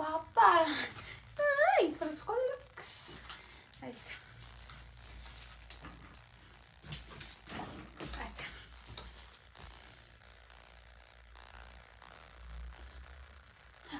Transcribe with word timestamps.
guapa. 0.00 0.64
Ay, 1.78 1.94
pero 1.98 2.10
es 2.10 2.22
con 2.22 2.36
Ahí 3.82 3.90
está. 3.90 4.14
Ahí 8.18 8.30
está. 8.30 8.44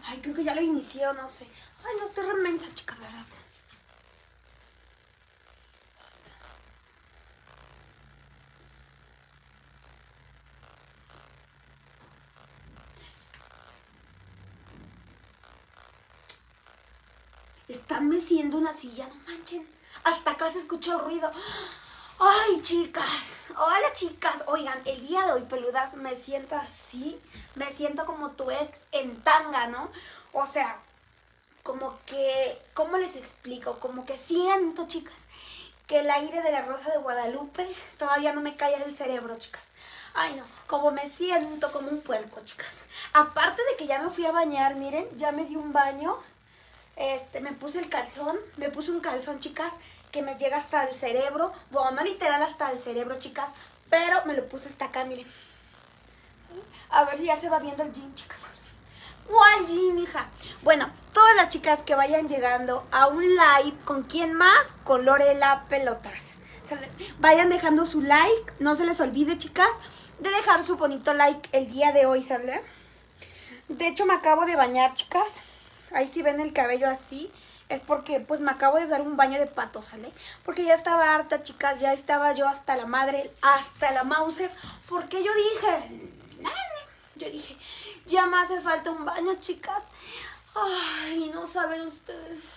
Ay, 0.06 0.20
creo 0.23 0.34
que 0.34 0.45
ya 0.45 0.55
lo 0.55 0.62
inicié 0.62 1.02
no 1.12 1.28
sé. 1.28 1.46
Ay, 1.84 1.95
no 1.98 2.06
estoy 2.06 2.24
remensa, 2.27 2.74
chica, 2.74 2.95
¿verdad? 2.96 3.27
Están 17.70 18.09
meciendo 18.09 18.59
una 18.59 18.70
silla, 18.80 19.07
no 19.07 19.15
manchen. 19.27 19.69
Hasta 20.05 20.30
acá 20.30 20.52
se 20.52 20.61
escuchó 20.61 20.98
el 20.98 21.05
ruido. 21.05 21.30
Ay, 22.19 22.61
chicas. 22.62 23.37
Hola, 23.56 23.93
chicas. 23.93 24.43
Oigan, 24.47 24.80
el 24.87 25.06
día 25.06 25.25
de 25.27 25.33
hoy, 25.33 25.43
peludas, 25.43 25.95
me 25.95 26.16
siento 26.16 26.56
así. 26.56 27.20
Me 27.55 27.73
siento 27.73 28.06
como 28.06 28.30
tu 28.30 28.51
ex 28.51 28.79
en 28.93 29.20
tanga, 29.23 29.66
¿no? 29.66 29.91
O 30.33 30.47
sea, 30.47 30.79
como 31.62 31.98
que, 32.06 32.59
¿cómo 32.75 32.97
les 32.97 33.16
explico? 33.16 33.79
Como 33.79 34.06
que 34.06 34.16
siento, 34.16 34.87
chicas, 34.87 35.17
que 35.87 36.00
el 36.00 36.11
aire 36.11 36.42
de 36.42 36.53
la 36.53 36.62
Rosa 36.62 36.91
de 36.91 36.98
Guadalupe 36.98 37.67
todavía 37.98 38.33
no 38.33 38.41
me 38.41 38.56
cae 38.56 38.78
del 38.78 38.97
cerebro, 38.97 39.37
chicas. 39.39 39.62
Ay, 40.15 40.34
no, 40.34 40.44
como 40.67 40.91
me 40.91 41.09
siento 41.11 41.70
como 41.72 41.91
un 41.91 42.00
puerco, 42.00 42.41
chicas. 42.44 42.84
Aparte 43.12 43.62
de 43.70 43.77
que 43.77 43.87
ya 43.87 44.00
me 44.00 44.11
fui 44.11 44.25
a 44.27 44.33
bañar, 44.33 44.75
miren, 44.77 45.06
ya 45.19 45.33
me 45.33 45.44
di 45.44 45.56
un 45.56 45.72
baño. 45.72 46.17
Este, 47.01 47.41
me 47.41 47.53
puse 47.53 47.79
el 47.79 47.89
calzón, 47.89 48.39
me 48.59 48.69
puse 48.69 48.91
un 48.91 49.01
calzón, 49.01 49.41
chicas, 49.41 49.73
que 50.12 50.20
me 50.20 50.37
llega 50.37 50.59
hasta 50.59 50.84
el 50.84 50.95
cerebro. 50.95 51.51
Bueno, 51.70 51.93
no 51.93 52.03
literal 52.03 52.43
hasta 52.43 52.70
el 52.70 52.79
cerebro, 52.79 53.19
chicas, 53.19 53.48
pero 53.89 54.23
me 54.27 54.34
lo 54.34 54.47
puse 54.47 54.69
hasta 54.69 54.84
acá, 54.84 55.05
miren. 55.05 55.27
A 56.91 57.05
ver 57.05 57.17
si 57.17 57.25
ya 57.25 57.41
se 57.41 57.48
va 57.48 57.59
viendo 57.59 57.83
el 57.84 57.93
gym, 57.95 58.15
chicas. 58.15 58.41
¿Cuál 59.27 59.67
gym, 59.67 59.97
hija? 59.98 60.28
Bueno, 60.62 60.91
todas 61.15 61.34
las 61.37 61.48
chicas 61.48 61.81
que 61.87 61.95
vayan 61.95 62.28
llegando 62.28 62.87
a 62.91 63.06
un 63.06 63.23
live, 63.23 63.78
¿con 63.87 64.03
quién 64.03 64.34
más? 64.34 64.67
Con 64.84 65.06
Lorela 65.06 65.65
Pelotas. 65.71 66.12
Vayan 67.19 67.48
dejando 67.48 67.87
su 67.87 68.03
like, 68.03 68.53
no 68.59 68.77
se 68.77 68.84
les 68.84 69.01
olvide, 69.01 69.39
chicas, 69.39 69.71
de 70.19 70.28
dejar 70.28 70.67
su 70.67 70.77
bonito 70.77 71.15
like 71.15 71.48
el 71.56 71.71
día 71.71 71.93
de 71.93 72.05
hoy, 72.05 72.23
¿sale? 72.23 72.62
De 73.69 73.89
hecho, 73.89 74.05
me 74.05 74.12
acabo 74.12 74.45
de 74.45 74.56
bañar, 74.56 74.93
chicas. 74.93 75.27
Ahí 75.92 76.10
si 76.12 76.22
ven 76.22 76.41
el 76.41 76.52
cabello 76.52 76.88
así, 76.88 77.30
es 77.69 77.80
porque 77.80 78.20
pues 78.20 78.41
me 78.41 78.50
acabo 78.50 78.78
de 78.78 78.86
dar 78.86 79.00
un 79.02 79.16
baño 79.16 79.38
de 79.38 79.46
pato, 79.46 79.83
¿sale? 79.83 80.12
Porque 80.44 80.64
ya 80.64 80.74
estaba 80.74 81.14
harta, 81.14 81.42
chicas, 81.42 81.80
ya 81.80 81.92
estaba 81.92 82.32
yo 82.32 82.48
hasta 82.48 82.77
la 82.77 82.86
madre, 82.86 83.30
hasta 83.42 83.92
la 83.92 84.05
Mauser, 84.05 84.50
porque 84.88 85.22
yo 85.22 85.32
dije, 85.34 86.05
nada, 86.41 86.56
yo 87.14 87.30
dije, 87.30 87.56
ya 88.06 88.27
me 88.27 88.38
hace 88.38 88.60
falta 88.60 88.91
un 88.91 89.05
baño, 89.05 89.34
chicas. 89.41 89.82
Ay, 90.55 91.30
no 91.32 91.47
saben 91.47 91.82
ustedes. 91.82 92.54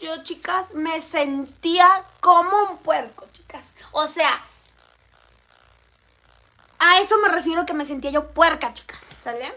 Yo, 0.00 0.22
chicas, 0.22 0.72
me 0.74 1.02
sentía 1.02 1.88
como 2.20 2.50
un 2.70 2.78
puerco, 2.78 3.26
chicas. 3.32 3.62
O 3.90 4.06
sea, 4.06 4.44
a 6.78 7.00
eso 7.00 7.18
me 7.18 7.28
refiero 7.28 7.66
que 7.66 7.74
me 7.74 7.86
sentía 7.86 8.12
yo 8.12 8.28
puerca, 8.30 8.72
chicas, 8.72 9.00
¿sale? 9.24 9.52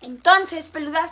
Entonces, 0.00 0.66
peludas, 0.66 1.10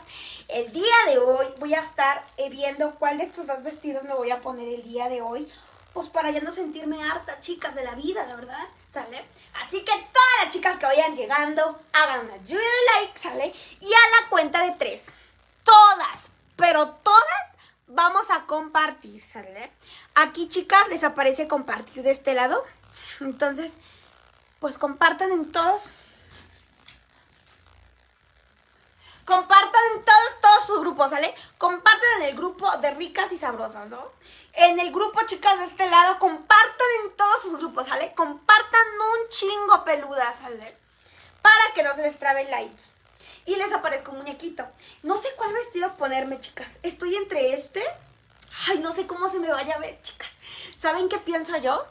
el 0.55 0.73
día 0.73 0.95
de 1.09 1.19
hoy 1.19 1.47
voy 1.59 1.75
a 1.75 1.81
estar 1.81 2.25
eh, 2.37 2.51
viendo 2.51 2.95
cuál 2.97 3.19
de 3.19 3.25
estos 3.25 3.47
dos 3.47 3.63
vestidos 3.63 4.05
me 4.05 4.15
voy 4.15 4.31
a 4.31 4.41
poner 4.41 4.69
el 4.69 4.83
día 4.83 5.09
de 5.09 5.23
hoy. 5.23 5.51
Pues 5.93 6.09
para 6.09 6.31
ya 6.31 6.41
no 6.41 6.53
sentirme 6.53 7.03
harta, 7.03 7.39
chicas, 7.41 7.75
de 7.75 7.85
la 7.85 7.95
vida, 7.95 8.27
la 8.27 8.37
verdad, 8.37 8.67
¿sale? 8.93 9.27
Así 9.63 9.85
que 9.85 9.93
todas 9.93 10.43
las 10.43 10.51
chicas 10.51 10.79
que 10.79 10.87
vayan 10.87 11.15
llegando, 11.15 11.81
hagan 11.93 12.27
una 12.27 12.37
lluvia 12.39 12.57
de 12.57 13.01
like, 13.01 13.19
¿sale? 13.19 13.55
Y 13.81 13.93
a 13.93 14.21
la 14.21 14.29
cuenta 14.31 14.63
de 14.63 14.73
tres, 14.73 15.03
todas, 15.65 16.31
pero 16.57 16.89
todas 17.03 17.43
vamos 17.89 18.25
a 18.31 18.47
compartir, 18.47 19.23
¿sale? 19.23 19.71
Aquí, 20.15 20.49
chicas, 20.49 20.89
les 20.89 21.05
aparece 21.05 21.47
compartir 21.47 22.03
de 22.03 22.11
este 22.11 22.33
lado. 22.33 22.65
Entonces, 23.21 23.73
pues 24.61 24.79
compartan 24.79 25.31
en 25.31 25.53
todos 25.53 25.83
Compartan 29.25 29.83
en 29.95 30.05
todos, 30.05 30.41
todos 30.41 30.67
sus 30.67 30.81
grupos, 30.81 31.11
¿sale? 31.11 31.35
Compartan 31.59 32.23
en 32.23 32.29
el 32.29 32.37
grupo 32.37 32.71
de 32.79 32.91
ricas 32.93 33.31
y 33.33 33.39
sabrosas, 33.39 33.89
¿no? 33.91 34.13
En 34.55 34.79
el 34.81 34.91
grupo, 34.93 35.23
chicas, 35.27 35.59
de 35.59 35.67
este 35.67 35.89
lado, 35.89 36.19
compartan 36.19 36.87
en 37.05 37.17
todos 37.17 37.43
sus 37.43 37.59
grupos, 37.59 37.87
¿sale? 37.87 38.13
Compartan 38.15 38.83
un 38.83 39.29
chingo 39.31 39.85
peluda, 39.85 40.35
¿sale? 40.41 40.77
Para 41.41 41.75
que 41.75 41.83
no 41.83 41.95
se 41.95 42.03
les 42.03 42.19
trabe 42.19 42.43
el 42.43 42.51
like. 42.51 42.83
Y 43.45 43.57
les 43.57 43.73
aparezca 43.73 44.11
un 44.11 44.19
muñequito. 44.19 44.67
No 45.03 45.21
sé 45.21 45.29
cuál 45.37 45.53
vestido 45.53 45.97
ponerme, 45.97 46.41
chicas. 46.41 46.69
Estoy 46.83 47.17
entre 47.17 47.55
este. 47.55 47.83
Ay, 48.69 48.79
no 48.79 48.93
sé 48.95 49.07
cómo 49.07 49.31
se 49.31 49.39
me 49.39 49.51
vaya 49.51 49.77
a 49.77 49.79
ver, 49.79 50.01
chicas. 50.03 50.29
¿Saben 50.81 51.09
qué 51.09 51.19
pienso 51.19 51.57
yo? 51.57 51.87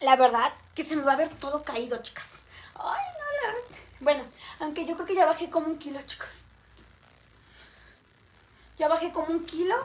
La 0.00 0.16
verdad, 0.16 0.52
que 0.74 0.84
se 0.84 0.94
me 0.94 1.02
va 1.02 1.14
a 1.14 1.16
ver 1.16 1.34
todo 1.36 1.64
caído, 1.64 2.00
chicas. 2.02 2.26
Ay, 2.74 3.02
no, 3.18 3.48
la 3.48 3.54
verdad. 3.54 3.75
Bueno, 4.00 4.24
aunque 4.60 4.84
yo 4.84 4.94
creo 4.94 5.06
que 5.06 5.14
ya 5.14 5.26
bajé 5.26 5.50
como 5.50 5.66
un 5.66 5.78
kilo, 5.78 6.00
chicos. 6.06 6.28
Ya 8.78 8.88
bajé 8.88 9.10
como 9.10 9.28
un 9.28 9.44
kilo 9.44 9.76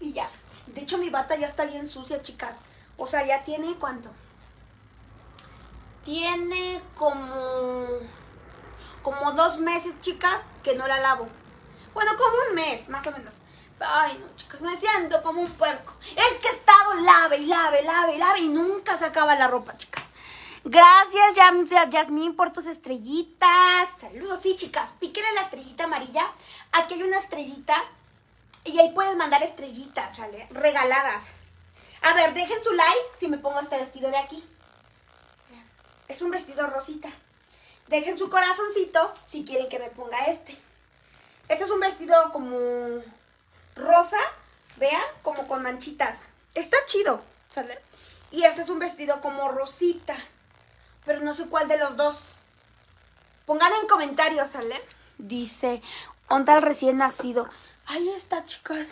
y 0.00 0.12
ya. 0.12 0.28
De 0.66 0.82
hecho, 0.82 0.98
mi 0.98 1.10
bata 1.10 1.36
ya 1.36 1.46
está 1.46 1.64
bien 1.64 1.88
sucia, 1.88 2.22
chicas. 2.22 2.54
O 2.96 3.06
sea, 3.06 3.24
ya 3.26 3.44
tiene 3.44 3.74
cuánto. 3.76 4.10
Tiene 6.04 6.80
como 6.96 7.86
como 9.06 9.30
dos 9.32 9.58
meses, 9.58 9.94
chicas, 10.00 10.40
que 10.64 10.74
no 10.74 10.88
la 10.88 10.98
lavo. 10.98 11.28
Bueno, 11.94 12.10
como 12.16 12.48
un 12.48 12.56
mes, 12.56 12.88
más 12.88 13.06
o 13.06 13.12
menos. 13.12 13.32
Ay, 13.78 14.18
no, 14.18 14.34
chicas, 14.34 14.60
me 14.62 14.76
siento 14.76 15.22
como 15.22 15.42
un 15.42 15.50
puerco. 15.52 15.92
Es 16.16 16.40
que 16.40 16.48
he 16.48 16.50
estado 16.50 16.94
lave 16.94 17.38
y 17.38 17.46
lave, 17.46 17.84
lave, 17.84 18.18
lave 18.18 18.40
y 18.40 18.48
nunca 18.48 18.98
se 18.98 19.04
acaba 19.04 19.36
la 19.36 19.46
ropa, 19.46 19.76
chicas. 19.76 20.05
Gracias, 20.68 21.36
Yasmín, 21.90 22.34
por 22.34 22.52
tus 22.52 22.66
estrellitas. 22.66 23.88
Saludos, 24.00 24.40
sí, 24.42 24.56
chicas. 24.56 24.90
Píquenle 24.98 25.32
la 25.34 25.42
estrellita 25.42 25.84
amarilla. 25.84 26.28
Aquí 26.72 26.94
hay 26.94 27.04
una 27.04 27.20
estrellita. 27.20 27.84
Y 28.64 28.76
ahí 28.80 28.90
puedes 28.92 29.14
mandar 29.14 29.44
estrellitas, 29.44 30.16
¿sale? 30.16 30.48
Regaladas. 30.50 31.22
A 32.02 32.14
ver, 32.14 32.34
dejen 32.34 32.64
su 32.64 32.72
like 32.72 33.06
si 33.16 33.28
me 33.28 33.38
pongo 33.38 33.60
este 33.60 33.76
vestido 33.76 34.10
de 34.10 34.16
aquí. 34.16 34.42
Es 36.08 36.20
un 36.20 36.32
vestido 36.32 36.66
rosita. 36.66 37.10
Dejen 37.86 38.18
su 38.18 38.28
corazoncito 38.28 39.14
si 39.24 39.44
quieren 39.44 39.68
que 39.68 39.78
me 39.78 39.90
ponga 39.90 40.18
este. 40.24 40.58
Este 41.48 41.62
es 41.62 41.70
un 41.70 41.78
vestido 41.78 42.32
como 42.32 42.58
rosa, 43.76 44.18
vean, 44.78 45.04
como 45.22 45.46
con 45.46 45.62
manchitas. 45.62 46.18
Está 46.56 46.76
chido, 46.86 47.22
¿sale? 47.50 47.78
Y 48.32 48.42
este 48.42 48.62
es 48.62 48.68
un 48.68 48.80
vestido 48.80 49.20
como 49.20 49.46
rosita 49.46 50.16
pero 51.06 51.20
no 51.20 51.34
sé 51.34 51.46
cuál 51.46 51.68
de 51.68 51.78
los 51.78 51.96
dos. 51.96 52.16
Pongan 53.46 53.72
en 53.80 53.88
comentarios, 53.88 54.50
¿sale? 54.50 54.82
Dice, 55.16 55.80
onda 56.28 56.56
el 56.56 56.62
recién 56.62 56.98
nacido. 56.98 57.48
Ahí 57.86 58.08
está, 58.10 58.44
chicas. 58.44 58.88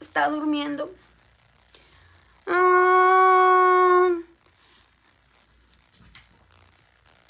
Está 0.00 0.28
durmiendo. 0.28 0.92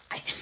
Ahí 0.09 0.19
está. 0.19 0.33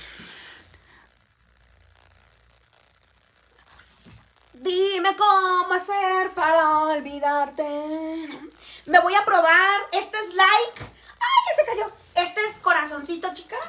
Dime 4.53 5.17
cómo 5.17 5.75
hacer 5.75 6.31
para 6.35 6.79
olvidarte. 6.79 8.53
Me 8.87 9.01
voy 9.01 9.15
a 9.17 9.25
probar. 9.25 9.81
Este 9.93 10.17
es 10.17 10.35
like. 10.35 10.83
¡Ay, 11.19 11.43
ya 11.49 11.57
se 11.57 11.67
cayó! 11.67 12.02
Este 12.15 12.41
es 12.51 12.59
corazoncito, 12.61 13.33
chicas. 13.35 13.61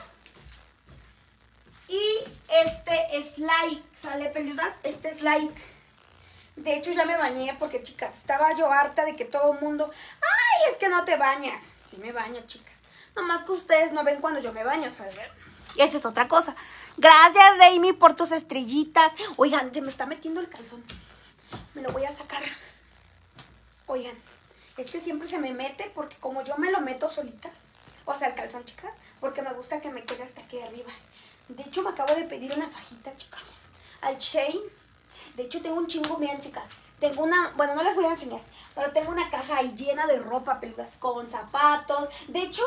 Y 1.88 2.02
este 2.66 3.18
es 3.18 3.38
like, 3.38 3.84
¿sale 4.02 4.30
peludas? 4.30 4.74
Este 4.84 5.10
es 5.10 5.22
like. 5.22 5.62
De 6.56 6.76
hecho 6.76 6.92
ya 6.92 7.06
me 7.06 7.18
bañé 7.18 7.56
porque, 7.60 7.84
chicas, 7.84 8.16
estaba 8.18 8.56
yo 8.56 8.72
harta 8.72 9.06
de 9.06 9.16
que 9.16 9.26
todo 9.26 9.54
el 9.54 9.60
mundo... 9.60 9.92
¡Ay, 9.92 10.72
es 10.72 10.78
que 10.78 10.90
no 10.90 11.04
te 11.04 11.18
bañas! 11.18 11.64
Sí 11.90 11.98
me 11.98 12.12
baño, 12.12 12.42
chicas. 12.46 12.74
Nomás 13.16 13.44
que 13.44 13.52
ustedes 13.52 13.92
no 13.92 14.04
ven 14.04 14.22
cuando 14.22 14.40
yo 14.40 14.54
me 14.54 14.64
baño. 14.64 14.92
Y 15.76 15.82
esa 15.82 15.98
es 15.98 16.06
otra 16.06 16.28
cosa. 16.28 16.56
Gracias, 16.98 17.58
Damie, 17.58 17.94
por 17.94 18.16
tus 18.16 18.32
estrellitas. 18.32 19.12
Oigan, 19.38 19.74
se 19.74 19.82
me 19.82 19.90
está 19.90 20.06
metiendo 20.06 20.40
el 20.40 20.50
calzón. 20.50 20.84
Me 21.74 21.82
lo 21.82 21.92
voy 21.92 22.06
a 22.06 22.16
sacar. 22.16 22.44
Oigan, 23.88 24.16
es 24.78 24.92
que 24.92 25.02
siempre 25.02 25.28
se 25.28 25.38
me 25.38 25.54
mete 25.54 25.92
porque 25.94 26.16
como 26.18 26.44
yo 26.44 26.58
me 26.58 26.72
lo 26.72 26.82
meto 26.82 27.10
solita, 27.10 27.50
o 28.06 28.14
sea, 28.14 28.30
el 28.30 28.36
calzón, 28.36 28.66
chica, 28.66 28.92
porque 29.20 29.42
me 29.42 29.54
gusta 29.54 29.80
que 29.80 29.90
me 29.90 30.04
quede 30.04 30.24
hasta 30.24 30.42
aquí 30.42 30.60
arriba. 30.60 30.92
De 31.48 31.64
hecho, 31.64 31.82
me 31.84 31.90
acabo 31.90 32.14
de 32.16 32.24
pedir 32.24 32.52
una 32.54 32.68
fajita, 32.68 33.16
chica, 33.16 33.38
al 34.02 34.18
Shane. 34.18 34.62
De 35.36 35.44
hecho, 35.44 35.62
tengo 35.62 35.76
un 35.76 35.88
chingo, 35.88 36.18
miren, 36.18 36.40
chicas. 36.40 36.64
Tengo 37.00 37.24
una, 37.24 37.52
bueno, 37.56 37.76
no 37.76 37.84
les 37.84 37.96
voy 37.96 38.06
a 38.06 38.12
enseñar, 38.12 38.42
pero 38.76 38.92
tengo 38.92 39.12
una 39.12 39.30
caja 39.30 39.58
ahí 39.58 39.74
llena 39.76 40.08
de 40.08 40.20
ropa 40.20 40.60
peludas, 40.60 40.96
con 41.00 41.30
zapatos. 41.30 42.10
De 42.28 42.42
hecho, 42.44 42.64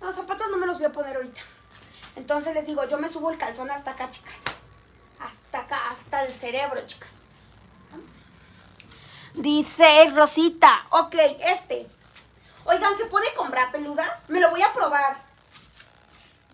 los 0.00 0.14
zapatos 0.14 0.48
no 0.50 0.56
me 0.56 0.66
los 0.66 0.78
voy 0.78 0.86
a 0.86 0.92
poner 0.92 1.16
ahorita. 1.16 1.40
Entonces 2.14 2.54
les 2.54 2.66
digo, 2.66 2.86
yo 2.88 2.98
me 2.98 3.08
subo 3.08 3.30
el 3.30 3.38
calzón 3.38 3.70
hasta 3.70 3.92
acá, 3.92 4.08
chicas. 4.08 4.34
Hasta 5.18 5.58
acá, 5.60 5.90
hasta 5.90 6.24
el 6.24 6.32
cerebro, 6.32 6.80
chicas. 6.86 7.10
Dice 9.34 10.10
Rosita, 10.14 10.86
ok, 10.90 11.14
este. 11.40 11.95
Oigan, 12.66 12.98
¿se 12.98 13.06
puede 13.06 13.32
comprar 13.34 13.70
peludas? 13.70 14.10
Me 14.26 14.40
lo 14.40 14.50
voy 14.50 14.60
a 14.60 14.72
probar. 14.72 15.18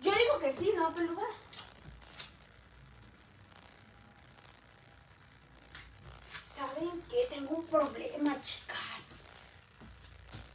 Yo 0.01 0.11
digo 0.11 0.39
que 0.39 0.55
sí, 0.55 0.71
¿no, 0.75 0.93
peludas? 0.93 1.25
¿Saben 6.55 7.01
qué? 7.09 7.25
Tengo 7.29 7.55
un 7.55 7.65
problema, 7.65 8.39
chicas. 8.41 8.77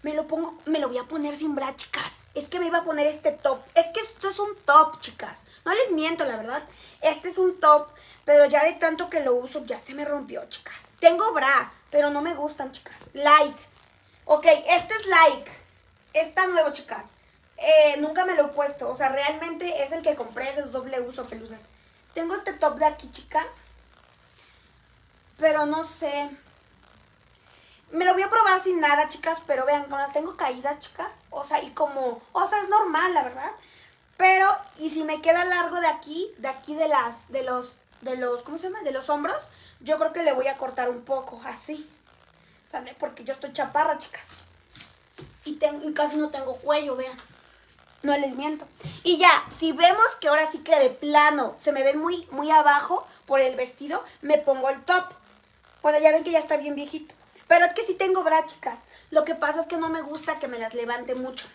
Me 0.03 0.15
lo 0.15 0.29
pongo, 0.29 0.57
me 0.67 0.79
lo 0.79 0.89
voy 0.89 0.99
a 0.99 1.05
poner 1.05 1.35
sin 1.35 1.57
bra, 1.57 1.75
chicas. 1.75 2.13
Es 2.35 2.49
que 2.49 2.61
me 2.61 2.69
iba 2.69 2.79
a 2.79 2.85
poner 2.85 3.09
este 3.09 3.33
top. 3.33 3.61
Es 3.75 3.87
que 3.93 4.01
esto 4.01 4.31
es 4.31 4.39
un 4.39 4.55
top, 4.65 5.01
chicas. 5.01 5.39
No 5.65 5.73
les 5.73 5.91
miento, 5.91 6.25
la 6.25 6.37
verdad. 6.37 6.63
Este 7.01 7.31
es 7.31 7.39
un 7.39 7.59
top, 7.59 7.89
pero 8.25 8.47
ya 8.47 8.63
de 8.63 8.75
tanto 8.75 9.11
que 9.11 9.21
lo 9.21 9.35
uso 9.35 9.65
ya 9.65 9.81
se 9.81 9.95
me 9.95 10.05
rompió, 10.05 10.49
chicas. 10.49 10.77
Tengo 11.01 11.33
bra, 11.33 11.73
pero 11.91 12.11
no 12.11 12.23
me 12.23 12.35
gustan, 12.35 12.71
chicas. 12.71 12.97
Like. 13.13 13.59
Ok, 14.31 14.45
este 14.45 14.95
es 14.95 15.07
like. 15.07 15.51
Está 16.13 16.47
nuevo, 16.47 16.71
chicas. 16.71 17.03
Eh, 17.57 17.97
nunca 18.01 18.27
me 18.27 18.35
lo 18.35 18.45
he 18.45 18.49
puesto. 18.49 18.91
O 18.91 18.95
sea, 18.95 19.09
realmente 19.09 19.83
es 19.83 19.91
el 19.91 20.03
que 20.03 20.17
compré 20.17 20.53
de 20.53 20.65
doble 20.65 21.01
uso, 21.01 21.25
peludas. 21.25 21.59
Tengo 22.13 22.35
este 22.35 22.53
top 22.53 22.77
de 22.77 22.85
aquí, 22.85 23.11
chicas. 23.11 23.47
Pero 25.39 25.65
no 25.65 25.83
sé. 25.83 26.29
Me 27.91 28.05
lo 28.05 28.13
voy 28.13 28.21
a 28.21 28.29
probar 28.29 28.63
sin 28.63 28.81
nada, 28.81 29.09
chicas, 29.09 29.39
pero 29.47 29.65
vean, 29.65 29.85
con 29.85 29.99
las 29.99 30.13
tengo 30.13 30.37
caídas, 30.37 30.79
chicas. 30.79 31.11
O 31.31 31.47
sea, 31.47 31.63
y 31.63 31.71
como, 31.71 32.21
o 32.33 32.49
sea, 32.49 32.61
es 32.63 32.69
normal, 32.69 33.15
la 33.15 33.23
verdad. 33.23 33.53
Pero, 34.19 34.47
y 34.77 34.91
si 34.91 35.05
me 35.05 35.23
queda 35.23 35.47
largo 35.47 35.81
de 35.81 35.87
aquí, 35.87 36.35
de 36.37 36.49
aquí 36.49 36.75
de 36.75 36.89
las, 36.89 37.29
de 37.31 37.45
los, 37.45 37.77
de 38.03 38.19
los, 38.19 38.43
¿cómo 38.43 38.59
se 38.59 38.65
llama? 38.65 38.83
De 38.83 38.93
los 38.93 39.09
hombros, 39.09 39.43
yo 39.81 39.99
creo 39.99 40.13
que 40.13 40.23
le 40.23 40.35
voy 40.35 40.49
a 40.49 40.59
cortar 40.59 40.91
un 40.91 41.03
poco, 41.07 41.41
así. 41.47 41.91
¿Saben? 42.71 42.95
Porque 42.99 43.25
yo 43.25 43.33
estoy 43.33 43.53
chaparra, 43.53 43.99
chicas. 43.99 44.23
Y, 45.45 45.55
tengo, 45.55 45.89
y 45.89 45.95
casi 45.95 46.17
no 46.17 46.31
tengo 46.31 46.57
cuello, 46.57 46.97
vean. 46.97 47.17
No 48.03 48.17
les 48.17 48.35
miento. 48.35 48.67
Y 49.03 49.19
ya, 49.19 49.31
si 49.59 49.73
vemos 49.73 50.07
que 50.21 50.29
ahora 50.29 50.51
sí 50.51 50.59
que 50.59 50.79
de 50.79 50.91
plano 50.91 51.57
se 51.61 51.73
me 51.73 51.83
ven 51.83 51.99
muy, 51.99 52.27
muy 52.31 52.51
abajo 52.51 53.07
por 53.27 53.41
el 53.41 53.57
vestido, 53.57 54.05
me 54.21 54.39
pongo 54.39 54.69
el 54.69 54.83
top. 54.85 55.05
Bueno, 55.83 55.99
ya 55.99 56.13
ven 56.13 56.25
que 56.25 56.31
ya 56.31 56.39
está 56.39 56.57
bien 56.57 56.75
viejito. 56.75 57.15
Pero 57.49 57.65
es 57.67 57.73
que 57.73 57.87
sí 57.87 57.95
tengo 57.95 58.23
bra, 58.23 58.45
chicas. 58.47 58.79
Lo 59.11 59.25
que 59.25 59.35
pasa 59.35 59.63
es 59.63 59.67
que 59.67 59.79
no 59.79 59.89
me 59.89 60.03
gusta 60.03 60.39
que 60.39 60.49
me 60.49 60.59
las 60.59 60.75
levante 60.75 61.15
mucho. 61.15 61.47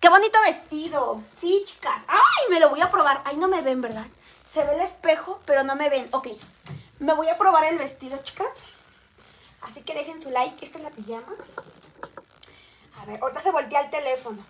¡Qué 0.00 0.08
bonito 0.08 0.38
vestido! 0.44 1.22
Sí, 1.40 1.62
chicas. 1.64 2.02
¡Ay, 2.06 2.50
me 2.50 2.60
lo 2.60 2.70
voy 2.70 2.80
a 2.80 2.90
probar! 2.90 3.22
Ay, 3.24 3.36
no 3.36 3.48
me 3.48 3.60
ven, 3.60 3.80
¿verdad? 3.80 4.06
Se 4.50 4.64
ve 4.64 4.74
el 4.74 4.80
espejo, 4.80 5.40
pero 5.46 5.64
no 5.64 5.74
me 5.74 5.88
ven. 5.88 6.08
Ok, 6.12 6.28
me 7.00 7.14
voy 7.14 7.28
a 7.28 7.38
probar 7.38 7.64
el 7.64 7.78
vestido, 7.78 8.18
chicas. 8.22 8.48
Así 9.62 9.82
que 9.82 9.94
dejen 9.94 10.20
su 10.20 10.30
like. 10.30 10.64
Esta 10.64 10.78
es 10.78 10.84
la 10.84 10.90
pijama. 10.90 11.34
A 12.98 13.04
ver, 13.04 13.20
ahorita 13.20 13.40
se 13.40 13.50
voltea 13.50 13.80
el 13.80 13.90
teléfono. 13.90 14.44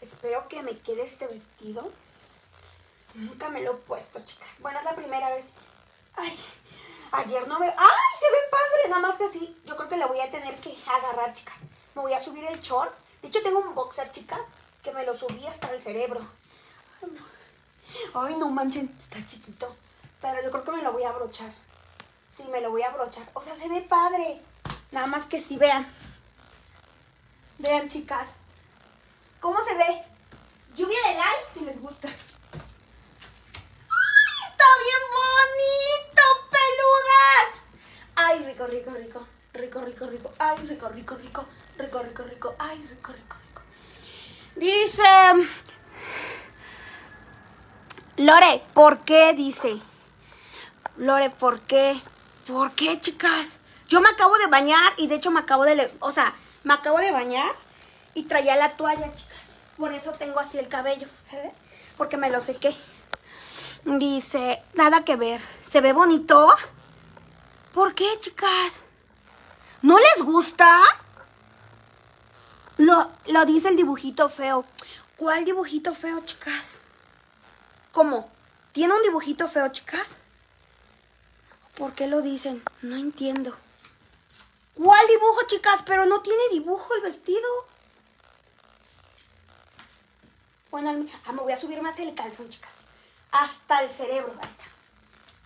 Espero 0.00 0.46
que 0.48 0.62
me 0.62 0.78
quede 0.78 1.04
este 1.04 1.26
vestido. 1.26 1.90
Nunca 3.14 3.48
me 3.48 3.62
lo 3.62 3.72
he 3.72 3.76
puesto, 3.76 4.20
chicas. 4.24 4.48
Bueno, 4.58 4.78
es 4.78 4.84
la 4.84 4.94
primera 4.94 5.30
vez. 5.30 5.44
Ay, 6.16 6.38
ayer 7.12 7.46
no 7.48 7.58
me... 7.58 7.66
¡Ay, 7.66 8.18
se 8.20 8.30
ve 8.30 8.38
padre! 8.50 8.88
Nada 8.88 9.02
más 9.02 9.16
que 9.16 9.24
así, 9.24 9.56
yo 9.64 9.76
creo 9.76 9.88
que 9.88 9.96
la 9.96 10.06
voy 10.06 10.20
a 10.20 10.30
tener 10.30 10.54
que 10.56 10.76
agarrar, 10.86 11.32
chicas. 11.32 11.56
Me 11.94 12.02
voy 12.02 12.12
a 12.12 12.20
subir 12.20 12.44
el 12.44 12.60
short. 12.60 12.92
De 13.22 13.28
hecho, 13.28 13.42
tengo 13.42 13.60
un 13.60 13.74
boxer, 13.74 14.10
chicas, 14.12 14.40
que 14.82 14.92
me 14.92 15.06
lo 15.06 15.16
subí 15.16 15.46
hasta 15.46 15.72
el 15.72 15.80
cerebro. 15.80 16.20
Ay, 17.00 17.10
no. 17.12 18.20
Ay, 18.20 18.36
no 18.36 18.50
manchen, 18.50 18.94
está 18.98 19.24
chiquito. 19.26 19.74
Pero 20.20 20.42
yo 20.42 20.50
creo 20.50 20.64
que 20.64 20.72
me 20.72 20.82
lo 20.82 20.92
voy 20.92 21.04
a 21.04 21.10
abrochar. 21.10 21.52
Sí, 22.36 22.42
me 22.50 22.60
lo 22.60 22.70
voy 22.70 22.82
a 22.82 22.88
abrochar. 22.88 23.28
O 23.34 23.40
sea, 23.40 23.54
se 23.54 23.68
ve 23.68 23.82
padre. 23.82 24.42
Nada 24.90 25.06
más 25.06 25.26
que 25.26 25.40
sí, 25.40 25.56
vean. 25.56 25.86
Vean, 27.58 27.88
chicas. 27.88 28.28
¿Cómo 29.40 29.64
se 29.64 29.74
ve? 29.74 30.02
Lluvia 30.74 30.98
de 31.08 31.14
like 31.14 31.46
si 31.52 31.60
les 31.64 31.80
gusta. 31.80 32.08
¡Ay, 32.08 32.16
está 34.48 34.64
bien 34.82 35.02
bonito, 35.20 36.22
peludas! 36.50 37.62
¡Ay, 38.16 38.44
rico, 38.44 38.66
rico, 38.66 38.90
rico! 38.90 39.26
Rico, 39.52 39.80
rico, 39.82 40.06
rico. 40.06 40.32
¡Ay, 40.38 40.56
rico, 40.66 40.88
rico, 40.88 41.16
rico! 41.16 41.46
Rico, 41.78 42.02
rico, 42.02 42.24
rico. 42.24 42.56
¡Ay, 42.58 42.84
rico, 42.88 43.12
rico, 43.12 43.36
rico! 43.46 43.62
Dice... 44.56 45.02
Lore, 48.16 48.62
¿por 48.74 49.00
qué? 49.00 49.32
Dice. 49.34 49.80
Lore, 50.96 51.30
¿por 51.30 51.60
qué? 51.60 52.00
¿Por 52.46 52.72
qué, 52.72 53.00
chicas? 53.00 53.58
Yo 53.88 54.00
me 54.00 54.08
acabo 54.08 54.36
de 54.36 54.46
bañar 54.46 54.92
y 54.98 55.06
de 55.06 55.16
hecho 55.16 55.30
me 55.30 55.40
acabo 55.40 55.64
de... 55.64 55.90
O 56.00 56.12
sea, 56.12 56.34
me 56.62 56.74
acabo 56.74 56.98
de 56.98 57.10
bañar 57.10 57.54
y 58.14 58.24
traía 58.24 58.56
la 58.56 58.76
toalla, 58.76 59.12
chicas. 59.14 59.38
Por 59.76 59.92
eso 59.92 60.12
tengo 60.12 60.40
así 60.40 60.58
el 60.58 60.68
cabello, 60.68 61.08
¿sabes? 61.28 61.52
Porque 61.96 62.16
me 62.16 62.30
lo 62.30 62.40
sequé. 62.40 62.76
Dice, 63.84 64.62
nada 64.74 65.04
que 65.04 65.16
ver. 65.16 65.40
¿Se 65.70 65.80
ve 65.80 65.92
bonito? 65.92 66.54
¿Por 67.72 67.94
qué, 67.94 68.06
chicas? 68.20 68.84
¿No 69.82 69.98
les 69.98 70.24
gusta? 70.24 70.80
Lo, 72.76 73.10
lo 73.26 73.44
dice 73.46 73.68
el 73.68 73.76
dibujito 73.76 74.28
feo. 74.28 74.64
¿Cuál 75.16 75.44
dibujito 75.44 75.94
feo, 75.94 76.20
chicas? 76.24 76.80
¿Cómo? 77.92 78.30
¿Tiene 78.72 78.94
un 78.94 79.02
dibujito 79.02 79.48
feo, 79.48 79.68
chicas? 79.68 80.16
¿Por 81.76 81.92
qué 81.94 82.06
lo 82.06 82.22
dicen? 82.22 82.62
No 82.82 82.96
entiendo. 82.96 83.52
¿Cuál 84.74 85.06
dibujo, 85.08 85.46
chicas? 85.46 85.82
Pero 85.84 86.06
no 86.06 86.22
tiene 86.22 86.42
dibujo 86.52 86.94
el 86.94 87.02
vestido. 87.02 87.48
Bueno, 90.70 91.06
ah, 91.24 91.32
me 91.32 91.42
voy 91.42 91.52
a 91.52 91.60
subir 91.60 91.80
más 91.82 91.98
el 91.98 92.14
calzón, 92.14 92.48
chicas. 92.48 92.72
Hasta 93.30 93.82
el 93.82 93.90
cerebro, 93.90 94.32
ahí 94.40 94.48
está. 94.48 94.64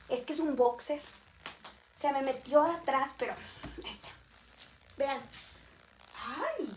Es 0.08 0.22
que 0.22 0.32
es 0.32 0.38
un 0.38 0.56
boxer. 0.56 1.00
Se 1.94 2.12
me 2.12 2.22
metió 2.22 2.62
atrás, 2.62 3.10
pero 3.18 3.34
ahí 3.84 3.90
está. 3.90 4.08
Vean. 4.96 5.20
Ay. 6.58 6.70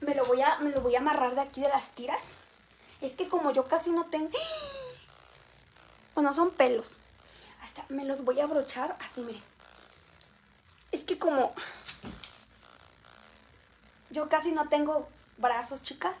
Me 0.00 0.14
lo 0.14 0.24
voy 0.24 0.40
a, 0.42 0.58
me 0.58 0.70
lo 0.70 0.80
voy 0.80 0.96
a 0.96 0.98
amarrar 0.98 1.34
de 1.34 1.42
aquí 1.42 1.60
de 1.60 1.68
las 1.68 1.90
tiras. 1.90 2.20
Es 3.00 3.12
que 3.12 3.28
como 3.28 3.52
yo 3.52 3.66
casi 3.66 3.90
no 3.90 4.06
tengo... 4.06 4.30
Bueno, 6.14 6.34
son 6.34 6.50
pelos. 6.50 6.88
Me 7.88 8.04
los 8.04 8.24
voy 8.24 8.38
a 8.40 8.44
abrochar 8.44 8.96
así, 9.00 9.20
miren. 9.20 9.42
Es 10.92 11.02
que 11.02 11.18
como 11.18 11.54
yo 14.10 14.28
casi 14.28 14.52
no 14.52 14.68
tengo 14.68 15.08
brazos, 15.38 15.82
chicas 15.82 16.14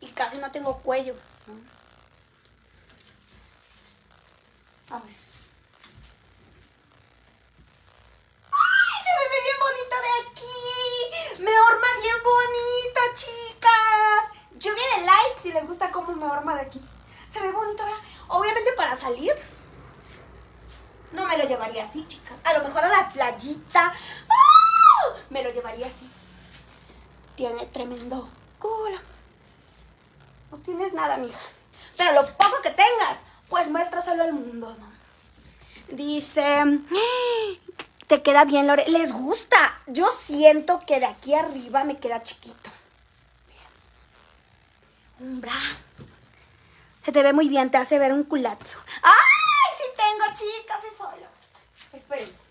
y 0.00 0.08
casi 0.08 0.38
no 0.38 0.50
tengo 0.50 0.78
cuello. 0.78 1.14
A 4.90 4.98
ver. 4.98 5.14
¡Ay! 8.52 8.98
Se 9.04 9.10
me 9.18 9.24
ve 9.28 9.38
bien 9.44 9.58
bonito 9.60 9.96
de 10.06 10.12
aquí. 10.30 11.42
Me 11.42 11.60
horma 11.60 11.88
bien 12.02 12.16
bonito, 12.24 13.00
chicas. 13.14 14.22
Yo 14.58 14.74
viene 14.74 15.06
like 15.06 15.40
si 15.42 15.52
les 15.52 15.66
gusta 15.66 15.90
cómo 15.90 16.12
me 16.14 16.26
horma 16.26 16.54
de 16.54 16.62
aquí. 16.62 16.84
Se 17.30 17.40
ve 17.40 17.50
bonito, 17.52 17.84
¿verdad? 17.84 18.00
Obviamente 18.28 18.72
para 18.72 18.96
salir. 18.96 19.32
No 21.12 21.26
me 21.26 21.38
lo 21.38 21.44
llevaría 21.44 21.84
así, 21.84 22.06
chicas. 22.06 22.36
A 22.44 22.52
lo 22.54 22.64
mejor 22.64 22.84
a 22.84 22.88
la 22.88 23.10
playita. 23.10 23.94
¡Ah! 24.28 25.16
Me 25.30 25.42
lo 25.42 25.50
llevaría 25.50 25.86
así. 25.86 26.10
Tiene 27.36 27.66
tremendo 27.66 28.28
culo. 28.58 28.98
No 30.50 30.58
tienes 30.58 30.92
nada, 30.92 31.16
mija. 31.16 31.38
Pero 31.96 32.12
lo 32.12 32.26
poco 32.26 32.62
que 32.62 32.70
tengas, 32.70 33.18
pues 33.48 33.68
muéstraselo 33.68 34.22
al 34.22 34.32
mundo, 34.32 34.76
¿no? 34.78 34.88
Dice, 35.96 36.80
te 38.06 38.22
queda 38.22 38.44
bien, 38.44 38.66
Lore. 38.66 38.88
¿Les 38.88 39.12
gusta? 39.12 39.56
Yo 39.86 40.10
siento 40.10 40.82
que 40.86 41.00
de 41.00 41.06
aquí 41.06 41.34
arriba 41.34 41.84
me 41.84 41.98
queda 41.98 42.22
chiquito. 42.22 42.70
Un 45.20 45.40
bra. 45.40 45.58
Se 47.04 47.12
te 47.12 47.22
ve 47.22 47.32
muy 47.32 47.48
bien, 47.48 47.70
te 47.70 47.78
hace 47.78 47.98
ver 47.98 48.12
un 48.12 48.24
culazo. 48.24 48.78
¡Ay, 49.02 49.12
sí 49.12 49.37
tengo, 50.02 50.24
chicas! 50.34 50.84
Es 50.90 50.96
solo. 50.96 51.26
Espérense. 51.92 52.48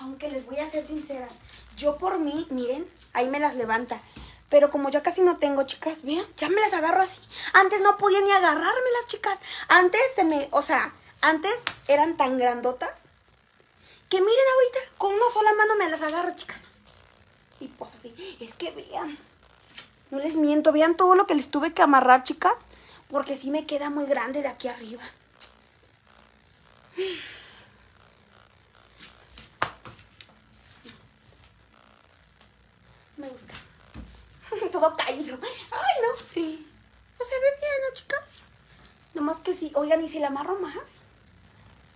aunque 0.00 0.30
les 0.30 0.46
voy 0.46 0.58
a 0.58 0.70
ser 0.70 0.84
sinceras, 0.84 1.30
yo 1.76 1.96
por 1.98 2.18
mí, 2.18 2.46
miren, 2.50 2.90
ahí 3.12 3.28
me 3.28 3.40
las 3.40 3.54
levanta. 3.54 4.00
Pero 4.48 4.70
como 4.70 4.90
ya 4.90 5.02
casi 5.02 5.20
no 5.20 5.36
tengo, 5.36 5.62
chicas, 5.62 6.02
vean, 6.02 6.26
ya 6.36 6.48
me 6.48 6.60
las 6.60 6.72
agarro 6.72 7.02
así. 7.02 7.20
Antes 7.52 7.80
no 7.80 7.96
podía 7.98 8.20
ni 8.20 8.32
agarrármelas, 8.32 9.06
chicas. 9.06 9.38
Antes 9.68 10.00
se 10.16 10.24
me, 10.24 10.48
o 10.50 10.62
sea, 10.62 10.92
antes 11.20 11.54
eran 11.86 12.16
tan 12.16 12.38
grandotas 12.38 13.02
que 14.08 14.20
miren 14.20 14.44
ahorita, 14.54 14.96
con 14.98 15.14
una 15.14 15.30
sola 15.32 15.52
mano 15.52 15.76
me 15.76 15.88
las 15.88 16.02
agarro, 16.02 16.34
chicas. 16.34 16.58
Y 17.60 17.68
pues 17.68 17.92
así, 17.94 18.36
es 18.40 18.54
que 18.54 18.72
vean, 18.72 19.16
no 20.10 20.18
les 20.18 20.34
miento, 20.34 20.72
vean 20.72 20.96
todo 20.96 21.14
lo 21.14 21.26
que 21.26 21.34
les 21.34 21.50
tuve 21.50 21.72
que 21.72 21.82
amarrar, 21.82 22.22
chicas. 22.24 22.54
Porque 23.08 23.36
sí 23.36 23.50
me 23.50 23.66
queda 23.66 23.90
muy 23.90 24.06
grande 24.06 24.42
de 24.42 24.48
aquí 24.48 24.68
arriba. 24.68 25.02
Me 33.16 33.28
gusta. 33.28 33.54
Todo 34.72 34.96
caído. 34.96 35.38
Ay, 35.42 36.02
no. 36.02 36.24
Sí. 36.32 36.66
No 37.18 37.24
se 37.24 37.34
ve 37.34 37.46
bien, 37.60 37.72
¿no, 37.88 37.94
chicas? 37.94 38.20
Nomás 39.14 39.38
que 39.40 39.54
sí. 39.54 39.72
Oigan, 39.74 40.02
¿y 40.02 40.08
si 40.08 40.18
la 40.20 40.28
amarro 40.28 40.58
más? 40.60 40.74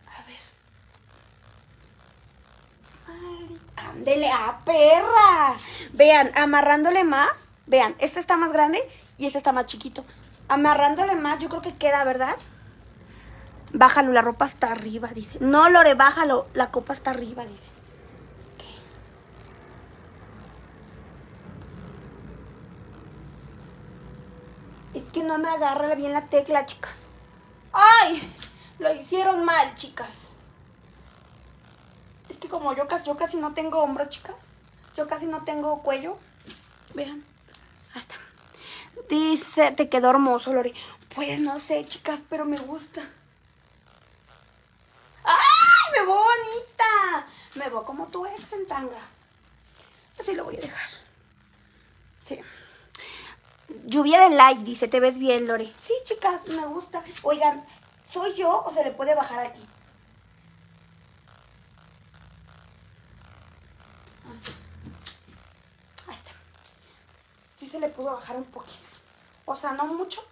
A 0.09 0.23
ver. 0.25 0.41
Ay, 3.07 3.61
ándele, 3.77 4.31
a 4.31 4.61
perra! 4.65 5.57
Vean, 5.93 6.33
amarrándole 6.37 7.05
más. 7.05 7.54
Vean, 7.67 7.95
este 7.99 8.21
está 8.21 8.37
más 8.37 8.53
grande 8.53 8.79
y 9.17 9.27
este 9.27 9.39
está 9.39 9.53
más 9.53 9.67
chiquito. 9.67 10.05
Amarrándole 10.49 11.15
más, 11.15 11.39
yo 11.39 11.49
creo 11.49 11.63
que 11.63 11.75
queda, 11.75 12.05
¿verdad? 12.05 12.37
Bájalo, 13.73 14.13
la 14.13 14.23
ropa 14.23 14.45
está 14.45 14.71
arriba, 14.71 15.09
dice. 15.09 15.39
No, 15.41 15.69
Lore, 15.69 15.95
bájalo, 15.95 16.47
la 16.55 16.71
copa 16.71 16.93
está 16.93 17.11
arriba, 17.11 17.45
dice. 17.45 17.75
Es 24.95 25.11
que 25.11 25.25
no 25.25 25.39
me 25.39 25.49
agarra 25.49 25.95
bien 25.97 26.13
la 26.13 26.27
tecla, 26.27 26.67
chicas. 26.67 26.95
¡Ay! 27.73 28.33
Lo 28.79 28.95
hicieron 28.95 29.45
mal, 29.45 29.75
chicas. 29.75 30.29
Es 32.29 32.39
que 32.39 32.49
como 32.49 32.75
yo 32.77 32.87
casi, 32.87 33.07
yo 33.07 33.17
casi 33.17 33.39
no 33.39 33.55
tengo 33.55 33.83
hombro, 33.83 34.09
chicas. 34.09 34.37
Yo 34.97 35.09
casi 35.09 35.27
no 35.27 35.43
tengo 35.43 35.83
cuello. 35.83 36.17
Vean. 36.95 37.25
Hasta. 37.95 38.17
Dice, 39.09 39.73
te 39.73 39.89
quedó 39.89 40.11
hermoso, 40.11 40.53
Lore. 40.53 40.75
Pues 41.15 41.41
no 41.41 41.61
sé, 41.61 41.85
chicas, 41.85 42.21
pero 42.29 42.45
me 42.45 42.59
gusta. 42.59 43.01
¡Ay! 45.25 45.93
¡Me 45.93 46.05
voy 46.07 46.17
bonita! 46.17 47.27
Me 47.55 47.69
voy 47.71 47.85
como 47.85 48.07
tu 48.09 48.27
ex 48.27 48.53
en 48.53 48.67
tanga. 48.67 48.99
Así 50.19 50.35
lo 50.35 50.45
voy 50.45 50.57
a 50.57 50.61
dejar. 50.61 50.89
Sí. 52.27 52.41
Lluvia 53.87 54.21
de 54.21 54.35
like, 54.35 54.65
dice, 54.65 54.89
te 54.89 55.01
ves 55.01 55.19
bien, 55.19 55.47
Lore. 55.47 55.73
Sí, 55.83 55.95
chicas, 56.05 56.49
me 56.49 56.67
gusta. 56.67 57.03
Oigan, 57.23 57.65
¿soy 58.11 58.35
yo 58.35 58.65
o 58.65 58.73
se 58.73 58.85
le 58.85 58.91
puede 58.91 59.15
bajar 59.15 59.41
aquí? 59.41 59.67
Ahí 66.09 66.15
está. 66.15 66.31
Sí 67.57 67.64
se 67.75 67.81
le 67.81 67.89
pudo 67.89 68.13
bajar 68.13 68.37
un 68.37 68.45
poquito. 68.45 68.99
O 69.47 69.57
sea, 69.57 69.73
no 69.73 69.87
mucho, 69.87 70.25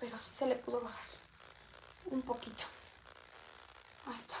pero 0.00 0.18
sí 0.18 0.30
se 0.36 0.46
le 0.46 0.56
pudo 0.56 0.80
bajar 0.80 1.06
un 2.06 2.22
poquito. 2.22 2.64
Ahí 4.06 4.16
está. 4.16 4.36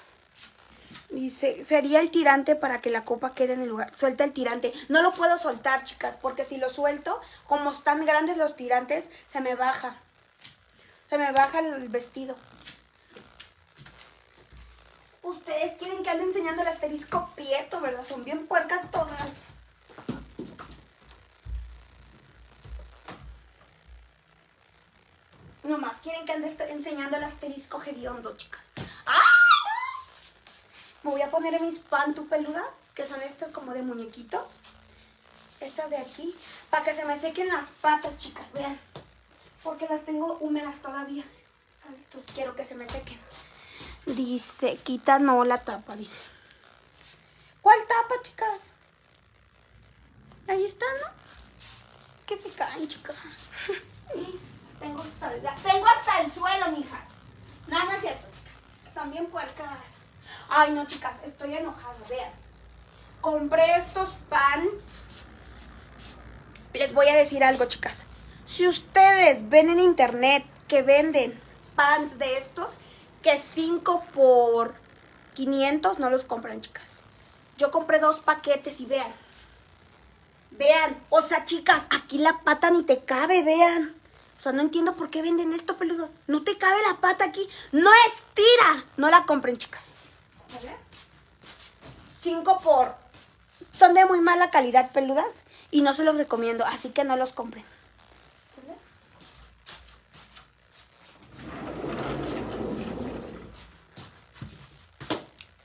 Dice, 1.10 1.64
sería 1.64 2.00
el 2.00 2.10
tirante 2.10 2.56
para 2.56 2.80
que 2.80 2.90
la 2.90 3.04
copa 3.04 3.32
quede 3.34 3.52
en 3.52 3.62
el 3.62 3.68
lugar. 3.68 3.94
Suelta 3.94 4.24
el 4.24 4.32
tirante. 4.32 4.72
No 4.88 5.02
lo 5.02 5.12
puedo 5.12 5.38
soltar, 5.38 5.84
chicas, 5.84 6.16
porque 6.20 6.44
si 6.44 6.56
lo 6.56 6.68
suelto, 6.68 7.20
como 7.46 7.70
están 7.70 8.04
grandes 8.04 8.36
los 8.38 8.56
tirantes, 8.56 9.04
se 9.28 9.40
me 9.40 9.54
baja. 9.54 9.96
Se 11.08 11.16
me 11.16 11.30
baja 11.30 11.60
el 11.60 11.88
vestido. 11.88 12.34
Ustedes 15.22 15.78
quieren 15.78 16.02
que 16.02 16.10
ande 16.10 16.24
enseñando 16.24 16.62
el 16.62 16.68
asterisco 16.68 17.30
prieto, 17.36 17.80
¿verdad? 17.80 18.04
Son 18.04 18.24
bien 18.24 18.48
puercas 18.48 18.90
todas. 18.90 19.30
Nomás 25.68 25.98
quieren 26.00 26.24
que 26.24 26.32
ande 26.32 26.56
enseñando 26.70 27.18
el 27.18 27.24
asterisco 27.24 27.82
hediondo, 27.82 28.34
chicas. 28.38 28.62
¡Ay, 29.04 29.58
no! 29.66 30.30
Me 31.02 31.10
voy 31.10 31.20
a 31.20 31.30
poner 31.30 31.60
mis 31.60 31.78
pantupeludas, 31.80 32.74
que 32.94 33.06
son 33.06 33.20
estas 33.20 33.50
como 33.50 33.74
de 33.74 33.82
muñequito. 33.82 34.48
Estas 35.60 35.90
de 35.90 35.98
aquí. 35.98 36.34
Para 36.70 36.84
que 36.84 36.94
se 36.94 37.04
me 37.04 37.20
sequen 37.20 37.48
las 37.48 37.68
patas, 37.82 38.16
chicas, 38.16 38.46
vean. 38.54 38.80
Porque 39.62 39.86
las 39.88 40.06
tengo 40.06 40.38
húmedas 40.38 40.80
todavía. 40.80 41.24
Entonces 41.86 42.32
quiero 42.34 42.56
que 42.56 42.64
se 42.64 42.74
me 42.74 42.88
sequen. 42.88 43.20
Dice, 44.06 44.74
quita 44.76 45.18
no 45.18 45.44
la 45.44 45.62
tapa, 45.62 45.96
dice. 45.96 46.30
¿Cuál 47.60 47.78
tapa, 47.86 48.22
chicas? 48.22 48.60
Ahí 50.46 50.64
está, 50.64 50.86
¿no? 50.86 51.12
Que 52.24 52.38
se 52.40 52.48
caen, 52.52 52.88
chicas. 52.88 53.16
Tengo 54.80 55.02
hasta, 55.02 55.34
el, 55.34 55.40
tengo 55.40 55.86
hasta 55.86 56.20
el 56.22 56.32
suelo, 56.32 56.70
mijas. 56.70 57.00
Nada, 57.66 57.84
no 57.84 57.92
es 57.92 58.00
cierto, 58.00 58.26
chicas. 58.30 59.10
Bien 59.10 59.26
puercas. 59.26 59.78
Ay, 60.48 60.72
no, 60.72 60.86
chicas, 60.86 61.14
estoy 61.24 61.56
enojada. 61.56 61.94
Vean. 62.08 62.32
Compré 63.20 63.64
estos 63.76 64.08
pants. 64.28 65.24
Les 66.74 66.92
voy 66.92 67.08
a 67.08 67.16
decir 67.16 67.42
algo, 67.44 67.64
chicas. 67.66 67.94
Si 68.46 68.66
ustedes 68.66 69.48
ven 69.48 69.70
en 69.70 69.78
internet 69.78 70.44
que 70.66 70.82
venden 70.82 71.38
pants 71.74 72.18
de 72.18 72.38
estos, 72.38 72.70
que 73.22 73.40
5 73.54 74.04
por 74.14 74.74
500 75.34 75.98
no 75.98 76.10
los 76.10 76.24
compran, 76.24 76.60
chicas. 76.60 76.86
Yo 77.56 77.70
compré 77.70 77.98
dos 77.98 78.20
paquetes 78.20 78.80
y 78.80 78.86
vean. 78.86 79.12
Vean, 80.52 80.96
o 81.10 81.22
sea, 81.22 81.44
chicas, 81.44 81.82
aquí 81.90 82.18
la 82.18 82.40
pata 82.40 82.70
ni 82.70 82.84
te 82.84 83.04
cabe, 83.04 83.42
vean. 83.42 83.94
O 84.38 84.40
sea, 84.40 84.52
no 84.52 84.62
entiendo 84.62 84.94
por 84.94 85.10
qué 85.10 85.20
venden 85.20 85.52
esto, 85.52 85.76
peludos. 85.76 86.10
No 86.28 86.44
te 86.44 86.56
cabe 86.56 86.80
la 86.88 87.00
pata 87.00 87.24
aquí. 87.24 87.48
No 87.72 87.90
estira. 88.06 88.84
No 88.96 89.10
la 89.10 89.26
compren, 89.26 89.56
chicas. 89.56 89.82
Ver. 90.62 90.76
5 92.22 92.58
por... 92.62 92.94
Son 93.72 93.94
de 93.94 94.04
muy 94.06 94.20
mala 94.20 94.50
calidad, 94.50 94.92
peludas. 94.92 95.34
Y 95.70 95.82
no 95.82 95.92
se 95.92 96.04
los 96.04 96.16
recomiendo, 96.16 96.64
así 96.64 96.90
que 96.90 97.04
no 97.04 97.16
los 97.16 97.32
compren. 97.32 97.64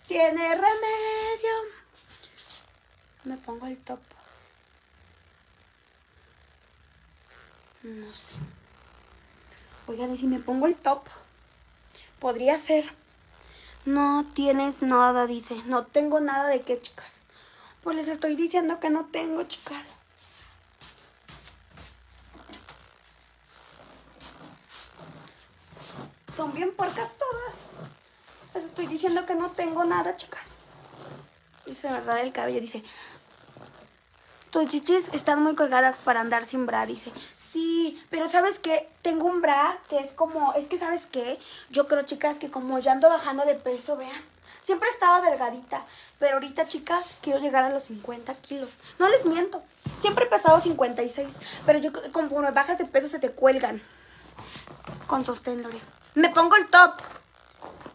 Tiene 0.08 0.56
remedio. 0.56 1.54
Me 3.24 3.38
pongo 3.38 3.68
el 3.68 3.78
top. 3.78 4.00
No 7.84 8.14
sé. 8.14 8.53
Oigan, 9.88 10.14
y 10.14 10.18
si 10.18 10.28
me 10.28 10.40
pongo 10.40 10.68
el 10.68 10.76
top, 10.76 11.02
podría 12.20 12.58
ser. 12.58 12.86
No 13.86 14.26
tienes 14.34 14.82
nada, 14.82 15.28
dice. 15.28 15.62
No 15.66 15.86
tengo 15.86 16.20
nada 16.22 16.48
de 16.48 16.62
qué, 16.62 16.80
chicas. 16.80 17.12
Pues 17.84 17.98
les 17.98 18.08
estoy 18.08 18.36
diciendo 18.36 18.80
que 18.80 18.90
no 18.90 19.06
tengo, 19.08 19.44
chicas. 19.44 19.96
Son 26.36 26.54
bien 26.54 26.74
puercas 26.74 27.10
todas. 27.18 27.54
Les 28.56 28.64
estoy 28.64 28.88
diciendo 28.88 29.26
que 29.26 29.36
no 29.36 29.52
tengo 29.52 29.84
nada, 29.84 30.16
chicas. 30.16 30.42
Dice, 31.66 31.92
¿verdad? 31.92 32.22
El 32.22 32.32
cabello 32.32 32.62
dice, 32.62 32.84
tus 34.50 34.68
chichis 34.68 35.10
están 35.14 35.42
muy 35.44 35.56
colgadas 35.56 35.98
para 35.98 36.22
andar 36.22 36.46
sin 36.46 36.66
bra, 36.66 36.86
dice. 36.86 37.12
Sí, 37.54 38.04
pero 38.10 38.28
¿sabes 38.30 38.58
qué? 38.58 38.90
Tengo 39.04 39.28
un 39.28 39.44
bra 39.44 39.78
que 39.88 40.00
es 40.00 40.12
como, 40.14 40.54
es 40.54 40.66
que 40.66 40.80
¿sabes 40.80 41.06
qué? 41.06 41.38
Yo 41.70 41.88
creo, 41.88 42.02
chicas, 42.02 42.40
que 42.40 42.50
como 42.50 42.80
ya 42.80 42.94
ando 42.94 43.12
bajando 43.12 43.46
de 43.46 43.54
peso, 43.54 43.96
vean. 43.96 44.10
Siempre 44.64 44.90
he 44.90 44.92
estado 44.92 45.22
delgadita, 45.22 45.86
pero 46.18 46.34
ahorita, 46.34 46.66
chicas, 46.66 47.06
quiero 47.22 47.38
llegar 47.38 47.64
a 47.64 47.70
los 47.70 47.84
50 47.84 48.34
kilos. 48.42 48.72
No 48.98 49.08
les 49.08 49.28
miento, 49.28 49.62
siempre 50.02 50.26
he 50.26 50.30
pesado 50.30 50.62
56, 50.62 51.28
pero 51.68 51.78
yo 51.78 51.92
como 52.12 52.40
me 52.40 52.50
bajas 52.50 52.80
de 52.80 52.86
peso 52.86 53.08
se 53.08 53.20
te 53.20 53.30
cuelgan. 53.30 53.80
Con 55.06 55.24
sostén, 55.24 55.62
Lore. 55.62 55.80
Me 56.16 56.30
pongo 56.30 56.56
el 56.56 56.68
top. 56.70 56.96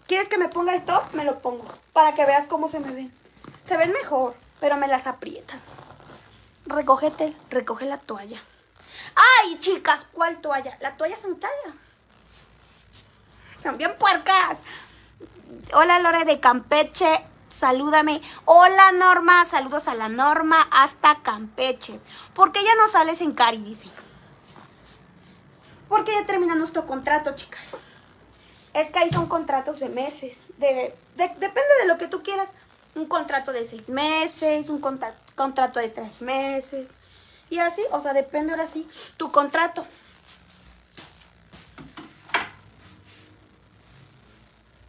¿Quieres 0.07 0.29
que 0.29 0.39
me 0.39 0.49
ponga 0.49 0.73
el 0.73 0.85
top? 0.85 1.03
Me 1.15 1.25
lo 1.25 1.41
pongo, 1.41 1.65
para 1.93 2.15
que 2.15 2.25
veas 2.25 2.47
cómo 2.47 2.69
se 2.69 2.79
me 2.79 2.93
ven. 2.93 3.13
Se 3.67 3.77
ven 3.77 3.91
mejor, 3.91 4.37
pero 4.61 4.77
me 4.77 4.87
las 4.87 5.09
aprietan. 5.09 5.61
Recógete, 6.67 7.35
recoge 7.51 7.87
la 7.87 7.99
toalla. 7.99 8.41
¡Ay, 9.15 9.59
chicas! 9.59 10.07
¿Cuál 10.13 10.39
toalla? 10.39 10.77
La 10.81 10.97
toalla 10.97 11.17
sanitaria. 11.17 11.75
Bien 13.77 13.97
puercas. 13.99 14.59
Hola, 15.75 15.99
Lore 15.99 16.25
de 16.25 16.41
Campeche. 16.41 17.25
salúdame. 17.49 18.23
Hola 18.45 18.93
Norma, 18.93 19.47
saludos 19.51 19.89
a 19.89 19.95
la 19.95 20.09
Norma 20.09 20.61
hasta 20.71 21.23
Campeche. 21.23 21.99
¿Por 22.35 22.53
qué 22.53 22.63
ya 22.65 22.75
no 22.77 22.89
sales 22.89 23.21
en 23.21 23.33
Cari? 23.33 23.59
Dice. 23.59 23.89
Porque 25.89 26.13
ya 26.13 26.27
termina 26.27 26.55
nuestro 26.55 26.87
contrato, 26.87 27.35
chicas. 27.35 27.77
Es 28.75 28.91
que 28.91 28.99
ahí 28.99 29.11
son 29.11 29.27
contratos 29.27 29.81
de 29.81 29.89
meses. 29.89 30.37
De, 30.59 30.95
depende 31.17 31.75
de 31.81 31.87
lo 31.87 31.99
que 31.99 32.07
tú 32.07 32.23
quieras. 32.23 32.49
Un 32.95 33.07
contrato 33.07 33.53
de 33.53 33.67
seis 33.67 33.89
meses, 33.89 34.69
un 34.69 34.81
contrato 34.81 35.81
de 35.81 35.89
tres 35.89 36.21
meses. 36.21 36.87
Y 37.51 37.59
así, 37.61 37.83
o 37.91 38.01
sea, 38.01 38.13
depende 38.13 38.53
ahora 38.53 38.67
sí 38.67 38.87
tu 39.17 39.33
contrato. 39.33 39.87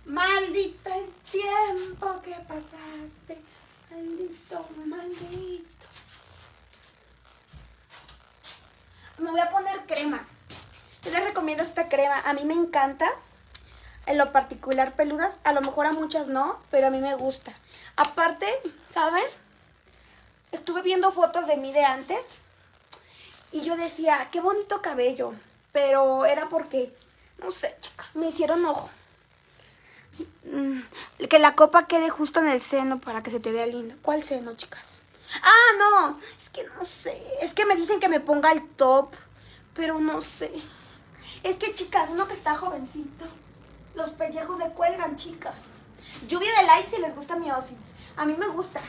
Maldito 0.06 0.90
el 0.94 1.10
tiempo 1.32 2.22
que 2.22 2.34
pasaste. 2.48 3.42
Maldito, 3.92 4.66
maldito. 4.86 5.86
Me 9.20 9.32
voy 9.32 9.40
a 9.40 9.50
poner 9.50 9.86
crema. 9.86 10.26
Yo 11.04 11.12
les 11.12 11.24
recomiendo 11.24 11.64
esta 11.64 11.88
crema. 11.88 12.20
A 12.26 12.34
mí 12.34 12.44
me 12.44 12.54
encanta. 12.54 13.10
En 14.06 14.18
lo 14.18 14.32
particular 14.32 14.96
peludas. 14.96 15.38
A 15.44 15.54
lo 15.54 15.62
mejor 15.62 15.86
a 15.86 15.94
muchas 15.94 16.28
no, 16.28 16.60
pero 16.72 16.88
a 16.88 16.90
mí 16.90 17.00
me 17.00 17.16
gusta. 17.16 17.54
Aparte, 17.96 18.48
¿saben? 18.92 19.24
Estuve 20.52 20.82
viendo 20.82 21.12
fotos 21.12 21.48
de 21.48 21.58
mí 21.58 21.72
de 21.72 21.86
antes. 21.86 22.42
Y 23.52 23.62
yo 23.62 23.76
decía, 23.76 24.28
qué 24.32 24.42
bonito 24.42 24.82
cabello. 24.82 25.34
Pero 25.72 26.26
era 26.26 26.50
porque, 26.50 26.94
no 27.40 27.52
sé, 27.52 27.76
chicas, 27.80 28.16
me 28.16 28.30
hicieron 28.30 28.66
ojo. 28.66 28.90
Mm, 30.46 30.82
que 31.30 31.40
la 31.40 31.56
copa 31.56 31.88
quede 31.88 32.10
justo 32.10 32.40
en 32.40 32.48
el 32.48 32.60
seno 32.60 33.00
para 33.00 33.24
que 33.24 33.32
se 33.32 33.40
te 33.40 33.52
vea 33.52 33.66
lindo. 33.66 33.96
¿Cuál 34.02 34.24
seno, 34.24 34.56
chicas? 34.56 34.84
Ah, 35.44 35.72
no, 35.78 36.20
es 36.38 36.50
que 36.50 36.64
no 36.78 36.86
sé. 36.86 37.22
Es 37.42 37.54
que 37.54 37.66
me 37.66 37.76
dicen 37.76 38.00
que 38.00 38.10
me 38.10 38.20
ponga 38.20 38.52
el 38.52 38.68
top, 38.70 39.14
pero 39.76 40.00
no 40.00 40.22
sé. 40.22 40.52
Es 41.44 41.58
que, 41.58 41.74
chicas, 41.74 42.10
uno 42.10 42.28
que 42.28 42.34
está 42.34 42.56
jovencito, 42.56 43.26
los 43.96 44.10
pellejos 44.12 44.58
le 44.58 44.72
cuelgan, 44.72 45.16
chicas. 45.16 45.56
Lluvia 46.28 46.50
de 46.60 46.68
likes 46.68 46.90
si 46.90 47.02
les 47.02 47.16
gusta 47.16 47.36
mi 47.36 47.50
outfit. 47.50 47.78
A 48.18 48.26
mí 48.26 48.36
me 48.38 48.48
gusta. 48.48 48.82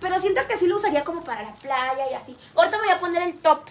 Pero 0.00 0.20
siento 0.20 0.46
que 0.46 0.58
sí 0.58 0.66
lo 0.66 0.76
usaría 0.76 1.04
como 1.04 1.24
para 1.24 1.42
la 1.42 1.52
playa 1.54 2.10
y 2.10 2.14
así. 2.14 2.36
Ahorita 2.54 2.76
me 2.78 2.84
voy 2.84 2.92
a 2.92 3.00
poner 3.00 3.22
el 3.22 3.38
top. 3.38 3.64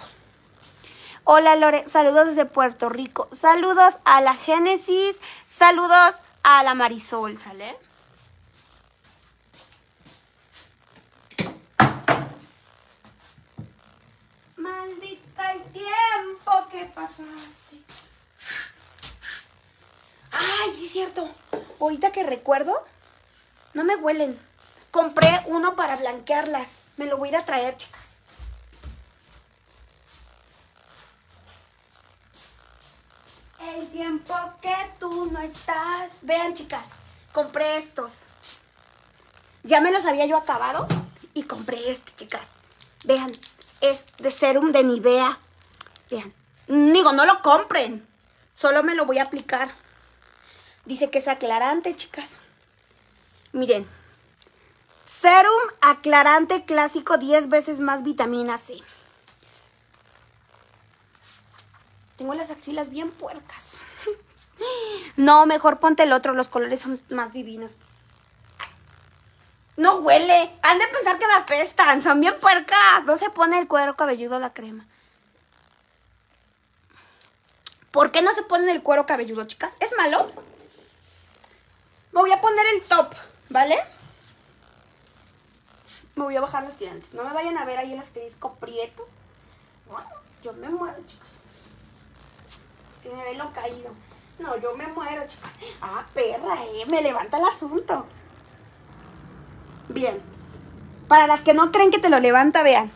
Hola 1.24 1.56
Lore, 1.56 1.88
saludos 1.90 2.28
desde 2.28 2.46
Puerto 2.46 2.90
Rico. 2.90 3.30
Saludos 3.32 3.96
a 4.06 4.22
la 4.22 4.36
Génesis. 4.36 5.18
Saludos 5.46 6.16
a 6.44 6.62
la 6.64 6.76
Marisol, 6.76 7.38
¿sale? 7.38 7.78
Maldita 14.56 15.52
el 15.54 15.64
tiempo 15.72 16.68
que 16.72 16.86
pasaste. 16.86 17.82
Ay, 20.32 20.74
sí 20.76 20.86
es 20.86 20.92
cierto. 20.92 21.28
Ahorita 21.80 22.12
que 22.12 22.24
recuerdo, 22.24 22.84
no 23.74 23.84
me 23.84 23.96
huelen. 23.96 24.40
Compré 24.96 25.42
uno 25.48 25.76
para 25.76 25.98
blanquearlas. 25.98 26.70
Me 26.96 27.06
lo 27.06 27.18
voy 27.18 27.28
a 27.28 27.32
ir 27.32 27.36
a 27.36 27.44
traer, 27.44 27.76
chicas. 27.76 28.02
El 33.60 33.90
tiempo 33.90 34.34
que 34.62 34.74
tú 34.98 35.30
no 35.34 35.42
estás. 35.42 36.14
Vean, 36.22 36.54
chicas, 36.54 36.86
compré 37.34 37.80
estos. 37.80 38.14
Ya 39.64 39.82
me 39.82 39.92
los 39.92 40.06
había 40.06 40.28
yo 40.28 40.38
acabado 40.38 40.88
y 41.34 41.44
compré 41.44 41.92
este, 41.92 42.14
chicas. 42.16 42.48
Vean, 43.04 43.34
es 43.82 44.06
de 44.20 44.32
serum 44.32 44.72
de 44.72 44.86
Nivea. 44.86 45.38
Vean. 46.10 46.34
Digo, 46.68 47.12
no 47.12 47.26
lo 47.26 47.42
compren. 47.42 48.08
Solo 48.54 48.82
me 48.82 48.96
lo 48.96 49.06
voy 49.06 49.20
a 49.20 49.24
aplicar. 49.24 49.68
Dice 50.86 51.10
que 51.10 51.20
es 51.20 51.28
aclarante, 51.28 51.94
chicas. 51.98 52.30
Miren. 53.52 54.05
Serum 55.26 55.60
aclarante 55.82 56.66
clásico 56.66 57.18
10 57.18 57.50
veces 57.50 57.80
más 57.80 58.04
vitamina 58.04 58.60
C. 58.60 58.76
Tengo 62.16 62.36
las 62.36 62.52
axilas 62.52 62.92
bien 62.92 63.10
puercas. 63.10 63.64
No, 65.16 65.48
mejor 65.48 65.80
ponte 65.80 66.04
el 66.04 66.14
otro, 66.14 66.36
los 66.36 66.48
colores 66.48 66.82
son 66.82 67.02
más 67.10 67.34
divinos. 67.34 67.72
No 69.78 69.96
huele. 69.96 70.54
Han 70.62 70.78
de 70.78 70.88
pensar 70.90 71.18
que 71.18 71.26
me 71.26 71.34
apestan. 71.34 72.04
Son 72.04 72.20
bien 72.22 72.36
puercas. 72.40 73.04
No 73.06 73.18
se 73.18 73.32
pone 73.32 73.58
el 73.58 73.68
cuero 73.68 73.96
cabelludo 73.96 74.38
la 74.40 74.54
crema. 74.54 74.86
¿Por 77.90 78.12
qué 78.12 78.22
no 78.22 78.32
se 78.36 78.44
pone 78.44 78.72
el 78.72 78.84
cuero 78.84 79.08
cabelludo, 79.08 79.48
chicas? 79.48 79.74
¿Es 79.80 79.90
malo? 79.98 80.32
Me 82.12 82.20
voy 82.20 82.32
a 82.32 82.42
poner 82.42 82.66
el 82.76 82.84
top, 82.84 83.12
¿vale? 83.50 83.84
Me 86.16 86.24
voy 86.24 86.36
a 86.36 86.42
bajar 86.42 86.64
los 86.64 86.80
dientes. 86.80 87.14
No 87.14 87.24
me 87.24 87.34
vayan 87.34 87.58
a 87.58 87.66
ver 87.66 87.78
ahí 87.78 87.94
el 87.94 88.00
asterisco 88.00 88.54
prieto. 88.56 89.08
Bueno, 89.90 90.08
yo 90.42 90.54
me 90.54 90.70
muero, 90.70 90.98
chicas. 91.08 91.28
Si 93.04 93.10
me 93.10 93.24
ve 93.24 93.36
lo 93.36 93.52
caído. 93.52 93.94
No, 94.40 94.58
yo 94.58 94.76
me 94.76 94.88
muero, 94.88 95.28
chicas. 95.28 95.52
Ah, 95.82 96.06
perra, 96.14 96.64
eh. 96.64 96.86
Me 96.88 97.02
levanta 97.02 97.38
el 97.38 97.46
asunto. 97.46 98.06
Bien. 99.90 100.22
Para 101.08 101.28
las 101.28 101.42
que 101.42 101.54
no 101.54 101.72
creen 101.72 101.92
que 101.92 102.00
te 102.00 102.10
lo 102.10 102.20
levanta, 102.20 102.64
vean. 102.64 102.92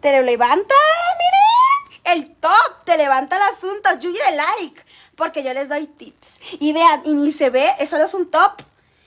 Te 0.00 0.16
lo 0.16 0.22
levanta, 0.22 0.74
miren. 1.18 2.02
El 2.04 2.34
top 2.36 2.84
te 2.84 2.96
levanta 2.96 3.36
el 3.36 3.42
asunto. 3.54 3.90
Yuyi 4.00 4.18
de 4.18 4.36
like. 4.36 4.84
Porque 5.14 5.44
yo 5.44 5.52
les 5.52 5.68
doy 5.68 5.86
tips. 5.86 6.28
Y 6.58 6.72
vean, 6.72 7.02
y 7.04 7.14
ni 7.14 7.32
se 7.32 7.50
ve, 7.50 7.68
eso 7.78 7.90
solo 7.92 8.04
es 8.04 8.14
un 8.14 8.30
top. 8.30 8.62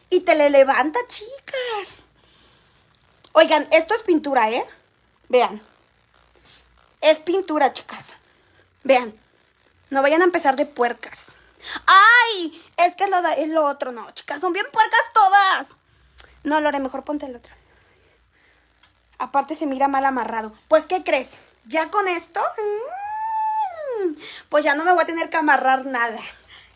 Y 0.09 0.21
te 0.21 0.35
le 0.35 0.49
levanta, 0.49 0.99
chicas. 1.07 1.94
Oigan, 3.37 3.67
esto 3.71 3.93
es 3.93 4.01
pintura, 4.03 4.49
¿eh? 4.49 4.65
Vean. 5.27 5.61
Es 7.01 7.19
pintura, 7.19 7.73
chicas. 7.73 8.13
Vean. 8.83 9.13
No 9.89 10.01
vayan 10.01 10.21
a 10.21 10.23
empezar 10.23 10.55
de 10.55 10.65
puercas. 10.65 11.25
¡Ay! 11.85 12.63
Es 12.77 12.95
que 12.95 13.03
es 13.03 13.09
lo, 13.09 13.17
es 13.17 13.49
lo 13.49 13.65
otro. 13.65 13.91
No, 13.91 14.09
chicas, 14.11 14.39
son 14.39 14.53
bien 14.53 14.65
puercas 14.71 15.01
todas. 15.13 15.67
No, 16.43 16.61
Lore, 16.61 16.79
mejor 16.79 17.03
ponte 17.03 17.25
el 17.25 17.35
otro. 17.35 17.53
Aparte 19.17 19.57
se 19.57 19.65
mira 19.65 19.89
mal 19.89 20.05
amarrado. 20.05 20.53
Pues, 20.69 20.85
¿qué 20.85 21.03
crees? 21.03 21.27
Ya 21.65 21.91
con 21.91 22.07
esto, 22.07 22.39
mmm, 22.39 24.13
pues 24.47 24.63
ya 24.63 24.75
no 24.75 24.85
me 24.85 24.93
voy 24.93 25.03
a 25.03 25.07
tener 25.07 25.29
que 25.29 25.35
amarrar 25.35 25.85
nada. 25.85 26.21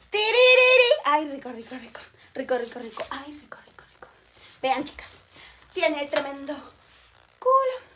¡Tiririri! 0.09 0.91
Ay, 1.05 1.31
rico, 1.31 1.53
rico, 1.53 1.75
rico. 1.79 2.01
Rico, 2.33 2.57
rico, 2.57 2.79
rico. 2.79 3.03
Ay, 3.11 3.39
rico, 3.39 3.57
rico, 3.65 3.85
rico. 3.93 4.07
Vean, 4.61 4.83
chicas. 4.83 5.18
Tiene 5.73 6.05
tremendo 6.07 6.53
culo. 7.39 7.89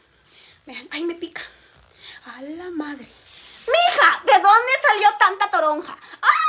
Vean, 0.65 0.87
ay, 0.91 1.03
me 1.03 1.15
pica. 1.15 1.41
A 2.25 2.41
la 2.41 2.69
madre. 2.69 3.07
¡Mija! 3.67 4.23
¿De 4.25 4.33
dónde 4.33 4.71
salió 4.81 5.07
tanta 5.19 5.51
toronja? 5.51 5.97
¡Ay! 6.21 6.43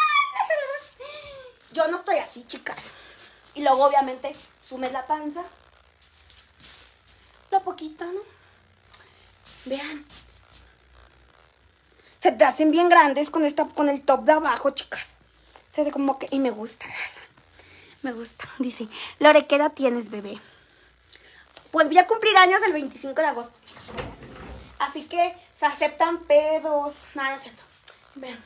Yo 1.73 1.89
no 1.89 1.99
estoy 1.99 2.19
así, 2.19 2.45
chicas. 2.47 2.93
Y 3.55 3.63
luego, 3.63 3.85
obviamente, 3.85 4.33
sumes 4.69 4.93
la 4.93 5.07
panza. 5.07 5.43
Lo 7.51 7.63
poquito, 7.63 8.05
¿no? 8.05 8.21
Vean. 9.65 10.05
Se 12.21 12.33
te 12.33 12.45
hacen 12.45 12.71
bien 12.71 12.89
grandes 12.89 13.29
con, 13.31 13.45
esta, 13.45 13.67
con 13.67 13.89
el 13.89 14.03
top 14.03 14.23
de 14.23 14.33
abajo, 14.33 14.71
chicas. 14.71 15.07
Se 15.69 15.83
ve 15.83 15.91
como 15.91 16.19
que... 16.19 16.29
Y 16.31 16.39
me 16.39 16.51
gusta. 16.51 16.87
Me 18.03 18.13
gusta. 18.13 18.49
Dice, 18.59 18.87
Lore, 19.19 19.47
¿qué 19.47 19.57
edad 19.57 19.73
tienes, 19.73 20.11
bebé? 20.11 20.41
Pues 21.75 21.89
voy 21.89 21.99
a 21.99 22.07
cumplir 22.07 22.37
años 22.37 22.61
el 22.65 22.73
25 22.73 23.21
de 23.21 23.27
agosto, 23.27 23.59
chicas. 23.65 23.91
Así 24.79 25.09
que 25.09 25.37
se 25.59 25.67
aceptan 25.67 26.21
pedos. 26.21 26.95
Nada, 27.15 27.31
no 27.31 27.37
es 27.37 27.43
cierto. 27.43 27.63
Vean. 28.15 28.45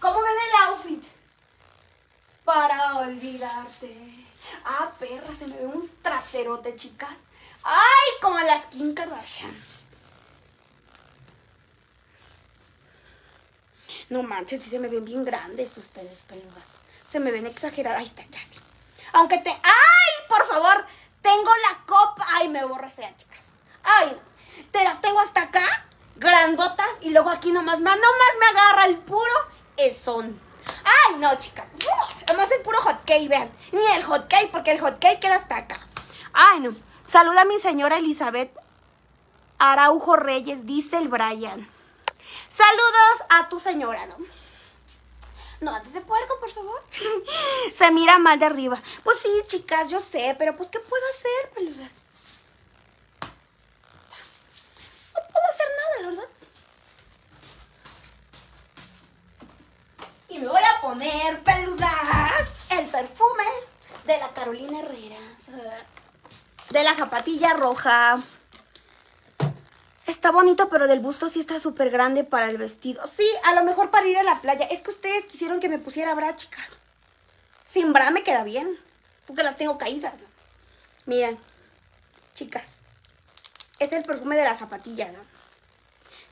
¿Cómo 0.00 0.16
ven 0.16 0.32
el 0.32 0.70
outfit? 0.70 1.04
Para 2.44 2.96
olvidarte. 2.96 3.96
Ah, 4.64 4.90
perra, 4.98 5.28
se 5.38 5.46
me 5.46 5.56
ve 5.56 5.66
un 5.66 5.88
traserote, 6.02 6.74
chicas. 6.74 7.14
¡Ay! 7.62 8.10
Como 8.20 8.40
las 8.40 8.66
Kim 8.66 8.92
Kardashian. 8.92 9.54
No 14.08 14.24
manches, 14.24 14.64
sí 14.64 14.70
se 14.70 14.80
me 14.80 14.88
ven 14.88 15.04
bien 15.04 15.24
grandes 15.24 15.76
ustedes, 15.76 16.22
peludas. 16.22 16.66
Se 17.08 17.20
me 17.20 17.30
ven 17.30 17.46
exageradas. 17.46 18.00
Ahí 18.00 18.06
está, 18.06 18.24
ya. 18.24 18.40
Aunque 19.12 19.38
te... 19.38 19.50
¡Ay! 19.50 20.26
Por 20.28 20.44
favor, 20.44 20.86
tengo 21.22 21.50
la 21.70 21.84
copa. 21.86 22.26
Ay, 22.34 22.48
me 22.48 22.64
borra 22.64 22.90
fea, 22.90 23.16
chicas. 23.16 23.40
Ay, 23.84 24.20
te 24.70 24.84
las 24.84 25.00
tengo 25.00 25.20
hasta 25.20 25.42
acá, 25.42 25.86
grandotas, 26.16 26.88
y 27.00 27.10
luego 27.10 27.30
aquí 27.30 27.50
nomás, 27.52 27.80
nomás 27.80 28.00
me 28.40 28.46
agarra 28.46 28.84
el 28.86 28.98
puro 28.98 29.32
esón. 29.76 30.40
Ay, 30.84 31.16
no, 31.18 31.34
chicas. 31.38 31.66
Nomás 32.28 32.50
el 32.50 32.62
puro 32.62 32.80
hot 32.82 33.04
cake, 33.04 33.28
vean. 33.28 33.50
Ni 33.72 33.84
el 33.96 34.04
hot 34.04 34.28
cake, 34.28 34.50
porque 34.50 34.72
el 34.72 34.80
hot 34.80 34.98
cake 34.98 35.20
queda 35.20 35.36
hasta 35.36 35.56
acá. 35.56 35.80
Ay, 36.32 36.60
no. 36.60 36.72
Saluda 37.06 37.42
a 37.42 37.44
mi 37.44 37.60
señora 37.60 37.98
Elizabeth 37.98 38.56
Araujo 39.58 40.16
Reyes, 40.16 40.66
dice 40.66 40.96
el 40.96 41.08
Brian. 41.08 41.68
Saludos 42.48 43.22
a 43.30 43.48
tu 43.48 43.60
señora, 43.60 44.06
¿no? 44.06 44.16
No, 45.62 45.72
antes 45.72 45.92
de 45.92 46.00
puerco, 46.00 46.40
por 46.40 46.50
favor. 46.50 46.82
Se 47.72 47.90
mira 47.92 48.18
mal 48.18 48.36
de 48.36 48.46
arriba. 48.46 48.82
Pues 49.04 49.20
sí, 49.20 49.30
chicas, 49.46 49.88
yo 49.88 50.00
sé, 50.00 50.34
pero 50.36 50.56
pues, 50.56 50.68
¿qué 50.68 50.80
puedo 50.80 51.04
hacer, 51.10 51.50
peludas? 51.54 51.92
No 55.14 55.20
puedo 55.32 55.46
hacer 55.52 55.66
nada, 55.78 56.10
¿verdad? 56.10 56.28
Y 60.30 60.38
me 60.38 60.48
voy 60.48 60.62
a 60.62 60.80
poner, 60.80 61.42
peludas, 61.44 62.48
el 62.70 62.86
perfume 62.86 63.44
de 64.04 64.18
la 64.18 64.30
Carolina 64.30 64.80
Herrera. 64.80 65.16
De 66.70 66.82
la 66.82 66.94
zapatilla 66.94 67.54
roja. 67.54 68.20
Está 70.06 70.32
bonito, 70.32 70.68
pero 70.68 70.88
del 70.88 71.00
busto 71.00 71.28
sí 71.28 71.40
está 71.40 71.60
súper 71.60 71.90
grande 71.90 72.24
para 72.24 72.48
el 72.48 72.58
vestido. 72.58 73.02
Sí, 73.06 73.26
a 73.44 73.54
lo 73.54 73.64
mejor 73.64 73.90
para 73.90 74.06
ir 74.06 74.18
a 74.18 74.22
la 74.24 74.40
playa. 74.40 74.66
Es 74.66 74.80
que 74.80 74.90
ustedes 74.90 75.26
quisieron 75.26 75.60
que 75.60 75.68
me 75.68 75.78
pusiera 75.78 76.14
bra, 76.14 76.34
chicas. 76.34 76.66
Sin 77.66 77.92
bra 77.92 78.10
me 78.10 78.24
queda 78.24 78.42
bien. 78.42 78.76
Porque 79.26 79.42
las 79.42 79.56
tengo 79.56 79.78
caídas. 79.78 80.14
Miren, 81.06 81.38
chicas. 82.34 82.64
Es 83.78 83.92
el 83.92 84.02
perfume 84.02 84.36
de 84.36 84.44
la 84.44 84.56
zapatilla, 84.56 85.10
¿no? 85.12 85.20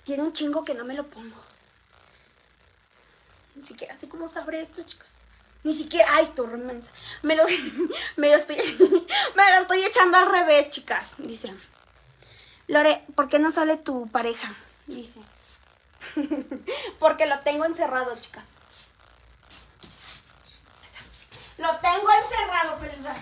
Tiene 0.04 0.22
un 0.22 0.32
chingo 0.32 0.64
que 0.64 0.74
no 0.74 0.84
me 0.84 0.94
lo 0.94 1.04
pongo. 1.06 1.36
Ni 3.54 3.66
siquiera 3.66 3.96
sé 3.98 4.08
cómo 4.08 4.28
sabré 4.28 4.62
esto, 4.62 4.82
chicas. 4.82 5.08
Ni 5.62 5.74
siquiera, 5.74 6.08
ay, 6.14 6.32
torre 6.34 6.58
inmensa. 6.58 6.90
Me 7.22 7.36
lo, 7.36 7.44
me 8.16 8.30
lo 8.30 8.36
estoy, 8.36 8.56
me 9.36 9.50
lo 9.50 9.56
estoy 9.60 9.84
echando 9.84 10.18
al 10.18 10.30
revés, 10.30 10.70
chicas. 10.70 11.12
Dice. 11.18 11.52
Lore, 12.70 13.04
¿por 13.16 13.28
qué 13.28 13.40
no 13.40 13.50
sale 13.50 13.76
tu 13.76 14.06
pareja? 14.06 14.54
Dice. 14.86 15.18
Porque 17.00 17.26
lo 17.26 17.40
tengo 17.40 17.64
encerrado, 17.64 18.16
chicas. 18.20 18.44
Lo 21.58 21.68
tengo 21.78 22.08
encerrado, 22.12 22.78
¿verdad? 22.80 23.16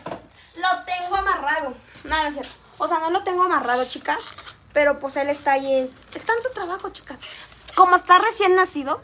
Lo 0.56 0.84
tengo 0.84 1.16
amarrado. 1.16 1.74
Nada, 2.04 2.28
no 2.28 2.42
O 2.76 2.88
sea, 2.88 2.98
no 2.98 3.08
lo 3.08 3.24
tengo 3.24 3.44
amarrado, 3.44 3.86
chicas. 3.86 4.20
Pero 4.74 5.00
pues 5.00 5.16
él 5.16 5.30
está 5.30 5.52
ahí. 5.52 5.90
Está 6.14 6.34
en 6.34 6.42
su 6.42 6.50
trabajo, 6.50 6.90
chicas. 6.90 7.18
Como 7.74 7.96
está 7.96 8.18
recién 8.18 8.54
nacido. 8.54 9.00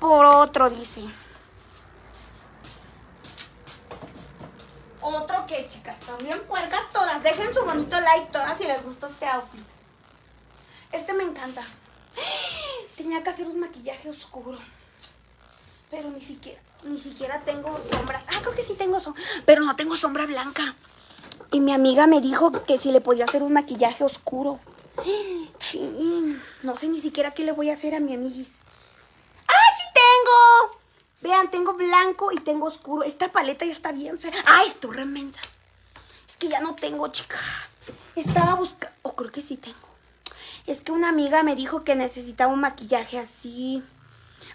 Por 0.00 0.26
otro, 0.26 0.68
dice. 0.68 1.04
Otro 5.06 5.44
que, 5.44 5.68
chicas, 5.68 6.00
también 6.00 6.40
puercas 6.44 6.90
todas. 6.90 7.22
Dejen 7.22 7.52
su 7.54 7.62
bonito 7.62 8.00
like 8.00 8.32
todas 8.32 8.56
si 8.56 8.64
les 8.64 8.82
gustó 8.82 9.06
este 9.06 9.26
outfit. 9.26 9.60
Este 10.92 11.12
me 11.12 11.24
encanta. 11.24 11.62
Tenía 12.96 13.22
que 13.22 13.28
hacer 13.28 13.46
un 13.46 13.60
maquillaje 13.60 14.08
oscuro. 14.08 14.58
Pero 15.90 16.08
ni 16.08 16.22
siquiera, 16.22 16.58
ni 16.84 16.98
siquiera 16.98 17.38
tengo 17.40 17.78
sombras. 17.82 18.22
Ah, 18.28 18.40
creo 18.40 18.54
que 18.54 18.64
sí 18.64 18.72
tengo 18.78 18.98
sombra. 18.98 19.22
Pero 19.44 19.62
no 19.62 19.76
tengo 19.76 19.94
sombra 19.94 20.24
blanca. 20.24 20.74
Y 21.52 21.60
mi 21.60 21.74
amiga 21.74 22.06
me 22.06 22.22
dijo 22.22 22.50
que 22.64 22.78
si 22.78 22.90
le 22.90 23.02
podía 23.02 23.26
hacer 23.26 23.42
un 23.42 23.52
maquillaje 23.52 24.04
oscuro. 24.04 24.58
Chin, 25.58 26.42
no 26.62 26.76
sé 26.76 26.88
ni 26.88 27.02
siquiera 27.02 27.34
qué 27.34 27.44
le 27.44 27.52
voy 27.52 27.68
a 27.68 27.74
hacer 27.74 27.94
a 27.94 28.00
mi 28.00 28.14
amiguis. 28.14 28.48
¡Ah, 29.48 29.70
sí 29.76 29.84
tengo! 29.92 30.83
Vean, 31.20 31.50
tengo 31.50 31.72
blanco 31.74 32.32
y 32.32 32.36
tengo 32.36 32.66
oscuro. 32.66 33.02
Esta 33.02 33.32
paleta 33.32 33.64
ya 33.64 33.72
está 33.72 33.92
bien 33.92 34.18
fea. 34.18 34.32
¡Ay, 34.46 34.68
esto 34.68 34.90
remensa! 34.90 35.40
Es 36.28 36.36
que 36.36 36.48
ya 36.48 36.60
no 36.60 36.74
tengo, 36.74 37.08
chicas. 37.08 37.40
Estaba 38.14 38.54
buscando... 38.54 38.94
O 39.02 39.14
creo 39.14 39.32
que 39.32 39.42
sí 39.42 39.56
tengo. 39.56 39.88
Es 40.66 40.80
que 40.80 40.92
una 40.92 41.10
amiga 41.10 41.42
me 41.42 41.56
dijo 41.56 41.84
que 41.84 41.94
necesitaba 41.94 42.52
un 42.52 42.60
maquillaje 42.60 43.18
así. 43.18 43.84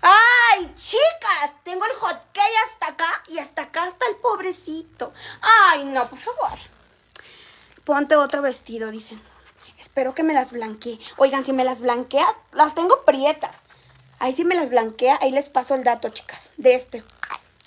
¡Ay, 0.02 0.74
chicas! 0.76 1.56
Tengo 1.64 1.86
el 1.86 1.92
hot 1.94 2.22
cake 2.34 2.56
hasta 2.66 2.94
acá 2.94 3.24
y 3.28 3.40
hasta 3.40 3.64
acá 3.64 3.88
está 3.88 4.08
el 4.08 4.16
pobrecito. 4.16 5.14
¡Ay, 5.42 5.86
no, 5.86 6.08
por 6.10 6.20
favor! 6.20 6.60
Ponte 7.84 8.16
otro 8.16 8.42
vestido, 8.42 8.92
dicen. 8.92 9.22
Espero 9.78 10.14
que 10.14 10.24
me 10.24 10.34
las 10.34 10.52
blanquee. 10.52 11.00
Oigan, 11.18 11.46
si 11.46 11.54
me 11.54 11.64
las 11.64 11.80
blanquea, 11.80 12.28
las 12.52 12.76
tengo 12.76 13.04
prietas. 13.06 13.56
Ahí 14.20 14.34
sí 14.34 14.44
me 14.44 14.56
las 14.56 14.70
blanquea, 14.70 15.18
ahí 15.22 15.32
les 15.32 15.48
paso 15.48 15.76
el 15.76 15.84
dato, 15.84 16.10
chicas, 16.10 16.50
de 16.58 16.76
este. 16.76 17.04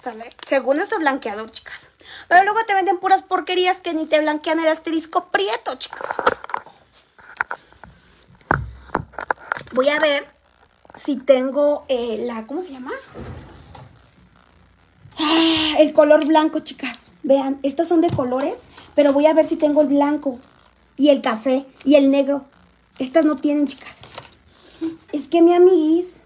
¿Sale? 0.03 0.29
Según 0.47 0.81
este 0.81 0.99
blanqueador, 0.99 1.51
chicas. 1.51 1.89
Pero 2.29 2.45
luego 2.45 2.61
te 2.67 2.75
venden 2.75 2.99
puras 2.99 3.23
porquerías 3.23 3.81
que 3.81 3.95
ni 3.95 4.07
te 4.07 4.21
blanquean 4.21 4.61
el 4.61 4.69
asterisco 4.69 5.29
prieto, 5.31 5.75
chicas. 5.77 6.01
Voy 9.73 9.89
a 9.89 9.99
ver 9.99 10.29
si 10.95 11.17
tengo 11.17 11.87
eh, 11.89 12.25
la, 12.27 12.47
¿cómo 12.47 12.61
se 12.61 12.73
llama? 12.73 12.93
Ah, 15.19 15.77
el 15.79 15.93
color 15.95 16.27
blanco, 16.27 16.61
chicas. 16.61 16.99
Vean, 17.23 17.59
estos 17.63 17.89
son 17.89 18.03
de 18.03 18.11
colores, 18.11 18.57
pero 18.95 19.13
voy 19.15 19.27
a 19.27 19.33
ver 19.33 19.47
si 19.47 19.57
tengo 19.57 19.81
el 19.81 19.89
blanco 19.89 20.39
y 20.97 21.09
el 21.09 21.23
café 21.23 21.65
y 21.85 21.95
el 21.95 22.11
negro. 22.11 22.45
Estas 22.99 23.25
no 23.25 23.37
tienen, 23.37 23.69
chicas. 23.69 23.97
Es 25.13 25.29
que 25.29 25.41
mi 25.41 25.55
amiguis 25.55 26.22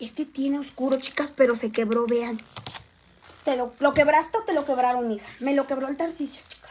este 0.00 0.24
tiene 0.24 0.58
oscuro, 0.58 0.96
chicas, 0.98 1.30
pero 1.36 1.56
se 1.56 1.70
quebró, 1.70 2.06
vean. 2.06 2.40
Te 3.44 3.56
lo, 3.56 3.72
lo 3.78 3.92
quebraste 3.92 4.38
o 4.38 4.42
te 4.42 4.52
lo 4.52 4.64
quebraron, 4.64 5.10
hija. 5.10 5.26
Me 5.40 5.54
lo 5.54 5.66
quebró 5.66 5.88
el 5.88 5.96
tarcicio, 5.96 6.42
chicas. 6.48 6.70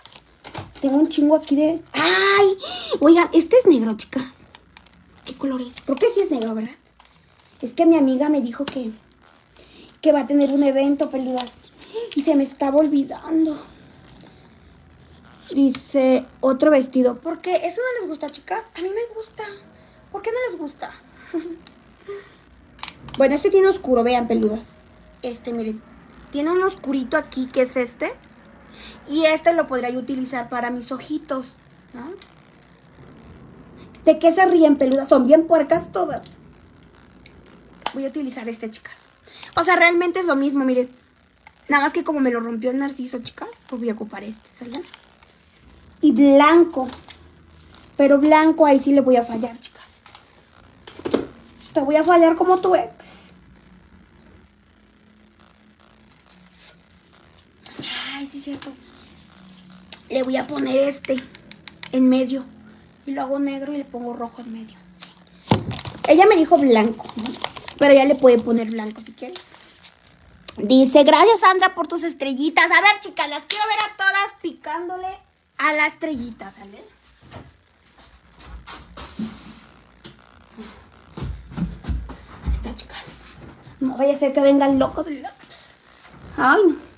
Tengo 0.81 0.97
un 0.97 1.09
chingo 1.09 1.35
aquí 1.35 1.55
de... 1.55 1.81
¡Ay! 1.93 2.57
Oigan, 2.99 3.29
este 3.33 3.57
es 3.59 3.65
negro, 3.65 3.95
chicas. 3.97 4.23
¿Qué 5.25 5.35
color 5.35 5.61
es? 5.61 5.75
Creo 5.81 5.95
que 5.95 6.11
sí 6.13 6.21
es 6.21 6.31
negro, 6.31 6.55
¿verdad? 6.55 6.75
Es 7.61 7.73
que 7.73 7.85
mi 7.85 7.97
amiga 7.97 8.29
me 8.29 8.41
dijo 8.41 8.65
que... 8.65 8.91
Que 10.01 10.11
va 10.11 10.21
a 10.21 10.27
tener 10.27 10.51
un 10.51 10.63
evento, 10.63 11.09
peludas. 11.09 11.51
Y 12.15 12.23
se 12.23 12.35
me 12.35 12.43
estaba 12.43 12.77
olvidando. 12.77 13.61
Dice, 15.53 16.25
otro 16.39 16.71
vestido. 16.71 17.19
¿Por 17.19 17.41
qué? 17.41 17.53
¿Eso 17.53 17.81
no 17.81 18.01
les 18.01 18.09
gusta, 18.09 18.29
chicas? 18.29 18.63
A 18.75 18.81
mí 18.81 18.89
me 18.89 19.15
gusta. 19.15 19.43
¿Por 20.11 20.21
qué 20.21 20.31
no 20.31 20.37
les 20.49 20.59
gusta? 20.59 20.91
Bueno, 23.17 23.35
este 23.35 23.49
tiene 23.49 23.67
oscuro, 23.67 24.03
vean, 24.03 24.27
peludas. 24.27 24.61
Este, 25.21 25.51
miren. 25.53 25.81
Tiene 26.31 26.51
un 26.51 26.63
oscurito 26.63 27.17
aquí, 27.17 27.47
que 27.47 27.63
es 27.63 27.75
este. 27.75 28.13
Y 29.07 29.25
este 29.25 29.53
lo 29.53 29.67
podría 29.67 29.89
utilizar 29.97 30.49
para 30.49 30.69
mis 30.69 30.91
ojitos, 30.91 31.55
¿no? 31.93 32.11
¿De 34.05 34.19
qué 34.19 34.31
se 34.31 34.45
ríen, 34.45 34.77
peludas? 34.77 35.09
Son 35.09 35.27
bien 35.27 35.47
puercas 35.47 35.91
todas. 35.91 36.21
Voy 37.93 38.05
a 38.05 38.09
utilizar 38.09 38.47
este, 38.47 38.69
chicas. 38.69 39.07
O 39.57 39.63
sea, 39.63 39.75
realmente 39.75 40.19
es 40.19 40.25
lo 40.25 40.35
mismo, 40.35 40.63
miren. 40.63 40.89
Nada 41.67 41.83
más 41.83 41.93
que 41.93 42.03
como 42.03 42.19
me 42.19 42.31
lo 42.31 42.39
rompió 42.39 42.71
el 42.71 42.77
narciso, 42.77 43.19
chicas, 43.19 43.49
pues 43.67 43.79
voy 43.79 43.89
a 43.89 43.93
ocupar 43.93 44.23
este, 44.23 44.49
¿sale? 44.53 44.81
Y 46.01 46.11
blanco. 46.11 46.87
Pero 47.97 48.17
blanco 48.17 48.65
ahí 48.65 48.79
sí 48.79 48.93
le 48.93 49.01
voy 49.01 49.17
a 49.17 49.23
fallar, 49.23 49.59
chicas. 49.59 49.78
Voy 51.81 51.95
a 51.95 52.03
fallar 52.03 52.35
como 52.35 52.59
tu 52.59 52.75
ex. 52.75 53.31
Ay, 58.13 58.27
sí 58.27 58.37
es 58.37 58.43
cierto. 58.43 58.71
Le 60.09 60.23
voy 60.23 60.37
a 60.37 60.47
poner 60.47 60.89
este 60.89 61.21
en 61.91 62.09
medio. 62.09 62.43
Y 63.05 63.11
lo 63.11 63.21
hago 63.21 63.39
negro 63.39 63.73
y 63.73 63.77
le 63.77 63.85
pongo 63.85 64.13
rojo 64.13 64.41
en 64.41 64.53
medio. 64.53 64.77
Ella 66.07 66.25
me 66.27 66.35
dijo 66.35 66.57
blanco, 66.57 67.05
pero 67.77 67.93
ya 67.93 68.05
le 68.05 68.15
puede 68.15 68.39
poner 68.39 68.71
blanco 68.71 69.01
si 69.01 69.13
quiere. 69.13 69.35
Dice, 70.57 71.03
gracias 71.03 71.39
Sandra 71.39 71.75
por 71.75 71.87
tus 71.87 72.03
estrellitas. 72.03 72.65
A 72.65 72.81
ver, 72.81 72.99
chicas, 73.01 73.29
las 73.29 73.43
quiero 73.43 73.63
ver 73.65 73.79
a 73.79 73.97
todas 73.97 74.41
picándole 74.41 75.07
a 75.57 75.73
la 75.73 75.87
estrellita, 75.87 76.51
¿sale? 76.51 76.83
No 83.79 83.97
vaya 83.97 84.15
a 84.15 84.19
ser 84.19 84.33
que 84.33 84.41
venga 84.41 84.67
el 84.67 84.77
loco 84.77 85.03
de 85.03 85.23
Ay, 86.37 86.61
no. 86.67 86.89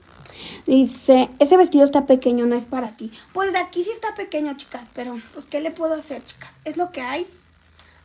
Dice, 0.66 1.30
ese 1.40 1.58
vestido 1.58 1.84
está 1.84 2.06
pequeño, 2.06 2.46
no 2.46 2.56
es 2.56 2.66
para 2.66 2.96
ti. 2.96 3.12
Pues 3.34 3.52
de 3.52 3.60
aquí 3.60 3.84
sí 3.84 3.90
está 3.92 4.16
pequeño, 4.16 4.56
chicas, 4.56 4.84
pero 4.94 5.20
pues 5.34 5.46
¿qué 5.48 5.60
le 5.60 5.72
puedo 5.72 5.96
hacer, 5.96 6.24
chicas? 6.24 6.60
Es 6.66 6.78
lo 6.78 6.92
que 6.92 7.02
hay. 7.02 7.28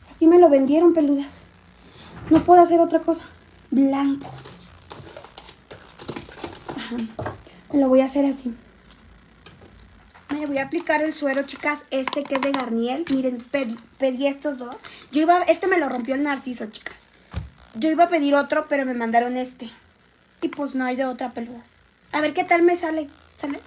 Así 0.09 0.27
me 0.27 0.39
lo 0.39 0.49
vendieron, 0.49 0.93
peludas. 0.93 1.31
No 2.29 2.43
puedo 2.43 2.61
hacer 2.61 2.79
otra 2.79 2.99
cosa. 2.99 3.25
Blanco. 3.71 4.27
Ajá. 6.75 6.95
Lo 7.73 7.89
voy 7.89 8.01
a 8.01 8.05
hacer 8.05 8.25
así. 8.25 8.55
Me 10.33 10.45
voy 10.45 10.57
a 10.57 10.63
aplicar 10.63 11.01
el 11.01 11.13
suero, 11.13 11.43
chicas, 11.43 11.79
este 11.89 12.23
que 12.23 12.35
es 12.35 12.41
de 12.41 12.51
Garnier. 12.51 13.03
Miren, 13.09 13.37
pedí, 13.37 13.77
pedí 13.97 14.27
estos 14.27 14.57
dos. 14.57 14.75
Yo 15.11 15.21
iba, 15.21 15.41
este 15.43 15.67
me 15.67 15.77
lo 15.77 15.89
rompió 15.89 16.15
el 16.15 16.23
narciso, 16.23 16.65
chicas. 16.67 16.96
Yo 17.79 17.89
iba 17.89 18.05
a 18.05 18.09
pedir 18.09 18.35
otro, 18.35 18.67
pero 18.67 18.85
me 18.85 18.93
mandaron 18.93 19.37
este. 19.37 19.69
Y 20.41 20.49
pues 20.49 20.75
no 20.75 20.85
hay 20.85 20.95
de 20.95 21.05
otra 21.05 21.31
peludas. 21.31 21.65
A 22.11 22.21
ver 22.21 22.33
qué 22.33 22.43
tal 22.43 22.61
me 22.61 22.77
sale. 22.77 23.09
¿Sale? 23.37 23.59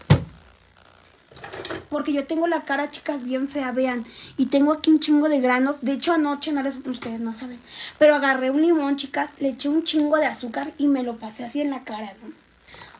Porque 1.88 2.12
yo 2.12 2.24
tengo 2.26 2.46
la 2.46 2.62
cara, 2.62 2.90
chicas, 2.90 3.24
bien 3.24 3.48
fea, 3.48 3.72
vean. 3.72 4.04
Y 4.36 4.46
tengo 4.46 4.72
aquí 4.72 4.90
un 4.90 5.00
chingo 5.00 5.28
de 5.28 5.40
granos. 5.40 5.80
De 5.80 5.92
hecho, 5.92 6.12
anoche, 6.12 6.52
no 6.52 6.62
les, 6.62 6.76
ustedes 6.86 7.20
no 7.20 7.34
saben. 7.34 7.58
Pero 7.98 8.14
agarré 8.14 8.50
un 8.50 8.62
limón, 8.62 8.96
chicas, 8.96 9.30
le 9.38 9.50
eché 9.50 9.68
un 9.68 9.82
chingo 9.82 10.16
de 10.16 10.26
azúcar 10.26 10.72
y 10.78 10.86
me 10.86 11.02
lo 11.02 11.16
pasé 11.16 11.44
así 11.44 11.60
en 11.60 11.70
la 11.70 11.82
cara, 11.82 12.14
¿no? 12.22 12.32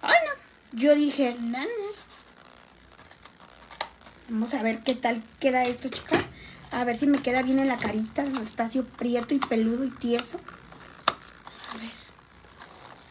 Ay, 0.03 0.17
no. 0.27 0.79
Yo 0.79 0.95
dije, 0.97 1.37
no. 1.41 1.59
Vamos 4.29 4.55
a 4.55 4.63
ver 4.63 4.81
qué 4.81 4.95
tal 4.95 5.23
queda 5.39 5.63
esto, 5.63 5.89
chicas. 5.89 6.25
A 6.73 6.85
ver 6.85 6.97
si 6.97 7.07
me 7.07 7.19
queda 7.19 7.43
bien 7.43 7.61
en 7.61 7.69
la 7.69 7.79
carita. 7.79 8.23
Anastacio 8.23 8.85
prieto 8.85 9.35
y 9.35 9.39
peludo 9.39 9.85
y 9.85 9.91
tieso. 9.91 10.41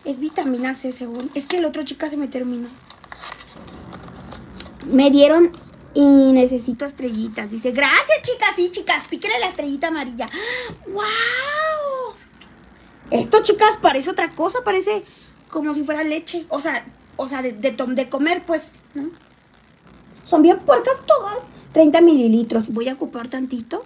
Es 0.05 0.19
vitamina 0.19 0.75
C, 0.75 0.91
según. 0.91 1.29
Es 1.33 1.45
que 1.45 1.57
el 1.57 1.65
otro, 1.65 1.83
chica, 1.83 2.09
se 2.09 2.17
me 2.17 2.27
terminó. 2.27 2.69
Me 4.91 5.11
dieron 5.11 5.51
y 5.93 6.31
necesito 6.33 6.85
estrellitas. 6.85 7.51
Dice, 7.51 7.71
gracias, 7.71 8.21
chicas. 8.21 8.53
Sí, 8.55 8.71
chicas, 8.71 9.07
píquele 9.09 9.39
la 9.39 9.47
estrellita 9.47 9.87
amarilla. 9.87 10.29
¡Wow! 10.87 12.15
Esto, 13.11 13.43
chicas, 13.43 13.77
parece 13.81 14.09
otra 14.09 14.33
cosa. 14.35 14.59
Parece 14.63 15.03
como 15.49 15.73
si 15.73 15.83
fuera 15.83 16.03
leche. 16.03 16.45
O 16.49 16.61
sea, 16.61 16.85
o 17.17 17.27
sea, 17.27 17.41
de, 17.41 17.51
de, 17.51 18.09
comer, 18.09 18.43
pues. 18.45 18.63
Son 20.23 20.41
bien 20.41 20.59
puercas 20.59 20.95
todas. 21.05 21.39
30 21.73 22.01
mililitros. 22.01 22.67
Voy 22.67 22.87
a 22.87 22.93
ocupar 22.93 23.27
tantito. 23.27 23.83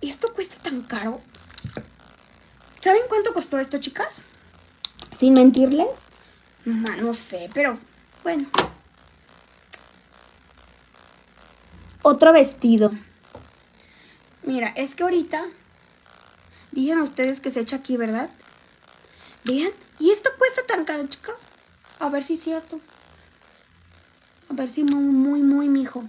¿Esto 0.00 0.32
cuesta 0.32 0.62
tan 0.62 0.82
caro? 0.82 1.20
¿Saben 2.86 3.02
cuánto 3.08 3.34
costó 3.34 3.58
esto, 3.58 3.78
chicas? 3.78 4.06
Sin 5.18 5.34
mentirles. 5.34 5.88
No, 6.64 6.88
no 7.02 7.14
sé, 7.14 7.50
pero 7.52 7.76
bueno. 8.22 8.46
Otro 12.02 12.32
vestido. 12.32 12.92
Mira, 14.44 14.68
es 14.76 14.94
que 14.94 15.02
ahorita 15.02 15.46
dicen 16.70 17.00
ustedes 17.00 17.40
que 17.40 17.50
se 17.50 17.58
echa 17.58 17.74
aquí, 17.74 17.96
¿verdad? 17.96 18.30
Vean, 19.42 19.72
¿y 19.98 20.12
esto 20.12 20.30
cuesta 20.38 20.62
tan 20.64 20.84
caro, 20.84 21.08
chicas? 21.08 21.34
A 21.98 22.08
ver 22.08 22.22
si 22.22 22.34
es 22.34 22.44
cierto. 22.44 22.78
A 24.48 24.54
ver 24.54 24.68
si 24.68 24.84
muy, 24.84 25.02
muy, 25.02 25.42
muy, 25.42 25.68
mijo. 25.68 26.04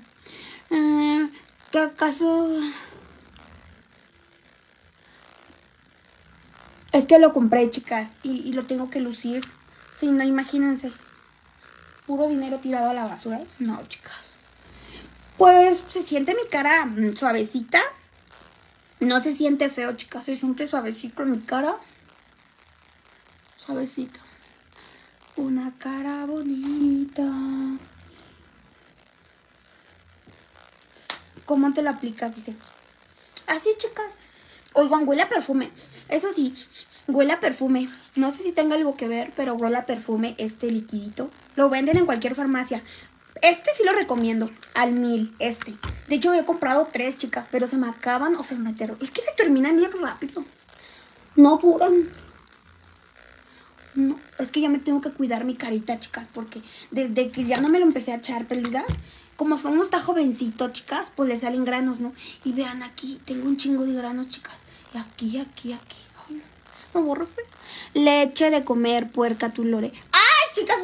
Eh, 0.70 1.28
¿Qué 1.72 1.80
acaso...? 1.80 2.52
Es 6.92 7.06
que 7.06 7.20
lo 7.20 7.34
compré, 7.34 7.70
chicas, 7.70 8.08
y, 8.24 8.48
y, 8.48 8.54
lo 8.54 8.64
tengo 8.64 8.90
que 8.90 9.00
lucir. 9.00 9.42
Sí, 9.94 10.08
no, 10.08 10.24
imagínense. 10.24 10.92
Puro 12.06 12.28
dinero 12.28 12.60
tirado 12.60 12.90
a 12.90 12.94
la 12.94 13.06
basura. 13.06 13.42
No, 13.60 13.86
chicas. 13.88 14.28
Pues 15.38 15.84
se 15.88 16.02
siente 16.02 16.34
mi 16.34 16.48
cara 16.50 16.86
mm, 16.86 17.16
suavecita. 17.16 17.80
No 19.00 19.22
se 19.22 19.34
siente 19.34 19.70
feo, 19.70 19.94
chicas. 19.94 20.24
Se 20.26 20.36
siente 20.36 20.66
suavecito 20.66 21.24
mi 21.26 21.40
cara. 21.40 21.78
Suavecito. 23.58 24.20
Una 25.36 25.72
cara 25.78 26.26
bonita. 26.26 27.24
¿Cómo 31.46 31.74
te 31.74 31.84
lo 31.84 31.92
aplicas? 31.92 32.36
Dice. 32.36 32.56
Así, 33.46 33.70
chicas. 33.78 34.12
Oigan, 34.78 35.08
huele 35.08 35.24
a 35.24 35.30
perfume. 35.30 35.72
Eso 36.08 36.28
sí, 36.36 36.54
huele 37.08 37.34
a 37.34 37.40
perfume. 37.40 37.88
No 38.16 38.32
sé 38.32 38.44
si 38.44 38.52
tenga 38.52 38.76
algo 38.76 38.96
que 38.96 39.08
ver, 39.08 39.34
pero 39.36 39.56
huele 39.56 39.78
a 39.78 39.88
perfume 39.88 40.36
este 40.38 40.70
liquidito. 40.70 41.32
Lo 41.56 41.68
venden 41.70 41.98
en 41.98 42.06
cualquier 42.06 42.36
farmacia. 42.36 42.84
Este 43.42 43.72
sí 43.76 43.84
lo 43.84 43.94
recomiendo. 43.94 44.48
Al 44.76 44.92
mil, 44.92 45.36
este. 45.40 45.76
De 46.08 46.16
hecho, 46.16 46.32
he 46.36 46.46
comprado 46.46 46.88
tres, 46.92 47.18
chicas, 47.18 47.48
pero 47.50 47.66
se 47.66 47.76
me 47.78 47.90
acaban 47.90 48.36
o 48.36 48.44
se 48.44 48.56
me 48.56 48.70
metieron. 48.70 49.00
Es 49.02 49.10
que 49.10 49.22
se 49.22 49.32
terminan 49.36 49.78
bien 49.78 49.92
rápido. 50.00 50.46
No 51.36 51.58
duran. 51.58 52.08
No, 53.96 54.20
es 54.38 54.52
que 54.52 54.62
ya 54.62 54.70
me 54.70 54.78
tengo 54.78 55.02
que 55.02 55.10
cuidar 55.10 55.44
mi 55.44 55.56
carita, 55.56 56.00
chicas, 56.00 56.28
porque 56.36 56.62
desde 56.92 57.32
que 57.32 57.46
ya 57.46 57.60
no 57.60 57.70
me 57.70 57.80
lo 57.80 57.86
empecé 57.86 58.12
a 58.12 58.18
echar 58.18 58.46
peluda, 58.46 58.86
como 59.38 59.58
somos 59.58 59.86
está 59.86 60.00
jovencito, 60.00 60.70
chicas, 60.70 61.12
pues 61.16 61.30
le 61.30 61.40
salen 61.40 61.66
granos, 61.66 62.00
¿no? 62.00 62.14
Y 62.44 62.54
vean 62.54 62.84
aquí, 62.84 63.20
tengo 63.26 63.48
un 63.48 63.58
chingo 63.58 63.86
de 63.86 63.94
granos, 63.94 64.30
chicas. 64.30 64.62
Aquí, 64.98 65.40
aquí, 65.40 65.74
aquí. 65.74 65.98
Ay, 66.28 66.36
no, 66.94 67.00
me 67.00 67.06
borro. 67.06 67.28
Leche 67.94 68.50
de 68.50 68.64
comer, 68.64 69.12
puerca, 69.12 69.50
tu 69.50 69.64
lore. 69.64 69.92
¡Ay, 70.12 70.54
chicas! 70.54 70.78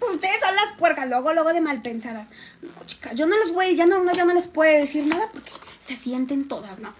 Ustedes 0.00 0.40
son 0.40 0.54
las 0.54 0.76
puercas, 0.78 1.08
luego, 1.08 1.32
luego 1.32 1.52
de 1.52 1.60
mal 1.60 1.82
pensadas. 1.82 2.28
No, 2.62 2.70
chicas, 2.86 3.14
yo 3.14 3.26
no 3.26 3.36
les 3.36 3.52
voy, 3.52 3.74
ya 3.74 3.86
no, 3.86 4.12
ya 4.12 4.24
no 4.24 4.34
les 4.34 4.48
puedo 4.48 4.72
decir 4.78 5.06
nada 5.06 5.28
porque 5.32 5.50
se 5.84 5.96
sienten 5.96 6.46
todas, 6.46 6.78
¿no? 6.78 6.92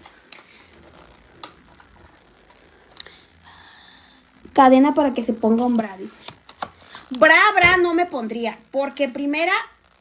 Cadena 4.53 4.93
para 4.93 5.13
que 5.13 5.23
se 5.23 5.33
ponga 5.33 5.65
un 5.65 5.77
bra, 5.77 5.95
dice. 5.97 6.21
Bra, 7.11 7.39
bra 7.55 7.77
no 7.77 7.93
me 7.93 8.05
pondría, 8.05 8.59
porque 8.71 9.07
primera 9.07 9.53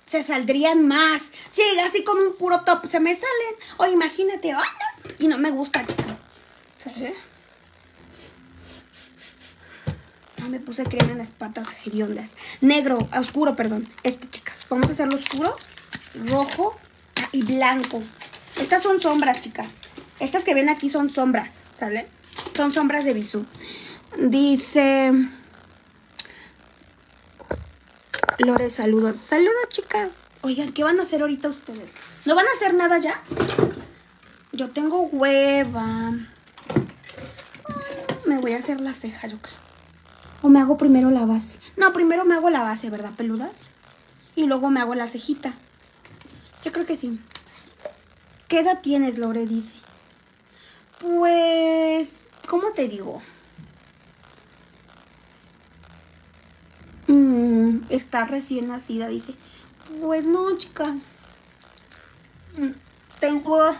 se 0.06 0.24
saldrían 0.24 0.88
más. 0.88 1.30
Sí, 1.50 1.62
así 1.86 2.02
con 2.02 2.18
un 2.18 2.34
puro 2.36 2.62
top 2.62 2.86
se 2.86 2.98
me 2.98 3.14
salen. 3.14 3.54
O 3.76 3.86
imagínate, 3.86 4.52
¡ay, 4.52 4.58
no! 4.58 5.24
Y 5.24 5.28
no 5.28 5.38
me 5.38 5.50
gusta, 5.50 5.86
chicas. 5.86 6.17
¿Sabes? 6.78 7.14
No 10.40 10.48
me 10.48 10.60
puse 10.60 10.84
crema 10.84 11.12
en 11.12 11.18
las 11.18 11.30
patas 11.30 11.68
hediondas. 11.84 12.30
Negro, 12.60 12.98
oscuro, 13.18 13.56
perdón. 13.56 13.88
Este, 14.04 14.30
chicas. 14.30 14.56
Vamos 14.70 14.88
a 14.88 14.92
hacerlo 14.92 15.16
oscuro, 15.16 15.56
rojo 16.26 16.78
y 17.32 17.42
blanco. 17.42 18.02
Estas 18.56 18.82
son 18.82 19.00
sombras, 19.00 19.40
chicas. 19.40 19.66
Estas 20.20 20.44
que 20.44 20.54
ven 20.54 20.68
aquí 20.68 20.90
son 20.90 21.10
sombras, 21.10 21.60
¿sale? 21.78 22.08
Son 22.56 22.72
sombras 22.72 23.04
de 23.04 23.12
bisú. 23.12 23.44
Dice... 24.18 25.12
Lore, 28.38 28.70
saludos. 28.70 29.16
Saludos, 29.16 29.68
chicas. 29.68 30.10
Oigan, 30.42 30.72
¿qué 30.72 30.84
van 30.84 31.00
a 31.00 31.02
hacer 31.02 31.22
ahorita 31.22 31.48
ustedes? 31.48 31.90
¿No 32.24 32.36
van 32.36 32.46
a 32.46 32.56
hacer 32.56 32.74
nada 32.74 32.98
ya? 32.98 33.20
Yo 34.52 34.70
tengo 34.70 35.02
hueva. 35.02 36.12
Me 38.28 38.38
voy 38.38 38.52
a 38.52 38.58
hacer 38.58 38.80
la 38.80 38.92
ceja, 38.92 39.26
yo 39.26 39.38
creo. 39.38 39.56
O 40.42 40.48
me 40.48 40.60
hago 40.60 40.76
primero 40.76 41.10
la 41.10 41.26
base. 41.26 41.58
No, 41.76 41.92
primero 41.92 42.24
me 42.24 42.34
hago 42.34 42.50
la 42.50 42.62
base, 42.62 42.90
¿verdad, 42.90 43.12
peludas? 43.16 43.52
Y 44.36 44.46
luego 44.46 44.70
me 44.70 44.80
hago 44.80 44.94
la 44.94 45.08
cejita. 45.08 45.54
Yo 46.64 46.70
creo 46.70 46.86
que 46.86 46.96
sí. 46.96 47.18
¿Qué 48.46 48.60
edad 48.60 48.80
tienes, 48.80 49.18
Lore? 49.18 49.46
Dice. 49.46 49.74
Pues, 51.00 52.08
¿cómo 52.46 52.70
te 52.72 52.88
digo? 52.88 53.20
Mm, 57.08 57.80
está 57.88 58.24
recién 58.24 58.68
nacida, 58.68 59.08
dice. 59.08 59.34
Pues 60.00 60.26
no, 60.26 60.56
chica. 60.56 60.94
Mm, 62.58 62.72
tengo... 63.20 63.74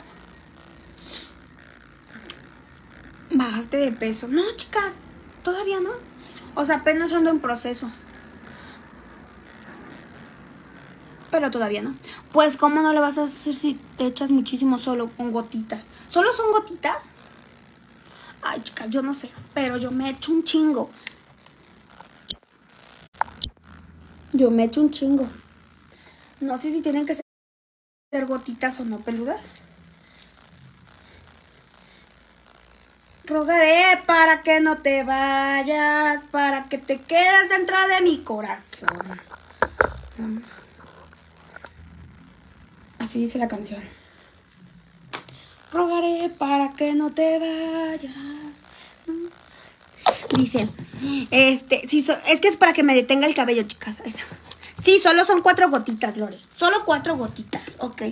Bajaste 3.31 3.77
de 3.77 3.93
peso. 3.93 4.29
No, 4.29 4.43
chicas, 4.57 5.01
todavía 5.43 5.81
no. 5.81 5.91
O 6.55 6.65
sea, 6.65 6.77
apenas 6.77 7.13
ando 7.13 7.31
en 7.31 7.41
proceso. 7.41 7.91
Pero 11.31 11.51
todavía 11.51 11.83
no. 11.83 11.95
Pues, 12.33 12.57
¿cómo 12.57 12.81
no 12.81 12.93
lo 12.93 13.01
vas 13.01 13.19
a 13.19 13.25
hacer 13.25 13.55
si 13.55 13.75
te 13.97 14.07
echas 14.07 14.31
muchísimo 14.31 14.79
solo 14.79 15.11
con 15.11 15.31
gotitas? 15.31 15.87
¿Solo 16.09 16.33
son 16.33 16.51
gotitas? 16.53 17.05
Ay, 18.43 18.63
chicas, 18.63 18.89
yo 18.89 19.03
no 19.03 19.13
sé. 19.13 19.31
Pero 19.53 19.77
yo 19.77 19.91
me 19.91 20.09
echo 20.11 20.33
un 20.33 20.43
chingo. 20.43 20.89
Yo 24.33 24.51
me 24.51 24.65
echo 24.65 24.81
un 24.81 24.91
chingo. 24.91 25.29
No 26.41 26.57
sé 26.59 26.73
si 26.73 26.81
tienen 26.81 27.05
que 27.05 27.15
ser 27.15 28.27
gotitas 28.27 28.81
o 28.81 28.85
no 28.85 29.01
peludas. 29.01 29.55
Rogaré 33.29 34.03
para 34.07 34.41
que 34.43 34.61
no 34.61 34.79
te 34.79 35.05
vayas, 35.05 36.25
para 36.31 36.65
que 36.65 36.79
te 36.79 36.99
quedes 36.99 37.51
dentro 37.51 37.77
de 37.89 38.03
mi 38.03 38.19
corazón. 38.25 38.89
Así 42.99 43.21
dice 43.21 43.39
la 43.39 43.49
canción. 43.49 43.83
Rogaré 45.73 46.31
para 46.31 46.71
que 46.71 46.95
no 46.95 47.13
te 47.13 47.39
vayas. 47.39 48.15
Dice, 50.35 50.69
este, 51.31 51.87
sí, 51.87 52.07
es 52.29 52.41
que 52.41 52.49
es 52.49 52.57
para 52.57 52.73
que 52.73 52.83
me 52.83 52.95
detenga 52.95 53.27
el 53.27 53.35
cabello, 53.35 53.63
chicas. 53.65 54.03
Sí, 54.83 55.01
solo 55.03 55.27
son 55.27 55.43
cuatro 55.43 55.69
gotitas, 55.69 56.17
Lore. 56.17 56.39
Solo 56.57 56.87
cuatro 56.87 57.17
gotitas, 57.19 57.77
ok. 57.79 58.03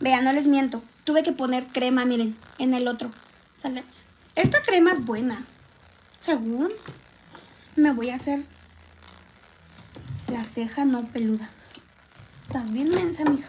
Vean, 0.00 0.24
no 0.24 0.32
les 0.32 0.46
miento. 0.46 0.84
Tuve 1.02 1.24
que 1.24 1.32
poner 1.32 1.64
crema, 1.66 2.04
miren, 2.04 2.36
en 2.58 2.74
el 2.74 2.86
otro. 2.86 3.10
¿Sale? 3.60 3.82
Esta 4.36 4.62
crema 4.62 4.92
es 4.92 5.04
buena. 5.04 5.44
Según 6.20 6.70
me 7.74 7.92
voy 7.92 8.10
a 8.10 8.16
hacer 8.16 8.44
la 10.28 10.44
ceja 10.44 10.84
no 10.84 11.04
peluda. 11.06 11.48
Estás 12.42 12.70
bien 12.70 12.90
mensa, 12.90 13.24
mija. 13.24 13.48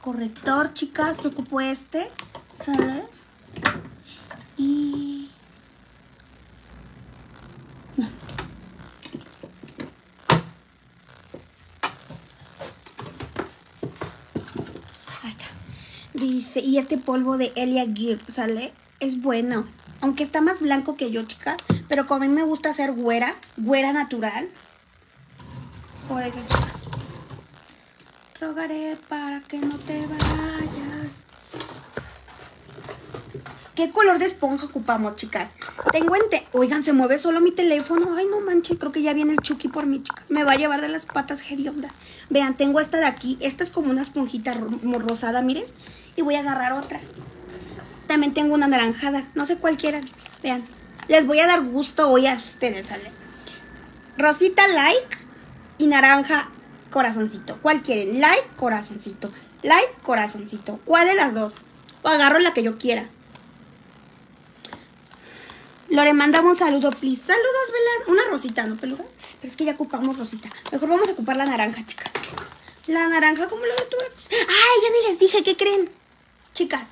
Corrector, 0.00 0.72
chicas. 0.72 1.18
Yo 1.22 1.28
ocupo 1.28 1.60
este. 1.60 2.10
¿Sale? 2.64 3.04
Y... 4.56 5.30
No. 7.96 8.08
Ahí 15.22 15.28
está. 15.28 15.46
Y 16.60 16.78
este 16.78 16.98
polvo 16.98 17.36
de 17.36 17.52
Elia 17.56 17.86
Gear, 17.92 18.18
¿sale? 18.32 18.72
Es 19.00 19.20
bueno. 19.20 19.64
Aunque 20.00 20.22
está 20.24 20.40
más 20.40 20.60
blanco 20.60 20.96
que 20.96 21.10
yo, 21.10 21.22
chicas. 21.24 21.56
Pero 21.88 22.06
como 22.06 22.24
a 22.24 22.26
mí 22.28 22.32
me 22.32 22.42
gusta 22.44 22.70
hacer 22.70 22.92
güera, 22.92 23.34
güera 23.56 23.92
natural. 23.92 24.48
Por 26.08 26.22
eso, 26.22 26.38
chicas. 26.48 26.72
Rogaré 28.40 28.96
para 29.08 29.40
que 29.40 29.58
no 29.58 29.76
te 29.78 30.06
vayas. 30.06 31.10
¿Qué 33.74 33.90
color 33.90 34.18
de 34.18 34.24
esponja 34.24 34.66
ocupamos, 34.66 35.16
chicas? 35.16 35.50
Tengo 35.92 36.16
ente... 36.16 36.46
Oigan, 36.52 36.82
se 36.82 36.94
mueve 36.94 37.18
solo 37.18 37.40
mi 37.42 37.50
teléfono. 37.52 38.14
Ay, 38.16 38.26
no 38.30 38.40
manches, 38.40 38.78
creo 38.78 38.90
que 38.92 39.02
ya 39.02 39.12
viene 39.12 39.32
el 39.32 39.38
Chucky 39.40 39.68
por 39.68 39.84
mí, 39.84 40.02
chicas. 40.02 40.30
Me 40.30 40.44
va 40.44 40.52
a 40.52 40.56
llevar 40.56 40.80
de 40.80 40.88
las 40.88 41.04
patas 41.04 41.40
hediondas. 41.50 41.92
Vean, 42.30 42.56
tengo 42.56 42.80
esta 42.80 42.98
de 42.98 43.04
aquí. 43.04 43.36
Esta 43.40 43.64
es 43.64 43.70
como 43.70 43.90
una 43.90 44.00
esponjita 44.02 44.54
ro- 44.54 44.70
rosada, 44.98 45.42
miren. 45.42 45.64
Y 46.16 46.22
voy 46.22 46.34
a 46.34 46.40
agarrar 46.40 46.72
otra. 46.72 47.00
También 48.06 48.34
tengo 48.34 48.54
una 48.54 48.66
naranjada. 48.66 49.24
No 49.34 49.46
sé 49.46 49.56
cuál 49.56 49.76
quieran. 49.76 50.04
Vean. 50.42 50.64
Les 51.08 51.26
voy 51.26 51.38
a 51.40 51.46
dar 51.46 51.62
gusto 51.62 52.08
hoy 52.10 52.26
a 52.26 52.34
ustedes, 52.34 52.86
¿sale? 52.86 53.12
Rosita 54.16 54.66
like 54.68 55.18
y 55.78 55.86
naranja 55.86 56.50
corazoncito. 56.90 57.58
¿Cuál 57.60 57.82
quieren? 57.82 58.20
Like, 58.20 58.48
corazoncito. 58.56 59.30
Like, 59.62 59.92
corazoncito. 60.02 60.80
¿Cuál 60.84 61.06
de 61.06 61.14
las 61.14 61.34
dos? 61.34 61.52
O 62.02 62.08
agarro 62.08 62.38
la 62.38 62.54
que 62.54 62.62
yo 62.62 62.78
quiera. 62.78 63.08
Lore, 65.88 66.12
mandamos 66.14 66.52
un 66.52 66.58
saludo, 66.58 66.90
please. 66.90 67.22
Saludos, 67.22 67.66
Belén. 67.66 68.18
Una 68.18 68.30
rosita, 68.30 68.64
¿no, 68.66 68.76
peluda? 68.76 69.04
Pero 69.40 69.50
es 69.50 69.56
que 69.56 69.64
ya 69.64 69.72
ocupamos 69.72 70.18
rosita. 70.18 70.48
Mejor 70.72 70.88
vamos 70.88 71.08
a 71.08 71.12
ocupar 71.12 71.36
la 71.36 71.46
naranja, 71.46 71.84
chicas. 71.86 72.10
La 72.86 73.08
naranja, 73.08 73.46
¿cómo 73.48 73.64
lo 73.64 73.74
de 73.74 73.84
tu 73.90 73.96
¡Ay, 74.30 74.82
ya 74.82 74.90
ni 74.90 75.10
les 75.10 75.18
dije! 75.18 75.42
¿Qué 75.42 75.56
creen? 75.56 75.90
Chicas, 76.56 76.86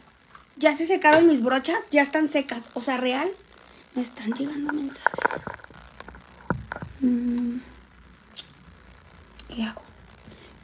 ya 0.57 0.77
se 0.77 0.87
secaron 0.87 1.27
mis 1.27 1.42
brochas. 1.42 1.79
Ya 1.90 2.03
están 2.03 2.29
secas. 2.29 2.64
O 2.74 2.83
sea, 2.83 2.98
real. 2.98 3.31
Me 3.94 4.03
están 4.03 4.31
llegando 4.33 4.74
mensajes. 4.74 5.11
Mm. 7.00 7.61
¿Qué 9.48 9.62
hago? 9.62 9.81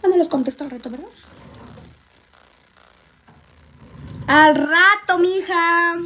Bueno, 0.03 0.19
los 0.19 0.29
contesto 0.29 0.65
al 0.65 0.71
rato, 0.71 0.91
¿verdad? 0.91 1.09
Al 4.27 4.55
rato, 4.55 5.19
mija. 5.19 5.97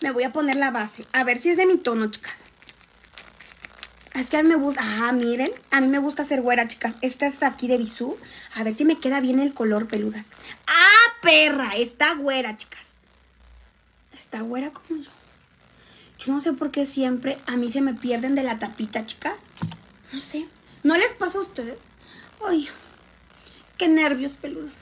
Me 0.00 0.10
voy 0.10 0.24
a 0.24 0.32
poner 0.32 0.56
la 0.56 0.72
base. 0.72 1.06
A 1.12 1.22
ver 1.22 1.38
si 1.38 1.50
es 1.50 1.56
de 1.56 1.66
mi 1.66 1.78
tono, 1.78 2.10
chicas. 2.10 2.38
Es 4.14 4.30
que 4.30 4.36
a 4.36 4.42
mí 4.42 4.48
me 4.48 4.56
gusta. 4.56 4.82
Ah, 4.82 5.12
miren. 5.12 5.52
A 5.70 5.80
mí 5.80 5.86
me 5.86 6.00
gusta 6.00 6.22
hacer 6.22 6.42
güera, 6.42 6.66
chicas. 6.66 6.96
Esta 7.02 7.28
es 7.28 7.40
aquí 7.44 7.68
de 7.68 7.78
bisú. 7.78 8.16
A 8.56 8.64
ver 8.64 8.74
si 8.74 8.84
me 8.84 8.98
queda 8.98 9.20
bien 9.20 9.38
el 9.38 9.54
color, 9.54 9.86
peludas. 9.86 10.24
¡Ah, 10.66 11.09
perra! 11.30 11.70
Está 11.76 12.14
güera, 12.14 12.56
chicas. 12.56 12.82
Está 14.12 14.40
güera 14.40 14.70
como 14.70 15.00
yo. 15.00 15.10
Yo 16.18 16.32
no 16.32 16.40
sé 16.40 16.52
por 16.52 16.70
qué 16.70 16.86
siempre 16.86 17.38
a 17.46 17.56
mí 17.56 17.70
se 17.70 17.80
me 17.80 17.94
pierden 17.94 18.34
de 18.34 18.42
la 18.42 18.58
tapita, 18.58 19.06
chicas. 19.06 19.36
No 20.12 20.20
sé. 20.20 20.46
¿No 20.82 20.96
les 20.96 21.12
pasa 21.14 21.38
a 21.38 21.42
ustedes? 21.42 21.78
Ay, 22.46 22.68
qué 23.78 23.88
nervios, 23.88 24.36
peludos. 24.36 24.74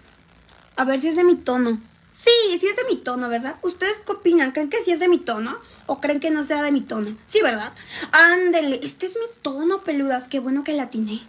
A 0.76 0.84
ver 0.84 1.00
si 1.00 1.08
es 1.08 1.16
de 1.16 1.24
mi 1.24 1.36
tono. 1.36 1.80
Sí, 2.12 2.58
sí 2.58 2.66
es 2.66 2.76
de 2.76 2.84
mi 2.84 2.96
tono, 2.96 3.28
¿verdad? 3.28 3.56
¿Ustedes 3.62 4.00
qué 4.04 4.12
opinan? 4.12 4.50
¿Creen 4.50 4.70
que 4.70 4.82
sí 4.84 4.90
es 4.90 5.00
de 5.00 5.08
mi 5.08 5.18
tono? 5.18 5.56
¿O 5.86 6.00
creen 6.00 6.18
que 6.18 6.30
no 6.30 6.42
sea 6.42 6.62
de 6.62 6.72
mi 6.72 6.80
tono? 6.80 7.16
Sí, 7.28 7.40
¿verdad? 7.42 7.72
Ándele, 8.10 8.80
este 8.82 9.06
es 9.06 9.14
mi 9.14 9.26
tono, 9.42 9.82
peludas. 9.82 10.26
Qué 10.28 10.40
bueno 10.40 10.64
que 10.64 10.72
la 10.72 10.84
atiné. 10.84 11.20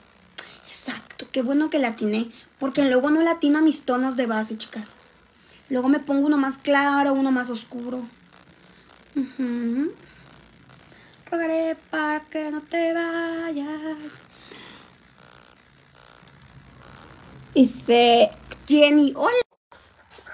Exacto, 0.68 1.28
qué 1.32 1.44
bueno 1.44 1.70
que 1.70 1.78
la 1.78 1.90
atiné. 1.90 2.32
Porque 2.58 2.86
luego 2.86 3.12
no 3.12 3.22
latino 3.22 3.60
a 3.60 3.62
mis 3.62 3.84
tonos 3.84 4.16
de 4.16 4.26
base, 4.26 4.58
chicas. 4.58 4.99
Luego 5.70 5.88
me 5.88 6.00
pongo 6.00 6.26
uno 6.26 6.38
más 6.38 6.58
claro, 6.58 7.14
uno 7.14 7.32
más 7.32 7.50
oscuro. 7.50 8.02
Ujú. 9.16 9.94
Rogaré 11.30 11.76
para 11.92 12.22
que 12.22 12.50
no 12.50 12.62
te 12.62 12.94
vayas. 12.94 13.98
Dice 17.54 18.32
Jenny, 18.68 19.14
hola. 19.16 19.38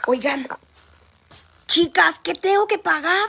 Oigan, 0.08 0.48
chicas, 1.68 2.20
¿qué 2.22 2.34
tengo 2.34 2.68
que 2.68 2.78
pagar? 2.78 3.28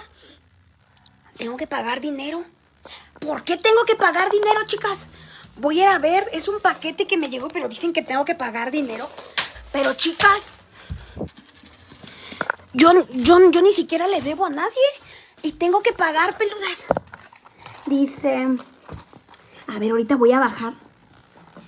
Tengo 1.37 1.57
que 1.57 1.67
pagar 1.67 2.01
dinero. 2.01 2.45
¿Por 3.21 3.43
qué 3.43 3.57
tengo 3.57 3.85
que 3.85 3.97
pagar 3.97 4.31
dinero, 4.31 4.65
chicas? 4.67 4.99
Voy 5.57 5.81
a 5.81 5.85
ir 5.85 5.89
a 5.89 5.99
ver, 5.99 6.29
es 6.33 6.49
un 6.49 6.61
paquete 6.61 7.07
que 7.07 7.17
me 7.17 7.31
llegó, 7.31 7.49
pero 7.49 7.69
dicen 7.69 7.93
que 7.93 8.03
tengo 8.03 8.25
que 8.25 8.35
pagar 8.35 8.71
dinero. 8.71 9.09
Pero, 9.73 9.95
chicas, 9.95 10.41
yo, 12.77 12.93
yo, 13.11 13.51
yo 13.51 13.63
ni 13.63 13.73
siquiera 13.73 14.07
le 14.07 14.21
debo 14.21 14.47
a 14.47 14.51
nadie. 14.51 14.87
Y 15.43 15.53
tengo 15.53 15.83
que 15.83 15.93
pagar, 15.93 16.37
peludas. 16.37 16.87
Dice, 17.87 18.49
a 19.67 19.79
ver, 19.79 19.91
ahorita 19.91 20.17
voy 20.17 20.33
a 20.33 20.41
bajar. 20.41 20.75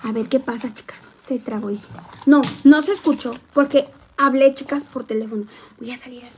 A 0.03 0.13
ver 0.13 0.29
qué 0.29 0.41
pasa, 0.41 0.73
chicas. 0.73 0.99
Se 1.27 1.39
tragó, 1.39 1.69
dice. 1.69 1.89
No, 2.27 2.43
no 2.65 2.83
se 2.83 2.93
escuchó, 2.93 3.33
porque 3.53 3.89
hablé, 4.17 4.55
chicas, 4.55 4.83
por 4.83 5.05
teléfono. 5.05 5.47
Voy 5.79 5.93
a 5.93 5.99
salir 5.99 6.25
así. 6.25 6.35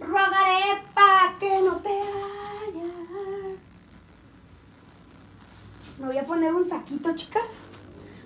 Rogaré 0.00 0.82
para 0.94 1.38
que 1.38 1.60
no 1.60 1.76
te 1.76 1.88
vayas. 1.88 2.92
Me 5.98 6.06
voy 6.06 6.18
a 6.18 6.24
poner 6.24 6.54
un 6.54 6.68
saquito, 6.68 7.14
chicas, 7.14 7.44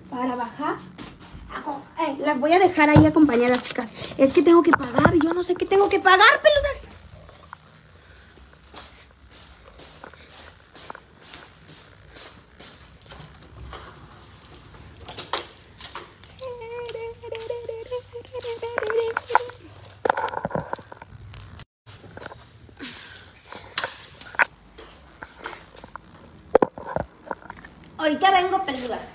para 0.09 0.35
bajar. 0.35 0.77
Eh, 1.97 2.15
las 2.19 2.39
voy 2.39 2.51
a 2.51 2.59
dejar 2.59 2.89
ahí 2.89 3.05
acompañadas, 3.05 3.63
chicas. 3.63 3.89
Es 4.17 4.33
que 4.33 4.43
tengo 4.43 4.61
que 4.61 4.71
pagar. 4.71 5.13
Yo 5.15 5.33
no 5.33 5.43
sé 5.43 5.55
qué 5.55 5.65
tengo 5.65 5.89
que 5.89 5.99
pagar, 5.99 6.41
peludas. 6.41 6.89
Ahorita 27.97 28.29
vengo, 28.29 28.63
peludas. 28.63 29.14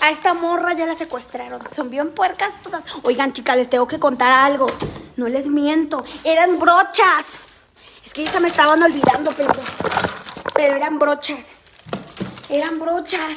A 0.00 0.10
esta 0.10 0.34
morra 0.34 0.72
ya 0.74 0.86
la 0.86 0.96
secuestraron. 0.96 1.60
Son 1.74 1.90
bien 1.90 2.10
puercas 2.10 2.50
todas. 2.62 2.82
Oigan, 3.02 3.32
chicas, 3.32 3.56
les 3.56 3.68
tengo 3.68 3.86
que 3.86 3.98
contar 3.98 4.32
algo. 4.32 4.66
No 5.16 5.28
les 5.28 5.46
miento. 5.48 6.04
Eran 6.24 6.58
brochas. 6.58 7.24
Es 8.04 8.12
que 8.12 8.24
ya 8.24 8.40
me 8.40 8.48
estaban 8.48 8.82
olvidando, 8.82 9.32
pero, 9.36 9.50
pero 10.54 10.76
eran 10.76 10.98
brochas. 10.98 11.40
Eran 12.48 12.78
brochas. 12.78 13.36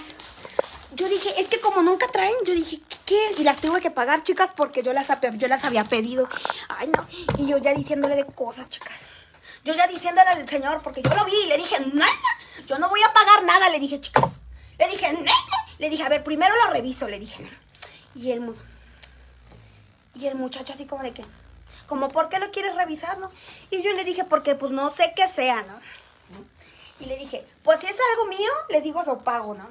Yo 0.93 1.07
dije, 1.07 1.29
es 1.41 1.47
que 1.47 1.59
como 1.59 1.82
nunca 1.82 2.07
traen, 2.07 2.36
yo 2.45 2.53
dije, 2.53 2.79
¿qué? 3.05 3.19
Y 3.38 3.43
las 3.43 3.57
tuve 3.57 3.82
que 3.82 3.91
pagar, 3.91 4.23
chicas, 4.23 4.51
porque 4.55 4.84
yo 4.84 4.93
las, 4.93 5.07
yo 5.36 5.47
las 5.47 5.63
había 5.63 5.84
pedido. 5.84 6.27
Ay, 6.69 6.89
no. 6.95 7.05
Y 7.38 7.47
yo 7.47 7.57
ya 7.57 7.73
diciéndole 7.73 8.15
de 8.15 8.25
cosas, 8.25 8.69
chicas. 8.69 8.95
Yo 9.63 9.73
ya 9.73 9.88
diciéndole 9.88 10.29
al 10.29 10.47
señor, 10.47 10.82
porque 10.82 11.01
yo 11.01 11.13
lo 11.15 11.25
vi 11.25 11.34
y 11.45 11.47
le 11.47 11.57
dije, 11.57 11.79
nada, 11.93 12.11
yo 12.67 12.77
no 12.79 12.89
voy 12.89 13.01
a 13.03 13.13
pagar 13.13 13.43
nada, 13.43 13.69
le 13.69 13.79
dije, 13.79 14.01
chicas. 14.01 14.25
Le 14.77 14.88
dije, 14.88 15.13
nada. 15.13 15.51
Le 15.82 15.89
dije, 15.89 16.03
a 16.03 16.09
ver, 16.09 16.23
primero 16.23 16.53
lo 16.63 16.73
reviso, 16.73 17.07
le 17.07 17.17
dije. 17.17 17.43
Y 18.13 18.29
el, 18.29 18.53
y 20.13 20.27
el 20.27 20.36
muchacho 20.36 20.73
así 20.73 20.86
como 20.86 21.01
de 21.01 21.11
que, 21.11 21.25
como, 21.88 22.09
¿por 22.09 22.29
qué 22.29 22.38
lo 22.38 22.51
quieres 22.51 22.75
revisar, 22.75 23.17
no? 23.17 23.32
Y 23.71 23.82
yo 23.82 23.91
le 23.93 24.03
dije, 24.03 24.23
porque 24.23 24.53
pues 24.53 24.71
no 24.71 24.91
sé 24.91 25.11
qué 25.15 25.27
sea, 25.27 25.63
¿no? 25.63 25.79
Y 26.99 27.07
le 27.07 27.17
dije, 27.17 27.43
pues 27.63 27.79
si 27.79 27.88
es 27.88 27.95
algo 28.11 28.27
mío, 28.27 28.51
le 28.69 28.82
digo, 28.82 29.01
lo 29.07 29.17
pago, 29.23 29.55
¿no? 29.55 29.67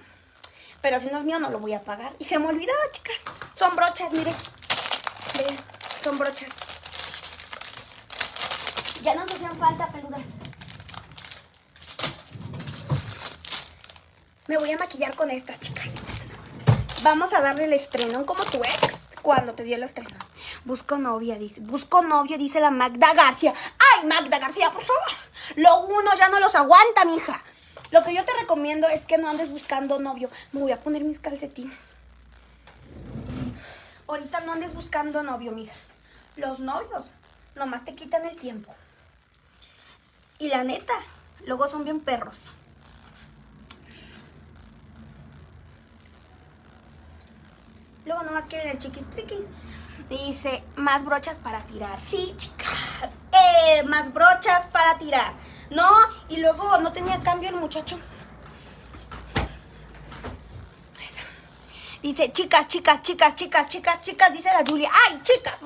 Pero 0.82 1.00
si 1.00 1.06
no 1.12 1.18
es 1.18 1.24
mío, 1.24 1.38
no 1.38 1.48
lo 1.48 1.60
voy 1.60 1.74
a 1.74 1.82
pagar. 1.84 2.12
Y 2.18 2.24
se 2.24 2.40
me 2.40 2.48
olvidaba, 2.48 2.80
chicas. 2.90 3.14
Son 3.56 3.76
brochas, 3.76 4.10
miren. 4.10 4.34
Miren, 5.36 5.56
son 6.02 6.18
brochas. 6.18 6.48
Ya 9.04 9.14
nos 9.14 9.32
hacían 9.32 9.56
falta 9.56 9.86
peludas. 9.92 10.39
Me 14.50 14.58
voy 14.58 14.72
a 14.72 14.78
maquillar 14.78 15.14
con 15.14 15.30
estas, 15.30 15.60
chicas. 15.60 15.86
Vamos 17.04 17.32
a 17.32 17.40
darle 17.40 17.66
el 17.66 17.72
estreno 17.72 18.26
como 18.26 18.42
tu 18.44 18.56
ex 18.56 18.96
cuando 19.22 19.54
te 19.54 19.62
dio 19.62 19.76
el 19.76 19.84
estreno. 19.84 20.16
Busco 20.64 20.98
novia, 20.98 21.38
dice. 21.38 21.60
Busco 21.60 22.02
novio, 22.02 22.36
dice 22.36 22.58
la 22.58 22.72
Magda 22.72 23.14
García. 23.14 23.54
¡Ay, 23.78 24.08
Magda 24.08 24.40
García, 24.40 24.68
por 24.72 24.84
favor! 24.84 25.02
Lo 25.54 25.82
uno 25.82 26.10
ya 26.18 26.30
no 26.30 26.40
los 26.40 26.52
aguanta, 26.56 27.04
mija. 27.04 27.40
Lo 27.92 28.02
que 28.02 28.12
yo 28.12 28.24
te 28.24 28.32
recomiendo 28.40 28.88
es 28.88 29.02
que 29.02 29.18
no 29.18 29.30
andes 29.30 29.50
buscando 29.50 30.00
novio. 30.00 30.28
Me 30.50 30.62
voy 30.62 30.72
a 30.72 30.80
poner 30.80 31.04
mis 31.04 31.20
calcetines. 31.20 31.78
Ahorita 34.08 34.40
no 34.40 34.54
andes 34.54 34.74
buscando 34.74 35.22
novio, 35.22 35.52
mija. 35.52 35.76
Los 36.34 36.58
novios 36.58 37.04
nomás 37.54 37.84
te 37.84 37.94
quitan 37.94 38.26
el 38.26 38.34
tiempo. 38.34 38.74
Y 40.40 40.48
la 40.48 40.64
neta, 40.64 40.94
luego 41.46 41.68
son 41.68 41.84
bien 41.84 42.00
perros. 42.00 42.36
Luego 48.04 48.22
nomás 48.22 48.46
quieren 48.46 48.68
el 48.68 48.78
chiquis 48.78 49.08
triquis. 49.10 49.40
Dice, 50.08 50.62
más 50.76 51.04
brochas 51.04 51.38
para 51.38 51.60
tirar. 51.62 51.98
Sí, 52.10 52.34
chicas. 52.36 53.10
Eh, 53.32 53.82
más 53.84 54.12
brochas 54.12 54.66
para 54.66 54.98
tirar. 54.98 55.32
No, 55.70 55.88
y 56.28 56.38
luego 56.38 56.78
no 56.78 56.92
tenía 56.92 57.20
cambio 57.20 57.48
el 57.50 57.56
muchacho. 57.56 57.98
Dice, 62.02 62.32
chicas, 62.32 62.66
chicas, 62.66 63.02
chicas, 63.02 63.36
chicas, 63.36 63.68
chicas, 63.68 64.00
chicas, 64.00 64.32
dice 64.32 64.48
la 64.48 64.64
Julia. 64.66 64.90
¡Ay, 65.06 65.20
chicas! 65.22 65.58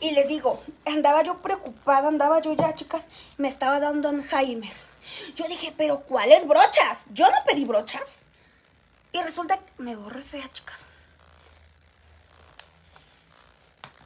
Y 0.00 0.10
le 0.12 0.24
digo, 0.24 0.62
andaba 0.84 1.22
yo 1.22 1.38
preocupada, 1.38 2.08
andaba 2.08 2.40
yo 2.40 2.54
ya, 2.54 2.74
chicas, 2.74 3.04
me 3.38 3.48
estaba 3.48 3.80
dando 3.80 4.12
Jaime. 4.30 4.70
Yo 5.34 5.48
dije, 5.48 5.74
pero 5.76 6.00
¿cuáles 6.00 6.46
brochas? 6.46 7.06
Yo 7.10 7.26
no 7.26 7.36
pedí 7.46 7.64
brochas. 7.64 8.02
Y 9.12 9.22
resulta 9.22 9.56
que 9.56 9.82
me 9.82 9.96
borré 9.96 10.22
fea, 10.22 10.48
chicas. 10.52 10.87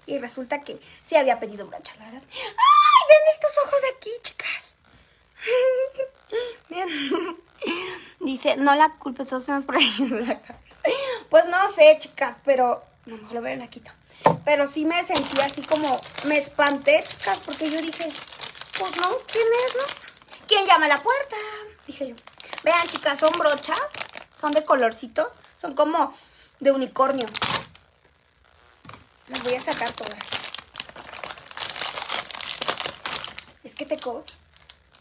Y 0.06 0.18
resulta 0.18 0.60
que 0.60 0.78
sí 1.08 1.16
había 1.16 1.38
pedido 1.38 1.66
brochas, 1.66 1.96
la 1.98 2.06
verdad. 2.06 2.22
¡Ay! 2.32 3.02
Ven 3.08 3.34
estos 3.34 3.50
ojos 3.64 3.80
de 3.80 3.88
aquí, 3.96 4.10
chicas. 4.22 4.62
Bien. 6.68 6.88
Dice, 8.20 8.56
no 8.56 8.74
la 8.74 8.94
culpes, 8.98 9.28
todos 9.28 9.64
por 9.64 9.76
ahí. 9.76 10.42
Pues 11.28 11.46
no 11.46 11.72
sé, 11.72 11.96
chicas, 11.98 12.36
pero... 12.44 12.84
No, 13.06 13.16
mejor 13.16 13.34
lo 13.34 13.42
veo, 13.42 13.56
la 13.56 13.68
quito. 13.68 13.90
Pero 14.44 14.70
sí 14.70 14.84
me 14.84 15.04
sentí 15.04 15.40
así 15.40 15.62
como... 15.62 16.00
Me 16.24 16.38
espanté, 16.38 17.02
chicas, 17.06 17.38
porque 17.44 17.70
yo 17.70 17.80
dije... 17.80 18.08
Pues 18.78 18.96
no, 18.96 19.10
¿quién 19.30 19.46
es, 19.66 19.76
no? 19.76 19.82
¿Quién 20.46 20.66
llama 20.66 20.86
a 20.86 20.88
la 20.88 21.02
puerta? 21.02 21.36
Dije 21.86 22.08
yo. 22.08 22.14
Vean, 22.64 22.86
chicas, 22.88 23.18
son 23.18 23.32
brochas. 23.38 23.80
Son 24.40 24.52
de 24.52 24.64
colorcitos. 24.64 25.28
Son 25.60 25.74
como 25.74 26.12
de 26.60 26.72
unicornio. 26.72 27.26
Las 29.32 29.42
voy 29.44 29.54
a 29.54 29.62
sacar 29.62 29.90
todas. 29.92 30.18
Es 33.64 33.74
que 33.74 33.86
te, 33.86 33.96
co 33.96 34.24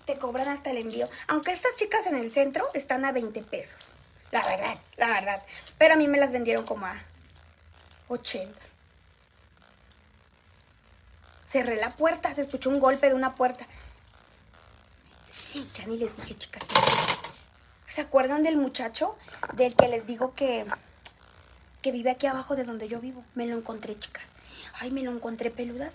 te 0.06 0.18
cobran 0.18 0.48
hasta 0.48 0.72
el 0.72 0.78
envío. 0.78 1.10
Aunque 1.28 1.52
estas 1.52 1.76
chicas 1.76 2.08
en 2.08 2.16
el 2.16 2.32
centro 2.32 2.66
están 2.74 3.04
a 3.04 3.12
20 3.12 3.42
pesos. 3.44 3.88
La 4.32 4.42
verdad, 4.48 4.80
la 4.96 5.08
verdad. 5.08 5.46
Pero 5.78 5.96
a 5.96 5.98
mí 5.98 6.08
me 6.08 6.18
las 6.18 6.32
vendieron 6.32 6.66
como 6.66 6.86
a 6.86 6.96
80. 8.08 8.58
Cerré 11.50 11.76
la 11.76 11.90
puerta, 11.90 12.34
se 12.34 12.44
escuchó 12.44 12.70
un 12.70 12.80
golpe 12.80 13.10
de 13.10 13.16
una 13.16 13.36
puerta. 13.36 13.68
Ya 15.74 15.86
ni 15.88 15.98
les 15.98 16.16
dije, 16.16 16.38
chicas. 16.38 16.64
¿Se 17.86 18.00
acuerdan 18.00 18.44
del 18.44 18.56
muchacho? 18.56 19.18
Del 19.56 19.76
que 19.76 19.90
les 19.90 20.08
digo 20.08 20.34
que 20.34 20.66
que 21.82 21.92
vive 21.92 22.12
aquí 22.12 22.28
abajo 22.28 22.56
de 22.56 22.64
donde 22.64 22.88
yo 22.88 23.00
vivo. 23.00 23.24
Me 23.36 23.48
lo 23.48 23.58
encontré, 23.58 23.98
chicas. 23.98 24.24
Ay, 24.80 24.92
me 24.92 25.04
lo 25.04 25.12
encontré 25.12 25.52
peludas. 25.52 25.94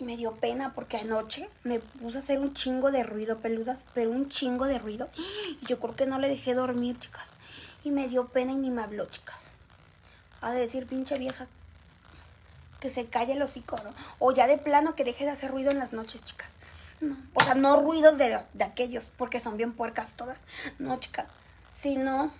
Me 0.00 0.16
dio 0.16 0.32
pena 0.32 0.72
porque 0.74 0.96
anoche 0.96 1.48
me 1.62 1.78
puse 1.78 2.18
a 2.18 2.20
hacer 2.22 2.38
un 2.40 2.54
chingo 2.54 2.90
de 2.90 3.04
ruido, 3.04 3.38
peludas, 3.38 3.84
pero 3.94 4.10
un 4.10 4.28
chingo 4.28 4.66
de 4.66 4.78
ruido. 4.78 5.08
Yo 5.68 5.78
creo 5.78 5.94
que 5.94 6.06
no 6.06 6.18
le 6.18 6.28
dejé 6.28 6.54
dormir, 6.54 6.98
chicas. 6.98 7.26
Y 7.84 7.90
me 7.90 8.08
dio 8.08 8.26
pena 8.28 8.52
y 8.52 8.56
ni 8.56 8.70
me 8.70 8.82
habló, 8.82 9.06
chicas. 9.06 9.36
Ha 10.40 10.50
de 10.50 10.60
decir, 10.60 10.86
pinche 10.86 11.18
vieja, 11.18 11.46
que 12.80 12.90
se 12.90 13.06
calle 13.06 13.34
el 13.34 13.42
hocico, 13.42 13.76
¿no? 13.84 13.94
O 14.18 14.32
ya 14.32 14.48
de 14.48 14.58
plano 14.58 14.96
que 14.96 15.04
deje 15.04 15.24
de 15.24 15.30
hacer 15.30 15.52
ruido 15.52 15.70
en 15.70 15.78
las 15.78 15.92
noches, 15.92 16.24
chicas. 16.24 16.48
No, 17.00 17.16
o 17.34 17.42
sea, 17.42 17.54
no 17.54 17.80
ruidos 17.80 18.18
de, 18.18 18.40
de 18.52 18.64
aquellos, 18.64 19.10
porque 19.16 19.40
son 19.40 19.56
bien 19.56 19.72
puercas 19.72 20.14
todas. 20.14 20.38
No, 20.78 20.98
chicas. 20.98 21.26
Sino 21.80 22.32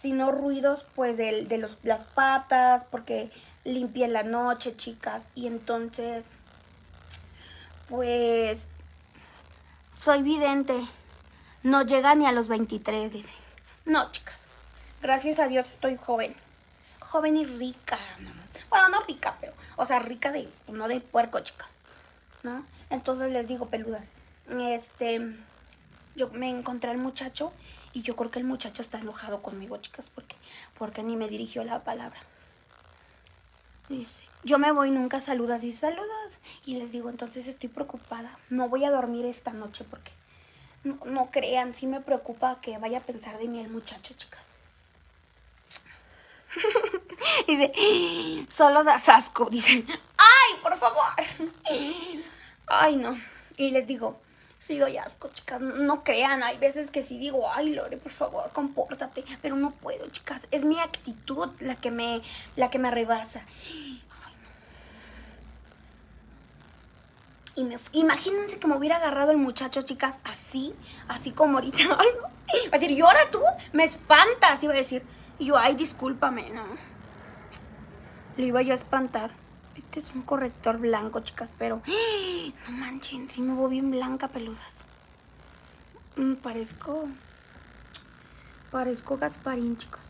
Sino 0.00 0.32
ruidos 0.32 0.84
pues 0.94 1.16
de, 1.16 1.44
de 1.46 1.58
los, 1.58 1.78
las 1.82 2.04
patas, 2.04 2.84
porque 2.90 3.30
limpié 3.64 4.08
la 4.08 4.22
noche, 4.22 4.76
chicas. 4.76 5.22
Y 5.34 5.46
entonces, 5.46 6.24
pues, 7.88 8.64
soy 9.98 10.22
vidente. 10.22 10.74
No 11.62 11.82
llega 11.82 12.14
ni 12.14 12.26
a 12.26 12.32
los 12.32 12.48
23, 12.48 13.12
dice. 13.12 13.32
No, 13.86 14.10
chicas. 14.10 14.36
Gracias 15.00 15.38
a 15.38 15.48
Dios 15.48 15.68
estoy 15.70 15.96
joven. 15.96 16.34
Joven 17.00 17.36
y 17.36 17.44
rica. 17.44 17.98
Bueno, 18.68 18.88
no 18.88 19.02
rica, 19.02 19.36
pero, 19.40 19.52
o 19.76 19.86
sea, 19.86 19.98
rica 19.98 20.32
de, 20.32 20.48
no 20.68 20.88
de 20.88 21.00
puerco, 21.00 21.40
chicas. 21.40 21.68
¿No? 22.42 22.64
Entonces 22.90 23.32
les 23.32 23.48
digo, 23.48 23.66
peludas. 23.66 24.06
Este, 24.50 25.20
yo 26.16 26.28
me 26.30 26.50
encontré 26.50 26.90
al 26.90 26.98
muchacho 26.98 27.52
y 27.94 28.02
yo 28.02 28.16
creo 28.16 28.30
que 28.30 28.40
el 28.40 28.44
muchacho 28.44 28.82
está 28.82 28.98
enojado 28.98 29.40
conmigo, 29.40 29.76
chicas, 29.78 30.06
porque, 30.14 30.36
porque 30.76 31.02
ni 31.04 31.16
me 31.16 31.28
dirigió 31.28 31.62
la 31.62 31.84
palabra. 31.84 32.18
Dice, 33.88 34.20
yo 34.42 34.58
me 34.58 34.72
voy, 34.72 34.90
nunca 34.90 35.20
saludas. 35.20 35.62
y 35.62 35.72
saludas. 35.72 36.38
Y 36.66 36.76
les 36.76 36.90
digo, 36.90 37.08
entonces 37.08 37.46
estoy 37.46 37.68
preocupada. 37.68 38.36
No 38.50 38.68
voy 38.68 38.84
a 38.84 38.90
dormir 38.90 39.24
esta 39.24 39.52
noche 39.52 39.84
porque 39.88 40.10
no, 40.82 41.30
crean, 41.30 41.72
sí 41.72 41.86
me 41.86 42.00
preocupa 42.00 42.60
que 42.60 42.76
vaya 42.78 42.98
a 42.98 43.02
pensar 43.02 43.38
de 43.38 43.46
mí 43.46 43.60
el 43.60 43.70
muchacho, 43.70 44.14
chicas. 44.14 44.42
dice, 47.46 48.46
solo 48.50 48.82
das 48.82 49.08
asco. 49.08 49.48
Dice, 49.48 49.84
¡ay, 50.18 50.60
por 50.62 50.76
favor! 50.76 51.04
Ay, 52.66 52.96
no. 52.96 53.16
Y 53.56 53.70
les 53.70 53.86
digo, 53.86 54.18
Sí 54.66 54.78
doy 54.78 54.96
asco, 54.96 55.28
chicas. 55.28 55.60
No 55.60 56.04
crean, 56.04 56.42
hay 56.42 56.56
veces 56.56 56.90
que 56.90 57.02
sí 57.02 57.18
digo, 57.18 57.50
ay, 57.52 57.74
Lore, 57.74 57.98
por 57.98 58.12
favor, 58.12 58.50
compórtate. 58.52 59.22
Pero 59.42 59.56
no 59.56 59.70
puedo, 59.70 60.08
chicas. 60.08 60.48
Es 60.50 60.64
mi 60.64 60.80
actitud 60.80 61.50
la 61.60 61.76
que 61.76 61.90
me, 61.90 62.22
la 62.56 62.70
que 62.70 62.78
me 62.78 62.90
rebasa. 62.90 63.42
Y 67.56 67.64
me, 67.64 67.76
imagínense 67.92 68.58
que 68.58 68.66
me 68.66 68.76
hubiera 68.76 68.96
agarrado 68.96 69.30
el 69.32 69.36
muchacho, 69.36 69.82
chicas, 69.82 70.18
así, 70.24 70.74
así 71.08 71.30
como 71.32 71.58
ahorita. 71.58 71.78
Ay, 71.98 72.08
no. 72.16 72.22
Va 72.70 72.76
a 72.76 72.78
decir, 72.78 72.90
¿y 72.90 73.00
ahora 73.00 73.30
tú? 73.30 73.40
Me 73.72 73.84
espantas, 73.84 74.62
iba 74.62 74.72
a 74.72 74.76
decir. 74.76 75.04
Yo, 75.38 75.58
ay, 75.58 75.74
discúlpame, 75.74 76.50
no. 76.50 76.64
Lo 78.36 78.44
iba 78.44 78.62
yo 78.62 78.72
a 78.72 78.76
espantar. 78.76 79.30
Este 79.76 80.00
es 80.00 80.14
un 80.14 80.22
corrector 80.22 80.78
blanco, 80.78 81.20
chicas, 81.20 81.52
pero... 81.58 81.82
No 82.66 82.76
manchen, 82.76 83.28
sí 83.30 83.42
me 83.42 83.54
voy 83.54 83.70
bien 83.72 83.90
blanca, 83.90 84.28
peludas. 84.28 84.74
Mm, 86.16 86.34
parezco. 86.34 87.08
Parezco 88.70 89.16
Gasparín, 89.16 89.76
chicos. 89.76 90.00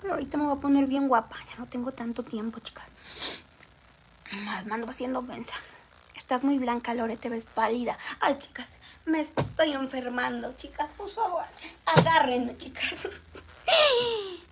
Pero 0.00 0.14
ahorita 0.14 0.36
me 0.36 0.44
voy 0.44 0.56
a 0.56 0.60
poner 0.60 0.86
bien 0.86 1.08
guapa. 1.08 1.36
Ya 1.50 1.56
no 1.58 1.66
tengo 1.66 1.92
tanto 1.92 2.22
tiempo, 2.22 2.60
chicas. 2.60 2.86
Más 4.44 4.66
mando 4.66 4.90
haciendo 4.90 5.22
mensa. 5.22 5.54
Estás 6.14 6.42
muy 6.42 6.58
blanca, 6.58 6.94
Lore, 6.94 7.16
te 7.16 7.28
ves 7.28 7.46
pálida. 7.46 7.96
Ay, 8.20 8.38
chicas, 8.38 8.68
me 9.04 9.20
estoy 9.20 9.72
enfermando, 9.72 10.52
chicas. 10.56 10.88
Por 10.96 11.10
favor, 11.10 11.44
agárrenme, 11.86 12.56
chicas. 12.56 13.08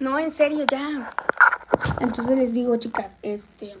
No, 0.00 0.18
en 0.18 0.30
serio, 0.32 0.64
ya. 0.70 1.10
Entonces 2.00 2.38
les 2.38 2.52
digo, 2.52 2.76
chicas, 2.76 3.08
este... 3.22 3.76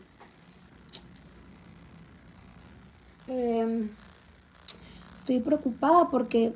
Em, 3.28 3.90
estoy 5.18 5.40
preocupada 5.40 6.08
porque, 6.10 6.54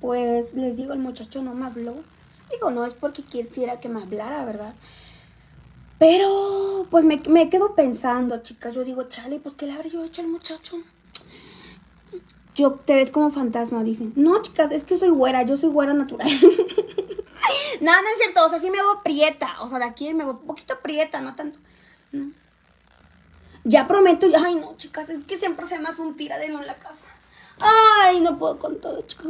pues, 0.00 0.54
les 0.54 0.76
digo, 0.76 0.92
el 0.92 1.00
muchacho 1.00 1.42
no 1.42 1.54
me 1.54 1.66
habló. 1.66 1.96
Digo, 2.50 2.70
no 2.70 2.84
es 2.84 2.94
porque 2.94 3.22
quisiera 3.22 3.80
que 3.80 3.88
me 3.88 4.02
hablara, 4.02 4.44
¿verdad? 4.44 4.74
Pero, 5.98 6.86
pues, 6.90 7.04
me, 7.04 7.20
me 7.28 7.50
quedo 7.50 7.74
pensando, 7.74 8.42
chicas. 8.42 8.74
Yo 8.74 8.84
digo, 8.84 9.04
chale, 9.04 9.40
pues, 9.40 9.56
¿qué 9.56 9.66
le 9.66 9.72
habré 9.72 9.90
yo 9.90 10.04
hecho 10.04 10.22
al 10.22 10.28
muchacho? 10.28 10.76
Yo, 12.60 12.72
te 12.72 12.94
ves 12.94 13.10
como 13.10 13.30
fantasma, 13.30 13.82
dicen. 13.82 14.12
No, 14.16 14.42
chicas, 14.42 14.70
es 14.70 14.84
que 14.84 14.98
soy 14.98 15.08
güera, 15.08 15.44
yo 15.44 15.56
soy 15.56 15.70
güera 15.70 15.94
natural. 15.94 16.28
no, 17.80 17.90
no 17.90 18.08
es 18.08 18.18
cierto, 18.18 18.44
o 18.44 18.50
sea, 18.50 18.58
sí 18.58 18.70
me 18.70 18.76
veo 18.76 19.02
prieta, 19.02 19.54
o 19.60 19.68
sea, 19.70 19.78
de 19.78 19.86
aquí 19.86 20.12
me 20.12 20.24
veo 20.24 20.34
un 20.34 20.46
poquito 20.46 20.78
prieta, 20.80 21.22
no 21.22 21.34
tanto. 21.34 21.58
Ya 23.64 23.88
prometo, 23.88 24.26
ay 24.44 24.56
no, 24.56 24.76
chicas, 24.76 25.08
es 25.08 25.24
que 25.24 25.38
siempre 25.38 25.66
se 25.66 25.78
me 25.78 25.88
hace 25.88 26.02
un 26.02 26.16
tiradero 26.16 26.60
en 26.60 26.66
la 26.66 26.74
casa. 26.74 27.06
Ay, 27.60 28.20
no 28.20 28.38
puedo 28.38 28.58
con 28.58 28.78
todo, 28.78 29.00
chicas. 29.06 29.26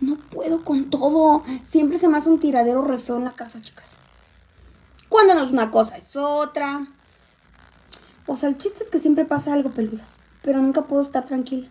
No 0.00 0.16
puedo 0.16 0.62
con 0.62 0.90
todo. 0.90 1.42
Siempre 1.64 1.98
se 1.98 2.08
me 2.08 2.18
hace 2.18 2.28
un 2.28 2.40
tiradero 2.40 2.82
re 2.82 2.98
feo 2.98 3.16
en 3.16 3.24
la 3.24 3.32
casa, 3.32 3.62
chicas. 3.62 3.86
Cuando 5.08 5.34
no 5.34 5.44
es 5.44 5.50
una 5.50 5.70
cosa, 5.70 5.96
es 5.96 6.14
otra. 6.14 6.86
O 8.26 8.36
sea, 8.36 8.50
el 8.50 8.58
chiste 8.58 8.84
es 8.84 8.90
que 8.90 8.98
siempre 8.98 9.24
pasa 9.24 9.54
algo, 9.54 9.70
peluda. 9.70 10.04
Pero 10.42 10.60
nunca 10.60 10.82
puedo 10.82 11.00
estar 11.00 11.24
tranquila. 11.24 11.68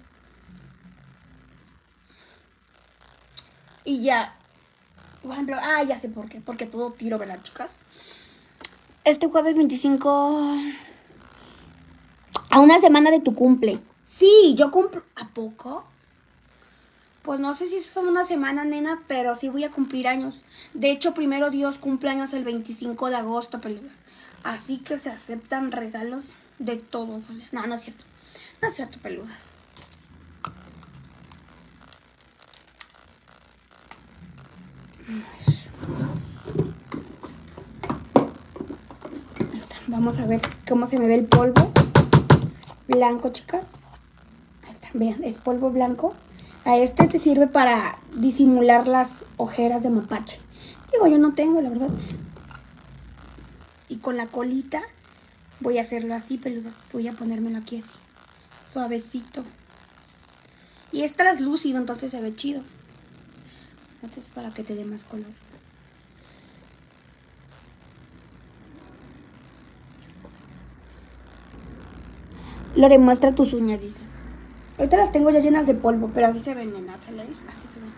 Y 3.88 4.02
ya, 4.02 4.36
por 5.24 5.32
ejemplo, 5.32 5.56
ah, 5.62 5.82
ya 5.82 5.98
sé 5.98 6.10
por 6.10 6.28
qué. 6.28 6.42
Porque 6.42 6.66
todo 6.66 6.92
tiro, 6.92 7.18
¿verdad, 7.18 7.40
chicas? 7.42 7.70
Este 9.06 9.28
jueves 9.28 9.56
25. 9.56 10.58
A 12.50 12.60
una 12.60 12.82
semana 12.82 13.12
de 13.12 13.22
tu 13.22 13.34
cumple. 13.34 13.80
Sí, 14.06 14.56
yo 14.58 14.72
cumplo. 14.72 15.04
¿A 15.16 15.30
poco? 15.30 15.86
Pues 17.22 17.40
no 17.40 17.56
sé 17.56 17.68
si 17.68 17.80
son 17.80 18.10
una 18.10 18.26
semana, 18.26 18.66
nena, 18.66 19.04
pero 19.08 19.36
sí 19.36 19.48
voy 19.48 19.64
a 19.64 19.72
cumplir 19.72 20.10
años. 20.10 20.36
De 20.74 20.92
hecho, 20.92 21.14
primero 21.14 21.50
Dios 21.50 21.78
cumple 21.78 22.10
años 22.10 22.34
el 22.34 22.44
25 22.44 23.10
de 23.10 23.16
agosto, 23.16 23.62
peludas. 23.62 23.94
Así 24.44 24.80
que 24.80 25.00
se 25.00 25.10
aceptan 25.10 25.72
regalos 25.72 26.36
de 26.60 26.76
todos. 26.76 27.30
No, 27.54 27.66
no 27.66 27.76
es 27.76 27.84
cierto. 27.84 28.04
No 28.62 28.68
es 28.68 28.76
cierto, 28.76 29.00
peludas. 29.00 29.46
Vamos 39.88 40.20
a 40.20 40.26
ver 40.26 40.42
cómo 40.68 40.86
se 40.86 41.00
me 41.00 41.08
ve 41.08 41.16
el 41.16 41.26
polvo 41.26 41.72
blanco, 42.88 43.30
chicas. 43.30 43.64
Ahí 44.64 44.72
está, 44.72 44.90
vean, 44.94 45.24
es 45.24 45.36
polvo 45.36 45.72
blanco. 45.72 46.14
A 46.66 46.78
este 46.78 47.08
te 47.08 47.20
sirve 47.20 47.48
para 47.48 47.98
disimular 48.18 48.86
las 48.86 49.24
ojeras 49.38 49.84
de 49.84 49.90
mapache. 49.90 50.42
Digo, 50.92 51.08
yo 51.08 51.18
no 51.18 51.34
tengo, 51.34 51.62
la 51.62 51.70
verdad. 51.70 51.90
Y 53.88 53.98
con 53.98 54.18
la 54.18 54.28
colita 54.28 54.82
voy 55.62 55.78
a 55.78 55.84
hacerlo 55.84 56.16
así, 56.16 56.38
peluda. 56.38 56.72
Voy 56.92 57.08
a 57.08 57.14
ponérmelo 57.14 57.58
aquí 57.60 57.78
así, 57.78 57.92
suavecito. 58.74 59.44
Y 60.92 61.04
es 61.04 61.16
translúcido, 61.16 61.78
entonces 61.78 62.12
se 62.12 62.20
ve 62.20 62.36
chido. 62.36 62.62
Entonces 64.02 64.32
para 64.32 64.54
que 64.54 64.64
te 64.64 64.76
dé 64.76 64.86
más 64.86 65.04
color. 65.04 65.26
Lore, 72.76 73.00
muestra 73.00 73.34
tus 73.34 73.54
uñas, 73.54 73.82
dice. 73.82 74.00
Ahorita 74.78 74.98
las 74.98 75.12
tengo 75.12 75.32
ya 75.32 75.40
llenas 75.40 75.66
de 75.66 75.74
polvo, 75.74 76.12
pero 76.14 76.28
así 76.28 76.40
se 76.40 76.52
Así 76.52 76.60
se 76.60 77.80
ven. 77.80 77.92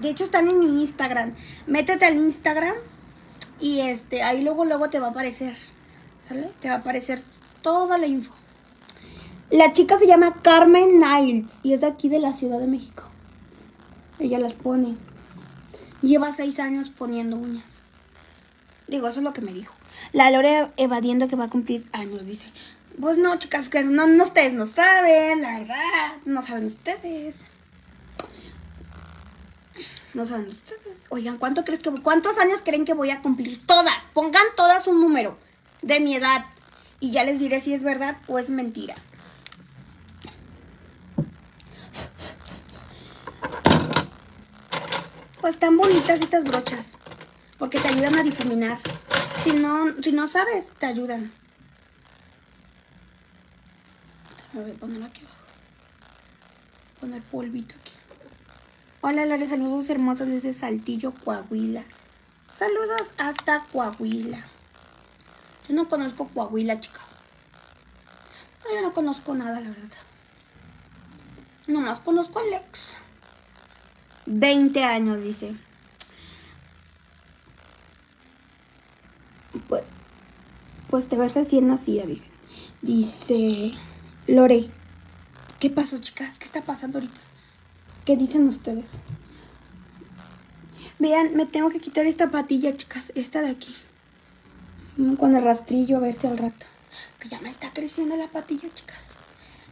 De 0.00 0.08
hecho, 0.08 0.24
están 0.24 0.48
en 0.48 0.58
mi 0.58 0.82
Instagram. 0.82 1.34
Métete 1.66 2.06
al 2.06 2.16
Instagram 2.16 2.74
y 3.60 3.80
este, 3.80 4.22
ahí 4.22 4.42
luego, 4.42 4.64
luego 4.64 4.88
te 4.88 4.98
va 4.98 5.08
a 5.08 5.10
aparecer. 5.10 5.54
¿Sale? 6.26 6.50
Te 6.60 6.68
va 6.68 6.76
a 6.76 6.78
aparecer 6.78 7.22
toda 7.60 7.98
la 7.98 8.06
info. 8.06 8.32
La 9.50 9.74
chica 9.74 9.98
se 9.98 10.06
llama 10.06 10.34
Carmen 10.40 10.98
Niles 10.98 11.52
y 11.62 11.74
es 11.74 11.82
de 11.82 11.86
aquí 11.86 12.08
de 12.08 12.20
la 12.20 12.32
Ciudad 12.32 12.58
de 12.58 12.66
México. 12.66 13.04
Ella 14.18 14.38
las 14.38 14.54
pone. 14.54 14.96
Lleva 16.02 16.32
seis 16.32 16.60
años 16.60 16.90
poniendo 16.90 17.36
uñas. 17.36 17.64
Digo, 18.86 19.08
eso 19.08 19.20
es 19.20 19.24
lo 19.24 19.32
que 19.32 19.40
me 19.40 19.52
dijo. 19.52 19.74
La 20.12 20.30
Lore 20.30 20.68
evadiendo 20.76 21.28
que 21.28 21.36
va 21.36 21.44
a 21.44 21.50
cumplir 21.50 21.88
años, 21.92 22.24
dice. 22.26 22.50
Pues 23.00 23.18
no, 23.18 23.36
chicas, 23.38 23.68
que 23.68 23.82
no, 23.82 24.06
no, 24.06 24.24
ustedes 24.24 24.52
no 24.52 24.66
saben, 24.66 25.42
la 25.42 25.58
verdad. 25.58 26.12
No 26.26 26.42
saben 26.42 26.66
ustedes. 26.66 27.38
No 30.12 30.26
saben 30.26 30.48
ustedes. 30.48 31.06
Oigan, 31.08 31.38
¿cuánto 31.38 31.64
crees 31.64 31.82
que 31.82 31.90
cuántos 31.90 32.38
años 32.38 32.60
creen 32.64 32.84
que 32.84 32.94
voy 32.94 33.10
a 33.10 33.20
cumplir? 33.20 33.66
Todas. 33.66 34.06
Pongan 34.12 34.44
todas 34.56 34.86
un 34.86 35.00
número 35.00 35.36
de 35.82 35.98
mi 36.00 36.14
edad. 36.14 36.44
Y 37.00 37.10
ya 37.10 37.24
les 37.24 37.40
diré 37.40 37.60
si 37.60 37.74
es 37.74 37.82
verdad 37.82 38.16
o 38.28 38.38
es 38.38 38.50
mentira. 38.50 38.94
Pues 45.44 45.58
tan 45.58 45.76
bonitas 45.76 46.20
estas 46.20 46.44
brochas. 46.44 46.96
Porque 47.58 47.78
te 47.78 47.88
ayudan 47.88 48.18
a 48.18 48.22
difuminar. 48.22 48.78
Si 49.42 49.52
no, 49.52 49.92
si 50.02 50.10
no 50.10 50.26
sabes, 50.26 50.70
te 50.78 50.86
ayudan. 50.86 51.30
A 54.54 54.58
ver, 54.60 54.72
ponerlo 54.76 55.04
aquí 55.04 55.20
abajo. 55.20 55.36
Poner 56.98 57.22
polvito 57.24 57.74
aquí. 57.78 57.92
Hola, 59.02 59.26
Lore, 59.26 59.46
saludos 59.46 59.90
hermosos 59.90 60.28
desde 60.28 60.54
Saltillo, 60.54 61.12
Coahuila. 61.12 61.84
Saludos 62.50 63.12
hasta 63.18 63.64
Coahuila. 63.70 64.42
Yo 65.68 65.74
no 65.74 65.90
conozco 65.90 66.26
Coahuila, 66.28 66.80
chicas. 66.80 67.04
yo 68.72 68.80
no 68.80 68.94
conozco 68.94 69.34
nada, 69.34 69.60
la 69.60 69.68
verdad. 69.68 69.98
Nomás 71.66 72.00
conozco 72.00 72.38
a 72.38 72.42
Alex. 72.44 73.03
20 74.26 74.84
años, 74.84 75.22
dice. 75.22 75.54
Pues, 79.68 79.82
pues 80.90 81.08
te 81.08 81.16
ves 81.16 81.34
recién 81.34 81.68
nacida, 81.68 82.04
dice. 82.04 82.26
Dice... 82.82 83.72
Lore, 84.26 84.70
¿qué 85.58 85.68
pasó, 85.68 85.98
chicas? 85.98 86.38
¿Qué 86.38 86.46
está 86.46 86.62
pasando 86.62 86.98
ahorita? 86.98 87.20
¿Qué 88.06 88.16
dicen 88.16 88.48
ustedes? 88.48 88.86
Vean, 90.98 91.36
me 91.36 91.44
tengo 91.44 91.68
que 91.68 91.80
quitar 91.80 92.06
esta 92.06 92.30
patilla, 92.30 92.76
chicas. 92.76 93.12
Esta 93.14 93.42
de 93.42 93.50
aquí. 93.50 93.74
Mm, 94.96 95.14
con 95.14 95.34
el 95.34 95.44
rastrillo, 95.44 95.98
a 95.98 96.00
ver 96.00 96.14
si 96.18 96.26
al 96.26 96.38
rato. 96.38 96.66
Que 97.18 97.28
ya 97.28 97.40
me 97.40 97.50
está 97.50 97.70
creciendo 97.72 98.16
la 98.16 98.28
patilla, 98.28 98.68
chicas. 98.74 99.08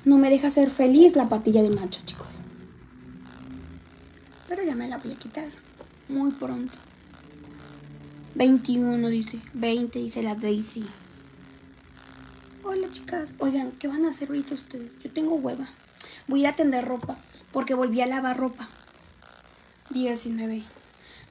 No 0.04 0.18
me 0.18 0.28
deja 0.28 0.50
ser 0.50 0.70
feliz 0.70 1.16
la 1.16 1.28
patilla 1.28 1.62
de 1.62 1.70
macho, 1.70 2.00
chicos. 2.04 2.41
Pero 4.54 4.64
ya 4.64 4.74
me 4.74 4.86
la 4.86 4.98
voy 4.98 5.12
a 5.12 5.16
quitar. 5.16 5.48
Muy 6.10 6.30
pronto. 6.32 6.74
21, 8.34 9.08
dice. 9.08 9.40
20, 9.54 9.98
dice 9.98 10.22
la 10.22 10.34
Daisy. 10.34 10.84
Hola 12.62 12.86
chicas, 12.92 13.30
oigan, 13.38 13.72
¿qué 13.78 13.88
van 13.88 14.04
a 14.04 14.10
hacer 14.10 14.28
ahorita 14.28 14.52
ustedes? 14.52 14.98
Yo 15.02 15.10
tengo 15.10 15.36
hueva. 15.36 15.66
Voy 16.28 16.44
a 16.44 16.54
tender 16.54 16.84
ropa 16.84 17.16
porque 17.50 17.72
volví 17.72 18.02
a 18.02 18.06
lavar 18.06 18.36
ropa. 18.36 18.68
19. 19.88 20.64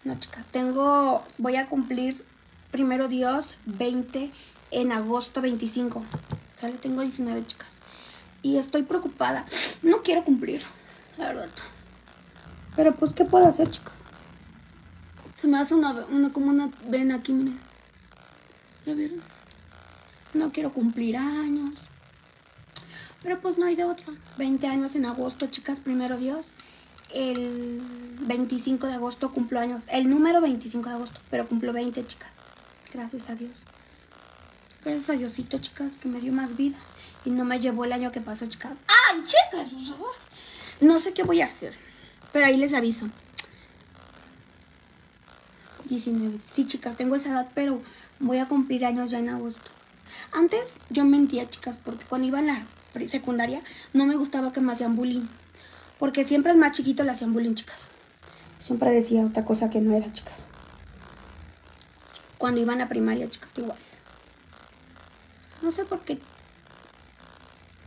No, 0.03 0.19
chicas, 0.19 0.43
tengo, 0.49 1.23
voy 1.37 1.57
a 1.57 1.67
cumplir 1.67 2.25
primero 2.71 3.07
Dios 3.07 3.59
20 3.67 4.31
en 4.71 4.91
agosto 4.91 5.41
25. 5.43 6.03
Sale, 6.55 6.73
tengo 6.79 7.03
19, 7.03 7.45
chicas. 7.45 7.69
Y 8.41 8.57
estoy 8.57 8.81
preocupada. 8.81 9.45
No 9.83 10.01
quiero 10.01 10.25
cumplir, 10.25 10.63
la 11.19 11.27
verdad. 11.27 11.49
Pero 12.81 12.95
pues, 12.95 13.13
¿qué 13.13 13.25
puedo 13.25 13.45
hacer, 13.45 13.69
chicas? 13.69 13.93
Se 15.35 15.45
me 15.45 15.59
hace 15.59 15.75
una, 15.75 16.03
como 16.33 16.49
una 16.49 16.71
ven 16.87 17.11
aquí, 17.11 17.31
miren. 17.31 17.59
¿Ya 18.87 18.95
vieron? 18.95 19.21
no 20.33 20.51
quiero 20.51 20.73
cumplir 20.73 21.15
años. 21.15 21.77
Pero 23.21 23.39
pues 23.39 23.59
no 23.59 23.67
hay 23.67 23.75
de 23.75 23.83
otra. 23.83 24.07
20 24.39 24.65
años 24.65 24.95
en 24.95 25.05
agosto, 25.05 25.45
chicas, 25.45 25.79
primero 25.79 26.17
Dios. 26.17 26.47
El 27.13 27.83
25 28.21 28.87
de 28.87 28.93
agosto 28.93 29.31
cumplo 29.31 29.59
años. 29.59 29.83
El 29.91 30.09
número 30.09 30.41
25 30.41 30.89
de 30.89 30.95
agosto, 30.95 31.19
pero 31.29 31.47
cumplo 31.47 31.73
20, 31.73 32.03
chicas. 32.07 32.31
Gracias 32.91 33.29
a 33.29 33.35
Dios. 33.35 33.53
Gracias 34.83 35.07
a 35.11 35.13
Diosito, 35.13 35.59
chicas, 35.59 35.93
que 36.01 36.09
me 36.09 36.19
dio 36.19 36.33
más 36.33 36.57
vida. 36.57 36.79
Y 37.25 37.29
no 37.29 37.45
me 37.45 37.59
llevó 37.59 37.85
el 37.85 37.93
año 37.93 38.11
que 38.11 38.21
pasó, 38.21 38.47
chicas. 38.47 38.75
¡Ay, 39.11 39.23
chicas! 39.23 39.71
Por 39.71 39.85
favor! 39.85 40.15
No 40.79 40.99
sé 40.99 41.13
qué 41.13 41.21
voy 41.21 41.41
a 41.41 41.45
hacer. 41.45 41.90
Pero 42.31 42.45
ahí 42.45 42.57
les 42.57 42.73
aviso. 42.73 43.07
19. 45.91 46.39
Sí, 46.51 46.65
chicas, 46.65 46.95
tengo 46.95 47.15
esa 47.15 47.29
edad, 47.29 47.49
pero 47.53 47.81
voy 48.19 48.37
a 48.37 48.47
cumplir 48.47 48.85
años 48.85 49.11
ya 49.11 49.19
en 49.19 49.29
agosto. 49.29 49.69
Antes 50.31 50.75
yo 50.89 51.03
mentía, 51.03 51.49
chicas, 51.49 51.77
porque 51.83 52.05
cuando 52.05 52.27
iba 52.27 52.39
en 52.39 52.47
la 52.47 52.65
secundaria 53.09 53.61
no 53.93 54.05
me 54.05 54.15
gustaba 54.15 54.53
que 54.53 54.61
me 54.61 54.71
hacían 54.71 54.95
bullying. 54.95 55.27
Porque 55.99 56.25
siempre 56.25 56.51
el 56.53 56.57
más 56.57 56.71
chiquito 56.71 57.03
le 57.03 57.11
hacían 57.11 57.33
bullying, 57.33 57.55
chicas. 57.55 57.89
Siempre 58.65 58.91
decía 58.91 59.25
otra 59.25 59.43
cosa 59.43 59.69
que 59.69 59.81
no 59.81 59.95
era, 59.95 60.11
chicas. 60.13 60.35
Cuando 62.37 62.61
iban 62.61 62.81
a 62.81 62.87
primaria, 62.87 63.29
chicas, 63.29 63.51
igual. 63.57 63.77
No 65.61 65.71
sé 65.71 65.83
por 65.83 65.99
qué. 66.01 66.19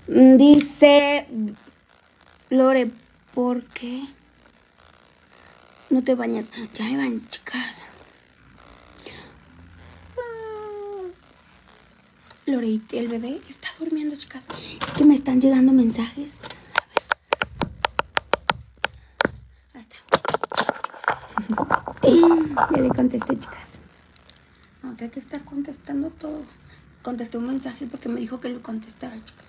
Mm, 0.07 0.37
dice 0.37 1.27
Lore, 2.51 2.91
¿por 3.33 3.65
qué 3.65 4.05
no 5.91 6.03
te 6.03 6.15
bañas? 6.15 6.51
Ya 6.75 6.85
me 6.85 6.97
bañé, 6.97 7.21
chicas. 7.29 7.87
Lore, 12.47 12.81
el 12.93 13.09
bebé 13.09 13.41
está 13.49 13.69
durmiendo, 13.79 14.17
chicas. 14.17 14.43
Es 14.87 14.93
que 14.93 15.05
me 15.05 15.15
están 15.15 15.41
llegando 15.41 15.73
mensajes. 15.73 16.39
A 19.73 19.79
ver. 19.79 19.83
Hasta. 19.83 19.97
ya 22.71 22.81
le 22.81 22.89
contesté, 22.91 23.39
chicas. 23.39 23.69
No, 24.83 24.97
que 24.97 25.05
hay 25.05 25.11
que 25.11 25.21
estar 25.21 25.43
contestando 25.45 26.11
todo. 26.11 26.43
Contesté 27.03 27.39
un 27.39 27.47
mensaje 27.47 27.87
porque 27.87 28.09
me 28.09 28.21
dijo 28.21 28.41
que 28.41 28.51
lo 28.51 28.63
contestara, 28.63 29.15
chicas. 29.15 29.47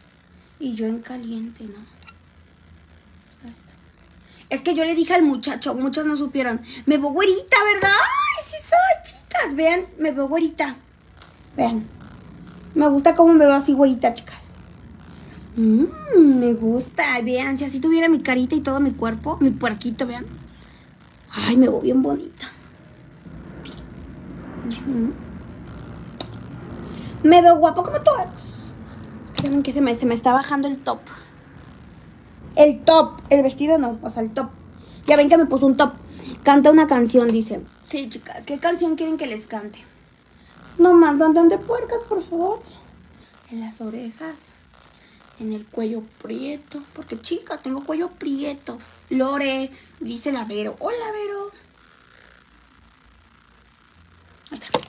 Y 0.60 0.76
yo 0.76 0.88
en 0.88 1.00
caliente, 1.00 1.66
¿no? 1.66 1.80
Es 4.50 4.62
que 4.62 4.76
yo 4.76 4.84
le 4.84 4.96
dije 4.96 5.14
al 5.14 5.24
muchacho, 5.24 5.74
muchas 5.74 6.06
no 6.06 6.16
supieron. 6.16 6.62
Me 6.86 6.98
veo 6.98 7.10
güerita, 7.10 7.58
¿verdad? 7.74 7.90
Ay, 7.90 8.44
sí 8.46 8.58
soy, 8.62 9.04
chicas. 9.04 9.56
Vean, 9.56 9.86
me 9.98 10.12
veo 10.12 10.28
güerita. 10.28 10.78
Vean. 11.58 11.88
Me 12.76 12.88
gusta 12.90 13.16
cómo 13.16 13.34
me 13.34 13.46
veo 13.46 13.56
así 13.56 13.74
güerita, 13.74 14.14
chicas. 14.14 14.42
Mmm, 15.56 15.86
me 16.16 16.54
gusta. 16.54 17.04
Vean, 17.24 17.58
si 17.58 17.66
así 17.66 17.80
tuviera 17.80 18.08
mi 18.08 18.22
carita 18.22 18.56
y 18.56 18.62
todo 18.62 18.80
mi 18.80 18.92
cuerpo, 18.92 19.38
mi 19.42 19.50
puerquito, 19.50 20.06
vean. 20.06 20.26
Ay, 21.32 21.58
me 21.58 21.68
veo 21.68 21.82
bien 21.82 22.02
bonita. 22.02 22.52
Me 27.24 27.42
veo 27.42 27.56
guapo 27.58 27.84
como 27.84 28.02
todos. 28.02 28.28
Es 29.44 29.64
que 29.64 29.74
se 29.74 29.82
me, 29.82 29.96
se 29.96 30.06
me 30.06 30.14
está 30.14 30.34
bajando 30.34 30.68
el 30.68 30.78
top. 30.78 31.00
El 32.56 32.84
top. 32.84 33.22
El 33.30 33.44
vestido 33.44 33.78
no, 33.78 34.00
o 34.02 34.10
sea, 34.10 34.24
el 34.24 34.34
top. 34.34 34.50
Ya 35.06 35.18
ven 35.18 35.30
que 35.30 35.38
me 35.38 35.46
puso 35.46 35.66
un 35.66 35.78
top. 35.78 35.94
Canta 36.44 36.72
una 36.72 36.88
canción, 36.88 37.28
dice. 37.28 37.62
Sí, 37.88 38.10
chicas, 38.10 38.46
¿qué 38.46 38.58
canción 38.60 38.96
quieren 38.96 39.18
que 39.18 39.28
les 39.28 39.46
cante? 39.46 39.84
No 40.78 40.94
más, 40.94 41.18
¿dónde 41.18 41.44
de 41.44 41.58
puercas, 41.58 42.00
por 42.10 42.24
favor? 42.24 42.62
En 43.52 43.62
las 43.62 43.80
orejas, 43.82 44.52
en 45.40 45.54
el 45.54 45.66
cuello 45.66 46.04
prieto. 46.22 46.82
Porque, 46.94 47.20
chica, 47.22 47.58
tengo 47.58 47.84
cuello 47.84 48.10
prieto. 48.10 48.78
Lore, 49.10 49.72
dice 50.00 50.32
la 50.32 50.46
Vero. 50.46 50.76
Hola, 50.80 51.12
Vero. 51.12 51.52
Ahí 54.52 54.60
está. 54.60 54.80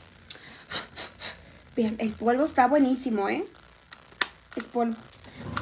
Bien, 1.77 1.97
el 1.99 2.13
polvo 2.13 2.45
está 2.45 2.67
buenísimo, 2.69 3.29
¿eh? 3.29 3.47
Es 4.57 4.65
polvo. 4.65 4.97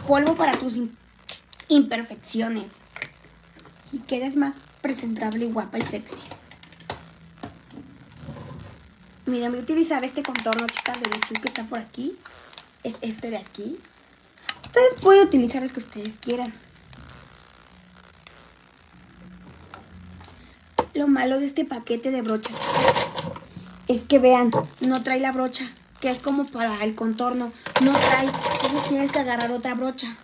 Polvo 0.07 0.37
para 0.37 0.57
tus 0.57 0.77
imperfecciones. 1.69 2.73
Y 3.93 3.99
quedes 3.99 4.37
más 4.37 4.55
presentable, 4.83 5.47
guapa 5.47 5.79
y 5.79 5.83
sexy. 5.83 6.17
Miren, 9.27 9.53
voy 9.53 9.61
a 9.61 9.63
utilizar 9.63 10.05
este 10.05 10.23
contorno, 10.23 10.67
chicas, 10.67 11.01
de 11.01 11.09
Bisú 11.09 11.41
que 11.41 11.49
está 11.49 11.65
por 11.65 11.79
aquí. 11.79 12.19
Es 12.83 12.99
este 13.01 13.31
de 13.31 13.39
aquí. 13.39 13.79
Ustedes 14.65 14.95
pueden 15.01 15.27
utilizar 15.27 15.63
el 15.63 15.73
que 15.73 15.81
ustedes 15.81 16.19
quieran. 16.19 16.53
Lo 20.93 21.09
malo 21.09 21.41
de 21.41 21.47
este 21.47 21.65
paquete 21.65 22.11
de 22.11 22.23
brochas 22.23 22.55
es 23.89 24.05
que 24.05 24.19
vean, 24.19 24.51
no 24.81 25.03
trae 25.03 25.21
la 25.21 25.33
brocha, 25.33 25.65
que 26.01 26.11
es 26.11 26.19
como 26.19 26.47
para 26.47 26.83
el 26.85 26.95
contorno. 26.95 27.53
No 27.83 27.93
trae, 27.93 28.27
entonces 28.27 28.89
tienes 28.89 29.13
que 29.13 29.21
agarrar 29.21 29.51
otra 29.53 29.75
brocha. 29.75 30.17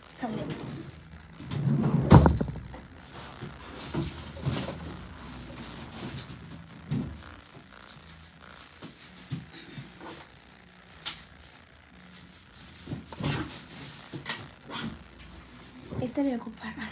Esta 16.20 16.28
voy 16.28 16.38
a 16.38 16.42
ocupar. 16.42 16.74
Ah, 16.76 16.86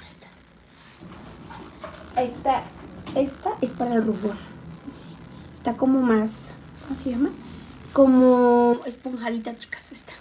no, 2.14 2.22
esta. 2.24 2.62
Esta, 2.62 2.62
esta 3.14 3.51
es 3.61 3.70
para 3.72 3.97
el 3.97 4.07
rubor. 4.07 4.35
Sí. 4.35 5.14
Está 5.55 5.76
como 5.76 6.01
más, 6.01 6.53
¿cómo 6.83 6.99
se 6.99 7.11
llama? 7.11 7.29
Como 7.93 8.81
esponjadita, 8.87 9.59
chicas, 9.59 9.83
esta. 9.91 10.14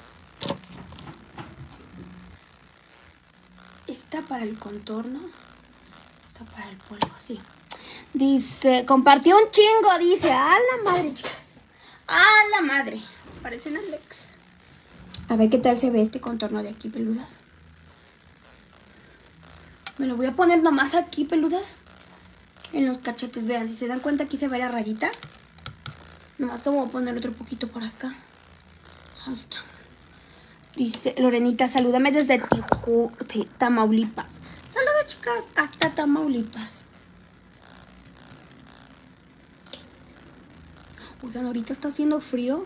Esta 3.88 4.22
para 4.24 4.43
el 4.43 4.60
contorno. 4.60 5.22
Esta 6.28 6.43
para 6.43 6.70
el 6.70 6.76
polvo, 6.76 7.16
sí. 7.26 7.39
Dice, 8.14 8.84
compartió 8.86 9.38
un 9.38 9.49
chingo, 9.51 9.97
dice. 9.99 10.34
A 10.34 10.49
la 10.49 10.91
madre, 10.91 11.14
chicas. 11.14 11.32
A 12.08 12.26
la 12.51 12.62
madre. 12.62 12.99
Parecen 13.41 13.78
Alex. 13.78 14.34
A 15.30 15.38
ver 15.38 15.49
qué 15.49 15.60
tal 15.60 15.80
se 15.80 15.91
ve 15.91 16.01
este 16.01 16.20
contorno 16.20 16.62
de 16.62 16.72
aquí, 16.72 16.89
peludas. 16.89 17.46
Lo 20.08 20.16
voy 20.16 20.28
a 20.28 20.32
poner 20.32 20.64
nomás 20.64 20.95
aquí, 20.95 21.26
peludas. 21.26 21.78
En 22.72 22.88
los 22.88 22.99
cachetes, 22.99 23.45
vean, 23.45 23.68
si 23.68 23.76
se 23.76 23.88
dan 23.88 23.99
cuenta 23.99 24.24
aquí 24.24 24.38
se 24.38 24.47
ve 24.47 24.58
la 24.58 24.70
rayita. 24.70 25.12
Nomás 26.38 26.62
que 26.62 26.70
voy 26.70 26.88
a 26.88 26.91
poner 26.91 27.18
otro 27.18 27.34
poquito 27.34 27.68
por 27.68 27.84
acá. 27.84 28.14
Hasta. 29.26 29.58
Dice 30.78 31.14
Lorenita, 31.18 31.68
salúdame 31.68 32.14
desde 32.14 32.39
Tiju, 32.39 33.12
Tamaulipas. 33.58 34.39
Saludos, 34.72 35.08
chicas, 35.08 35.43
hasta 35.58 35.89
Tamaulipas. 35.89 36.86
Oigan, 41.22 41.47
ahorita 41.47 41.74
está 41.74 41.89
haciendo 41.89 42.22
frío. 42.22 42.66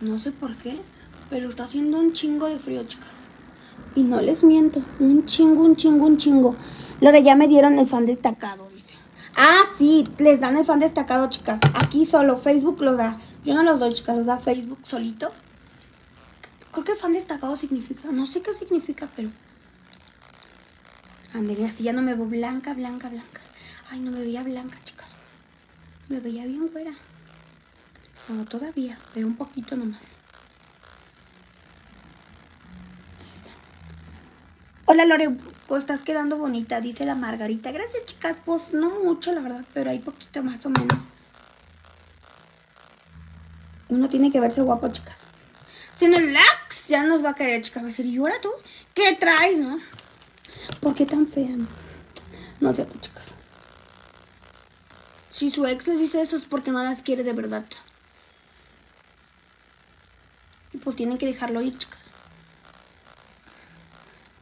No 0.00 0.18
sé 0.20 0.30
por 0.30 0.54
qué, 0.56 0.78
pero 1.28 1.48
está 1.48 1.64
haciendo 1.64 1.98
un 1.98 2.12
chingo 2.12 2.46
de 2.46 2.60
frío, 2.60 2.84
chicas. 2.84 3.09
Y 3.94 4.02
no 4.02 4.20
les 4.20 4.44
miento, 4.44 4.82
un 5.00 5.26
chingo, 5.26 5.64
un 5.64 5.76
chingo, 5.76 6.06
un 6.06 6.16
chingo. 6.16 6.54
Lore, 7.00 7.22
ya 7.22 7.34
me 7.34 7.48
dieron 7.48 7.78
el 7.78 7.88
fan 7.88 8.06
destacado, 8.06 8.68
dice. 8.70 8.96
Ah, 9.36 9.62
sí, 9.76 10.06
les 10.18 10.40
dan 10.40 10.56
el 10.56 10.64
fan 10.64 10.78
destacado, 10.78 11.28
chicas. 11.28 11.58
Aquí 11.74 12.06
solo, 12.06 12.36
Facebook 12.36 12.80
lo 12.80 12.96
da. 12.96 13.18
Yo 13.44 13.54
no 13.54 13.62
los 13.62 13.80
doy, 13.80 13.92
chicas, 13.92 14.16
los 14.16 14.26
da 14.26 14.38
Facebook 14.38 14.78
solito. 14.84 15.32
Creo 16.72 16.84
que 16.84 16.94
fan 16.94 17.12
destacado 17.12 17.56
significa, 17.56 18.10
no 18.12 18.26
sé 18.26 18.42
qué 18.42 18.54
significa, 18.54 19.08
pero... 19.16 19.30
André, 21.34 21.64
así 21.64 21.82
ya 21.82 21.92
no 21.92 22.02
me 22.02 22.14
veo 22.14 22.26
blanca, 22.26 22.74
blanca, 22.74 23.08
blanca. 23.08 23.40
Ay, 23.90 24.00
no 24.00 24.12
me 24.12 24.20
veía 24.20 24.42
blanca, 24.42 24.78
chicas. 24.84 25.08
Me 26.08 26.20
veía 26.20 26.44
bien 26.44 26.68
fuera. 26.70 26.92
No, 28.28 28.44
todavía, 28.44 28.98
pero 29.14 29.26
un 29.26 29.36
poquito 29.36 29.76
nomás. 29.76 30.19
Hola 34.92 35.04
Lore, 35.04 35.30
pues 35.68 35.84
estás 35.84 36.02
quedando 36.02 36.36
bonita, 36.36 36.80
dice 36.80 37.04
la 37.04 37.14
Margarita. 37.14 37.70
Gracias 37.70 38.06
chicas, 38.06 38.36
pues 38.44 38.72
no 38.72 38.90
mucho 39.04 39.32
la 39.32 39.40
verdad, 39.40 39.64
pero 39.72 39.88
hay 39.88 40.00
poquito 40.00 40.42
más 40.42 40.66
o 40.66 40.70
menos. 40.70 40.98
Uno 43.88 44.08
tiene 44.08 44.32
que 44.32 44.40
verse 44.40 44.62
guapo, 44.62 44.88
chicas. 44.88 45.18
Si 45.94 46.08
no 46.08 46.18
lax 46.18 46.88
ya 46.88 47.04
nos 47.04 47.24
va 47.24 47.30
a 47.30 47.34
querer, 47.36 47.62
chicas. 47.62 47.84
Va 47.84 47.86
a 47.86 47.90
decir, 47.90 48.04
¿y 48.04 48.16
ahora 48.16 48.34
tú? 48.42 48.50
¿Qué 48.92 49.14
traes, 49.14 49.58
no? 49.58 49.78
¿Por 50.80 50.96
qué 50.96 51.06
tan 51.06 51.28
fea? 51.28 51.56
No, 51.56 51.68
no 52.58 52.72
sé, 52.72 52.84
chicas. 53.00 53.26
Si 55.30 55.50
su 55.50 55.64
ex 55.66 55.86
les 55.86 56.00
dice 56.00 56.20
eso 56.20 56.34
es 56.34 56.46
porque 56.46 56.72
no 56.72 56.82
las 56.82 57.00
quiere 57.02 57.22
de 57.22 57.32
verdad. 57.32 57.64
Pues 60.82 60.96
tienen 60.96 61.16
que 61.16 61.26
dejarlo 61.26 61.62
ir, 61.62 61.78
chicas. 61.78 61.99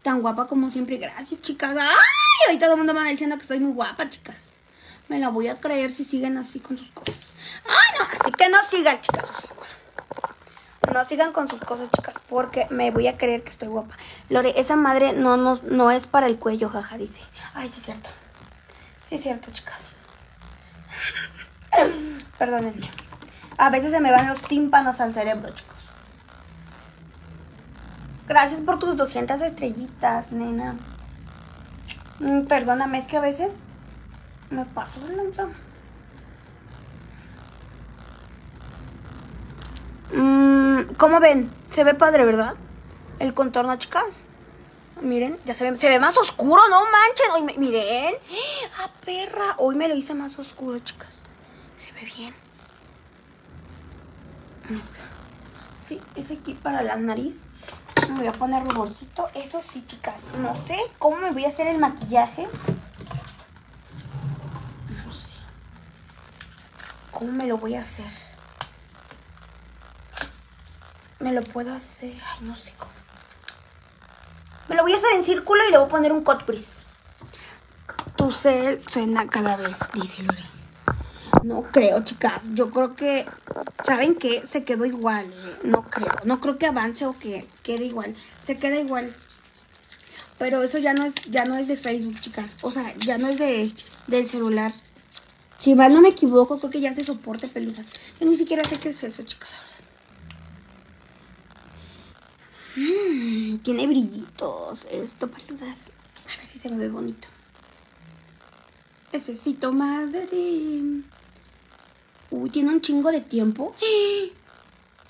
Tan 0.03 0.21
guapa 0.21 0.47
como 0.47 0.71
siempre. 0.71 0.97
Gracias, 0.99 1.41
chicas. 1.41 1.77
¡Ay! 1.77 2.47
Ahorita 2.47 2.67
todo 2.67 2.75
el 2.75 2.79
mundo 2.79 2.95
me 2.95 3.01
va 3.01 3.07
diciendo 3.07 3.37
que 3.37 3.43
estoy 3.43 3.61
muy 3.61 3.73
guapa, 3.73 4.09
chicas. 4.09 4.37
Me 5.09 5.19
la 5.19 5.29
voy 5.29 5.49
a 5.49 5.55
creer 5.55 5.91
si 5.91 6.05
siguen 6.05 6.37
así 6.37 6.61
con 6.61 6.79
sus 6.79 6.91
cosas. 6.91 7.33
¡Ay, 7.67 7.99
no! 7.99 8.05
Así 8.05 8.33
que 8.33 8.49
no 8.49 8.59
sigan, 8.71 9.01
chicas. 9.01 9.49
No 10.93 11.05
sigan 11.05 11.33
con 11.33 11.49
sus 11.49 11.61
cosas, 11.61 11.91
chicas, 11.91 12.15
porque 12.29 12.67
me 12.71 12.91
voy 12.91 13.09
a 13.09 13.17
creer 13.19 13.43
que 13.43 13.51
estoy 13.51 13.69
guapa. 13.69 13.97
Lore, 14.31 14.55
esa 14.57 14.77
madre 14.77 15.13
no, 15.13 15.37
no, 15.37 15.61
no 15.65 15.91
es 15.91 16.07
para 16.07 16.27
el 16.27 16.39
cuello, 16.39 16.69
jaja, 16.69 16.97
dice. 16.97 17.23
Ay, 17.55 17.69
sí 17.69 17.79
es 17.79 17.85
cierto. 17.87 18.11
Sí 19.09 19.17
es 19.17 19.23
cierto, 19.23 19.51
chicas. 19.51 19.81
Perdónenme. 22.39 22.91
A 23.59 23.71
veces 23.71 23.91
se 23.91 24.01
me 24.01 24.11
van 24.11 24.29
los 24.29 24.41
tímpanos 24.43 25.01
al 25.01 25.13
cerebro, 25.13 25.51
chicos. 25.55 25.78
Gracias 28.29 28.61
por 28.61 28.79
tus 28.79 28.95
200 28.95 29.41
estrellitas, 29.41 30.33
nena. 30.33 30.77
Mm, 32.21 32.43
perdóname, 32.43 32.99
es 32.99 33.07
que 33.07 33.17
a 33.17 33.23
veces 33.23 33.53
me 34.51 34.67
paso 34.67 35.01
de 35.01 35.17
lanza. 35.17 35.47
Mm, 40.13 40.95
¿Cómo 40.99 41.21
ven? 41.21 41.51
Se 41.71 41.85
ve 41.85 41.95
padre, 41.95 42.27
¿verdad? 42.27 42.55
El 43.19 43.33
contorno, 43.33 43.77
chicas. 43.77 44.05
Miren, 45.01 45.39
ya 45.47 45.55
se 45.55 45.71
ve, 45.71 45.79
se 45.79 45.89
ve 45.89 45.99
más 45.99 46.19
oscuro, 46.19 46.61
no 46.69 46.81
manchen. 46.81 47.31
Hoy 47.35 47.57
miren. 47.57 48.15
¡Ah, 48.79 48.91
perra! 49.07 49.55
Hoy 49.57 49.75
me 49.75 49.89
lo 49.89 49.95
hice 49.95 50.13
más 50.13 50.39
oscuro, 50.39 50.79
chicas. 50.81 51.09
Se 51.79 51.93
ve 51.95 52.13
bien. 52.15 52.35
Sí, 55.87 55.99
es 56.15 56.31
aquí 56.31 56.53
para 56.53 56.83
la 56.83 56.97
nariz. 56.97 57.37
Me 58.09 58.15
voy 58.17 58.27
a 58.29 58.33
poner 58.33 58.65
ruborcito. 58.65 59.29
Eso 59.35 59.61
sí, 59.63 59.85
chicas. 59.87 60.17
No 60.41 60.57
sé 60.57 60.77
cómo 60.99 61.17
me 61.17 61.33
voy 61.33 61.45
a 61.45 61.49
hacer 61.49 61.67
el 61.67 61.79
maquillaje. 61.79 62.49
No 65.05 65.13
sé. 65.13 65.35
¿Cómo 67.11 67.33
me 67.33 67.47
lo 67.47 67.59
voy 67.59 67.75
a 67.75 67.83
hacer? 67.83 68.07
Me 71.21 71.33
lo 71.33 71.43
puedo 71.43 71.75
hacer. 71.75 72.15
Ay, 72.15 72.47
no 72.47 72.55
sé 72.55 72.73
cómo. 72.79 72.93
Me 74.69 74.77
lo 74.77 74.83
voy 74.83 74.93
a 74.93 74.97
hacer 74.97 75.11
en 75.15 75.25
círculo 75.25 75.67
y 75.67 75.71
le 75.71 75.79
voy 75.79 75.87
a 75.87 75.91
poner 75.91 76.13
un 76.13 76.23
crease. 76.23 76.73
Tu 78.17 78.31
cel 78.31 78.83
suena 78.91 79.27
cada 79.29 79.57
vez, 79.57 79.79
dice 79.95 80.23
Lore. 80.23 80.58
No 81.49 81.63
creo, 81.63 82.05
chicas. 82.05 82.43
Yo 82.53 82.69
creo 82.69 82.95
que, 82.95 83.25
¿saben 83.83 84.17
qué? 84.17 84.47
Se 84.47 84.65
quedó 84.65 84.85
igual. 84.85 85.25
eh. 85.25 85.57
No 85.65 85.83
creo. 85.89 86.13
No 86.25 86.41
creo 86.43 86.59
que 86.59 86.67
avance 86.67 87.07
o 87.07 87.19
que 87.19 87.49
quede 87.63 87.87
igual. 87.87 88.15
Se 88.45 88.59
queda 88.59 88.79
igual. 88.79 89.15
Pero 90.39 90.63
eso 90.63 90.77
ya 90.77 90.93
no 90.93 91.07
es, 91.07 91.15
ya 91.31 91.47
no 91.47 91.57
es 91.57 91.67
de 91.67 91.79
Facebook, 91.79 92.21
chicas. 92.21 92.51
O 92.61 92.71
sea, 92.71 92.95
ya 92.99 93.17
no 93.17 93.29
es 93.29 93.39
de, 93.39 93.73
del 94.09 94.29
celular. 94.29 94.73
Si 95.59 95.75
mal 95.75 95.95
no 95.95 96.03
me 96.03 96.11
equivoco, 96.11 96.59
creo 96.59 96.71
que 96.71 96.81
ya 96.83 96.95
se 96.95 97.03
soporte 97.03 97.49
peludas. 97.49 97.87
Yo 98.21 98.27
ni 98.29 98.37
siquiera 98.37 98.63
sé 98.69 98.79
qué 98.79 98.91
es 98.91 99.03
eso, 99.03 99.23
chicas. 99.23 99.49
Mm, 102.77 103.57
tiene 103.59 103.87
brillitos. 103.87 104.85
Esto, 104.91 105.31
peludas. 105.31 105.79
A 106.27 106.37
ver 106.37 106.47
si 106.47 106.59
se 106.59 106.69
me 106.69 106.77
ve 106.77 106.91
bonito. 106.91 107.29
Necesito 109.15 109.73
más 109.73 110.13
de 110.13 110.27
ti. 110.27 111.05
Uy, 112.31 112.51
tiene 112.51 112.71
un 112.71 112.81
chingo 112.81 113.11
de 113.11 113.21
tiempo. 113.21 113.75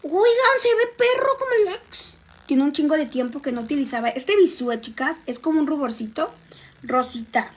Oigan, 0.03 0.57
se 0.63 0.75
ve 0.75 0.93
perro 0.97 1.37
como 1.39 1.51
el 1.63 1.75
ex. 1.75 2.15
Tiene 2.47 2.63
un 2.63 2.73
chingo 2.73 2.97
de 2.97 3.07
tiempo 3.07 3.43
que 3.43 3.53
no 3.53 3.63
utilizaba. 3.63 4.09
Este 4.09 4.37
bisúe, 4.37 4.77
chicas, 4.81 5.17
es 5.27 5.39
como 5.39 5.61
un 5.61 5.67
ruborcito 5.67 6.31
rosita. 6.83 7.51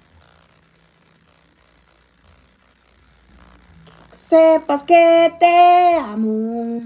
Sepas 4.30 4.84
que 4.84 5.34
te 5.40 5.96
amo. 5.98 6.82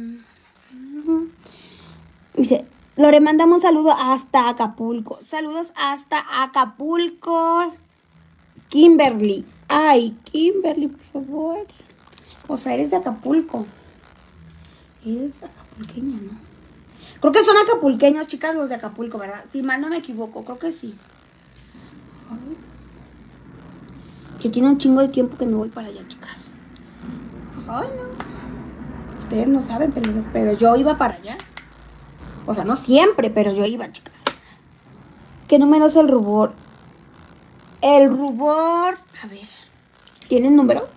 Dice, 2.36 2.66
Lore, 2.98 3.20
mandamos 3.20 3.58
un 3.58 3.62
saludo 3.62 3.92
hasta 3.92 4.50
Acapulco. 4.50 5.20
Saludos 5.24 5.72
hasta 5.76 6.44
Acapulco. 6.44 7.74
Kimberly. 8.70 9.46
Ay, 9.68 10.18
Kimberly, 10.24 10.88
por 10.88 11.24
favor. 11.26 11.68
O 12.48 12.58
sea, 12.58 12.74
eres 12.74 12.92
de 12.92 12.98
Acapulco. 12.98 13.66
Eres 15.06 15.36
acapulqueña, 15.44 16.18
¿no? 16.20 16.32
Creo 17.20 17.32
que 17.32 17.44
son 17.44 17.56
acapulqueños, 17.58 18.28
chicas, 18.28 18.56
los 18.56 18.70
de 18.70 18.76
Acapulco, 18.76 19.18
¿verdad? 19.18 19.46
Si 19.52 19.62
mal 19.62 19.80
no 19.82 19.90
me 19.90 19.98
equivoco, 19.98 20.44
creo 20.44 20.60
que 20.60 20.72
sí. 20.72 20.96
Ay. 22.30 22.58
Que 24.42 24.50
tiene 24.50 24.68
un 24.68 24.78
chingo 24.78 25.02
de 25.02 25.08
tiempo 25.10 25.38
que 25.38 25.46
no 25.46 25.58
voy 25.58 25.70
para 25.70 25.88
allá, 25.88 26.08
chicas. 26.08 26.50
Ay, 27.68 27.88
no. 27.96 29.20
Ustedes 29.20 29.48
no 29.48 29.64
saben, 29.64 29.92
pero, 29.92 30.12
pero 30.34 30.54
yo 30.54 30.76
iba 30.76 30.98
para 30.98 31.16
allá. 31.16 31.38
O 32.46 32.54
sea, 32.54 32.64
no 32.64 32.76
siempre, 32.76 33.30
pero 33.30 33.54
yo 33.54 33.66
iba, 33.66 33.92
chicas. 33.92 34.16
¿Qué 35.48 35.60
número 35.60 35.88
es 35.88 35.96
el 35.96 36.08
rubor? 36.08 36.54
El 37.82 38.10
rubor. 38.10 38.96
A 39.24 39.28
ver. 39.28 39.48
¿Tiene 40.28 40.48
el 40.48 40.56
número? 40.56 40.88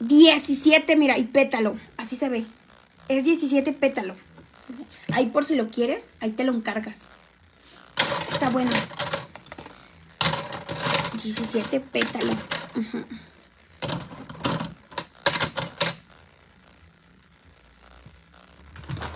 17, 0.00 0.96
mira, 0.96 1.16
y 1.18 1.24
pétalo. 1.24 1.76
Así 1.96 2.16
se 2.16 2.28
ve. 2.28 2.44
Es 3.08 3.24
17 3.24 3.72
pétalo. 3.72 4.14
Ahí 5.12 5.26
por 5.26 5.44
si 5.44 5.54
lo 5.54 5.68
quieres, 5.68 6.10
ahí 6.20 6.30
te 6.32 6.44
lo 6.44 6.52
encargas. 6.52 6.96
Está 8.30 8.50
bueno. 8.50 8.70
17 11.22 11.80
pétalo. 11.80 12.32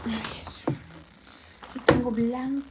A 0.04 0.08
ver. 0.08 0.20
Aquí 1.68 1.80
tengo 1.84 2.10
blanco. 2.10 2.66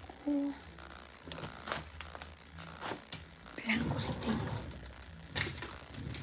Blanco 3.65 3.99
sí 3.99 4.13
tengo. 4.21 4.39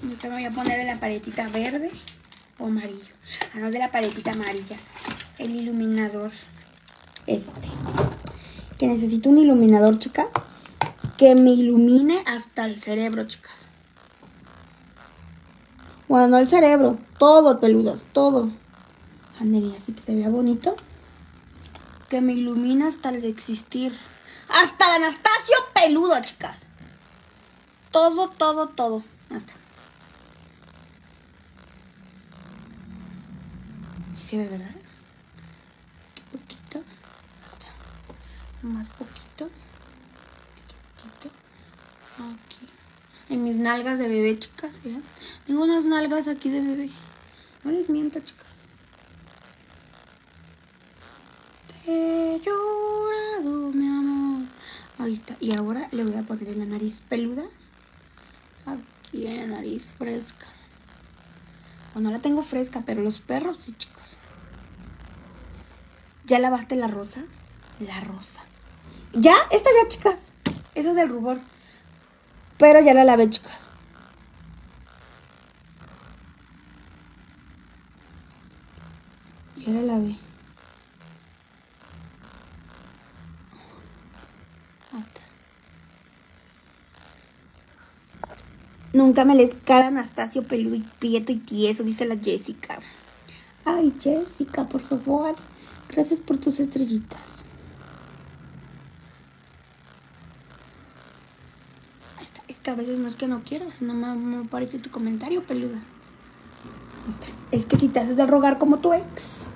Ahorita 0.07 0.29
me 0.29 0.35
voy 0.37 0.45
a 0.45 0.53
poner 0.53 0.79
de 0.79 0.85
la 0.85 1.01
paletita 1.01 1.49
verde 1.49 1.91
o 2.61 2.67
amarillo. 2.67 3.13
Ah, 3.53 3.59
no, 3.59 3.73
de 3.73 3.81
la 3.81 3.91
paletita 3.91 4.33
amarilla. 4.33 4.77
El 5.37 5.51
iluminador. 5.51 6.31
Este. 7.27 7.69
Que 8.79 8.87
necesito 8.87 9.29
un 9.29 9.39
iluminador, 9.39 9.99
chicas. 9.99 10.29
Que 11.19 11.35
me 11.35 11.51
ilumine 11.51 12.23
hasta 12.29 12.67
el 12.67 12.79
cerebro, 12.79 13.27
chicas. 13.27 13.67
Bueno, 16.07 16.29
no 16.29 16.39
el 16.39 16.47
cerebro. 16.47 16.99
Todo, 17.19 17.59
peludas. 17.59 17.99
Todo. 18.13 18.53
Ándale, 19.41 19.77
así 19.77 19.93
que 19.93 20.03
se 20.03 20.15
vea 20.15 20.29
bonito. 20.29 20.77
Que 22.09 22.21
me 22.21 22.33
ilumine 22.33 22.85
hasta 22.85 23.09
el 23.09 23.23
de 23.23 23.29
existir. 23.29 23.93
Hasta 24.51 24.95
Anastasio 24.95 25.57
peludo, 25.75 26.15
chicas. 26.21 26.59
Todo, 27.91 28.29
todo, 28.29 28.69
todo. 28.69 29.03
Hasta. 29.31 29.66
Se 34.27 34.37
ve, 34.37 34.49
¿verdad? 34.49 34.75
Un 36.33 36.41
poquito. 36.41 36.83
Más 38.63 38.89
poquito. 38.89 39.49
Poquito. 40.97 41.35
Aquí. 42.19 42.69
En 43.29 43.45
mis 43.45 43.55
nalgas 43.55 43.99
de 43.99 44.09
bebé, 44.09 44.37
chicas. 44.37 44.73
Vean. 44.83 45.03
Tengo 45.47 45.63
unas 45.63 45.85
nalgas 45.85 46.27
aquí 46.27 46.51
de 46.51 46.61
bebé. 46.61 46.91
No 47.63 47.71
les 47.71 47.89
miento, 47.89 48.19
chicas. 48.19 48.47
Te 51.85 51.93
he 51.93 52.41
llorado, 52.41 53.71
mi 53.73 53.87
amor. 53.87 54.49
Ahí 54.99 55.15
está. 55.15 55.37
Y 55.39 55.55
ahora 55.57 55.89
le 55.93 56.03
voy 56.03 56.17
a 56.17 56.23
poner 56.23 56.49
en 56.49 56.59
la 56.59 56.67
nariz 56.67 57.01
peluda. 57.09 57.45
Aquí 58.65 59.29
en 59.29 59.37
la 59.51 59.57
nariz 59.59 59.95
fresca. 59.97 60.47
O 61.95 62.01
no 62.01 62.11
la 62.11 62.19
tengo 62.19 62.43
fresca, 62.43 62.83
pero 62.85 63.03
los 63.03 63.21
perros 63.21 63.59
sí, 63.61 63.73
chicos. 63.73 63.96
¿Ya 66.27 66.41
lavaste 66.41 66.75
la 66.75 66.89
rosa? 66.89 67.23
La 67.79 68.01
rosa. 68.01 68.45
¿Ya? 69.13 69.35
Esta 69.53 69.71
ya, 69.81 69.89
chicas. 69.89 70.17
Esa 70.75 70.91
es 70.91 70.97
del 70.97 71.09
rubor. 71.09 71.39
Pero 72.59 72.81
ya 72.81 72.95
la 72.95 73.05
lavé, 73.05 73.31
chicas. 73.31 73.61
Ya 79.57 79.73
la 79.73 79.83
lavé. 79.83 80.17
Está. 84.99 85.21
Nunca 88.93 89.25
me 89.25 89.37
les 89.37 89.55
cara 89.65 89.89
Anastasio 89.89 90.43
peludo 90.43 90.75
y 90.75 90.81
prieto 90.99 91.31
y 91.31 91.37
tieso, 91.37 91.85
dice 91.85 92.05
la 92.05 92.17
Jessica. 92.17 92.81
Ay, 93.65 93.95
Jessica, 94.01 94.65
por 94.65 94.83
favor. 94.83 95.37
Gracias 95.89 96.21
por 96.21 96.37
tus 96.39 96.61
estrellitas. 96.61 97.21
Esta, 102.21 102.43
es 102.49 102.61
que 102.61 102.71
a 102.71 102.75
veces 102.75 102.99
no 102.99 103.09
es 103.09 103.17
que 103.17 103.27
no 103.27 103.43
quieras, 103.43 103.81
no 103.81 103.95
me, 103.95 104.15
me 104.15 104.45
parece 104.45 104.79
tu 104.79 104.91
comentario, 104.91 105.43
peluda. 105.45 105.79
Es 107.51 107.67
que 107.67 107.79
si 107.79 107.89
te 107.89 108.01
haces 108.01 108.17
de 108.17 108.27
rogar 108.27 108.59
como 108.59 108.79
tu 108.79 108.93
ex, 108.93 109.47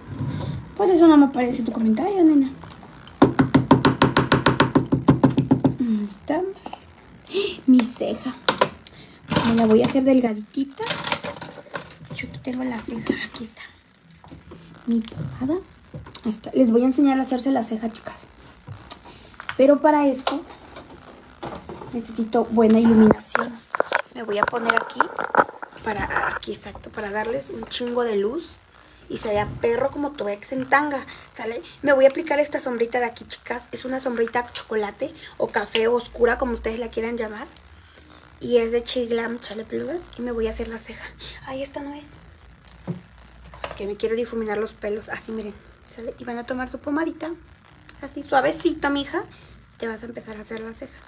pues 0.76 0.90
eso 0.90 1.06
no 1.08 1.16
me 1.16 1.28
parece 1.28 1.62
tu 1.62 1.72
comentario, 1.72 2.24
nena. 2.24 2.50
Ahí 5.80 6.08
está. 6.10 6.42
Mi 7.66 7.80
ceja. 7.80 8.34
Me 9.48 9.56
la 9.56 9.66
voy 9.66 9.82
a 9.82 9.86
hacer 9.86 10.04
delgaditita. 10.04 10.84
Yo 12.14 12.28
aquí 12.28 12.38
tengo 12.42 12.64
la 12.64 12.80
ceja. 12.80 13.14
Aquí 13.26 13.44
está. 13.44 13.62
Mi 14.86 15.00
pomada. 15.00 15.60
Les 16.52 16.70
voy 16.70 16.82
a 16.82 16.86
enseñar 16.86 17.18
a 17.18 17.22
hacerse 17.22 17.50
la 17.50 17.62
ceja, 17.62 17.90
chicas. 17.90 18.24
Pero 19.56 19.80
para 19.80 20.06
esto 20.06 20.42
necesito 21.92 22.44
buena 22.44 22.78
iluminación. 22.78 23.54
Me 24.14 24.22
voy 24.22 24.38
a 24.38 24.42
poner 24.42 24.74
aquí, 24.74 25.00
para 25.84 26.28
aquí 26.28 26.52
exacto, 26.52 26.90
para 26.90 27.10
darles 27.10 27.50
un 27.50 27.64
chingo 27.64 28.04
de 28.04 28.16
luz. 28.16 28.50
Y 29.08 29.16
se 29.16 29.28
vea 29.28 29.48
perro 29.60 29.90
como 29.90 30.12
tu 30.12 30.28
ex 30.28 30.52
en 30.52 30.68
tanga, 30.68 31.04
¿sale? 31.34 31.62
Me 31.82 31.92
voy 31.92 32.04
a 32.04 32.08
aplicar 32.08 32.38
esta 32.38 32.60
sombrita 32.60 33.00
de 33.00 33.06
aquí, 33.06 33.24
chicas. 33.24 33.64
Es 33.72 33.84
una 33.84 33.98
sombrita 33.98 34.46
chocolate 34.52 35.12
o 35.36 35.48
café 35.48 35.88
oscura, 35.88 36.38
como 36.38 36.52
ustedes 36.52 36.78
la 36.78 36.90
quieran 36.90 37.16
llamar. 37.16 37.48
Y 38.38 38.58
es 38.58 38.70
de 38.70 38.84
Chiglam, 38.84 39.40
chale 39.40 39.64
peludas. 39.64 40.00
Y 40.16 40.22
me 40.22 40.30
voy 40.30 40.46
a 40.46 40.50
hacer 40.50 40.68
la 40.68 40.78
ceja. 40.78 41.04
Ahí 41.46 41.62
esta 41.62 41.80
no. 41.80 41.92
Es 41.92 42.04
que 43.76 43.86
me 43.86 43.96
quiero 43.96 44.14
difuminar 44.14 44.58
los 44.58 44.74
pelos. 44.74 45.08
Así, 45.08 45.32
miren. 45.32 45.54
Y 46.18 46.24
van 46.24 46.38
a 46.38 46.44
tomar 46.44 46.70
su 46.70 46.78
pomadita. 46.78 47.32
Así, 48.00 48.22
suavecito, 48.22 48.90
mija. 48.90 49.24
Te 49.78 49.88
vas 49.88 50.02
a 50.02 50.06
empezar 50.06 50.36
a 50.36 50.40
hacer 50.40 50.60
la 50.60 50.72
ceja. 50.72 50.98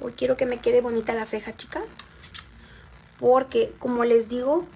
Hoy 0.00 0.12
quiero 0.12 0.36
que 0.36 0.46
me 0.46 0.58
quede 0.58 0.80
bonita 0.80 1.14
la 1.14 1.24
ceja, 1.24 1.56
chicas. 1.56 1.84
Porque, 3.18 3.74
como 3.78 4.04
les 4.04 4.28
digo, 4.28 4.66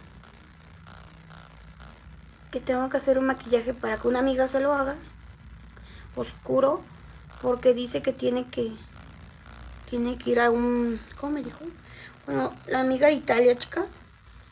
que 2.50 2.60
tengo 2.60 2.88
que 2.90 2.96
hacer 2.96 3.18
un 3.18 3.26
maquillaje 3.26 3.72
para 3.72 3.96
que 3.96 4.08
una 4.08 4.18
amiga 4.18 4.48
se 4.48 4.60
lo 4.60 4.72
haga. 4.72 4.96
Oscuro. 6.14 6.82
Porque 7.40 7.74
dice 7.74 8.02
que 8.02 8.12
tiene 8.12 8.46
que... 8.48 8.72
Tiene 9.88 10.18
que 10.18 10.30
ir 10.30 10.40
a 10.40 10.50
un... 10.50 11.00
¿Cómo 11.18 11.32
me 11.32 11.42
dijo? 11.42 11.60
Bueno, 12.26 12.54
la 12.66 12.80
amiga 12.80 13.08
de 13.08 13.14
Italia, 13.14 13.56
chica. 13.56 13.84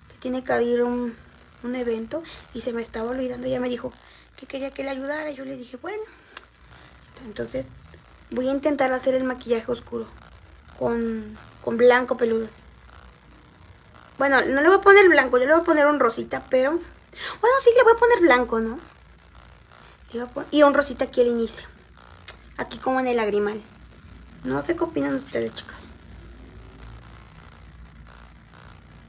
Que 0.08 0.14
tiene 0.20 0.42
que 0.42 0.62
ir 0.62 0.80
a 0.80 0.84
un, 0.84 1.14
un 1.62 1.74
evento. 1.76 2.22
Y 2.54 2.62
se 2.62 2.72
me 2.72 2.82
estaba 2.82 3.10
olvidando. 3.10 3.46
Ella 3.46 3.60
me 3.60 3.68
dijo 3.68 3.92
que 4.40 4.46
quería 4.46 4.70
que 4.70 4.82
le 4.82 4.90
ayudara. 4.90 5.30
Yo 5.30 5.44
le 5.44 5.56
dije, 5.56 5.76
bueno. 5.76 6.02
Entonces, 7.26 7.66
voy 8.30 8.48
a 8.48 8.52
intentar 8.52 8.92
hacer 8.92 9.14
el 9.14 9.24
maquillaje 9.24 9.70
oscuro 9.70 10.06
con, 10.78 11.36
blanco 11.76 12.16
peludo. 12.16 12.48
Bueno, 14.16 14.40
no 14.40 14.62
le 14.62 14.68
voy 14.68 14.78
a 14.78 14.82
poner 14.82 15.08
blanco, 15.08 15.38
yo 15.38 15.46
le 15.46 15.52
voy 15.52 15.62
a 15.62 15.64
poner 15.64 15.86
un 15.86 16.00
rosita, 16.00 16.44
pero... 16.48 16.70
Bueno, 16.72 17.56
sí, 17.62 17.70
le 17.76 17.82
voy 17.82 17.92
a 17.92 17.98
poner 17.98 18.20
blanco, 18.20 18.60
¿no? 18.60 18.78
Y 20.50 20.62
un 20.62 20.74
rosita 20.74 21.04
aquí 21.04 21.20
al 21.20 21.28
inicio. 21.28 21.68
Aquí 22.56 22.78
como 22.78 23.00
en 23.00 23.08
el 23.08 23.16
lagrimal. 23.16 23.60
No 24.44 24.64
sé 24.64 24.74
qué 24.74 24.84
opinan 24.84 25.14
ustedes, 25.14 25.52
chicas. 25.54 25.78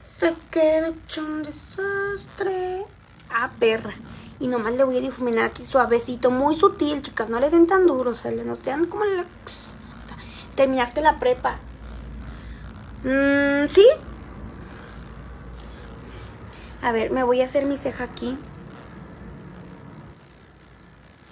Se 0.02 0.34
queda 0.50 0.88
hecho 0.88 1.22
un 1.22 1.42
desastre. 1.42 2.84
Ah, 3.30 3.50
perra. 3.58 3.94
Y 4.42 4.48
nomás 4.48 4.74
le 4.74 4.82
voy 4.82 4.98
a 4.98 5.00
difuminar 5.00 5.44
aquí 5.44 5.64
suavecito, 5.64 6.32
muy 6.32 6.56
sutil, 6.56 7.00
chicas. 7.00 7.28
No 7.28 7.38
le 7.38 7.48
den 7.48 7.68
tan 7.68 7.86
duro, 7.86 8.12
se 8.12 8.32
le 8.32 8.44
no 8.44 8.56
sean 8.56 8.86
como 8.86 9.04
la 9.04 9.24
terminaste 10.56 11.00
la 11.00 11.20
prepa. 11.20 11.58
Mm, 13.04 13.68
¿Sí? 13.68 13.86
A 16.82 16.90
ver, 16.90 17.12
me 17.12 17.22
voy 17.22 17.40
a 17.40 17.44
hacer 17.44 17.66
mi 17.66 17.78
ceja 17.78 18.02
aquí. 18.02 18.36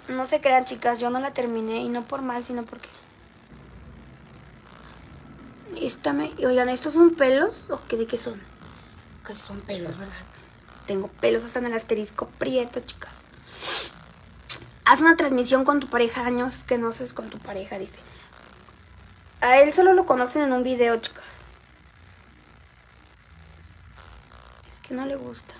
No 0.07 0.25
se 0.25 0.39
crean, 0.39 0.63
chicas, 0.63 0.99
yo 0.99 1.09
no 1.09 1.19
la 1.19 1.33
terminé 1.33 1.81
y 1.81 1.89
no 1.89 2.03
por 2.03 2.21
mal, 2.21 2.45
sino 2.45 2.63
porque... 2.63 2.87
Esta 5.81 6.13
me... 6.13 6.31
Oigan, 6.45 6.69
¿estos 6.69 6.93
son 6.93 7.11
pelos? 7.15 7.65
¿O 7.69 7.81
qué 7.89 7.97
de 7.97 8.07
qué 8.07 8.17
son? 8.17 8.41
Que 9.27 9.33
son 9.33 9.59
pelos, 9.59 9.97
¿verdad? 9.97 10.40
Tengo 10.87 11.07
pelos 11.07 11.43
hasta 11.43 11.59
en 11.59 11.67
el 11.67 11.73
asterisco 11.73 12.27
prieto, 12.37 12.79
chicas. 12.81 13.11
Haz 14.85 15.01
una 15.01 15.15
transmisión 15.15 15.63
con 15.63 15.79
tu 15.79 15.87
pareja, 15.87 16.25
años 16.25 16.63
que 16.63 16.77
no 16.77 16.89
haces 16.89 17.13
con 17.13 17.29
tu 17.29 17.37
pareja, 17.39 17.77
dice. 17.77 17.99
A 19.39 19.59
él 19.59 19.71
solo 19.73 19.93
lo 19.93 20.05
conocen 20.05 20.43
en 20.43 20.53
un 20.53 20.63
video, 20.63 20.97
chicas. 20.97 21.23
Es 24.71 24.87
que 24.87 24.93
no 24.93 25.05
le 25.05 25.15
gusta. 25.15 25.53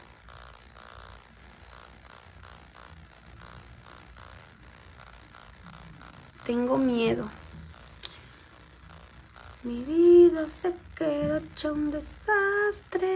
Tengo 6.46 6.78
miedo. 6.78 7.30
Mi 9.64 9.84
vida 9.84 10.50
se 10.50 10.76
queda 10.96 11.38
hecha 11.38 11.72
un 11.72 11.92
desastre. 11.92 13.12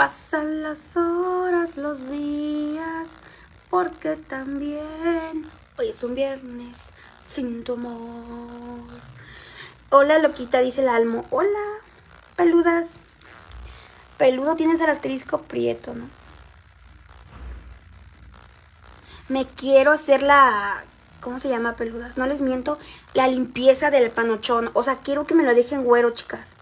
Pasan 0.00 0.62
las 0.62 0.96
horas, 0.96 1.76
los 1.76 2.08
días, 2.08 3.06
porque 3.68 4.16
también 4.16 5.46
hoy 5.76 5.90
es 5.90 6.02
un 6.02 6.14
viernes 6.14 6.86
sin 7.28 7.62
tu 7.64 7.74
amor. 7.74 8.88
Hola, 9.90 10.18
loquita, 10.18 10.60
dice 10.60 10.80
el 10.80 10.88
almo. 10.88 11.26
Hola, 11.28 11.82
peludas. 12.34 12.86
Peludo 14.16 14.56
tienes 14.56 14.80
el 14.80 14.88
asterisco 14.88 15.42
prieto, 15.42 15.92
¿no? 15.94 16.08
Me 19.28 19.44
quiero 19.44 19.92
hacer 19.92 20.22
la... 20.22 20.82
¿Cómo 21.20 21.40
se 21.40 21.50
llama, 21.50 21.76
peludas? 21.76 22.16
No 22.16 22.26
les 22.26 22.40
miento. 22.40 22.78
La 23.12 23.28
limpieza 23.28 23.90
del 23.90 24.10
panochón. 24.10 24.70
O 24.72 24.82
sea, 24.82 24.96
quiero 25.04 25.26
que 25.26 25.34
me 25.34 25.42
lo 25.42 25.54
dejen 25.54 25.84
güero, 25.84 26.12
chicas. 26.12 26.54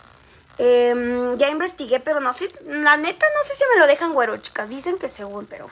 Em, 0.58 1.38
ya 1.38 1.48
investigué, 1.50 2.00
pero 2.00 2.20
no 2.20 2.32
sé. 2.32 2.48
La 2.66 2.96
neta, 2.96 3.26
no 3.34 3.48
sé 3.48 3.54
si 3.54 3.62
me 3.72 3.80
lo 3.80 3.86
dejan 3.86 4.12
güero, 4.12 4.36
chicas. 4.38 4.68
Dicen 4.68 4.98
que 4.98 5.08
según, 5.08 5.46
pero... 5.46 5.68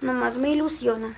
Nomás 0.00 0.36
me 0.36 0.50
ilusiona. 0.50 1.16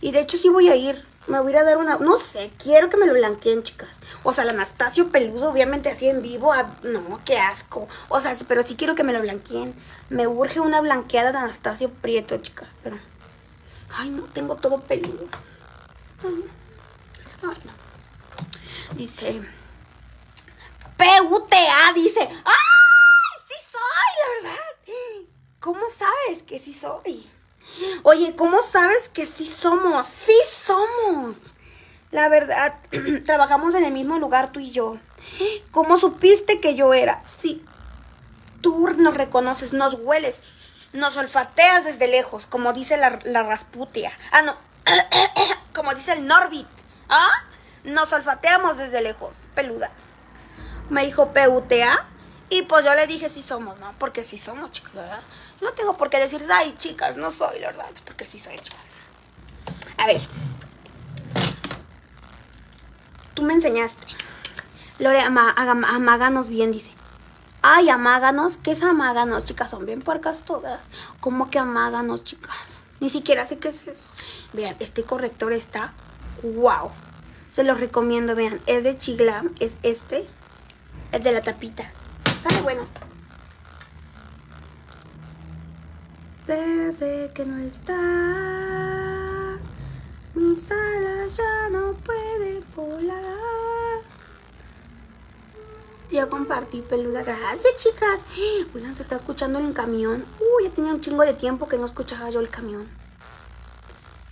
Y 0.00 0.12
de 0.12 0.20
hecho 0.20 0.36
sí 0.36 0.50
voy 0.50 0.68
a 0.68 0.76
ir. 0.76 1.04
Me 1.26 1.40
voy 1.40 1.56
a 1.56 1.64
dar 1.64 1.78
una... 1.78 1.96
No 1.96 2.18
sé, 2.18 2.52
quiero 2.62 2.88
que 2.88 2.96
me 2.96 3.06
lo 3.06 3.14
blanqueen, 3.14 3.62
chicas. 3.62 3.88
O 4.22 4.32
sea, 4.32 4.44
el 4.44 4.50
Anastasio 4.50 5.08
peludo, 5.08 5.50
obviamente 5.50 5.88
así 5.88 6.08
en 6.08 6.22
vivo. 6.22 6.52
No, 6.82 7.20
qué 7.24 7.38
asco. 7.38 7.88
O 8.08 8.20
sea, 8.20 8.36
pero 8.46 8.62
sí 8.62 8.76
quiero 8.76 8.94
que 8.94 9.02
me 9.02 9.12
lo 9.12 9.20
blanqueen. 9.20 9.74
Me 10.10 10.28
urge 10.28 10.60
una 10.60 10.80
blanqueada 10.80 11.32
de 11.32 11.38
Anastasio 11.38 11.90
Prieto, 11.90 12.36
chicas. 12.36 12.68
Pero... 12.84 12.98
Ay, 13.96 14.10
no, 14.10 14.22
tengo 14.24 14.54
todo 14.56 14.80
peludo. 14.80 15.26
Ay, 16.22 16.44
no. 17.64 18.96
Dice... 18.96 19.40
PUTA, 20.96 21.92
dice... 21.94 22.20
¡Ay! 22.20 23.40
Sí 23.46 23.54
soy, 23.70 24.42
la 24.42 24.50
verdad. 24.50 24.64
¿Cómo 25.60 25.80
sabes 25.96 26.42
que 26.42 26.58
sí 26.58 26.78
soy? 26.78 27.28
Oye, 28.02 28.34
¿cómo 28.36 28.62
sabes 28.62 29.08
que 29.08 29.26
sí 29.26 29.46
somos? 29.46 30.06
Sí 30.06 30.36
somos. 30.64 31.36
La 32.10 32.28
verdad, 32.28 32.78
trabajamos 33.26 33.74
en 33.74 33.84
el 33.84 33.92
mismo 33.92 34.18
lugar 34.18 34.52
tú 34.52 34.60
y 34.60 34.70
yo. 34.70 34.96
¿Cómo 35.70 35.98
supiste 35.98 36.60
que 36.60 36.74
yo 36.74 36.94
era? 36.94 37.22
Sí. 37.26 37.64
Tú 38.60 38.88
nos 38.96 39.14
reconoces, 39.14 39.72
nos 39.72 39.94
hueles, 39.94 40.40
nos 40.92 41.16
olfateas 41.16 41.84
desde 41.84 42.08
lejos, 42.08 42.46
como 42.46 42.72
dice 42.72 42.96
la, 42.96 43.42
rasputia. 43.42 44.12
Ah, 44.32 44.42
no. 44.42 44.56
como 45.74 45.94
dice 45.94 46.12
el 46.12 46.26
Norbit. 46.26 46.68
¿Ah? 47.08 47.30
Nos 47.84 48.12
olfateamos 48.12 48.78
desde 48.78 49.02
lejos, 49.02 49.36
peluda. 49.54 49.90
Me 50.90 51.04
dijo 51.04 51.32
PUTA. 51.32 52.06
Y 52.48 52.62
pues 52.62 52.84
yo 52.84 52.94
le 52.94 53.06
dije 53.06 53.28
sí 53.28 53.42
somos, 53.42 53.78
¿no? 53.80 53.92
Porque 53.98 54.22
sí 54.22 54.38
somos, 54.38 54.70
chicos, 54.70 54.94
¿verdad? 54.94 55.20
No 55.60 55.72
tengo 55.72 55.96
por 55.96 56.10
qué 56.10 56.18
decir, 56.18 56.44
ay, 56.50 56.74
chicas, 56.78 57.16
no 57.16 57.30
soy, 57.30 57.58
verdad, 57.60 57.90
porque 58.04 58.24
sí 58.24 58.38
soy 58.38 58.56
chicas. 58.58 58.80
A 59.96 60.06
ver. 60.06 60.20
Tú 63.34 63.42
me 63.42 63.54
enseñaste. 63.54 64.06
Lore, 64.98 65.20
amáganos 65.20 66.48
bien, 66.48 66.72
dice. 66.72 66.92
Ay, 67.62 67.90
amáganos. 67.90 68.58
¿Qué 68.58 68.72
es 68.72 68.82
amáganos, 68.82 69.44
chicas? 69.44 69.70
Son 69.70 69.84
bien 69.84 70.02
puercas 70.02 70.44
todas. 70.44 70.80
¿Cómo 71.20 71.50
que 71.50 71.58
amáganos, 71.58 72.22
chicas? 72.22 72.54
Ni 73.00 73.10
siquiera 73.10 73.44
sé 73.44 73.58
qué 73.58 73.68
es 73.68 73.88
eso. 73.88 74.08
Vean, 74.52 74.76
este 74.78 75.02
corrector 75.02 75.52
está 75.52 75.92
wow. 76.42 76.90
Se 77.50 77.64
los 77.64 77.80
recomiendo, 77.80 78.34
vean. 78.34 78.60
Es 78.66 78.84
de 78.84 78.96
Chiglam, 78.96 79.54
es 79.58 79.76
este. 79.82 80.28
Es 81.12 81.24
de 81.24 81.32
la 81.32 81.42
tapita. 81.42 81.84
Sale 82.42 82.60
bueno. 82.62 82.82
Desde 86.46 87.32
que 87.32 87.44
no 87.44 87.58
estás, 87.58 87.96
mis 90.34 90.70
alas 90.70 91.36
ya 91.36 91.68
no 91.70 91.92
pueden 91.94 92.64
volar. 92.74 93.36
Ya 96.10 96.26
compartí 96.28 96.82
peluda. 96.82 97.22
Gracias, 97.22 97.76
chicas. 97.76 98.20
Oigan, 98.74 98.94
se 98.94 99.02
está 99.02 99.16
escuchando 99.16 99.58
el 99.58 99.74
camión. 99.74 100.24
Uy, 100.38 100.64
ya 100.64 100.70
tenía 100.70 100.92
un 100.92 101.00
chingo 101.00 101.24
de 101.24 101.34
tiempo 101.34 101.66
que 101.68 101.78
no 101.78 101.86
escuchaba 101.86 102.30
yo 102.30 102.40
el 102.40 102.48
camión. 102.48 102.88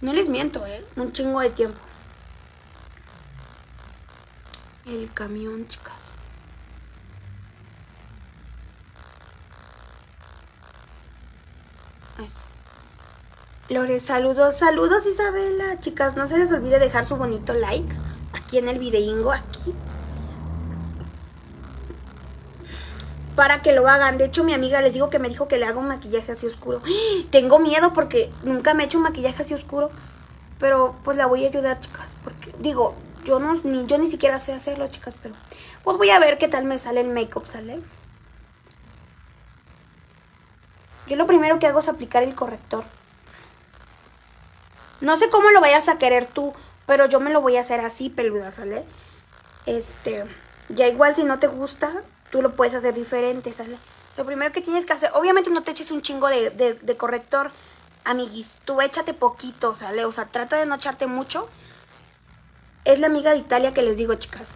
No 0.01 0.12
les 0.12 0.29
miento, 0.29 0.64
¿eh? 0.66 0.85
Un 0.97 1.12
chingo 1.12 1.41
de 1.41 1.51
tiempo. 1.51 1.79
El 4.87 5.11
camión, 5.12 5.66
chicas. 5.66 5.95
Eso. 12.18 12.41
Lore, 13.71 13.99
saludos, 13.99 14.59
saludos 14.59 15.07
Isabela. 15.07 15.81
Chicas, 15.81 16.17
no 16.17 16.27
se 16.27 16.37
les 16.37 16.53
olvide 16.53 16.79
dejar 16.79 17.07
su 17.07 17.17
bonito 17.17 17.55
like 17.55 17.95
aquí 18.35 18.59
en 18.59 18.69
el 18.69 18.79
videingo, 18.79 19.33
aquí. 19.33 19.73
Para 23.35 23.62
que 23.62 23.73
lo 23.73 23.89
hagan. 23.89 24.19
De 24.19 24.27
hecho, 24.27 24.45
mi 24.45 24.53
amiga 24.53 24.83
les 24.83 24.93
digo 24.93 25.09
que 25.09 25.19
me 25.19 25.31
dijo 25.31 25.49
que 25.49 25.57
le 25.57 25.65
haga 25.65 25.79
un 25.79 25.89
maquillaje 25.89 26.33
así 26.33 26.47
oscuro. 26.47 26.83
Tengo 27.31 27.59
miedo 27.59 27.95
porque 27.95 28.31
nunca 28.43 28.75
me 28.75 28.83
he 28.83 28.87
hecho 28.87 28.99
un 28.99 29.05
maquillaje 29.05 29.43
así 29.43 29.55
oscuro. 29.55 29.91
Pero 30.59 30.95
pues 31.03 31.17
la 31.17 31.25
voy 31.25 31.47
a 31.47 31.49
ayudar, 31.49 31.81
chicas. 31.81 32.17
Porque, 32.23 32.53
digo, 32.59 32.95
yo 33.25 33.39
no, 33.39 33.55
ni, 33.65 33.87
yo 33.87 33.97
ni 33.97 34.11
siquiera 34.11 34.39
sé 34.39 34.53
hacerlo, 34.53 34.87
chicas, 34.89 35.15
pero 35.23 35.35
pues 35.83 35.97
voy 35.97 36.11
a 36.11 36.19
ver 36.19 36.37
qué 36.37 36.49
tal 36.49 36.65
me 36.65 36.79
sale 36.79 37.01
el 37.01 37.09
make-up, 37.09 37.47
¿sale? 37.51 37.81
Yo 41.07 41.17
lo 41.17 41.27
primero 41.27 41.59
que 41.59 41.67
hago 41.67 41.81
es 41.81 41.89
aplicar 41.89 42.23
el 42.23 42.35
corrector. 42.35 42.85
No 45.05 45.19
sé 45.19 45.29
cómo 45.29 45.51
lo 45.51 45.61
vayas 45.61 45.89
a 45.89 45.99
querer 45.99 46.27
tú, 46.27 46.55
pero 46.87 47.07
yo 47.07 47.21
me 47.21 47.31
lo 47.31 47.41
voy 47.43 47.57
a 47.57 47.61
hacer 47.61 47.81
así, 47.81 48.09
peluda, 48.09 48.53
¿sale? 48.53 48.85
Este, 49.67 50.25
ya 50.71 50.89
igual 50.89 51.15
si 51.15 51.25
no 51.25 51.39
te 51.39 51.47
gusta, 51.47 51.93
tú 52.31 52.41
lo 52.41 52.57
puedes 52.57 52.75
hacer 52.75 52.95
diferente, 52.95 53.53
¿sale? 53.53 53.77
Lo 54.17 54.25
primero 54.25 54.51
que 54.53 54.63
tienes 54.63 54.87
que 54.87 54.95
hacer, 54.95 55.11
obviamente 55.15 55.51
no 55.51 55.63
te 55.63 55.73
eches 55.73 55.91
un 55.91 56.01
chingo 56.01 56.29
de, 56.29 56.51
de, 56.51 56.75
de 56.75 56.97
corrector, 56.97 57.51
amiguis. 58.05 58.57
Tú 58.65 58.81
échate 58.81 59.13
poquito, 59.13 59.75
¿sale? 59.75 60.05
O 60.07 60.13
sea, 60.13 60.27
trata 60.27 60.57
de 60.57 60.67
no 60.67 60.75
echarte 60.75 61.07
mucho. 61.07 61.49
Es 62.85 62.99
la 62.99 63.09
amiga 63.09 63.33
de 63.33 63.39
Italia 63.39 63.75
que 63.75 63.83
les 63.83 63.97
digo, 63.97 64.15
chicas. 64.15 64.49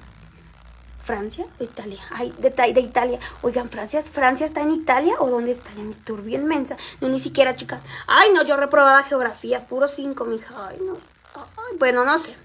¿Francia 1.09 1.47
o 1.59 1.65
Italia? 1.65 1.99
Ay, 2.11 2.35
de, 2.37 2.51
de, 2.51 2.81
Italia. 2.83 3.19
Oigan, 3.41 3.71
¿Francia, 3.71 4.03
¿Francia 4.03 4.45
está 4.45 4.61
en 4.61 4.73
Italia 4.73 5.15
o 5.19 5.31
dónde 5.31 5.53
está? 5.53 5.71
En 5.73 5.89
mi 5.89 6.23
bien 6.23 6.45
mensa. 6.45 6.77
No, 7.01 7.09
ni 7.09 7.19
siquiera, 7.19 7.57
chicas. 7.57 7.81
Ay, 8.07 8.29
no, 8.35 8.45
yo 8.45 8.59
reprobaba 8.59 9.03
geografía. 9.05 9.67
Puro 9.67 9.89
cinco, 9.89 10.27
mija. 10.27 10.69
Ay, 10.69 10.77
no. 10.83 10.99
Ay, 11.35 11.79
bueno, 11.79 12.05
no 12.05 12.19
sé. 12.19 12.37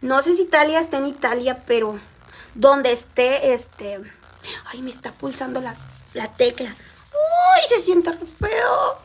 No 0.00 0.22
sé 0.22 0.34
si 0.34 0.44
Italia 0.44 0.80
está 0.80 0.96
en 0.96 1.08
Italia, 1.08 1.62
pero 1.66 1.98
donde 2.54 2.90
esté, 2.90 3.52
este... 3.52 4.00
Ay, 4.64 4.80
me 4.80 4.88
está 4.88 5.12
pulsando 5.12 5.60
la, 5.60 5.74
la 6.14 6.32
tecla. 6.32 6.70
Uy, 6.70 7.68
se 7.68 7.82
siente 7.82 8.12
feo. 8.12 8.98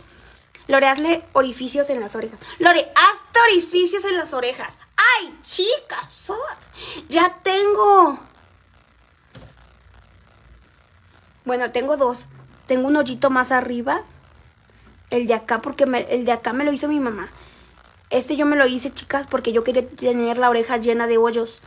Lore, 0.68 0.88
hazle 0.88 1.22
orificios 1.34 1.90
en 1.90 2.00
las 2.00 2.16
orejas. 2.16 2.40
Lore, 2.60 2.80
hazte 2.96 3.40
orificios 3.52 4.06
en 4.06 4.16
las 4.16 4.34
orejas. 4.34 4.78
¡Ay, 4.96 5.38
chicas! 5.42 6.08
Ya 7.10 7.40
tengo. 7.44 8.31
Bueno, 11.46 11.72
tengo 11.72 11.98
dos. 11.98 12.28
Tengo 12.68 12.88
un 12.88 12.96
hoyito 12.96 13.30
más 13.30 13.52
arriba. 13.52 14.04
El 15.10 15.28
de 15.28 15.34
acá, 15.34 15.62
porque 15.62 15.84
el 15.84 16.26
de 16.26 16.32
acá 16.32 16.54
me 16.54 16.64
lo 16.64 16.72
hizo 16.72 16.88
mi 16.88 17.00
mamá. 17.00 17.30
Este 18.10 18.36
yo 18.36 18.46
me 18.46 18.56
lo 18.56 18.66
hice, 18.66 18.94
chicas, 18.94 19.28
porque 19.28 19.52
yo 19.52 19.64
quería 19.64 19.88
tener 19.88 20.38
la 20.38 20.50
oreja 20.50 20.78
llena 20.78 21.08
de 21.08 21.18
hoyos. 21.18 21.62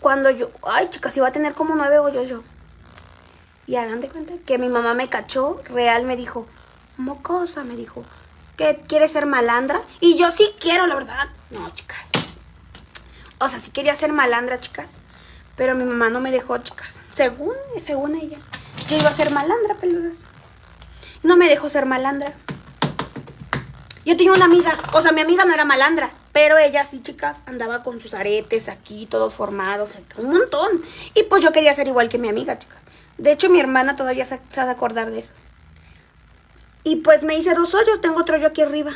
Cuando 0.00 0.30
yo... 0.30 0.50
Ay, 0.62 0.88
chicas, 0.90 1.16
iba 1.16 1.28
a 1.28 1.32
tener 1.32 1.54
como 1.54 1.74
nueve 1.74 1.98
hoyos 1.98 2.28
yo. 2.28 2.42
Y 3.66 3.76
hagan 3.76 4.00
de 4.00 4.08
cuenta 4.08 4.34
que 4.44 4.58
mi 4.58 4.68
mamá 4.68 4.94
me 4.94 5.08
cachó, 5.08 5.60
real 5.64 6.04
me 6.04 6.16
dijo, 6.16 6.46
mocosa, 6.96 7.62
me 7.62 7.76
dijo, 7.76 8.04
¿que 8.56 8.82
quieres 8.88 9.12
ser 9.12 9.26
malandra? 9.26 9.80
Y 10.00 10.18
yo 10.18 10.30
sí 10.32 10.44
quiero, 10.58 10.86
la 10.86 10.96
verdad. 10.96 11.28
No, 11.50 11.70
chicas. 11.70 12.00
O 13.38 13.48
sea, 13.48 13.60
sí 13.60 13.70
quería 13.70 13.94
ser 13.94 14.12
malandra, 14.12 14.58
chicas. 14.60 14.88
Pero 15.56 15.74
mi 15.74 15.84
mamá 15.84 16.10
no 16.10 16.20
me 16.20 16.30
dejó, 16.30 16.58
chicas. 16.58 16.90
Según, 17.20 17.54
según 17.76 18.14
ella. 18.14 18.38
Yo 18.88 18.96
iba 18.96 19.10
a 19.10 19.14
ser 19.14 19.30
malandra, 19.30 19.74
peludas. 19.74 20.14
No 21.22 21.36
me 21.36 21.50
dejó 21.50 21.68
ser 21.68 21.84
malandra. 21.84 22.32
Yo 24.06 24.16
tenía 24.16 24.32
una 24.32 24.46
amiga, 24.46 24.72
o 24.94 25.02
sea, 25.02 25.12
mi 25.12 25.20
amiga 25.20 25.44
no 25.44 25.52
era 25.52 25.66
malandra, 25.66 26.14
pero 26.32 26.56
ella 26.56 26.86
sí, 26.90 27.02
chicas, 27.02 27.42
andaba 27.44 27.82
con 27.82 28.00
sus 28.00 28.14
aretes 28.14 28.70
aquí, 28.70 29.04
todos 29.04 29.34
formados, 29.34 29.90
un 30.16 30.30
montón. 30.30 30.82
Y 31.12 31.24
pues 31.24 31.42
yo 31.42 31.52
quería 31.52 31.74
ser 31.74 31.88
igual 31.88 32.08
que 32.08 32.16
mi 32.16 32.30
amiga, 32.30 32.58
chicas. 32.58 32.78
De 33.18 33.32
hecho, 33.32 33.50
mi 33.50 33.60
hermana 33.60 33.96
todavía 33.96 34.24
se 34.24 34.40
sabe 34.48 34.70
acordar 34.70 35.10
de 35.10 35.18
eso. 35.18 35.34
Y 36.84 36.96
pues 36.96 37.22
me 37.22 37.36
hice 37.36 37.52
dos 37.52 37.74
hoyos, 37.74 38.00
tengo 38.00 38.18
otro 38.18 38.36
hoyo 38.36 38.46
aquí 38.46 38.62
arriba. 38.62 38.92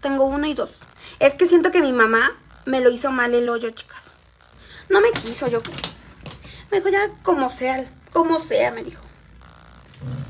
Tengo 0.00 0.24
uno 0.24 0.48
y 0.48 0.54
dos. 0.54 0.72
Es 1.20 1.34
que 1.34 1.46
siento 1.46 1.70
que 1.70 1.80
mi 1.80 1.92
mamá 1.92 2.32
me 2.64 2.80
lo 2.80 2.90
hizo 2.90 3.12
mal 3.12 3.32
el 3.34 3.48
hoyo, 3.48 3.70
chicas. 3.70 4.02
No 4.88 5.00
me 5.00 5.12
quiso, 5.12 5.46
yo 5.46 5.60
Me 6.72 6.78
dijo, 6.78 6.88
ya 6.88 7.10
como 7.22 7.50
sea, 7.50 7.84
como 8.14 8.40
sea, 8.40 8.70
me 8.70 8.82
dijo. 8.82 9.02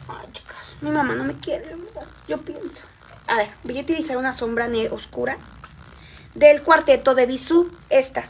Ay, 0.08 0.26
chicas, 0.32 0.58
mi 0.80 0.90
mamá 0.90 1.14
no 1.14 1.22
me 1.22 1.38
quiere, 1.38 1.76
yo 2.26 2.38
pienso. 2.38 2.82
A 3.28 3.36
ver, 3.36 3.50
voy 3.62 3.78
a 3.78 3.82
utilizar 3.82 4.16
una 4.16 4.34
sombra 4.34 4.68
oscura 4.90 5.38
del 6.34 6.64
cuarteto 6.64 7.14
de 7.14 7.26
Bisú, 7.26 7.70
esta. 7.90 8.24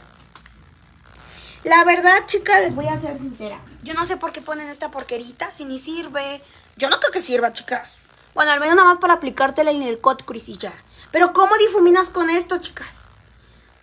La 1.63 1.83
verdad, 1.85 2.27
chicas, 2.27 2.61
les 2.61 2.75
voy 2.75 2.85
a 2.85 3.01
ser 3.01 3.17
sincera. 3.17 3.59
Yo 3.81 3.95
no 3.95 4.05
sé 4.05 4.15
por 4.15 4.31
qué 4.31 4.41
ponen 4.41 4.69
esta 4.69 4.91
porquerita, 4.91 5.51
si 5.51 5.65
ni 5.65 5.79
sirve. 5.79 6.43
Yo 6.77 6.91
no 6.91 6.99
creo 6.99 7.11
que 7.11 7.21
sirva, 7.23 7.51
chicas. 7.51 7.95
Bueno, 8.35 8.51
al 8.51 8.59
menos 8.59 8.75
nada 8.75 8.89
más 8.89 8.99
para 8.99 9.15
aplicártela 9.15 9.71
en 9.71 9.81
el 9.81 9.99
cut 9.99 10.23
crease 10.23 10.51
y 10.51 10.57
ya. 10.59 10.73
Pero 11.11 11.33
¿cómo 11.33 11.57
difuminas 11.57 12.09
con 12.09 12.29
esto, 12.29 12.59
chicas? 12.59 13.05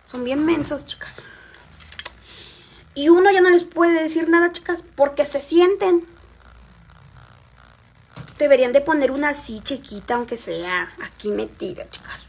Son 0.09 0.23
bien 0.23 0.45
mensos, 0.45 0.85
chicas. 0.85 1.21
Y 2.93 3.09
uno 3.09 3.31
ya 3.31 3.41
no 3.41 3.49
les 3.49 3.63
puede 3.63 4.03
decir 4.03 4.29
nada, 4.29 4.51
chicas, 4.51 4.83
porque 4.95 5.25
se 5.25 5.39
sienten. 5.39 6.05
Deberían 8.37 8.73
de 8.73 8.81
poner 8.81 9.11
una 9.11 9.29
así 9.29 9.61
chiquita, 9.61 10.15
aunque 10.15 10.37
sea 10.37 10.93
aquí 11.01 11.29
metida, 11.29 11.89
chicas. 11.89 12.27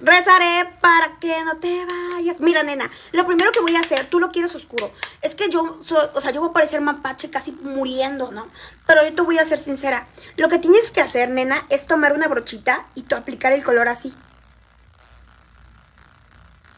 Rezaré 0.00 0.68
para 0.80 1.18
que 1.18 1.42
no 1.44 1.56
te 1.56 1.86
vayas. 1.86 2.40
Mira, 2.40 2.62
nena, 2.62 2.90
lo 3.12 3.26
primero 3.26 3.50
que 3.52 3.60
voy 3.60 3.74
a 3.76 3.80
hacer, 3.80 4.06
tú 4.10 4.20
lo 4.20 4.30
quieres 4.30 4.54
oscuro. 4.54 4.92
Es 5.22 5.34
que 5.34 5.48
yo, 5.48 5.78
o 5.80 6.20
sea, 6.20 6.30
yo 6.30 6.40
voy 6.40 6.50
a 6.50 6.52
parecer 6.52 6.80
mapache 6.80 7.30
casi 7.30 7.52
muriendo, 7.52 8.30
¿no? 8.30 8.48
Pero 8.86 9.02
yo 9.04 9.14
te 9.14 9.22
voy 9.22 9.38
a 9.38 9.46
ser 9.46 9.58
sincera. 9.58 10.06
Lo 10.36 10.48
que 10.48 10.58
tienes 10.58 10.90
que 10.90 11.00
hacer, 11.00 11.30
nena, 11.30 11.64
es 11.70 11.86
tomar 11.86 12.12
una 12.12 12.28
brochita 12.28 12.86
y 12.94 13.02
tú 13.02 13.16
aplicar 13.16 13.52
el 13.52 13.62
color 13.62 13.88
así. 13.88 14.12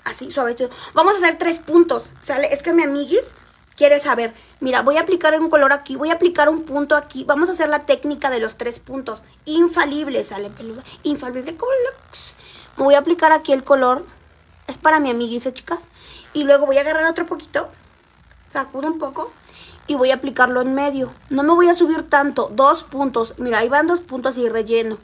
Así, 0.06 0.30
suavecito. 0.30 0.70
Vamos 0.94 1.16
a 1.16 1.18
hacer 1.18 1.36
tres 1.36 1.58
puntos, 1.58 2.12
¿sale? 2.20 2.46
Es 2.52 2.62
que 2.62 2.72
mi 2.72 2.84
amiguis 2.84 3.24
quiere 3.76 3.98
saber. 3.98 4.32
Mira, 4.60 4.82
voy 4.82 4.98
a 4.98 5.00
aplicar 5.00 5.38
un 5.38 5.50
color 5.50 5.72
aquí, 5.72 5.96
voy 5.96 6.10
a 6.10 6.14
aplicar 6.14 6.48
un 6.48 6.62
punto 6.62 6.94
aquí. 6.94 7.24
Vamos 7.24 7.48
a 7.48 7.52
hacer 7.52 7.68
la 7.68 7.86
técnica 7.86 8.30
de 8.30 8.38
los 8.38 8.56
tres 8.56 8.78
puntos. 8.78 9.22
Infalible, 9.46 10.22
¿sale, 10.22 10.48
peluda? 10.48 10.84
Infalible, 11.02 11.56
como 11.56 11.72
me 12.76 12.84
voy 12.84 12.94
a 12.94 12.98
aplicar 12.98 13.32
aquí 13.32 13.52
el 13.52 13.64
color. 13.64 14.06
Es 14.68 14.78
para 14.78 15.00
mi 15.00 15.10
amiguisa, 15.10 15.52
chicas. 15.52 15.80
Y 16.34 16.44
luego 16.44 16.66
voy 16.66 16.78
a 16.78 16.82
agarrar 16.82 17.06
otro 17.06 17.26
poquito. 17.26 17.68
Sacudo 18.48 18.86
un 18.86 18.98
poco. 18.98 19.32
Y 19.88 19.96
voy 19.96 20.12
a 20.12 20.14
aplicarlo 20.14 20.60
en 20.60 20.72
medio. 20.72 21.12
No 21.30 21.42
me 21.42 21.52
voy 21.52 21.68
a 21.68 21.74
subir 21.74 22.08
tanto. 22.08 22.48
Dos 22.54 22.84
puntos. 22.84 23.34
Mira, 23.38 23.58
ahí 23.58 23.68
van 23.68 23.88
dos 23.88 24.00
puntos 24.00 24.36
y 24.38 24.48
relleno. 24.48 24.98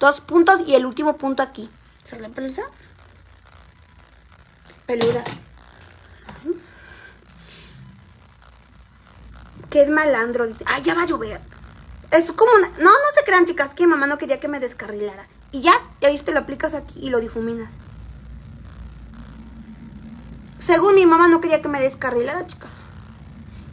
Dos 0.00 0.20
puntos 0.20 0.60
y 0.66 0.74
el 0.74 0.84
último 0.84 1.16
punto 1.16 1.42
aquí. 1.42 1.70
¿Sale 2.04 2.28
peluda? 2.28 2.64
Peluda. 4.88 5.22
Que 9.68 9.82
es 9.82 9.90
malandro. 9.90 10.46
Dice, 10.46 10.64
ay, 10.66 10.80
ya 10.80 10.94
va 10.94 11.02
a 11.02 11.06
llover. 11.06 11.42
Es 12.10 12.32
como 12.32 12.50
una... 12.54 12.68
No, 12.78 12.90
no 12.90 13.08
se 13.14 13.22
crean, 13.26 13.44
chicas, 13.44 13.74
que 13.74 13.86
mamá 13.86 14.06
no 14.06 14.16
quería 14.16 14.40
que 14.40 14.48
me 14.48 14.60
descarrilara. 14.60 15.28
Y 15.52 15.60
ya, 15.60 15.74
ya 16.00 16.08
viste, 16.08 16.32
lo 16.32 16.38
aplicas 16.38 16.72
aquí 16.72 17.00
y 17.02 17.10
lo 17.10 17.20
difuminas. 17.20 17.68
Según 20.56 20.94
mi 20.94 21.04
mamá 21.04 21.28
no 21.28 21.42
quería 21.42 21.60
que 21.60 21.68
me 21.68 21.80
descarrilara, 21.80 22.46
chicas. 22.46 22.70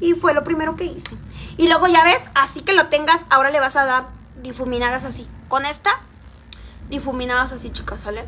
Y 0.01 0.16
fue 0.16 0.34
lo 0.34 0.43
primero 0.43 0.76
que 0.76 0.84
hice. 0.84 1.18
Y 1.55 1.70
luego 1.70 1.88
ya 1.88 2.03
ves, 2.03 2.20
así 2.36 2.59
que 2.59 2.74
lo 2.74 2.88
tengas, 2.89 3.22
ahora 3.30 3.51
le 3.51 3.61
vas 3.61 3.78
a 3.78 3.86
dar 3.86 4.07
difuminadas 4.41 5.05
así. 5.05 5.30
Con 5.47 5.66
esta, 5.66 5.97
difuminadas 6.89 7.53
así, 7.53 7.70
chicas, 7.70 8.01
¿sale? 8.01 8.26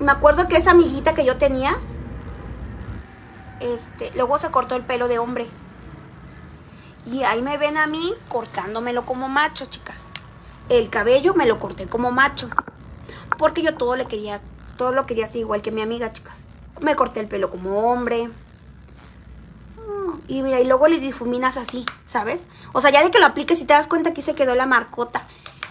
Me 0.00 0.12
acuerdo 0.12 0.48
que 0.48 0.56
esa 0.56 0.72
amiguita 0.72 1.14
que 1.14 1.24
yo 1.24 1.36
tenía, 1.36 1.76
este, 3.60 4.10
luego 4.14 4.38
se 4.38 4.50
cortó 4.50 4.76
el 4.76 4.82
pelo 4.82 5.08
de 5.08 5.18
hombre. 5.18 5.46
Y 7.06 7.22
ahí 7.22 7.42
me 7.42 7.58
ven 7.58 7.76
a 7.76 7.86
mí 7.86 8.12
cortándomelo 8.28 9.04
como 9.04 9.28
macho, 9.28 9.66
chicas 9.66 10.04
el 10.68 10.90
cabello 10.90 11.34
me 11.34 11.46
lo 11.46 11.58
corté 11.58 11.86
como 11.86 12.10
macho. 12.10 12.48
Porque 13.38 13.62
yo 13.62 13.74
todo 13.74 13.96
le 13.96 14.06
quería, 14.06 14.40
todo 14.76 14.92
lo 14.92 15.06
quería 15.06 15.26
así 15.26 15.40
igual 15.40 15.62
que 15.62 15.70
mi 15.70 15.82
amiga, 15.82 16.12
chicas. 16.12 16.44
Me 16.80 16.96
corté 16.96 17.20
el 17.20 17.28
pelo 17.28 17.50
como 17.50 17.90
hombre. 17.90 18.30
Y 20.26 20.42
mira, 20.42 20.60
y 20.60 20.64
luego 20.64 20.88
le 20.88 20.98
difuminas 20.98 21.56
así, 21.58 21.84
¿sabes? 22.06 22.42
O 22.72 22.80
sea, 22.80 22.90
ya 22.90 23.02
de 23.04 23.10
que 23.10 23.18
lo 23.18 23.26
apliques 23.26 23.60
y 23.60 23.66
te 23.66 23.74
das 23.74 23.86
cuenta 23.86 24.10
aquí 24.10 24.22
se 24.22 24.34
quedó 24.34 24.54
la 24.54 24.66
marcota. 24.66 25.26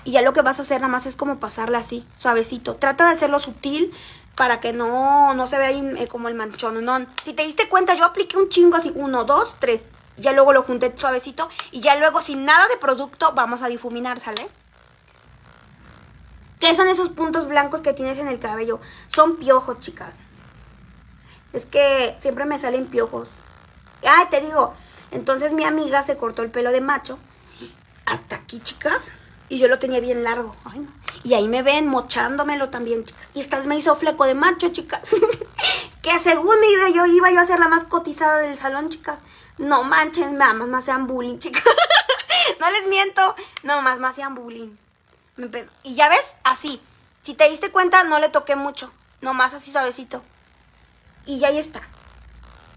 Y 0.06 0.12
ya 0.12 0.22
lo 0.22 0.34
que 0.34 0.42
vas 0.42 0.60
a 0.60 0.64
hacer 0.64 0.82
nada 0.82 0.92
más 0.92 1.06
es 1.06 1.16
como 1.16 1.40
pasarla 1.40 1.80
así, 1.80 2.06
suavecito. 2.18 2.76
Trata 2.76 3.08
de 3.08 3.16
hacerlo 3.16 3.40
sutil 3.40 3.94
para 4.36 4.60
que 4.60 4.74
no, 4.74 5.34
no 5.34 5.48
se 5.48 5.58
vea 5.58 5.68
ahí 5.68 5.94
eh, 5.98 6.08
como 6.08 6.28
el 6.28 6.36
manchón. 6.36 6.84
No. 6.84 7.06
Si 7.24 7.34
te 7.34 7.44
diste 7.44 7.70
cuenta, 7.70 7.96
yo 7.96 8.06
apliqué 8.06 8.38
un 8.38 8.50
chingo 8.50 8.78
así, 8.78 8.92
uno, 8.96 9.24
dos, 9.24 9.56
tres. 9.60 9.84
Ya 10.18 10.32
luego 10.32 10.54
lo 10.54 10.64
junté 10.64 10.94
suavecito 10.96 11.50
y 11.72 11.82
ya 11.82 11.96
luego 11.96 12.22
sin 12.22 12.46
nada 12.46 12.68
de 12.68 12.78
producto 12.78 13.32
vamos 13.34 13.64
a 13.64 13.68
difuminar, 13.68 14.20
¿sale? 14.20 14.48
¿Qué 16.60 16.76
son 16.76 16.88
esos 16.88 17.10
puntos 17.10 17.48
blancos 17.48 17.82
que 17.82 17.94
tienes 17.94 18.20
en 18.20 18.28
el 18.28 18.40
cabello? 18.40 18.80
Son 19.08 19.38
piojos, 19.38 19.80
chicas. 19.80 20.14
Es 21.52 21.66
que 21.66 22.16
siempre 22.20 22.46
me 22.46 22.60
salen 22.60 22.88
piojos. 22.88 23.30
Ay, 24.08 24.28
te 24.30 24.42
digo. 24.42 24.74
Entonces 25.12 25.52
mi 25.52 25.66
amiga 25.66 26.04
se 26.04 26.16
cortó 26.16 26.42
el 26.42 26.52
pelo 26.52 26.72
de 26.72 26.82
macho. 26.82 27.18
Hasta 28.06 28.36
aquí, 28.38 28.60
chicas. 28.60 29.14
Y 29.50 29.60
yo 29.60 29.68
lo 29.68 29.80
tenía 29.80 30.00
bien 30.00 30.24
largo. 30.24 30.56
Ay, 30.66 30.80
no. 30.80 30.92
Y 31.24 31.34
ahí 31.34 31.48
me 31.48 31.62
ven 31.62 31.88
mochándomelo 31.88 32.70
también, 32.70 33.04
chicas. 33.04 33.30
Y 33.34 33.40
esta 33.40 33.58
vez 33.58 33.68
me 33.68 33.78
hizo 33.78 33.96
fleco 33.96 34.26
de 34.26 34.34
macho, 34.34 34.70
chicas. 34.70 35.02
que 36.02 36.20
según 36.20 36.56
yo 36.94 37.06
iba 37.06 37.32
yo 37.32 37.40
a 37.40 37.46
ser 37.46 37.60
la 37.60 37.68
más 37.68 37.84
cotizada 37.84 38.38
del 38.40 38.58
salón, 38.58 38.90
chicas. 38.90 39.20
No 39.58 39.84
manches, 39.84 40.32
mamás, 40.32 40.68
más 40.68 40.86
sean 40.86 41.08
bullying, 41.08 41.38
chicas. 41.38 41.64
no 42.60 42.70
les 42.72 42.88
miento. 42.88 43.36
No, 43.64 43.82
más, 43.82 44.00
más 44.00 44.16
sean 44.16 44.36
bullying. 44.36 44.76
Me 45.38 45.46
empezó- 45.46 45.72
Y 45.84 45.96
ya 45.96 46.10
ves, 46.10 46.36
así. 46.44 46.82
Si 47.22 47.36
te 47.36 47.50
diste 47.50 47.72
cuenta, 47.72 48.04
no 48.04 48.20
le 48.20 48.30
toqué 48.30 48.56
mucho. 48.56 48.92
Nomás 49.22 49.54
así 49.54 49.72
suavecito. 49.72 50.22
Y 51.26 51.40
ya 51.40 51.48
ahí 51.50 51.58
está. 51.58 51.82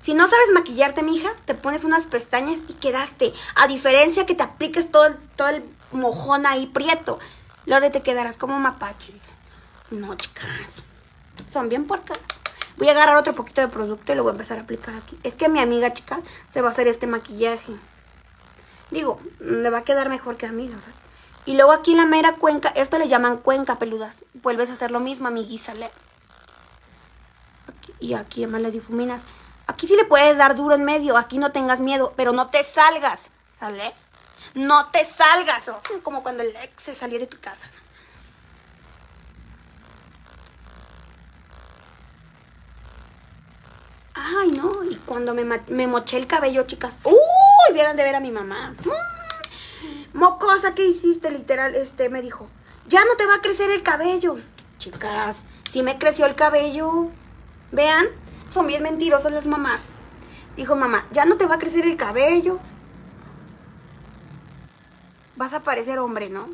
Si 0.01 0.15
no 0.15 0.29
sabes 0.29 0.53
maquillarte, 0.55 1.03
mija, 1.03 1.31
te 1.47 1.55
pones 1.55 1.83
unas 1.83 2.07
pestañas 2.07 2.59
y 2.69 2.75
quedaste. 2.75 3.35
A 3.57 3.67
diferencia 3.67 4.25
que 4.25 4.37
te 4.37 4.45
apliques 4.45 4.93
todo 4.93 5.17
todo 5.35 5.49
el 5.49 5.65
mojón 5.97 6.47
ahí 6.47 6.67
prieto. 6.67 7.19
Lore, 7.65 7.91
te 7.91 8.03
quedarás 8.03 8.37
como 8.37 8.59
mapache. 8.59 9.13
No, 9.91 10.15
chicas. 10.17 10.83
Son 11.51 11.69
bien 11.69 11.87
porcas. 11.87 12.19
Voy 12.77 12.89
a 12.89 12.93
agarrar 12.93 13.17
otro 13.17 13.33
poquito 13.35 13.61
de 13.61 13.69
producto 13.69 14.13
y 14.13 14.15
lo 14.17 14.23
voy 14.23 14.31
a 14.31 14.35
empezar 14.35 14.59
a 14.59 14.63
aplicar 14.63 14.95
aquí. 14.95 15.19
Es 15.23 15.35
que 15.35 15.49
mi 15.49 15.61
amiga, 15.61 15.93
chicas, 15.93 16.21
se 16.49 16.61
va 16.61 16.69
a 16.69 16.71
hacer 16.73 16.89
este 16.89 17.07
maquillaje. 17.07 17.73
Digo, 18.91 19.21
le 19.41 19.71
va 19.71 19.79
a 19.79 19.85
quedar 19.85 20.09
mejor 20.09 20.37
que 20.37 20.47
a 20.47 20.53
mí, 20.53 20.69
verdad. 20.69 20.83
Y 21.47 21.55
luego 21.55 21.73
aquí 21.73 21.95
la 21.95 22.05
mera 22.05 22.35
cuenca, 22.35 22.69
esto 22.71 22.99
le 22.99 23.09
llaman 23.09 23.39
cuenca 23.39 23.79
peludas. 23.79 24.25
Vuelves 24.35 24.71
a 24.71 24.75
hacer 24.75 24.91
lo 24.91 25.01
mismo, 25.01 25.29
amiguisa. 25.29 25.73
Aquí- 27.69 27.95
y 28.01 28.15
aquí 28.15 28.45
además 28.45 28.63
le 28.63 28.71
difuminas. 28.71 29.25
Aquí 29.67 29.87
sí 29.89 29.97
le 29.97 30.05
puedes 30.05 30.37
dar 30.37 30.55
duro 30.55 30.75
en 30.75 30.85
medio, 30.85 31.17
aquí 31.17 31.39
no 31.39 31.53
tengas 31.53 31.81
miedo, 31.81 32.13
pero 32.17 32.33
no 32.33 32.49
te 32.49 32.63
salgas, 32.63 33.31
¿sale? 33.59 33.93
No 34.57 34.87
te 34.87 35.05
salgas, 35.05 35.71
como 36.03 36.23
cuando 36.23 36.43
el 36.43 36.57
ex 36.57 36.83
se 36.83 36.95
salió 36.95 37.19
de 37.19 37.27
tu 37.27 37.39
casa. 37.39 37.69
Ay, 44.15 44.53
no, 44.53 44.83
y 44.83 44.95
cuando 44.97 45.35
me, 45.35 45.87
moché 45.87 46.17
el 46.17 46.27
cabello, 46.27 46.63
chicas, 46.63 46.99
¡uy! 47.05 47.75
Vieron 47.75 47.99
de 47.99 48.03
ver 48.03 48.15
a 48.15 48.21
mi 48.21 48.31
mamá. 48.31 48.75
Mm, 48.83 50.19
Mocosa, 50.19 50.75
¿qué 50.75 50.87
hiciste? 50.87 51.31
Literal, 51.31 51.75
este, 51.75 52.09
me 52.09 52.23
dijo, 52.23 52.49
ya 52.89 53.05
no 53.05 53.15
te 53.19 53.27
va 53.27 53.35
a 53.35 53.43
crecer 53.43 53.71
el 53.71 53.83
cabello. 53.83 54.39
Chicas, 54.79 55.37
sí 55.71 55.83
me 55.83 55.99
creció 55.99 56.25
el 56.25 56.35
cabello. 56.35 57.11
Vean, 57.73 58.07
son 58.51 58.67
bien 58.67 58.83
mentirosas 58.83 59.33
las 59.33 59.45
mamás. 59.45 59.89
Dijo 60.57 60.77
mamá, 60.77 61.07
ya 61.13 61.27
no 61.27 61.37
te 61.37 61.45
va 61.45 61.57
a 61.57 61.59
crecer 61.59 61.85
el 61.85 61.99
cabello. 61.99 62.59
Vas 65.37 65.53
a 65.53 65.61
parecer 65.61 65.99
hombre, 65.99 66.29
¿no? 66.29 66.49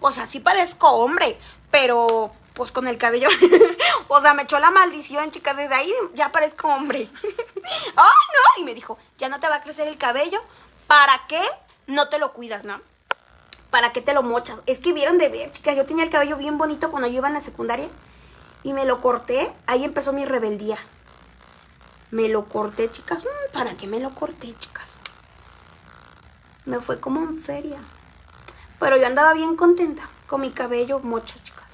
O 0.00 0.10
sea, 0.10 0.26
sí 0.26 0.40
parezco 0.40 0.90
hombre, 0.90 1.38
pero 1.70 2.32
pues 2.54 2.72
con 2.72 2.88
el 2.88 2.98
cabello. 2.98 3.28
o 4.08 4.20
sea, 4.20 4.34
me 4.34 4.42
echó 4.42 4.58
la 4.58 4.70
maldición, 4.70 5.30
chicas. 5.30 5.56
Desde 5.56 5.74
ahí 5.74 5.92
ya 6.14 6.32
parezco 6.32 6.68
hombre. 6.68 7.08
¡Ay, 7.96 8.24
no! 8.56 8.62
Y 8.62 8.64
me 8.64 8.74
dijo, 8.74 8.98
ya 9.18 9.28
no 9.28 9.40
te 9.40 9.48
va 9.48 9.56
a 9.56 9.62
crecer 9.62 9.88
el 9.88 9.98
cabello. 9.98 10.40
¿Para 10.86 11.20
qué 11.28 11.40
no 11.86 12.08
te 12.08 12.18
lo 12.18 12.32
cuidas, 12.32 12.64
no? 12.64 12.80
¿Para 13.70 13.92
qué 13.92 14.00
te 14.00 14.14
lo 14.14 14.22
mochas? 14.22 14.60
Es 14.66 14.78
que 14.78 14.92
vieron 14.92 15.18
de 15.18 15.28
ver, 15.28 15.50
chicas. 15.50 15.76
Yo 15.76 15.84
tenía 15.84 16.04
el 16.04 16.10
cabello 16.10 16.36
bien 16.36 16.58
bonito 16.58 16.90
cuando 16.90 17.08
yo 17.08 17.16
iba 17.16 17.28
en 17.28 17.34
la 17.34 17.42
secundaria. 17.42 17.88
Y 18.62 18.72
me 18.72 18.84
lo 18.84 19.00
corté. 19.00 19.52
Ahí 19.66 19.84
empezó 19.84 20.12
mi 20.12 20.24
rebeldía. 20.24 20.78
Me 22.10 22.28
lo 22.28 22.48
corté, 22.48 22.90
chicas. 22.90 23.24
Mm, 23.24 23.52
¿Para 23.52 23.74
qué 23.76 23.88
me 23.88 23.98
lo 23.98 24.14
corté, 24.14 24.54
chicas? 24.58 24.86
Me 26.64 26.80
fue 26.80 27.00
como 27.00 27.20
en 27.20 27.36
feria. 27.36 27.78
Pero 28.78 28.96
yo 28.96 29.06
andaba 29.06 29.32
bien 29.34 29.56
contenta 29.56 30.08
con 30.26 30.40
mi 30.40 30.50
cabello 30.50 31.00
mocho, 31.00 31.36
chicas. 31.42 31.64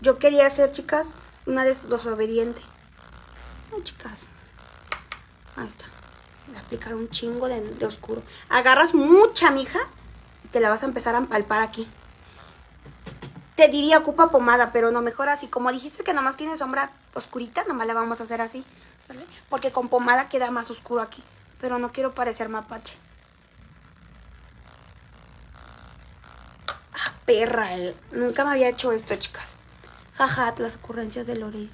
Yo 0.00 0.18
quería 0.18 0.48
ser, 0.50 0.72
chicas, 0.72 1.08
una 1.46 1.64
de 1.64 1.76
los 1.88 2.06
obedientes. 2.06 2.64
Ay, 3.74 3.82
chicas. 3.82 4.28
Ahí 5.56 5.66
está. 5.66 5.84
Le 6.52 6.58
aplicar 6.58 6.94
un 6.94 7.08
chingo 7.08 7.48
de, 7.48 7.60
de 7.60 7.86
oscuro. 7.86 8.22
Agarras 8.48 8.94
mucha, 8.94 9.50
mija, 9.50 9.80
y 10.44 10.48
te 10.48 10.60
la 10.60 10.70
vas 10.70 10.82
a 10.82 10.86
empezar 10.86 11.14
a 11.14 11.18
empalpar 11.18 11.60
aquí. 11.62 11.88
Te 13.56 13.68
diría 13.68 13.98
ocupa 13.98 14.30
pomada, 14.30 14.72
pero 14.72 14.90
no, 14.90 15.02
mejor 15.02 15.28
así. 15.28 15.48
Como 15.48 15.70
dijiste 15.70 16.02
que 16.02 16.14
nomás 16.14 16.38
tiene 16.38 16.56
sombra 16.56 16.90
oscurita, 17.14 17.64
nomás 17.64 17.86
la 17.86 17.94
vamos 17.94 18.20
a 18.20 18.24
hacer 18.24 18.40
así. 18.40 18.64
¿sale? 19.06 19.24
Porque 19.48 19.70
con 19.70 19.88
pomada 19.88 20.28
queda 20.28 20.50
más 20.50 20.70
oscuro 20.70 21.02
aquí. 21.02 21.22
Pero 21.60 21.78
no 21.78 21.92
quiero 21.92 22.14
parecer 22.14 22.48
mapache. 22.48 22.96
Ah, 26.94 27.12
perra, 27.30 27.76
eh. 27.76 27.94
Nunca 28.12 28.44
me 28.44 28.52
había 28.52 28.68
hecho 28.68 28.92
esto, 28.92 29.14
chicas. 29.14 29.46
Jaja, 30.16 30.54
las 30.58 30.76
ocurrencias 30.76 31.26
de 31.26 31.36
Loris. 31.36 31.70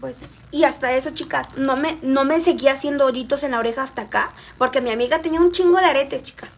Pues, 0.00 0.14
y 0.52 0.62
hasta 0.62 0.92
eso, 0.92 1.10
chicas, 1.10 1.56
no 1.56 1.76
me, 1.76 1.98
no 2.02 2.24
me 2.24 2.40
seguía 2.40 2.72
haciendo 2.72 3.06
hoyitos 3.06 3.42
en 3.42 3.50
la 3.50 3.58
oreja 3.58 3.82
hasta 3.82 4.02
acá. 4.02 4.30
Porque 4.56 4.80
mi 4.80 4.92
amiga 4.92 5.20
tenía 5.20 5.40
un 5.40 5.50
chingo 5.50 5.78
de 5.78 5.86
aretes, 5.86 6.22
chicas. 6.22 6.50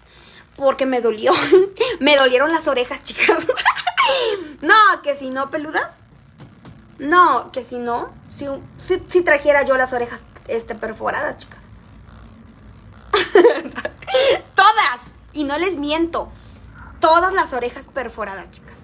Porque 0.57 0.85
me 0.85 1.01
dolió. 1.01 1.33
me 2.01 2.17
dolieron 2.17 2.53
las 2.53 2.69
orejas, 2.69 3.03
chicas. 3.05 3.47
no, 4.61 4.75
que 5.03 5.17
si 5.17 5.31
no, 5.31 5.51
peludas. 5.51 5.95
No, 6.99 7.51
que 7.51 7.65
si 7.65 7.79
no, 7.79 8.13
si, 8.29 8.47
si, 8.77 9.03
si 9.07 9.23
trajera 9.23 9.65
yo 9.65 9.79
las 9.79 9.95
orejas 9.95 10.23
este, 10.49 10.75
perforadas, 10.75 11.39
chicas. 11.39 11.61
Todas. 14.55 15.01
Y 15.33 15.45
no 15.45 15.57
les 15.59 15.79
miento. 15.79 16.31
Todas 17.01 17.33
las 17.33 17.53
orejas 17.53 17.87
perforadas, 17.93 18.51
chicas. 18.51 18.75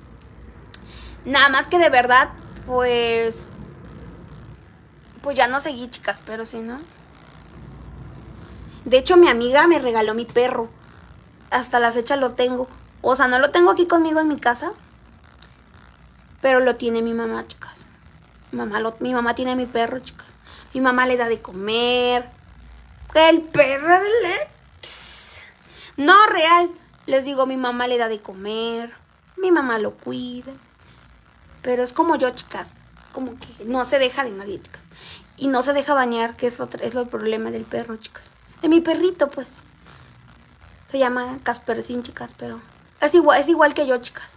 Nada 1.24 1.48
más 1.48 1.66
que 1.66 1.78
de 1.78 1.90
verdad, 1.90 2.30
pues... 2.66 3.47
Pues 5.22 5.36
ya 5.36 5.48
no 5.48 5.60
seguí, 5.60 5.88
chicas, 5.90 6.22
pero 6.24 6.47
si 6.47 6.59
no. 6.60 6.78
De 8.84 8.98
hecho, 8.98 9.16
mi 9.16 9.28
amiga 9.28 9.66
me 9.66 9.78
regaló 9.78 10.14
mi 10.14 10.24
perro. 10.24 10.68
Hasta 11.51 11.80
la 11.80 11.93
fecha 11.93 12.16
lo 12.16 12.32
tengo. 12.34 12.68
O 13.02 13.16
sea, 13.16 13.26
no 13.26 13.38
lo 13.38 13.51
tengo 13.51 13.70
aquí 13.70 13.86
conmigo 13.86 14.20
en 14.20 14.28
mi 14.28 14.36
casa. 14.38 14.72
Pero 16.40 16.60
lo 16.60 16.76
tiene 16.76 17.02
mi 17.02 17.12
mamá, 17.12 17.47
chicas. 17.47 17.72
Mi 18.52 18.59
mamá, 18.59 18.78
lo- 18.80 18.97
mi 19.01 19.12
mamá 19.12 19.34
tiene 19.34 19.56
mi 19.56 19.66
perro, 19.66 19.98
chicas. 19.98 20.26
Mi 20.74 20.80
mamá 20.80 21.06
le 21.06 21.16
da 21.16 21.28
de 21.28 21.40
comer. 21.43 22.30
El 23.14 23.40
perro 23.43 23.94
de 23.98 24.09
le... 24.22 24.48
Pss. 24.80 25.40
No, 25.97 26.14
real. 26.28 26.70
Les 27.07 27.24
digo, 27.24 27.47
mi 27.47 27.57
mamá 27.57 27.87
le 27.87 27.99
da 27.99 28.09
de 28.09 28.20
comer. 28.20 28.93
Mi 29.37 29.51
mamá 29.53 29.78
lo 29.78 29.95
cuida. 29.95 30.53
Pero 31.62 31.83
es 31.83 31.93
como 31.93 32.16
yo, 32.16 32.31
chicas. 32.31 32.74
Como 33.12 33.39
que 33.39 33.65
no 33.65 33.85
se 33.85 33.99
deja 33.99 34.24
de 34.24 34.33
nadie, 34.33 34.61
chicas. 34.61 34.83
Y 35.37 35.49
no 35.49 35.62
se 35.62 35.73
deja 35.73 35.95
bañar, 35.95 36.37
que 36.37 36.49
es, 36.49 36.61
otro, 36.61 36.83
es 36.83 36.95
el 36.95 37.07
problema 37.09 37.51
del 37.51 37.65
perro, 37.65 37.97
chicas. 37.97 38.24
De 38.62 38.69
mi 38.69 38.81
perrito, 38.81 39.31
pues. 39.31 39.49
Se 40.87 40.99
llama 40.99 41.39
Caspercín, 41.43 42.03
chicas, 42.03 42.35
pero 42.37 42.61
es 43.01 43.15
igual, 43.15 43.41
es 43.41 43.49
igual 43.49 43.74
que 43.74 43.87
yo, 43.87 43.99
chicas. 43.99 44.28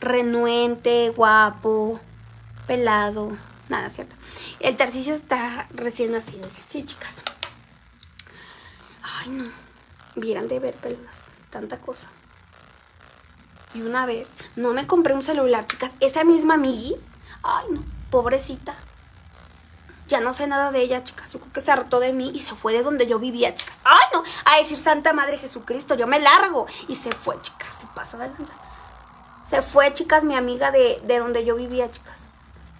Renuente, 0.00 1.10
guapo, 1.10 2.00
pelado. 2.66 3.36
Nada, 3.68 3.90
¿cierto? 3.90 4.14
El 4.60 4.76
Tarcisio 4.76 5.14
está 5.14 5.66
recién 5.70 6.12
nacido. 6.12 6.48
Sí, 6.68 6.84
chicas. 6.84 7.14
Ay, 9.02 9.30
no. 9.30 9.44
Vieran 10.16 10.48
de 10.48 10.60
ver 10.60 10.74
peludas. 10.74 11.23
Tanta 11.54 11.78
cosa. 11.78 12.08
Y 13.74 13.82
una 13.82 14.06
vez, 14.06 14.26
no 14.56 14.72
me 14.72 14.88
compré 14.88 15.14
un 15.14 15.22
celular, 15.22 15.68
chicas. 15.68 15.92
Esa 16.00 16.24
misma 16.24 16.54
amiguis. 16.54 16.98
Ay, 17.44 17.66
no. 17.70 17.84
Pobrecita. 18.10 18.74
Ya 20.08 20.18
no 20.20 20.32
sé 20.32 20.48
nada 20.48 20.72
de 20.72 20.80
ella, 20.80 21.04
chicas. 21.04 21.32
Yo 21.32 21.38
creo 21.38 21.52
que 21.52 21.60
se 21.60 21.70
hartó 21.70 22.00
de 22.00 22.12
mí 22.12 22.32
y 22.34 22.40
se 22.40 22.56
fue 22.56 22.72
de 22.72 22.82
donde 22.82 23.06
yo 23.06 23.20
vivía, 23.20 23.54
chicas. 23.54 23.78
¡Ay, 23.84 24.02
no! 24.12 24.24
A 24.46 24.58
decir 24.58 24.78
Santa 24.78 25.12
Madre 25.12 25.38
Jesucristo, 25.38 25.94
yo 25.94 26.08
me 26.08 26.18
largo. 26.18 26.66
Y 26.88 26.96
se 26.96 27.12
fue, 27.12 27.40
chicas. 27.40 27.72
Se 27.80 27.86
pasa 27.94 28.18
de 28.18 28.26
lanza. 28.30 28.54
Se 29.44 29.62
fue, 29.62 29.92
chicas, 29.92 30.24
mi 30.24 30.34
amiga 30.34 30.72
de, 30.72 31.00
de 31.04 31.20
donde 31.20 31.44
yo 31.44 31.54
vivía, 31.54 31.88
chicas. 31.88 32.16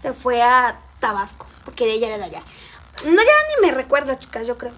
se 0.03 0.13
fue 0.15 0.43
a 0.43 0.81
Tabasco, 0.99 1.47
porque 1.65 1.93
ella 1.93 2.09
era 2.09 2.19
de 2.19 2.25
allá. 2.25 2.43
No, 3.05 3.23
ya 3.23 3.61
ni 3.61 3.69
me 3.69 3.73
recuerda, 3.73 4.19
chicas, 4.19 4.49
yo 4.49 4.59
creo. 4.59 4.73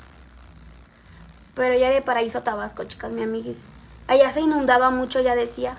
Pero 1.54 1.74
ya 1.78 1.88
de 1.88 2.02
Paraíso 2.02 2.42
Tabasco, 2.42 2.84
chicas, 2.84 3.10
mi 3.10 3.22
amiguis. 3.22 3.56
Allá 4.08 4.32
se 4.32 4.40
inundaba 4.40 4.90
mucho, 4.90 5.20
ya 5.20 5.34
decía. 5.34 5.76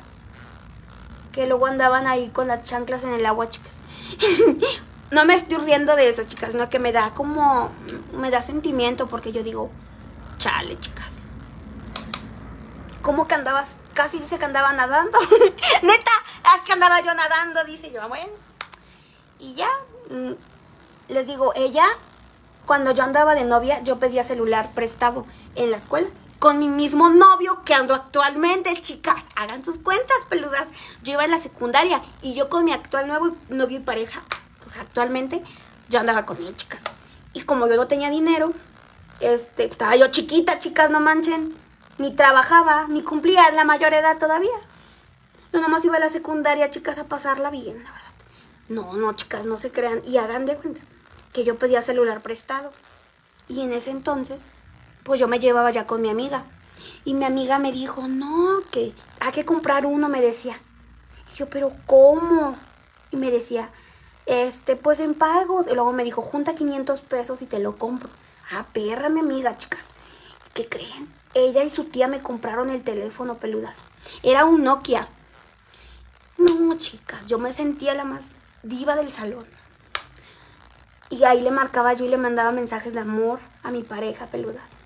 Que 1.32 1.48
luego 1.48 1.68
andaban 1.68 2.08
ahí 2.08 2.30
con 2.30 2.48
las 2.48 2.64
chanclas 2.64 3.04
en 3.04 3.14
el 3.14 3.26
agua, 3.26 3.50
chicas. 3.50 3.72
no 5.12 5.26
me 5.26 5.34
estoy 5.34 5.58
riendo 5.58 5.96
de 5.96 6.10
eso, 6.10 6.24
chicas, 6.24 6.54
no 6.54 6.70
que 6.70 6.80
me 6.80 6.92
da 6.92 7.14
como. 7.14 7.72
Me 8.14 8.32
da 8.32 8.42
sentimiento 8.42 9.08
porque 9.08 9.32
yo 9.32 9.44
digo, 9.44 9.70
chale, 10.38 10.78
chicas. 10.80 11.08
¿Cómo 13.02 13.28
que 13.28 13.36
andabas? 13.36 13.76
Casi 13.94 14.20
dice 14.20 14.38
que 14.38 14.46
andaba 14.46 14.74
nadando. 14.74 15.18
Neta, 15.82 16.12
es 16.56 16.62
que 16.66 16.74
andaba 16.74 17.00
yo 17.02 17.14
nadando, 17.14 17.64
dice 17.64 17.92
yo, 17.92 18.08
bueno. 18.10 18.34
Y 19.40 19.56
ya, 19.56 19.70
mm, 20.10 20.34
les 21.10 21.28
digo, 21.28 21.54
ella, 21.56 21.86
cuando 22.66 22.92
yo 22.92 23.04
andaba 23.04 23.36
de 23.36 23.46
novia, 23.46 23.82
yo 23.84 24.00
pedía 24.00 24.24
celular 24.24 24.72
prestado 24.74 25.26
en 25.56 25.72
la 25.72 25.78
escuela 25.78 26.10
con 26.40 26.60
mi 26.60 26.68
mismo 26.68 27.10
novio 27.10 27.64
que 27.64 27.74
ando 27.74 27.94
actualmente, 27.96 28.74
chicas. 28.82 29.22
Hagan 29.36 29.64
sus 29.64 29.80
cuentas, 29.80 30.18
peludas. 30.30 30.68
Yo 31.04 31.14
iba 31.14 31.26
en 31.26 31.32
la 31.32 31.40
secundaria 31.40 32.02
y 32.22 32.34
yo 32.34 32.50
con 32.50 32.66
mi 32.66 32.72
actual 32.72 33.08
nuevo 33.08 33.36
novio 33.50 33.78
y 33.78 33.82
pareja, 33.82 34.24
pues 34.64 34.78
actualmente 34.78 35.44
yo 35.90 36.00
andaba 36.00 36.26
con 36.26 36.38
él, 36.38 36.56
chicas. 36.56 36.82
Y 37.34 37.42
como 37.42 37.68
yo 37.68 37.76
no 37.76 37.88
tenía 37.88 38.10
dinero, 38.10 38.54
este, 39.20 39.66
estaba 39.66 39.96
yo 39.96 40.08
chiquita, 40.08 40.60
chicas, 40.60 40.90
no 40.90 41.00
manchen. 41.00 41.56
Ni 41.98 42.12
trabajaba, 42.12 42.88
ni 42.88 43.02
cumplía 43.02 43.52
la 43.52 43.64
mayor 43.64 43.94
edad 43.94 44.18
todavía. 44.18 44.50
Yo 45.52 45.62
nomás 45.62 45.84
iba 45.86 45.98
a 45.98 46.00
la 46.00 46.10
secundaria, 46.10 46.70
chicas, 46.70 47.00
a 47.00 47.06
pasarla 47.06 47.50
bien, 47.50 47.84
la 47.84 47.92
verdad. 47.92 48.08
No, 48.70 48.94
no, 48.94 49.14
chicas, 49.14 49.46
no 49.46 49.58
se 49.58 49.72
crean. 49.72 50.02
Y 50.06 50.18
hagan 50.18 50.46
de 50.46 50.56
cuenta 50.56 50.82
que 51.34 51.44
yo 51.44 51.58
pedía 51.58 51.82
celular 51.82 52.22
prestado. 52.22 52.72
Y 53.48 53.62
en 53.62 53.74
ese 53.74 53.92
entonces 53.92 54.40
pues 55.08 55.22
yo 55.22 55.30
me 55.30 55.40
llevaba 55.40 55.72
ya 55.72 55.88
con 55.88 56.02
mi 56.02 56.10
amiga. 56.10 56.44
Y 57.06 57.14
mi 57.14 57.24
amiga 57.24 57.60
me 57.60 57.72
dijo, 57.72 58.10
no, 58.10 58.60
que 58.72 58.94
hay 59.22 59.32
que 59.32 59.46
comprar 59.46 59.86
uno, 59.86 60.10
me 60.10 60.20
decía. 60.20 60.60
Y 61.32 61.38
yo, 61.38 61.50
pero 61.50 61.72
¿cómo? 61.86 62.58
Y 63.12 63.16
me 63.16 63.32
decía, 63.32 63.72
este, 64.26 64.76
pues 64.76 65.00
en 65.00 65.14
pagos. 65.14 65.66
Y 65.72 65.76
luego 65.76 65.94
me 65.94 66.04
dijo, 66.04 66.22
junta 66.22 66.56
500 66.56 67.00
pesos 67.00 67.42
y 67.42 67.46
te 67.46 67.60
lo 67.60 67.78
compro. 67.78 68.10
Ah, 68.52 68.66
perra, 68.74 69.08
mi 69.08 69.22
amiga, 69.22 69.58
chicas. 69.58 69.86
¿Qué 70.54 70.68
creen? 70.68 71.08
Ella 71.34 71.64
y 71.64 71.70
su 71.70 71.86
tía 71.86 72.10
me 72.10 72.22
compraron 72.22 72.70
el 72.70 72.84
teléfono 72.84 73.38
peludas. 73.38 73.78
Era 74.24 74.44
un 74.44 74.66
Nokia. 74.66 75.08
No, 76.38 76.78
chicas, 76.78 77.28
yo 77.28 77.40
me 77.40 77.54
sentía 77.54 77.94
la 77.94 78.04
más 78.04 78.32
diva 78.62 78.98
del 78.98 79.14
salón. 79.14 79.48
Y 81.10 81.24
ahí 81.24 81.40
le 81.40 81.52
marcaba 81.52 81.94
yo 81.94 82.04
y 82.04 82.10
le 82.10 82.18
mandaba 82.18 82.52
mensajes 82.52 82.94
de 82.94 83.00
amor 83.00 83.40
a 83.64 83.72
mi 83.72 83.84
pareja 83.84 84.28
peludas. 84.28 84.77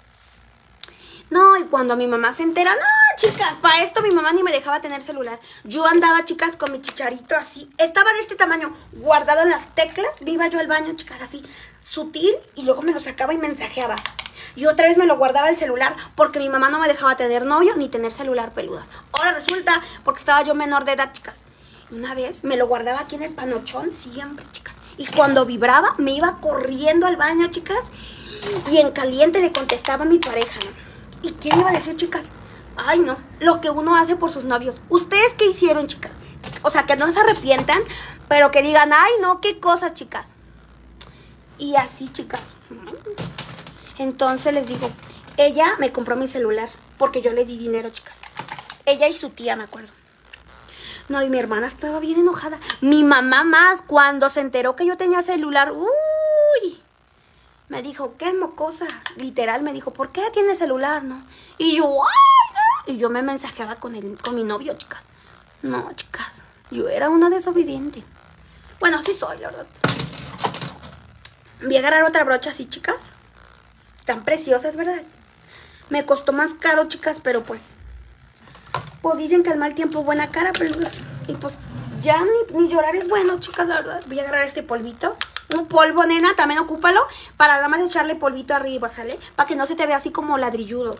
No, 1.32 1.56
y 1.56 1.64
cuando 1.64 1.95
mi 1.95 2.08
mamá 2.08 2.34
se 2.34 2.44
entera, 2.44 2.72
no, 2.74 3.16
chicas, 3.16 3.53
para 3.62 3.82
esto 3.84 4.02
mi 4.02 4.12
mamá 4.12 4.34
ni 4.34 4.44
me 4.44 4.52
dejaba 4.52 4.82
tener 4.82 5.02
celular. 5.02 5.40
Yo 5.64 5.88
andaba, 5.88 6.26
chicas, 6.26 6.58
con 6.58 6.74
mi 6.74 6.82
chicharito 6.82 7.38
así. 7.38 7.72
Estaba 7.78 8.12
de 8.12 8.20
este 8.20 8.36
tamaño, 8.36 8.76
guardado 8.91 9.44
en 9.44 9.49
las 9.49 9.74
teclas. 9.74 10.12
Viva 10.20 10.48
yo 10.48 10.60
al 10.60 10.68
baño, 10.68 10.94
chicas, 10.98 11.22
así, 11.22 11.41
sutil. 11.80 12.36
Y 12.56 12.64
luego 12.64 12.82
me 12.82 12.91
lo 12.91 12.99
sacaba 12.99 13.34
y 13.34 13.38
mensajeaba. 13.38 13.95
Y 14.58 14.66
otra 14.66 14.90
vez 14.90 14.98
me 14.98 15.06
lo 15.06 15.18
guardaba 15.18 15.48
el 15.48 15.56
celular 15.56 15.95
porque 16.16 16.40
mi 16.40 16.49
mamá 16.49 16.70
no 16.70 16.80
me 16.80 16.90
dejaba 16.90 17.16
tener 17.16 17.45
novio 17.45 17.78
ni 17.78 17.88
tener 17.88 18.12
celular 18.12 18.53
peludas. 18.53 18.86
Ahora 19.14 19.32
resulta, 19.32 19.82
porque 20.03 20.20
estaba 20.20 20.44
yo 20.44 20.53
menor 20.53 20.84
de 20.84 20.91
edad, 20.91 21.14
chicas. 21.14 21.36
Una 21.91 22.14
vez 22.14 22.44
me 22.44 22.58
lo 22.58 22.68
guardaba 22.68 22.99
aquí 22.99 23.16
en 23.16 23.24
el 23.24 23.34
panochón, 23.34 23.94
siempre, 23.94 24.45
chicas. 24.52 24.76
Y 24.98 25.06
cuando 25.06 25.45
vibraba, 25.45 25.95
me 25.98 26.12
iba 26.12 26.40
corriendo 26.41 27.08
al 27.08 27.16
baño, 27.16 27.48
chicas. 27.48 27.90
Y 28.70 28.80
en 28.80 28.91
caliente 28.91 29.40
le 29.40 29.53
contestaba 29.53 30.03
a 30.03 30.08
mi 30.08 30.20
pareja, 30.20 30.60
¿no? 30.66 30.91
¿Y 31.22 31.31
qué 31.31 31.49
iba 31.49 31.69
a 31.69 31.73
decir, 31.73 31.95
chicas? 31.95 32.31
Ay, 32.76 32.99
no, 32.99 33.18
lo 33.39 33.61
que 33.61 33.69
uno 33.69 33.95
hace 33.95 34.15
por 34.15 34.31
sus 34.31 34.43
novios. 34.43 34.77
¿Ustedes 34.89 35.34
qué 35.38 35.48
hicieron, 35.48 35.88
chicas? 35.88 36.11
O 36.64 36.72
sea, 36.72 36.85
que 36.85 36.95
no 36.95 37.11
se 37.11 37.19
arrepientan, 37.19 37.81
pero 38.27 38.52
que 38.52 38.61
digan, 38.61 38.91
ay, 38.93 39.11
no, 39.22 39.41
qué 39.41 39.60
cosa, 39.60 39.93
chicas. 39.93 40.27
Y 41.57 41.76
así, 41.76 42.11
chicas. 42.11 42.41
Entonces 43.98 44.53
les 44.53 44.68
digo, 44.68 44.89
ella 45.38 45.76
me 45.80 45.91
compró 45.91 46.15
mi 46.15 46.27
celular 46.27 46.69
porque 46.98 47.22
yo 47.22 47.34
le 47.34 47.45
di 47.45 47.57
dinero, 47.57 47.89
chicas. 47.89 48.15
Ella 48.85 49.07
y 49.07 49.14
su 49.14 49.30
tía, 49.30 49.56
me 49.56 49.64
acuerdo. 49.64 49.91
No, 51.07 51.22
y 51.22 51.30
mi 51.30 51.39
hermana 51.39 51.68
estaba 51.68 51.99
bien 51.99 52.19
enojada. 52.19 52.60
Mi 52.80 53.03
mamá 53.03 53.43
más, 53.43 53.81
cuando 53.85 54.30
se 54.30 54.39
enteró 54.39 54.76
que 54.76 54.85
yo 54.85 54.98
tenía 54.98 55.22
celular, 55.22 55.72
uy, 55.72 56.81
me 57.72 57.81
dijo, 57.81 58.15
qué 58.18 58.34
mocosa. 58.34 58.85
Literal 59.15 59.61
me 59.61 59.72
dijo, 59.72 59.93
¿por 59.93 60.11
qué 60.11 60.30
tiene 60.34 60.57
celular, 60.57 61.06
no? 61.06 61.26
Y 61.57 61.77
yo, 61.77 61.85
¡ay! 61.85 62.93
Y 62.93 62.98
yo 62.98 63.10
me 63.10 63.22
mensajeaba 63.22 63.76
con, 63.76 63.95
el, 63.95 64.18
con 64.18 64.35
mi 64.35 64.43
novio, 64.43 64.76
chicas. 64.77 65.02
No, 65.61 65.89
chicas. 65.95 66.41
Yo 66.69 66.89
era 66.89 67.10
una 67.10 67.30
desobediente. 67.30 68.03
Bueno, 68.81 69.02
sí 69.06 69.14
soy, 69.18 69.38
la 69.38 69.52
verdad. 69.52 69.68
Voy 71.64 71.77
a 71.77 71.80
agarrar 71.80 72.03
otra 72.03 72.26
brocha 72.26 72.49
así, 72.49 72.68
chicas. 72.68 72.98
Tan 74.03 74.26
preciosas, 74.26 74.76
¿verdad? 74.76 75.03
Me 75.89 76.06
costó 76.06 76.34
más 76.34 76.53
caro, 76.53 76.89
chicas, 76.89 77.19
pero 77.23 77.41
pues... 77.43 77.61
Pues 79.02 79.18
dicen 79.18 79.43
que 79.43 79.49
al 79.49 79.60
mal 79.60 79.76
tiempo 79.76 80.03
buena 80.03 80.30
cara, 80.30 80.52
pero... 80.52 80.77
Y 81.30 81.35
pues 81.35 81.53
ya 82.02 82.22
ni, 82.22 82.60
ni 82.60 82.68
llorar 82.68 82.98
es 82.98 83.07
bueno, 83.07 83.39
chicas, 83.39 83.65
la 83.65 83.76
verdad. 83.76 84.03
Voy 84.07 84.19
a 84.19 84.23
agarrar 84.23 84.43
este 84.43 84.61
polvito 84.61 85.15
un 85.56 85.68
polvo, 85.68 86.06
nena, 86.06 86.36
también 86.36 86.60
ocúpalo 86.60 87.06
para 87.38 87.56
nada 87.56 87.68
más 87.68 87.82
echarle 87.82 88.15
polvito 88.15 88.53
arriba, 88.53 88.90
¿sale? 88.90 89.19
Para 89.36 89.48
que 89.48 89.56
no 89.56 89.65
se 89.65 89.76
te 89.76 89.86
vea 89.86 89.98
así 89.98 90.11
como 90.11 90.38
ladrilludo. 90.38 90.95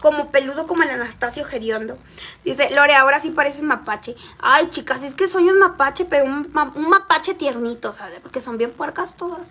Como 0.00 0.30
peludo 0.30 0.66
como 0.68 0.84
el 0.84 0.90
Anastasio 0.90 1.44
Gediondo. 1.44 1.98
Dice, 2.44 2.70
Lore, 2.70 2.94
ahora 2.94 3.20
sí 3.20 3.30
pareces 3.30 3.62
mapache. 3.62 4.14
Ay, 4.38 4.70
chicas, 4.70 5.02
es 5.02 5.14
que 5.14 5.26
soy 5.26 5.48
un 5.48 5.58
mapache, 5.58 6.04
pero 6.04 6.24
un, 6.24 6.48
mapache 6.88 7.34
tiernito, 7.34 7.92
¿sabes? 7.92 8.20
Porque 8.20 8.40
son 8.40 8.58
bien 8.58 8.70
puercas 8.70 9.16
todas. 9.16 9.48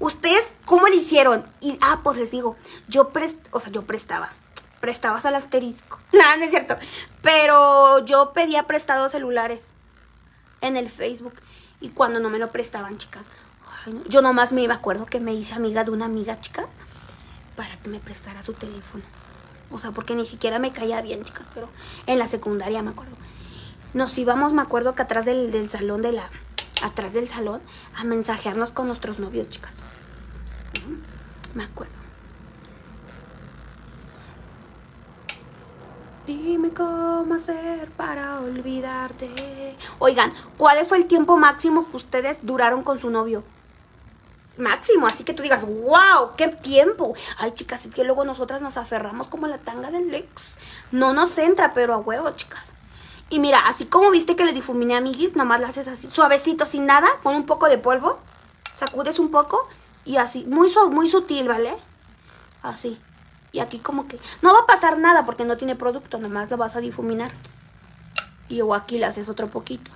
¿Ustedes 0.00 0.46
cómo 0.64 0.88
le 0.88 0.96
hicieron? 0.96 1.46
Y, 1.60 1.78
ah, 1.80 2.00
pues 2.02 2.18
les 2.18 2.32
digo, 2.32 2.56
yo 2.88 3.10
prest, 3.10 3.38
o 3.52 3.60
sea, 3.60 3.70
yo 3.70 3.82
prestaba. 3.82 4.32
Prestabas 4.80 5.26
al 5.26 5.36
asterisco. 5.36 6.00
Nada, 6.12 6.36
no 6.38 6.44
es 6.44 6.50
cierto. 6.50 6.76
Pero 7.22 8.04
yo 8.04 8.32
pedía 8.32 8.64
prestados 8.64 9.12
celulares 9.12 9.60
en 10.60 10.76
el 10.76 10.90
Facebook. 10.90 11.34
Y 11.80 11.90
cuando 11.90 12.18
no 12.18 12.30
me 12.30 12.38
lo 12.38 12.50
prestaban, 12.50 12.98
chicas, 12.98 13.24
yo 14.08 14.22
nomás 14.22 14.52
me 14.52 14.70
acuerdo 14.70 15.06
que 15.06 15.20
me 15.20 15.34
hice 15.34 15.54
amiga 15.54 15.84
de 15.84 15.90
una 15.90 16.06
amiga 16.06 16.40
chica 16.40 16.66
para 17.56 17.76
que 17.76 17.88
me 17.88 18.00
prestara 18.00 18.42
su 18.42 18.52
teléfono. 18.52 19.04
O 19.70 19.78
sea, 19.78 19.90
porque 19.90 20.14
ni 20.14 20.26
siquiera 20.26 20.58
me 20.58 20.72
caía 20.72 21.00
bien, 21.00 21.24
chicas, 21.24 21.46
pero 21.52 21.68
en 22.06 22.18
la 22.18 22.26
secundaria 22.26 22.82
me 22.82 22.90
acuerdo. 22.90 23.16
Nos 23.92 24.16
íbamos, 24.18 24.52
me 24.52 24.62
acuerdo 24.62 24.94
que 24.94 25.02
atrás 25.02 25.24
del, 25.24 25.50
del 25.50 25.70
salón 25.70 26.02
de 26.02 26.12
la... 26.12 26.28
Atrás 26.82 27.12
del 27.14 27.28
salón 27.28 27.60
a 27.96 28.04
mensajearnos 28.04 28.72
con 28.72 28.88
nuestros 28.88 29.18
novios, 29.18 29.48
chicas. 29.48 29.74
Me 31.54 31.64
acuerdo. 31.64 31.94
Dime 36.26 36.70
cómo 36.70 37.34
hacer 37.34 37.90
para 37.92 38.40
olvidarte. 38.40 39.76
Oigan, 39.98 40.32
¿cuál 40.56 40.84
fue 40.86 40.98
el 40.98 41.06
tiempo 41.06 41.36
máximo 41.36 41.88
que 41.90 41.96
ustedes 41.96 42.38
duraron 42.42 42.82
con 42.82 42.98
su 42.98 43.10
novio? 43.10 43.44
Máximo, 44.56 45.06
así 45.06 45.24
que 45.24 45.34
tú 45.34 45.42
digas, 45.42 45.64
wow, 45.66 46.36
qué 46.36 46.48
tiempo. 46.48 47.14
Ay, 47.38 47.52
chicas, 47.52 47.86
es 47.86 47.94
que 47.94 48.04
luego 48.04 48.24
nosotras 48.24 48.62
nos 48.62 48.76
aferramos 48.76 49.26
como 49.26 49.46
la 49.46 49.58
tanga 49.58 49.90
del 49.90 50.14
ex. 50.14 50.56
No 50.92 51.12
nos 51.12 51.36
entra, 51.38 51.72
pero 51.74 51.94
a 51.94 51.98
huevo, 51.98 52.30
chicas. 52.30 52.74
Y 53.30 53.38
mira, 53.38 53.60
así 53.66 53.86
como 53.86 54.10
viste 54.10 54.36
que 54.36 54.44
le 54.44 54.52
difuminé 54.52 54.94
a 54.94 55.00
Miguis, 55.00 55.34
nomás 55.34 55.60
la 55.60 55.68
haces 55.68 55.88
así, 55.88 56.08
suavecito, 56.10 56.66
sin 56.66 56.86
nada, 56.86 57.08
con 57.22 57.34
un 57.34 57.46
poco 57.46 57.68
de 57.68 57.78
polvo. 57.78 58.18
Sacudes 58.74 59.18
un 59.18 59.30
poco 59.30 59.68
y 60.04 60.16
así, 60.16 60.44
muy, 60.44 60.72
muy 60.90 61.08
sutil, 61.08 61.48
¿vale? 61.48 61.74
Así. 62.62 63.00
Y 63.52 63.60
aquí 63.60 63.78
como 63.78 64.08
que 64.08 64.18
no 64.42 64.52
va 64.52 64.60
a 64.60 64.66
pasar 64.66 64.98
nada 64.98 65.24
porque 65.24 65.44
no 65.44 65.56
tiene 65.56 65.76
producto, 65.76 66.18
nomás 66.18 66.50
lo 66.50 66.56
vas 66.56 66.76
a 66.76 66.80
difuminar. 66.80 67.32
Y 68.48 68.60
o 68.60 68.74
aquí 68.74 68.98
le 68.98 69.06
haces 69.06 69.28
otro 69.28 69.48
poquito 69.48 69.90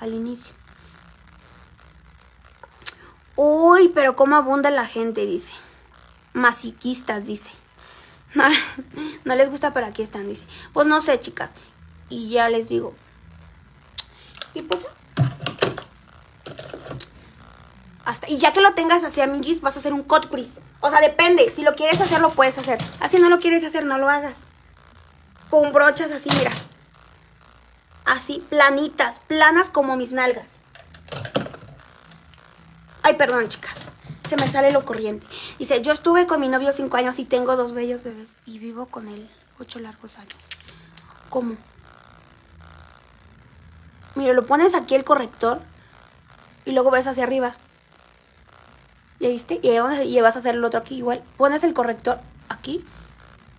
al 0.00 0.14
inicio. 0.14 0.53
Uy, 3.36 3.88
pero 3.88 4.16
cómo 4.16 4.36
abunda 4.36 4.70
la 4.70 4.86
gente, 4.86 5.26
dice. 5.26 5.52
Masiquistas, 6.32 7.26
dice. 7.26 7.50
No, 8.34 8.42
no 9.24 9.36
les 9.36 9.48
gusta, 9.48 9.72
pero 9.72 9.86
aquí 9.86 10.02
están, 10.02 10.26
dice. 10.28 10.44
Pues 10.72 10.88
no 10.88 11.00
sé, 11.00 11.20
chicas. 11.20 11.50
Y 12.08 12.30
ya 12.30 12.48
les 12.48 12.68
digo. 12.68 12.92
Y 14.54 14.62
pues 14.62 14.84
Hasta, 18.04 18.28
y 18.28 18.38
ya 18.38 18.52
que 18.52 18.60
lo 18.60 18.74
tengas 18.74 19.02
así, 19.02 19.20
amiguis, 19.20 19.60
vas 19.60 19.76
a 19.76 19.78
hacer 19.78 19.92
un 19.92 20.02
cut 20.02 20.28
crease. 20.28 20.60
O 20.80 20.90
sea, 20.90 21.00
depende. 21.00 21.50
Si 21.54 21.62
lo 21.62 21.74
quieres 21.74 22.00
hacer, 22.00 22.20
lo 22.20 22.30
puedes 22.30 22.58
hacer. 22.58 22.78
Así 23.00 23.18
no 23.18 23.30
lo 23.30 23.38
quieres 23.38 23.64
hacer, 23.64 23.84
no 23.84 23.98
lo 23.98 24.10
hagas. 24.10 24.34
Con 25.48 25.72
brochas 25.72 26.10
así, 26.10 26.28
mira. 26.38 26.50
Así, 28.04 28.44
planitas, 28.50 29.20
planas 29.26 29.70
como 29.70 29.96
mis 29.96 30.12
nalgas. 30.12 30.53
Ay, 33.04 33.16
perdón, 33.16 33.50
chicas. 33.50 33.74
Se 34.30 34.36
me 34.36 34.48
sale 34.48 34.72
lo 34.72 34.86
corriente. 34.86 35.26
Dice, 35.58 35.82
yo 35.82 35.92
estuve 35.92 36.26
con 36.26 36.40
mi 36.40 36.48
novio 36.48 36.72
cinco 36.72 36.96
años 36.96 37.18
y 37.18 37.26
tengo 37.26 37.54
dos 37.54 37.72
bellos 37.74 38.02
bebés. 38.02 38.38
Y 38.46 38.58
vivo 38.58 38.86
con 38.86 39.08
él 39.08 39.28
ocho 39.58 39.78
largos 39.78 40.16
años. 40.16 40.34
¿Cómo? 41.28 41.56
Mira, 44.14 44.32
lo 44.32 44.46
pones 44.46 44.74
aquí 44.74 44.94
el 44.94 45.04
corrector 45.04 45.60
y 46.64 46.72
luego 46.72 46.90
ves 46.90 47.06
hacia 47.06 47.24
arriba. 47.24 47.54
¿Ya 49.20 49.28
viste? 49.28 49.60
Y, 49.62 49.68
y 49.68 50.20
vas 50.22 50.36
a 50.36 50.38
hacer 50.38 50.54
el 50.54 50.64
otro 50.64 50.80
aquí 50.80 50.96
igual. 50.96 51.22
Pones 51.36 51.62
el 51.62 51.74
corrector 51.74 52.20
aquí 52.48 52.82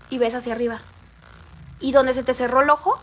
y 0.09 0.17
ves 0.17 0.33
hacia 0.33 0.53
arriba. 0.53 0.81
Y 1.79 1.91
donde 1.91 2.15
se 2.15 2.23
te 2.23 2.33
cerró 2.33 2.63
el 2.63 2.69
ojo, 2.71 2.99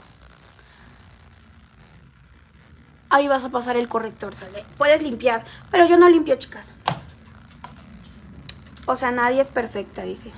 ahí 3.13 3.29
vas 3.29 3.45
a 3.45 3.51
pasar 3.51 3.77
el 3.77 3.89
corrector, 3.89 4.35
¿sale? 4.35 4.65
Puedes 4.79 5.03
limpiar, 5.03 5.45
pero 5.71 5.87
yo 5.87 5.99
no 5.99 6.09
limpio, 6.09 6.35
chicas. 6.37 6.67
O 8.87 8.97
sea, 8.97 9.13
nadie 9.13 9.43
es 9.43 9.49
perfecta, 9.49 10.03
dice. 10.03 10.33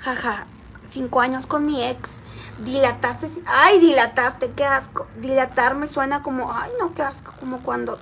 Jaja, 0.00 0.46
cinco 0.88 1.20
años 1.20 1.46
con 1.46 1.66
mi 1.66 1.84
ex. 1.84 2.22
Dilataste, 2.58 3.28
ay, 3.46 3.78
dilataste, 3.80 4.52
qué 4.52 4.64
asco. 4.64 5.06
Dilatar 5.20 5.74
me 5.74 5.86
suena 5.86 6.22
como, 6.22 6.52
ay, 6.52 6.70
no, 6.80 6.94
qué 6.94 7.02
asco, 7.02 7.32
como 7.38 7.60
cuando... 7.60 8.00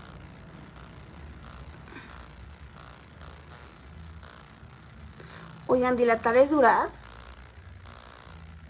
Oigan, 5.66 5.96
dilatar 5.96 6.36
es 6.36 6.50
durar. 6.50 6.90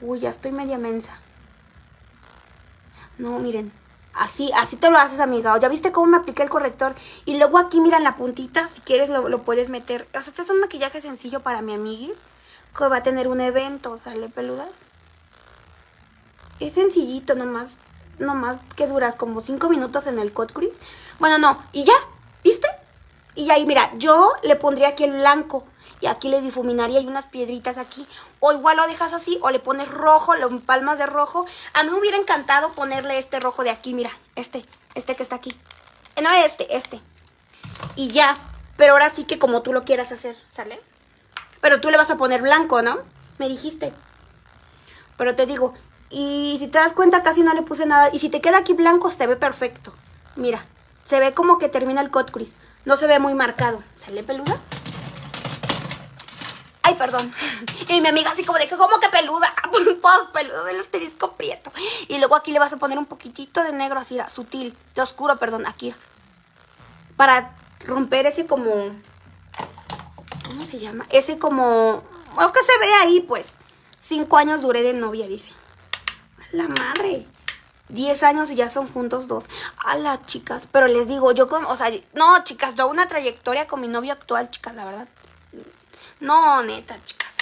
Uy, 0.00 0.20
ya 0.20 0.30
estoy 0.30 0.52
media 0.52 0.78
mensa. 0.78 1.12
No, 3.18 3.38
miren. 3.40 3.81
Así, 4.14 4.50
así 4.54 4.76
te 4.76 4.90
lo 4.90 4.98
haces, 4.98 5.20
amiga. 5.20 5.56
¿Ya 5.58 5.68
viste 5.68 5.92
cómo 5.92 6.06
me 6.06 6.16
apliqué 6.18 6.42
el 6.42 6.50
corrector? 6.50 6.94
Y 7.24 7.38
luego 7.38 7.58
aquí, 7.58 7.80
mira, 7.80 7.98
la 7.98 8.16
puntita, 8.16 8.68
si 8.68 8.80
quieres 8.82 9.08
lo, 9.08 9.42
puedes 9.42 9.68
meter. 9.68 10.06
O 10.10 10.20
sea, 10.20 10.28
este 10.28 10.42
es 10.42 10.50
un 10.50 10.60
maquillaje 10.60 11.00
sencillo 11.00 11.40
para 11.40 11.62
mi 11.62 11.74
amigui, 11.74 12.12
que 12.76 12.86
va 12.86 12.98
a 12.98 13.02
tener 13.02 13.28
un 13.28 13.40
evento, 13.40 13.98
¿sale, 13.98 14.28
peludas? 14.28 14.84
Es 16.60 16.74
sencillito, 16.74 17.34
nomás, 17.34 17.76
nomás 18.18 18.58
que 18.76 18.86
duras 18.86 19.16
como 19.16 19.40
5 19.40 19.68
minutos 19.70 20.06
en 20.06 20.18
el 20.18 20.32
cut 20.32 20.52
crease. 20.52 20.78
Bueno, 21.18 21.38
no, 21.38 21.58
y 21.72 21.84
ya, 21.84 21.94
¿viste? 22.44 22.68
Y 23.34 23.50
ahí, 23.50 23.64
mira, 23.64 23.90
yo 23.96 24.34
le 24.42 24.56
pondría 24.56 24.88
aquí 24.88 25.04
el 25.04 25.12
blanco 25.12 25.64
y 26.02 26.08
aquí 26.08 26.28
le 26.28 26.42
difuminaría 26.42 27.00
y 27.00 27.06
unas 27.06 27.26
piedritas 27.26 27.78
aquí. 27.78 28.04
O 28.40 28.52
igual 28.52 28.76
lo 28.76 28.86
dejas 28.88 29.12
así 29.12 29.38
o 29.40 29.50
le 29.50 29.60
pones 29.60 29.88
rojo, 29.88 30.34
lo 30.34 30.60
palmas 30.60 30.98
de 30.98 31.06
rojo. 31.06 31.46
A 31.74 31.84
mí 31.84 31.90
me 31.90 31.98
hubiera 31.98 32.16
encantado 32.16 32.72
ponerle 32.72 33.18
este 33.18 33.38
rojo 33.38 33.62
de 33.62 33.70
aquí, 33.70 33.94
mira, 33.94 34.10
este, 34.34 34.64
este 34.96 35.14
que 35.14 35.22
está 35.22 35.36
aquí. 35.36 35.56
No 36.20 36.28
este, 36.44 36.76
este. 36.76 37.00
Y 37.94 38.08
ya, 38.08 38.36
pero 38.76 38.94
ahora 38.94 39.10
sí 39.10 39.24
que 39.24 39.38
como 39.38 39.62
tú 39.62 39.72
lo 39.72 39.84
quieras 39.84 40.10
hacer, 40.10 40.36
¿sale? 40.48 40.80
Pero 41.60 41.80
tú 41.80 41.88
le 41.88 41.96
vas 41.96 42.10
a 42.10 42.16
poner 42.16 42.42
blanco, 42.42 42.82
¿no? 42.82 42.98
Me 43.38 43.48
dijiste. 43.48 43.92
Pero 45.16 45.36
te 45.36 45.46
digo, 45.46 45.72
y 46.10 46.56
si 46.58 46.66
te 46.66 46.78
das 46.78 46.94
cuenta 46.94 47.22
casi 47.22 47.44
no 47.44 47.54
le 47.54 47.62
puse 47.62 47.86
nada. 47.86 48.10
Y 48.12 48.18
si 48.18 48.28
te 48.28 48.40
queda 48.40 48.58
aquí 48.58 48.72
blanco, 48.72 49.08
se 49.08 49.24
ve 49.28 49.36
perfecto. 49.36 49.94
Mira, 50.34 50.66
se 51.04 51.20
ve 51.20 51.32
como 51.32 51.58
que 51.58 51.68
termina 51.68 52.00
el 52.00 52.10
cut 52.10 52.32
crease. 52.32 52.56
No 52.84 52.96
se 52.96 53.06
ve 53.06 53.20
muy 53.20 53.34
marcado. 53.34 53.80
¿Sale 53.96 54.24
peluda? 54.24 54.58
Ay, 56.82 56.94
perdón. 56.94 57.30
Y 57.88 58.00
mi 58.00 58.08
amiga 58.08 58.30
así 58.30 58.44
como 58.44 58.58
de 58.58 58.66
que, 58.66 58.76
¿cómo 58.76 58.98
que 59.00 59.08
peluda? 59.08 59.52
Pues, 59.72 59.84
pues 60.02 60.14
peludo 60.34 60.64
del 60.64 60.80
asterisco 60.80 61.32
prieto. 61.32 61.72
Y 62.08 62.18
luego 62.18 62.36
aquí 62.36 62.52
le 62.52 62.58
vas 62.58 62.74
a 62.74 62.76
poner 62.76 62.98
un 62.98 63.06
poquitito 63.06 63.62
de 63.62 63.72
negro 63.72 63.98
así, 63.98 64.18
sutil, 64.28 64.76
de 64.94 65.00
oscuro, 65.00 65.38
perdón, 65.38 65.66
aquí. 65.66 65.94
Para 67.16 67.56
romper 67.86 68.26
ese 68.26 68.46
como... 68.46 68.90
¿Cómo 70.46 70.66
se 70.66 70.78
llama? 70.78 71.06
Ese 71.10 71.38
como... 71.38 72.02
O 72.36 72.52
que 72.52 72.60
se 72.62 72.78
ve 72.78 72.94
ahí, 73.02 73.20
pues. 73.20 73.54
Cinco 73.98 74.36
años 74.36 74.60
duré 74.60 74.82
de 74.82 74.92
novia, 74.92 75.26
dice. 75.26 75.52
A 76.38 76.56
la 76.56 76.68
madre. 76.68 77.26
Diez 77.88 78.22
años 78.22 78.50
y 78.50 78.56
ya 78.56 78.68
son 78.68 78.88
juntos 78.88 79.26
dos. 79.26 79.44
A 79.84 79.96
las 79.96 80.26
chicas. 80.26 80.68
Pero 80.70 80.86
les 80.86 81.08
digo, 81.08 81.32
yo 81.32 81.46
como, 81.46 81.68
o 81.68 81.76
sea, 81.76 81.90
no, 82.12 82.44
chicas, 82.44 82.74
yo 82.74 82.88
una 82.88 83.08
trayectoria 83.08 83.66
con 83.66 83.80
mi 83.80 83.88
novio 83.88 84.12
actual, 84.12 84.50
chicas, 84.50 84.74
la 84.74 84.84
verdad. 84.84 85.08
No, 86.22 86.62
neta, 86.62 86.96
chicas. 87.04 87.34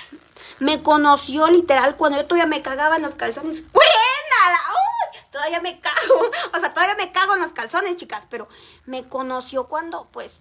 Me 0.59 0.83
conoció 0.83 1.49
literal 1.49 1.97
cuando 1.97 2.19
yo 2.19 2.27
todavía 2.27 2.47
me 2.47 2.63
cagaba 2.63 2.97
en 2.97 3.03
los 3.03 3.15
calzones. 3.15 3.63
¡Buena! 3.73 4.59
¡Uy! 4.73 5.19
Todavía 5.31 5.61
me 5.61 5.79
cago. 5.81 6.31
O 6.55 6.59
sea, 6.59 6.73
todavía 6.73 6.97
me 6.97 7.13
cago 7.13 7.35
en 7.35 7.43
los 7.43 7.53
calzones, 7.53 7.99
chicas. 7.99 8.25
Pero 8.31 8.49
me 8.87 9.07
conoció 9.07 9.65
cuando, 9.65 10.09
pues, 10.13 10.41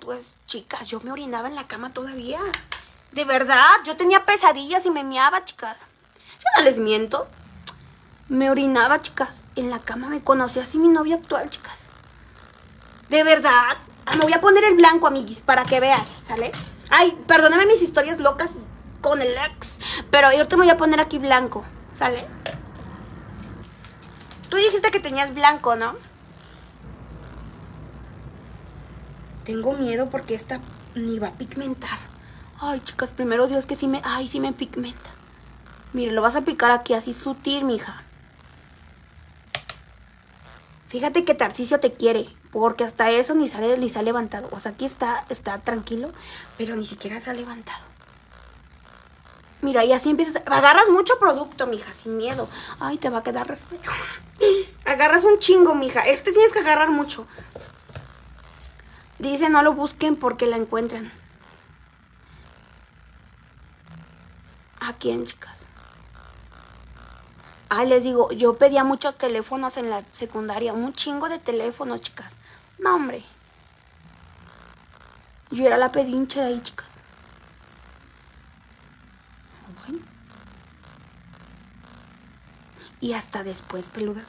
pues, 0.00 0.34
chicas, 0.46 0.86
yo 0.88 1.00
me 1.00 1.12
orinaba 1.12 1.48
en 1.48 1.54
la 1.54 1.66
cama 1.66 1.94
todavía. 1.94 2.40
De 3.12 3.24
verdad, 3.24 3.70
yo 3.84 3.96
tenía 3.96 4.26
pesadillas 4.26 4.84
y 4.84 4.90
me 4.90 5.02
miaba, 5.02 5.46
chicas. 5.46 5.78
Yo 5.78 6.46
no 6.58 6.64
les 6.64 6.76
miento. 6.76 7.26
Me 8.28 8.50
orinaba, 8.50 9.00
chicas. 9.00 9.42
En 9.56 9.70
la 9.70 9.78
cama 9.78 10.08
me 10.08 10.22
conoció 10.22 10.60
así 10.60 10.76
mi 10.76 10.88
novio 10.88 11.16
actual, 11.16 11.48
chicas. 11.48 11.78
De 13.08 13.24
verdad. 13.24 13.78
Me 14.18 14.24
voy 14.24 14.32
a 14.34 14.42
poner 14.42 14.64
el 14.64 14.74
blanco, 14.74 15.06
amiguis, 15.06 15.40
para 15.40 15.64
que 15.64 15.80
veas, 15.80 16.06
¿sale? 16.22 16.52
Ay, 16.90 17.16
perdóname 17.26 17.66
mis 17.66 17.82
historias 17.82 18.18
locas 18.18 18.50
con 19.00 19.20
el 19.20 19.32
ex. 19.32 19.78
Pero 20.10 20.32
yo 20.32 20.48
te 20.48 20.56
voy 20.56 20.70
a 20.70 20.76
poner 20.76 21.00
aquí 21.00 21.18
blanco. 21.18 21.64
¿Sale? 21.94 22.26
Tú 24.48 24.56
dijiste 24.56 24.90
que 24.90 25.00
tenías 25.00 25.34
blanco, 25.34 25.76
¿no? 25.76 25.94
Tengo 29.44 29.72
miedo 29.72 30.10
porque 30.10 30.34
esta 30.34 30.60
ni 30.94 31.18
va 31.18 31.28
a 31.28 31.32
pigmentar. 31.32 31.98
Ay, 32.60 32.80
chicas, 32.80 33.10
primero 33.10 33.46
Dios 33.46 33.66
que 33.66 33.76
sí 33.76 33.86
me... 33.86 34.00
Ay, 34.04 34.28
sí 34.28 34.40
me 34.40 34.52
pigmenta. 34.52 35.10
Mire, 35.92 36.12
lo 36.12 36.22
vas 36.22 36.34
a 36.34 36.40
aplicar 36.40 36.70
aquí 36.70 36.94
así 36.94 37.14
sutil, 37.14 37.64
mija. 37.64 38.02
Fíjate 40.88 41.24
que 41.24 41.34
Tarcicio 41.34 41.80
te 41.80 41.92
quiere. 41.92 42.28
Porque 42.52 42.84
hasta 42.84 43.10
eso 43.10 43.34
ni 43.34 43.48
sale, 43.48 43.76
ni 43.76 43.90
se 43.90 43.98
ha 43.98 44.02
levantado. 44.02 44.48
O 44.52 44.60
sea, 44.60 44.72
aquí 44.72 44.84
está, 44.84 45.24
está 45.28 45.58
tranquilo, 45.58 46.10
pero 46.56 46.76
ni 46.76 46.84
siquiera 46.84 47.20
se 47.20 47.30
ha 47.30 47.34
levantado. 47.34 47.84
Mira, 49.60 49.84
y 49.84 49.92
así 49.92 50.10
empiezas. 50.10 50.42
Agarras 50.46 50.88
mucho 50.88 51.18
producto, 51.18 51.66
mija, 51.66 51.92
sin 51.92 52.16
miedo. 52.16 52.48
Ay, 52.78 52.96
te 52.96 53.10
va 53.10 53.18
a 53.18 53.22
quedar 53.22 53.48
re. 53.48 53.58
Agarras 54.86 55.24
un 55.24 55.38
chingo, 55.38 55.74
mija. 55.74 56.00
Este 56.00 56.32
tienes 56.32 56.52
que 56.52 56.60
agarrar 56.60 56.90
mucho. 56.90 57.26
Dice, 59.18 59.50
no 59.50 59.62
lo 59.62 59.74
busquen 59.74 60.16
porque 60.16 60.46
la 60.46 60.56
encuentran. 60.56 61.10
¿A 64.80 64.92
quién, 64.94 65.26
chicas? 65.26 65.57
Ah, 67.70 67.84
les 67.84 68.02
digo, 68.02 68.32
yo 68.32 68.54
pedía 68.54 68.82
muchos 68.82 69.16
teléfonos 69.16 69.76
en 69.76 69.90
la 69.90 70.02
secundaria, 70.12 70.72
un 70.72 70.94
chingo 70.94 71.28
de 71.28 71.38
teléfonos, 71.38 72.00
chicas. 72.00 72.32
No, 72.78 72.94
hombre. 72.94 73.22
Yo 75.50 75.66
era 75.66 75.76
la 75.76 75.92
pedincha 75.92 76.40
de 76.40 76.46
ahí, 76.46 76.60
chicas. 76.62 76.86
Bueno. 79.86 80.02
Y 83.00 83.12
hasta 83.12 83.42
después, 83.44 83.88
peluda. 83.90 84.22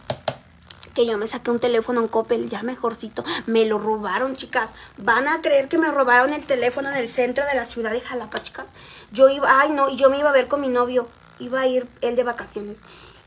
Que 0.93 1.05
yo 1.05 1.17
me 1.17 1.27
saqué 1.27 1.49
un 1.49 1.59
teléfono 1.59 2.01
en 2.01 2.09
Coppel, 2.09 2.49
ya 2.49 2.61
mejorcito. 2.61 3.23
Me 3.45 3.63
lo 3.63 3.79
robaron, 3.79 4.35
chicas. 4.35 4.69
¿Van 4.97 5.29
a 5.29 5.41
creer 5.41 5.69
que 5.69 5.77
me 5.77 5.91
robaron 5.91 6.33
el 6.33 6.45
teléfono 6.45 6.89
en 6.89 6.97
el 6.97 7.07
centro 7.07 7.45
de 7.45 7.55
la 7.55 7.63
ciudad 7.63 7.91
de 7.91 8.01
Jalapa, 8.01 8.43
chicas? 8.43 8.65
Yo 9.13 9.29
iba, 9.29 9.61
ay 9.61 9.69
no, 9.69 9.89
y 9.89 9.95
yo 9.95 10.09
me 10.09 10.19
iba 10.19 10.29
a 10.29 10.33
ver 10.33 10.49
con 10.49 10.59
mi 10.59 10.67
novio. 10.67 11.07
Iba 11.39 11.61
a 11.61 11.67
ir 11.67 11.87
él 12.01 12.17
de 12.17 12.23
vacaciones 12.23 12.79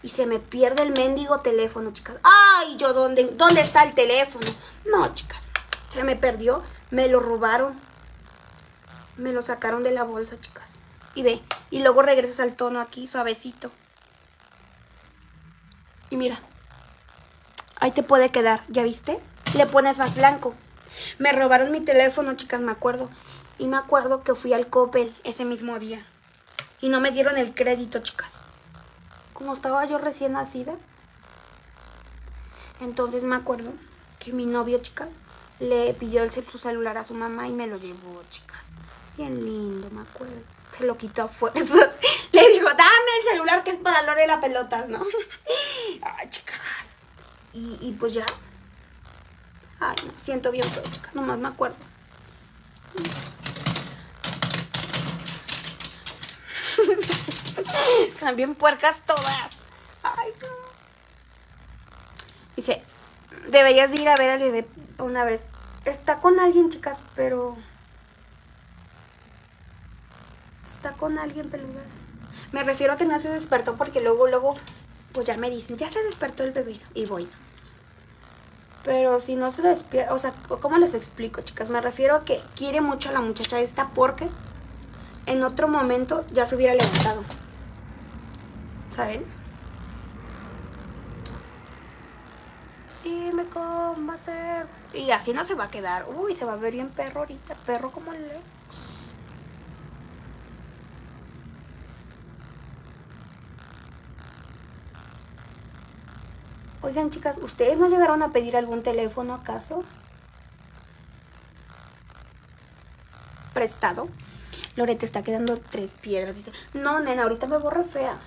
y 0.03 0.09
se 0.09 0.27
me 0.27 0.41
pierde 0.41 0.83
el 0.83 0.91
mendigo 0.93 1.41
teléfono, 1.41 1.93
chicas. 1.93 2.17
¡Ay! 2.25 2.77
¿Yo 2.77 2.93
dónde, 2.93 3.25
dónde 3.35 3.61
está 3.61 3.85
el 3.85 3.95
teléfono? 3.95 4.47
No, 4.85 5.15
chicas. 5.15 5.49
Se 5.89 6.03
me 6.03 6.17
perdió. 6.17 6.63
Me 6.91 7.09
lo 7.09 7.21
robaron. 7.21 7.79
Me 9.17 9.33
lo 9.33 9.43
sacaron 9.43 9.85
de 9.85 9.93
la 9.93 10.03
bolsa, 10.03 10.41
chicas. 10.41 10.69
Y 11.15 11.23
ve. 11.23 11.41
Y 11.71 11.81
luego 11.81 12.03
regresas 12.03 12.41
al 12.41 12.57
tono 12.57 12.81
aquí, 12.81 13.07
suavecito. 13.07 13.71
Y 16.11 16.17
mira. 16.17 16.41
Ahí 17.77 17.93
te 17.93 18.03
puede 18.03 18.31
quedar. 18.31 18.65
¿Ya 18.69 18.83
viste? 18.83 19.21
Le 19.55 19.67
pones 19.67 19.99
más 19.99 20.17
blanco. 20.17 20.55
Me 21.19 21.33
robaron 21.33 21.71
mi 21.71 21.81
teléfono, 21.81 22.35
chicas, 22.35 22.61
me 22.61 22.73
acuerdo. 22.73 23.09
Y 23.59 23.69
me 23.69 23.77
acuerdo 23.77 24.25
que 24.25 24.35
fui 24.35 24.53
al 24.53 24.67
Coppel 24.67 25.15
ese 25.23 25.45
mismo 25.45 25.79
día. 25.79 26.05
Y 26.81 26.89
no 26.89 27.01
me 27.01 27.13
dieron 27.13 27.39
el 27.39 27.55
crédito, 27.55 28.01
chicas 28.01 28.42
como 29.43 29.55
estaba 29.55 29.85
yo 29.87 29.99
recién 29.99 30.35
nacida. 30.35 30.77
Entonces 32.81 33.25
me 33.25 33.35
acuerdo 33.35 33.73
que 34.21 34.33
mi 34.33 34.47
novio, 34.47 34.79
chicas, 34.79 35.15
le 35.59 35.93
pidió 35.95 36.23
el 36.23 36.31
su 36.31 36.59
celular 36.59 36.97
a 36.97 37.05
su 37.05 37.15
mamá 37.15 37.49
y 37.49 37.53
me 37.53 37.67
lo 37.67 37.77
llevó, 37.77 38.23
chicas. 38.31 38.61
Bien 39.17 39.45
lindo, 39.45 39.91
me 39.91 40.03
acuerdo. 40.03 40.41
Se 40.79 40.87
lo 40.87 40.97
quitó 40.97 41.25
a 41.25 41.29
fuerzas. 41.29 41.69
Le 42.33 42.49
dijo, 42.51 42.67
dame 42.67 43.11
el 43.21 43.33
celular 43.33 43.65
que 43.65 43.73
es 43.73 43.79
para 43.79 44.03
Lore 44.03 44.27
la 44.27 44.41
pelotas, 44.41 44.89
¿no? 44.89 45.01
Ay, 46.03 46.31
chicas. 46.31 46.61
Y, 47.53 47.79
y 47.81 47.93
pues 47.99 48.15
ya. 48.15 48.25
Ay, 49.81 49.97
no, 50.07 50.13
siento 50.23 50.53
bien 50.53 50.65
todo, 50.73 50.85
chicas. 50.85 51.15
Nomás 51.15 51.39
me 51.39 51.49
acuerdo. 51.49 51.77
Están 58.09 58.37
bien 58.37 58.55
puercas 58.55 59.01
todas. 59.07 59.51
Ay, 60.03 60.31
no. 60.41 60.49
Dice, 62.57 62.83
deberías 63.51 63.91
de 63.91 64.03
ir 64.03 64.09
a 64.09 64.17
ver 64.17 64.31
al 64.31 64.39
bebé 64.39 64.67
una 64.99 65.25
vez. 65.25 65.43
Está 65.85 66.19
con 66.19 66.39
alguien, 66.39 66.69
chicas, 66.69 66.99
pero... 67.15 67.57
Está 70.71 70.93
con 70.93 71.19
alguien, 71.19 71.49
peludas. 71.51 71.85
Me 72.53 72.63
refiero 72.63 72.93
a 72.93 72.97
que 72.97 73.05
no 73.05 73.19
se 73.19 73.31
despertó 73.31 73.77
porque 73.77 74.01
luego, 74.01 74.27
luego, 74.27 74.55
pues 75.13 75.27
ya 75.27 75.37
me 75.37 75.51
dicen, 75.51 75.77
ya 75.77 75.91
se 75.91 76.03
despertó 76.03 76.45
el 76.45 76.53
bebé. 76.53 76.81
Y 76.95 77.07
voy. 77.07 77.29
Pero 78.85 79.21
si 79.21 79.37
no 79.37 79.53
se 79.53 79.63
despierta, 79.63 80.13
o 80.13 80.19
sea, 80.19 80.35
¿cómo 80.61 80.77
les 80.77 80.95
explico, 80.95 81.41
chicas? 81.43 81.69
Me 81.69 81.81
refiero 81.81 82.17
a 82.17 82.25
que 82.25 82.41
quiere 82.57 82.81
mucho 82.81 83.11
a 83.11 83.13
la 83.13 83.21
muchacha 83.21 83.61
esta 83.61 83.91
porque 83.91 84.29
en 85.27 85.45
otro 85.45 85.69
momento 85.69 86.25
ya 86.33 86.47
se 86.47 86.57
hubiera 86.57 86.75
levantado. 86.75 87.23
¿Saben? 88.95 89.25
Y 93.05 93.33
me 93.33 93.45
cómo 93.47 94.07
va 94.07 94.15
a 94.15 94.19
ser. 94.19 94.67
Y 94.95 95.11
así 95.11 95.33
no 95.33 95.45
se 95.47 95.55
va 95.55 95.65
a 95.65 95.71
quedar. 95.71 96.07
Uy, 96.09 96.37
se 96.37 96.45
va 96.45 96.53
a 96.53 96.57
ver 96.57 96.73
bien 96.73 96.91
perro 96.91 97.21
ahorita. 97.21 97.55
Perro 97.67 97.91
como 97.91 98.13
el 98.13 98.31
Oigan, 106.83 107.11
chicas, 107.11 107.37
¿ustedes 107.41 107.79
no 107.79 107.89
llegaron 107.89 108.23
a 108.23 108.33
pedir 108.33 108.57
algún 108.57 108.83
teléfono 108.83 109.35
acaso? 109.35 109.85
¿Prestado? 113.55 114.09
Loreta 114.75 115.07
está 115.07 115.23
quedando 115.23 115.59
tres 115.59 115.93
piedras. 115.93 116.37
Dice, 116.37 116.53
no, 116.75 116.99
nena, 116.99 117.23
ahorita 117.23 117.47
me 117.47 117.59
borro 117.59 117.85
fea. 117.85 118.19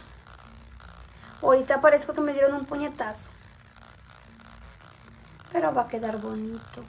Ahorita 1.45 1.79
parezco 1.79 2.13
que 2.15 2.21
me 2.21 2.33
dieron 2.33 2.55
un 2.55 2.65
puñetazo. 2.65 3.29
Pero 5.51 5.71
va 5.75 5.83
a 5.83 5.87
quedar 5.87 6.19
bonito. 6.19 6.83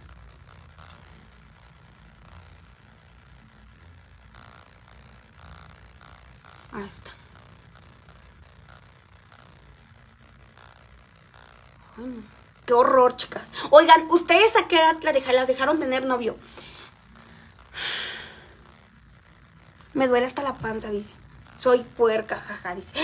Ahí 6.73 6.85
está. 6.85 7.11
qué 12.65 12.73
horror, 12.73 13.15
chicas. 13.16 13.45
Oigan, 13.70 14.07
¿ustedes 14.11 14.57
a 14.57 14.66
qué 14.69 14.77
edad 14.77 14.97
las 15.35 15.49
dejaron 15.49 15.78
tener 15.78 16.07
novio? 16.07 16.35
Me 19.93 20.09
duele 20.09 20.24
hasta 20.24 20.43
la 20.43 20.55
panza, 20.55 20.89
dice. 20.89 21.12
Soy 21.59 21.83
puerca, 21.83 22.37
jaja, 22.37 22.74
dice. 22.74 22.95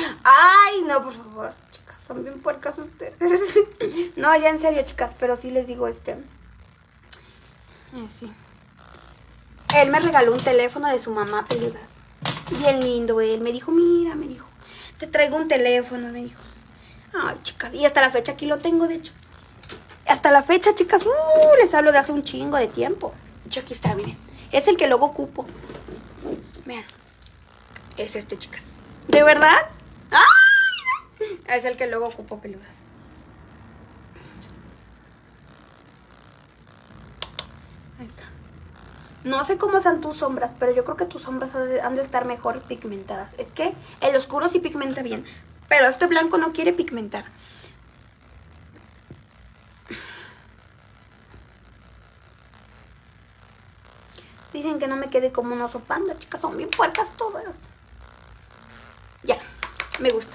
Ay, 0.73 0.83
no, 0.83 1.03
por 1.03 1.13
favor. 1.13 1.53
Chicas, 1.71 2.03
son 2.07 2.23
bien 2.23 2.41
puercas 2.41 2.79
ustedes. 2.79 3.15
no, 4.17 4.37
ya 4.37 4.51
en 4.51 4.59
serio, 4.59 4.83
chicas, 4.85 5.15
pero 5.19 5.37
sí 5.37 5.51
les 5.51 5.67
digo 5.67 5.87
este. 5.89 6.13
Eh, 6.13 8.09
sí. 8.19 8.33
Él 9.77 9.91
me 9.91 10.01
regaló 10.01 10.33
un 10.33 10.41
teléfono 10.41 10.89
de 10.89 10.99
su 10.99 11.11
mamá, 11.11 11.45
peludas. 11.47 11.83
Bien 12.59 12.81
lindo 12.81 13.21
él. 13.21 13.41
Me 13.41 13.53
dijo, 13.53 13.71
mira, 13.71 14.15
me 14.15 14.27
dijo, 14.27 14.47
te 14.99 15.07
traigo 15.07 15.37
un 15.37 15.49
teléfono, 15.49 16.09
me 16.09 16.23
dijo. 16.23 16.41
Ay, 17.15 17.37
chicas, 17.43 17.75
y 17.75 17.85
hasta 17.85 18.01
la 18.01 18.11
fecha 18.11 18.33
aquí 18.33 18.47
lo 18.47 18.59
tengo, 18.59 18.87
de 18.89 18.97
hecho. 18.97 19.13
Hasta 20.07 20.31
la 20.31 20.43
fecha, 20.43 20.75
chicas, 20.75 21.05
uh, 21.05 21.57
les 21.63 21.75
hablo 21.75 21.93
de 21.93 21.99
hace 21.99 22.13
un 22.13 22.23
chingo 22.23 22.57
de 22.57 22.69
tiempo. 22.69 23.13
De 23.43 23.49
hecho, 23.49 23.61
aquí 23.61 23.75
está, 23.75 23.95
miren. 23.95 24.17
Es 24.51 24.69
el 24.69 24.77
que 24.77 24.89
luego 24.89 25.07
ocupo. 25.07 25.47
Vean. 26.65 26.85
Es 27.97 28.17
este, 28.17 28.37
chicas. 28.37 28.63
¿De 29.09 29.23
verdad? 29.23 29.71
¡Ay! 31.53 31.59
Es 31.59 31.67
el 31.67 31.77
que 31.77 31.87
luego 31.87 32.07
ocupo 32.07 32.41
peludas. 32.41 32.67
Ahí 38.01 38.07
está. 38.07 38.25
No 39.25 39.45
sé 39.45 39.59
cómo 39.59 39.79
son 39.81 40.01
tus 40.01 40.17
sombras, 40.17 40.51
pero 40.59 40.73
yo 40.73 40.83
creo 40.85 40.97
que 40.97 41.05
tus 41.05 41.23
sombras 41.23 41.55
han 41.55 41.95
de 41.95 42.03
estar 42.03 42.25
mejor 42.25 42.63
pigmentadas. 42.63 43.35
Es 43.39 43.49
que 43.49 43.75
el 44.01 44.17
oscuro 44.17 44.49
sí 44.49 44.61
pigmenta 44.61 45.03
bien, 45.03 45.27
pero 45.69 45.89
este 45.89 46.07
blanco 46.07 46.39
no 46.39 46.53
quiere 46.53 46.73
pigmentar. 46.73 47.27
Dicen 54.55 54.79
que 54.79 54.89
no 54.89 54.97
me 54.97 55.11
quede 55.11 55.33
como 55.33 55.55
un 55.55 55.61
oso 55.61 55.81
panda, 55.81 56.19
chicas. 56.19 56.41
Son 56.41 56.57
bien 56.57 56.71
puercas 56.71 57.15
todas. 57.17 57.45
Ya, 59.23 59.37
me 60.01 60.09
gusta. 60.11 60.35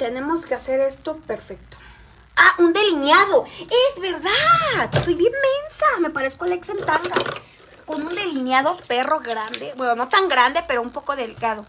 Tenemos 0.00 0.46
que 0.46 0.54
hacer 0.54 0.80
esto 0.80 1.18
perfecto. 1.26 1.76
¡Ah, 2.34 2.54
un 2.58 2.72
delineado! 2.72 3.44
¡Es 3.44 4.00
verdad! 4.00 5.04
Soy 5.04 5.14
bien 5.14 5.30
mensa. 5.30 5.84
Me 6.00 6.08
parezco 6.08 6.46
a 6.46 6.48
Lex 6.48 6.70
en 6.70 6.78
tanga. 6.78 7.16
Con 7.84 8.06
un 8.06 8.14
delineado 8.14 8.78
perro 8.88 9.20
grande. 9.20 9.74
Bueno, 9.76 9.96
no 9.96 10.08
tan 10.08 10.26
grande, 10.30 10.64
pero 10.66 10.80
un 10.80 10.88
poco 10.88 11.16
delgado. 11.16 11.66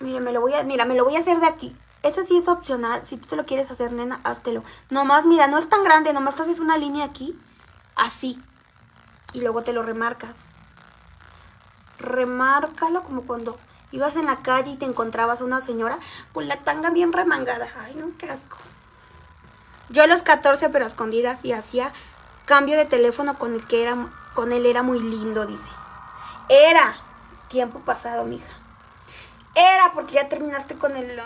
Mira, 0.00 0.18
me 0.18 0.32
lo 0.32 0.40
voy 0.40 0.54
a, 0.54 0.64
mira, 0.64 0.86
me 0.86 0.96
lo 0.96 1.04
voy 1.04 1.14
a 1.14 1.20
hacer 1.20 1.38
de 1.38 1.46
aquí. 1.46 1.76
Ese 2.02 2.26
sí 2.26 2.36
es 2.36 2.48
opcional. 2.48 3.06
Si 3.06 3.16
tú 3.16 3.28
te 3.28 3.36
lo 3.36 3.46
quieres 3.46 3.70
hacer, 3.70 3.92
nena, 3.92 4.18
háztelo. 4.24 4.64
Nomás, 4.90 5.24
mira, 5.24 5.46
no 5.46 5.58
es 5.58 5.68
tan 5.68 5.84
grande. 5.84 6.12
Nomás 6.12 6.34
te 6.34 6.42
haces 6.42 6.58
una 6.58 6.78
línea 6.78 7.04
aquí. 7.04 7.38
Así. 7.94 8.42
Y 9.32 9.40
luego 9.40 9.62
te 9.62 9.72
lo 9.72 9.84
remarcas. 9.84 10.34
Remárcalo 12.00 13.04
como 13.04 13.22
cuando 13.22 13.56
ibas 13.92 14.16
en 14.16 14.26
la 14.26 14.42
calle 14.42 14.72
y 14.72 14.76
te 14.76 14.86
encontrabas 14.86 15.40
a 15.40 15.44
una 15.44 15.60
señora 15.60 15.98
con 16.32 16.48
la 16.48 16.56
tanga 16.56 16.90
bien 16.90 17.12
remangada. 17.12 17.68
Ay, 17.80 17.94
no, 17.94 18.10
qué 18.18 18.30
asco. 18.30 18.56
Yo 19.90 20.02
a 20.02 20.06
los 20.06 20.22
14, 20.22 20.70
pero 20.70 20.84
a 20.84 20.88
escondidas, 20.88 21.44
y 21.44 21.52
hacía 21.52 21.92
cambio 22.46 22.76
de 22.76 22.84
teléfono 22.84 23.38
con 23.38 23.54
el 23.54 23.66
que 23.66 23.82
era, 23.82 23.96
con 24.34 24.52
él 24.52 24.66
era 24.66 24.82
muy 24.82 25.00
lindo, 25.00 25.46
dice. 25.46 25.68
Era 26.48 26.96
tiempo 27.48 27.80
pasado, 27.80 28.24
mija. 28.24 28.52
Era 29.54 29.92
porque 29.94 30.14
ya 30.14 30.28
terminaste 30.28 30.76
con 30.76 30.96
el... 30.96 31.20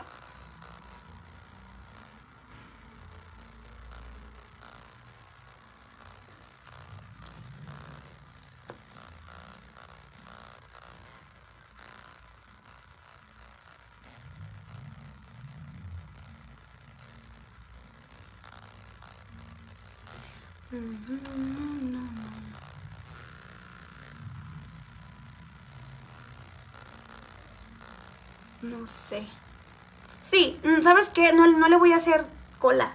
No 28.61 28.87
sé. 29.09 29.27
Sí, 30.23 30.61
mm, 30.63 30.83
¿sabes 30.83 31.09
qué? 31.09 31.33
No, 31.33 31.47
no 31.47 31.69
le 31.69 31.77
voy 31.77 31.93
a 31.93 31.97
hacer 31.97 32.27
cola. 32.59 32.93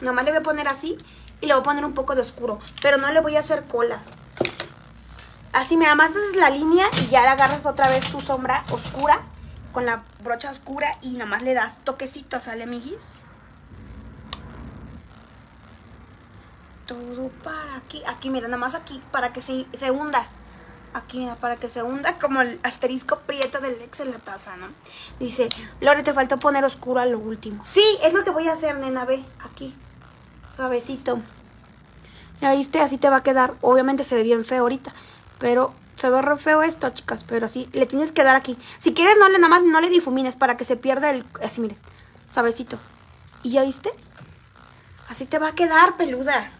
Nomás 0.00 0.24
le 0.24 0.30
voy 0.30 0.40
a 0.40 0.42
poner 0.42 0.68
así 0.68 0.96
y 1.40 1.46
le 1.46 1.54
voy 1.54 1.60
a 1.60 1.64
poner 1.64 1.84
un 1.84 1.94
poco 1.94 2.14
de 2.14 2.22
oscuro. 2.22 2.60
Pero 2.80 2.98
no 2.98 3.10
le 3.10 3.20
voy 3.20 3.36
a 3.36 3.40
hacer 3.40 3.64
cola. 3.64 4.00
Así, 5.52 5.76
me 5.76 5.86
amasas 5.86 6.36
la 6.36 6.50
línea 6.50 6.86
y 7.02 7.06
ya 7.08 7.22
le 7.22 7.28
agarras 7.28 7.66
otra 7.66 7.88
vez 7.88 8.08
tu 8.12 8.20
sombra 8.20 8.64
oscura 8.70 9.20
con 9.72 9.84
la 9.84 10.04
brocha 10.22 10.50
oscura 10.50 10.96
y 11.02 11.10
nomás 11.16 11.42
le 11.42 11.54
das 11.54 11.78
toquecitos, 11.84 12.44
¿sale, 12.44 12.64
amiguis? 12.64 13.19
Todo 16.90 17.28
para 17.44 17.76
aquí. 17.76 18.02
Aquí, 18.08 18.30
mira, 18.30 18.48
nada 18.48 18.58
más 18.58 18.74
aquí 18.74 19.00
para 19.12 19.32
que 19.32 19.40
se, 19.40 19.64
se 19.72 19.92
hunda 19.92 20.28
aquí 20.92 21.28
para 21.40 21.54
que 21.54 21.68
se 21.68 21.84
hunda 21.84 22.18
como 22.18 22.40
el 22.40 22.58
asterisco 22.64 23.20
prieto 23.20 23.60
del 23.60 23.80
ex 23.82 24.00
en 24.00 24.10
la 24.10 24.18
taza, 24.18 24.56
¿no? 24.56 24.66
Dice, 25.20 25.48
Lore, 25.80 26.02
te 26.02 26.12
faltó 26.12 26.38
poner 26.38 26.64
oscuro 26.64 26.98
a 26.98 27.06
lo 27.06 27.20
último. 27.20 27.64
Sí, 27.64 27.84
es 28.02 28.12
lo 28.12 28.24
que 28.24 28.30
voy 28.30 28.48
a 28.48 28.54
hacer, 28.54 28.76
nena, 28.76 29.04
ve, 29.04 29.24
aquí, 29.44 29.72
suavecito. 30.56 31.20
¿Ya 32.40 32.52
viste? 32.52 32.80
Así 32.80 32.98
te 32.98 33.08
va 33.08 33.18
a 33.18 33.22
quedar. 33.22 33.54
Obviamente 33.60 34.02
se 34.02 34.16
ve 34.16 34.24
bien 34.24 34.44
feo 34.44 34.62
ahorita, 34.62 34.92
pero 35.38 35.72
se 35.94 36.10
ve 36.10 36.22
re 36.22 36.38
feo 36.38 36.64
esto, 36.64 36.90
chicas, 36.90 37.24
pero 37.24 37.46
así, 37.46 37.68
le 37.72 37.86
tienes 37.86 38.10
que 38.10 38.24
dar 38.24 38.34
aquí. 38.34 38.58
Si 38.80 38.94
quieres, 38.94 39.16
no 39.16 39.28
le, 39.28 39.38
nada 39.38 39.48
más, 39.48 39.62
no 39.62 39.80
le 39.80 39.90
difumines 39.90 40.34
para 40.34 40.56
que 40.56 40.64
se 40.64 40.74
pierda 40.74 41.10
el, 41.10 41.24
así, 41.40 41.60
miren, 41.60 41.78
suavecito. 42.32 42.80
¿Y 43.44 43.52
ya 43.52 43.62
viste? 43.62 43.92
Así 45.08 45.26
te 45.26 45.38
va 45.38 45.48
a 45.48 45.54
quedar, 45.54 45.96
peluda. 45.96 46.50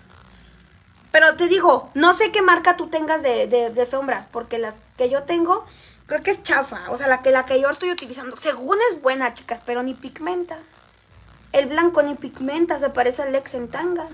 Pero 1.11 1.35
te 1.37 1.49
digo, 1.49 1.91
no 1.95 2.15
sé 2.15 2.31
qué 2.31 2.43
marca 2.43 2.77
tú 2.77 2.89
tengas 2.89 3.23
de, 3.23 3.49
de, 3.49 3.87
sombras, 3.87 4.27
porque 4.31 4.59
las 4.59 4.77
que 4.97 5.11
yo 5.11 5.24
tengo, 5.24 5.66
creo 6.07 6.23
que 6.23 6.31
es 6.31 6.43
chafa. 6.43 6.91
O 6.91 6.99
sea, 6.99 7.09
la 7.09 7.20
que, 7.23 7.31
la 7.31 7.47
que 7.47 7.61
yo 7.61 7.69
estoy 7.69 7.91
utilizando, 7.91 8.37
según 8.37 8.78
es 8.91 9.03
buena, 9.03 9.35
chicas, 9.35 9.61
pero 9.66 9.82
ni 9.82 9.95
pigmenta. 9.95 10.59
El 11.53 11.66
blanco 11.66 12.03
ni 12.03 12.15
pigmenta, 12.15 12.78
se 12.78 12.91
parece 12.91 13.23
al 13.23 13.32
Lex 13.32 13.55
en 13.55 13.69
tanga. 13.69 14.07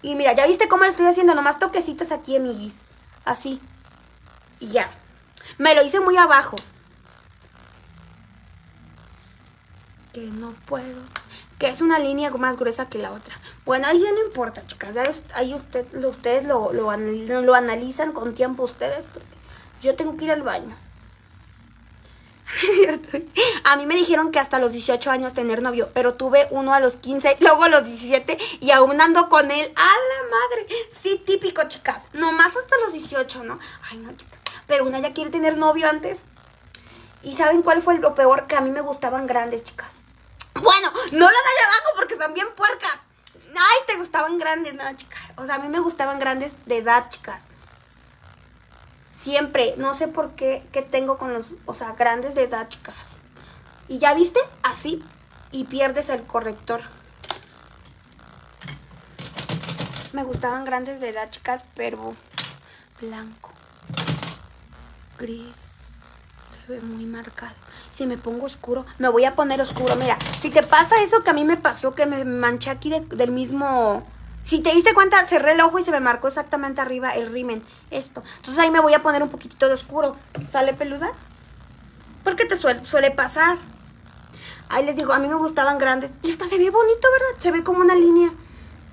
Y 0.00 0.14
mira, 0.14 0.32
¿ya 0.32 0.46
viste 0.46 0.68
cómo 0.68 0.84
le 0.84 0.90
estoy 0.90 1.06
haciendo? 1.06 1.34
Nomás 1.34 1.58
toquecitos 1.58 2.10
aquí, 2.10 2.36
amiguis. 2.36 2.76
Así. 3.24 3.60
Y 4.60 4.68
ya. 4.68 4.90
Me 5.58 5.74
lo 5.74 5.84
hice 5.84 6.00
muy 6.00 6.16
abajo. 6.16 6.56
Que 10.14 10.22
no 10.22 10.52
puedo. 10.66 11.02
Que 11.58 11.68
es 11.68 11.80
una 11.80 11.98
línea 11.98 12.30
más 12.30 12.56
gruesa 12.56 12.86
que 12.86 12.98
la 12.98 13.12
otra. 13.12 13.34
Bueno, 13.64 13.86
ahí 13.86 14.00
ya 14.00 14.12
no 14.12 14.24
importa, 14.24 14.66
chicas. 14.66 14.94
Ya 14.94 15.04
ahí 15.34 15.54
usted, 15.54 15.86
ustedes 16.04 16.44
lo, 16.44 16.72
lo, 16.72 16.90
lo 17.42 17.54
analizan 17.54 18.12
con 18.12 18.34
tiempo 18.34 18.64
ustedes. 18.64 19.04
Porque 19.12 19.28
yo 19.80 19.94
tengo 19.96 20.16
que 20.16 20.26
ir 20.26 20.32
al 20.32 20.42
baño. 20.42 20.76
a 23.64 23.76
mí 23.76 23.86
me 23.86 23.96
dijeron 23.96 24.30
que 24.30 24.38
hasta 24.38 24.58
los 24.58 24.72
18 24.72 25.10
años 25.10 25.34
tener 25.34 25.62
novio, 25.62 25.90
pero 25.92 26.14
tuve 26.14 26.46
uno 26.50 26.74
a 26.74 26.80
los 26.80 26.94
15, 26.94 27.38
luego 27.40 27.64
a 27.64 27.68
los 27.68 27.84
17 27.84 28.38
y 28.60 28.70
aún 28.70 29.00
ando 29.00 29.28
con 29.28 29.50
él. 29.50 29.72
¡A 29.76 29.82
la 29.82 30.30
madre! 30.30 30.66
Sí, 30.90 31.22
típico, 31.24 31.62
chicas. 31.68 32.02
Nomás 32.12 32.56
hasta 32.56 32.76
los 32.84 32.92
18, 32.92 33.44
¿no? 33.44 33.58
Ay, 33.90 33.98
no, 33.98 34.12
chicas. 34.12 34.38
Pero 34.66 34.84
una 34.84 35.00
ya 35.00 35.12
quiere 35.12 35.30
tener 35.30 35.56
novio 35.56 35.88
antes. 35.88 36.22
¿Y 37.22 37.36
saben 37.36 37.62
cuál 37.62 37.82
fue 37.82 37.98
lo 37.98 38.14
peor? 38.14 38.46
Que 38.46 38.56
a 38.56 38.60
mí 38.60 38.70
me 38.70 38.80
gustaban 38.80 39.26
grandes, 39.26 39.64
chicas. 39.64 39.95
Bueno, 40.62 40.90
no 41.12 41.30
lo 41.30 41.36
de 41.36 41.64
abajo 41.64 41.90
porque 41.96 42.18
son 42.18 42.34
bien 42.34 42.48
puercas. 42.54 42.98
Ay, 43.58 43.78
te 43.86 43.96
gustaban 43.96 44.38
grandes, 44.38 44.74
no, 44.74 44.84
chicas. 44.94 45.22
O 45.36 45.46
sea, 45.46 45.56
a 45.56 45.58
mí 45.58 45.68
me 45.68 45.80
gustaban 45.80 46.18
grandes 46.18 46.54
de 46.66 46.78
edad, 46.78 47.08
chicas. 47.08 47.40
Siempre, 49.12 49.74
no 49.78 49.94
sé 49.94 50.08
por 50.08 50.34
qué, 50.34 50.66
que 50.72 50.82
tengo 50.82 51.18
con 51.18 51.32
los, 51.32 51.46
o 51.64 51.74
sea, 51.74 51.92
grandes 51.92 52.34
de 52.34 52.44
edad, 52.44 52.68
chicas. 52.68 52.96
Y 53.88 53.98
ya 53.98 54.14
viste, 54.14 54.40
así, 54.62 55.04
y 55.52 55.64
pierdes 55.64 56.08
el 56.10 56.26
corrector. 56.26 56.82
Me 60.12 60.22
gustaban 60.22 60.64
grandes 60.64 61.00
de 61.00 61.10
edad, 61.10 61.30
chicas, 61.30 61.64
pero 61.74 62.14
blanco, 63.00 63.52
gris, 65.18 65.56
se 66.52 66.72
ve 66.72 66.80
muy 66.80 67.06
marcado. 67.06 67.65
Si 67.96 68.06
me 68.06 68.18
pongo 68.18 68.46
oscuro, 68.46 68.84
me 68.98 69.08
voy 69.08 69.24
a 69.24 69.32
poner 69.32 69.60
oscuro. 69.60 69.96
Mira, 69.96 70.18
si 70.38 70.50
te 70.50 70.62
pasa 70.62 70.96
eso 71.02 71.24
que 71.24 71.30
a 71.30 71.32
mí 71.32 71.44
me 71.44 71.56
pasó, 71.56 71.94
que 71.94 72.04
me 72.06 72.24
manché 72.24 72.70
aquí 72.70 72.90
del 72.90 73.30
mismo 73.32 74.04
si 74.46 74.60
te 74.60 74.72
diste 74.72 74.94
cuenta, 74.94 75.26
cerré 75.26 75.52
el 75.52 75.60
ojo 75.60 75.80
y 75.80 75.84
se 75.84 75.90
me 75.90 75.98
marcó 75.98 76.28
exactamente 76.28 76.80
arriba 76.80 77.10
el 77.10 77.32
rimen. 77.32 77.64
Esto. 77.90 78.22
Entonces 78.36 78.62
ahí 78.62 78.70
me 78.70 78.78
voy 78.78 78.94
a 78.94 79.02
poner 79.02 79.20
un 79.20 79.28
poquitito 79.28 79.66
de 79.66 79.74
oscuro. 79.74 80.14
¿Sale 80.48 80.72
peluda? 80.72 81.10
Porque 82.22 82.44
te 82.44 82.56
suele, 82.56 83.10
pasar. 83.10 83.58
Ahí 84.68 84.84
les 84.84 84.94
digo, 84.94 85.12
a 85.12 85.18
mí 85.18 85.26
me 85.26 85.34
gustaban 85.34 85.78
grandes. 85.78 86.12
Y 86.22 86.28
esta 86.28 86.46
se 86.46 86.58
ve 86.58 86.70
bonito, 86.70 87.08
¿verdad? 87.10 87.42
Se 87.42 87.50
ve 87.50 87.64
como 87.64 87.80
una 87.80 87.96
línea. 87.96 88.30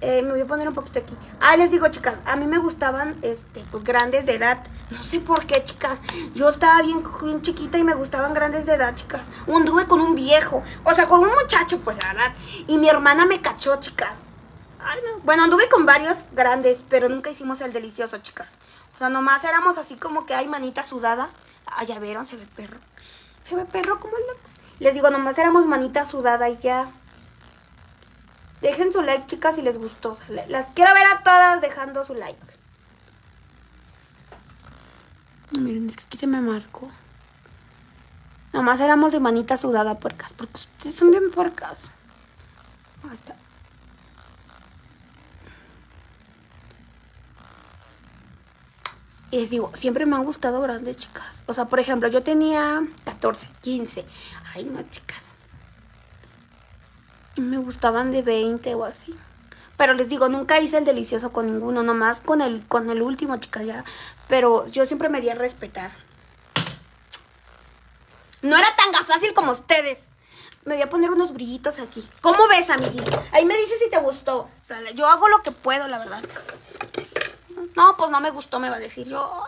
Eh, 0.06 0.22
me 0.22 0.32
voy 0.32 0.42
a 0.42 0.46
poner 0.46 0.68
un 0.68 0.74
poquito 0.74 1.00
aquí. 1.00 1.16
Ahí 1.40 1.58
les 1.58 1.72
digo, 1.72 1.88
chicas, 1.88 2.18
a 2.26 2.36
mí 2.36 2.46
me 2.46 2.58
gustaban, 2.58 3.16
este, 3.22 3.64
pues 3.72 3.86
grandes 3.86 4.26
de 4.26 4.36
edad. 4.36 4.62
No 4.92 5.02
sé 5.02 5.22
por 5.22 5.46
qué, 5.46 5.64
chicas. 5.64 5.98
Yo 6.36 6.50
estaba 6.50 6.82
bien, 6.82 7.02
bien 7.22 7.42
chiquita 7.42 7.78
y 7.78 7.86
me 7.86 7.94
gustaban 7.96 8.34
grandes 8.34 8.66
de 8.66 8.74
edad, 8.74 8.94
chicas. 8.96 9.22
Anduve 9.48 9.88
con 9.88 10.02
un 10.02 10.14
viejo. 10.14 10.62
O 10.84 10.92
sea, 10.94 11.08
con 11.08 11.22
un 11.22 11.30
muchacho, 11.30 11.80
pues, 11.80 11.96
la 12.04 12.10
verdad. 12.10 12.34
Y 12.68 12.78
mi 12.80 12.90
hermana 12.90 13.26
me 13.26 13.40
cachó, 13.40 13.78
chicas. 13.80 14.16
Ay, 14.84 15.00
no. 15.06 15.22
Bueno, 15.22 15.46
anduve 15.46 15.70
con 15.70 15.86
varios 15.86 16.18
grandes, 16.34 16.80
pero 16.90 17.08
nunca 17.08 17.30
hicimos 17.30 17.62
el 17.62 17.72
delicioso, 17.72 18.18
chicas. 18.18 18.50
O 18.96 18.98
sea, 18.98 19.08
nomás 19.08 19.46
éramos 19.46 19.78
así 19.78 19.96
como 19.96 20.26
que 20.26 20.36
hay 20.36 20.50
manita 20.50 20.84
sudada. 20.84 21.30
Ah, 21.66 21.86
ya 21.86 21.98
vieron, 22.00 22.26
se 22.26 22.36
ve 22.36 22.46
perro. 22.58 22.78
Se 23.44 23.56
ve 23.56 23.64
perro 23.64 24.02
como 24.02 24.18
el 24.18 24.24
Les 24.80 24.94
digo, 24.94 25.10
nomás 25.10 25.38
éramos 25.38 25.66
manita 25.66 26.04
sudada 26.04 26.50
y 26.50 26.58
ya. 26.58 26.92
Dejen 28.64 28.94
su 28.94 29.02
like, 29.02 29.26
chicas, 29.26 29.56
si 29.56 29.62
les 29.62 29.78
gustó. 29.78 30.18
Las 30.48 30.68
quiero 30.74 30.94
ver 30.94 31.04
a 31.06 31.22
todas 31.22 31.60
dejando 31.60 32.06
su 32.06 32.14
like. 32.14 32.40
Miren, 35.60 35.88
es 35.88 35.98
que 35.98 36.06
aquí 36.06 36.18
se 36.18 36.28
me 36.28 36.40
marcó. 36.40 36.90
Nomás 38.54 38.80
éramos 38.80 39.12
de 39.12 39.20
manita 39.20 39.58
sudada, 39.58 40.00
puercas. 40.00 40.32
Porque 40.32 40.56
ustedes 40.56 40.96
son 40.96 41.12
bien 41.12 41.30
puercas. 41.30 41.78
Ahí 43.04 43.16
está. 43.16 43.36
Y 49.30 49.40
les 49.40 49.50
digo, 49.50 49.72
siempre 49.74 50.06
me 50.06 50.16
han 50.16 50.24
gustado 50.24 50.62
grandes 50.62 50.96
chicas. 50.96 51.26
O 51.48 51.54
sea, 51.54 51.66
por 51.66 51.82
ejemplo, 51.82 52.08
yo 52.08 52.24
tenía 52.24 52.82
14, 53.04 53.50
15. 53.60 54.06
Ay, 54.56 54.64
no, 54.64 54.82
chicas. 54.84 55.23
Me 57.36 57.58
gustaban 57.58 58.12
de 58.12 58.22
20 58.22 58.76
o 58.76 58.86
así. 58.86 59.16
Pero 59.78 59.94
les 59.94 60.08
digo, 60.08 60.30
nunca 60.30 60.60
hice 60.60 60.78
el 60.78 60.86
delicioso 60.86 61.32
con 61.32 61.48
ninguno, 61.48 61.84
nomás 61.84 62.22
con 62.22 62.42
el, 62.42 62.66
con 62.68 62.90
el 62.90 63.02
último, 63.02 63.38
chicas, 63.38 63.66
ya. 63.66 63.84
Pero 64.28 64.68
yo 64.68 64.86
siempre 64.86 65.10
me 65.10 65.20
di 65.20 65.30
a 65.30 65.36
respetar. 65.36 65.92
No 68.44 68.58
era 68.58 68.68
tan 68.76 69.06
fácil 69.06 69.34
como 69.34 69.54
ustedes. 69.54 70.00
Me 70.66 70.76
voy 70.76 70.84
a 70.84 70.90
poner 70.90 71.12
unos 71.12 71.34
brillitos 71.34 71.80
aquí. 71.80 72.08
¿Cómo 72.22 72.48
ves, 72.48 72.70
amiguita? 72.70 73.24
Ahí 73.32 73.46
me 73.46 73.56
dices 73.56 73.80
si 73.84 73.90
te 73.90 74.00
gustó. 74.00 74.48
Yo 74.96 75.08
hago 75.08 75.28
lo 75.28 75.42
que 75.42 75.52
puedo, 75.52 75.88
la 75.88 76.00
verdad. 76.00 76.22
No, 77.76 77.98
pues 77.98 78.12
no 78.12 78.20
me 78.20 78.32
gustó, 78.32 78.60
me 78.60 78.70
va 78.70 78.78
a 78.78 78.80
decir 78.80 79.08
yo. 79.08 79.44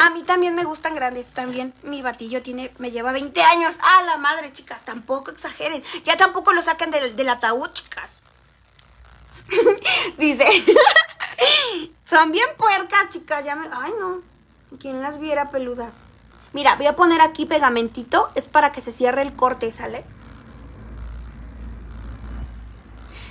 A 0.00 0.08
mí 0.08 0.22
también 0.22 0.54
me 0.54 0.64
gustan 0.64 0.94
grandes, 0.94 1.26
también 1.26 1.74
mi 1.82 2.00
batillo 2.00 2.40
tiene, 2.42 2.72
me 2.78 2.90
lleva 2.90 3.12
20 3.12 3.42
años. 3.42 3.74
¡Ah, 3.82 4.02
la 4.06 4.16
madre, 4.16 4.50
chicas! 4.50 4.80
Tampoco 4.82 5.30
exageren. 5.30 5.84
Ya 6.04 6.16
tampoco 6.16 6.54
lo 6.54 6.62
sacan 6.62 6.90
del, 6.90 7.14
del 7.16 7.28
ataúd, 7.28 7.68
chicas. 7.74 8.08
Dice, 10.16 10.46
son 12.08 12.32
bien 12.32 12.46
puercas, 12.56 13.10
chicas. 13.10 13.44
Ya 13.44 13.54
me, 13.56 13.68
ay, 13.70 13.92
no. 14.00 14.22
¿Quién 14.78 15.02
las 15.02 15.20
viera 15.20 15.50
peludas? 15.50 15.92
Mira, 16.54 16.76
voy 16.76 16.86
a 16.86 16.96
poner 16.96 17.20
aquí 17.20 17.44
pegamentito. 17.44 18.30
Es 18.34 18.48
para 18.48 18.72
que 18.72 18.80
se 18.80 18.92
cierre 18.92 19.20
el 19.20 19.36
corte, 19.36 19.70
¿sale? 19.70 20.06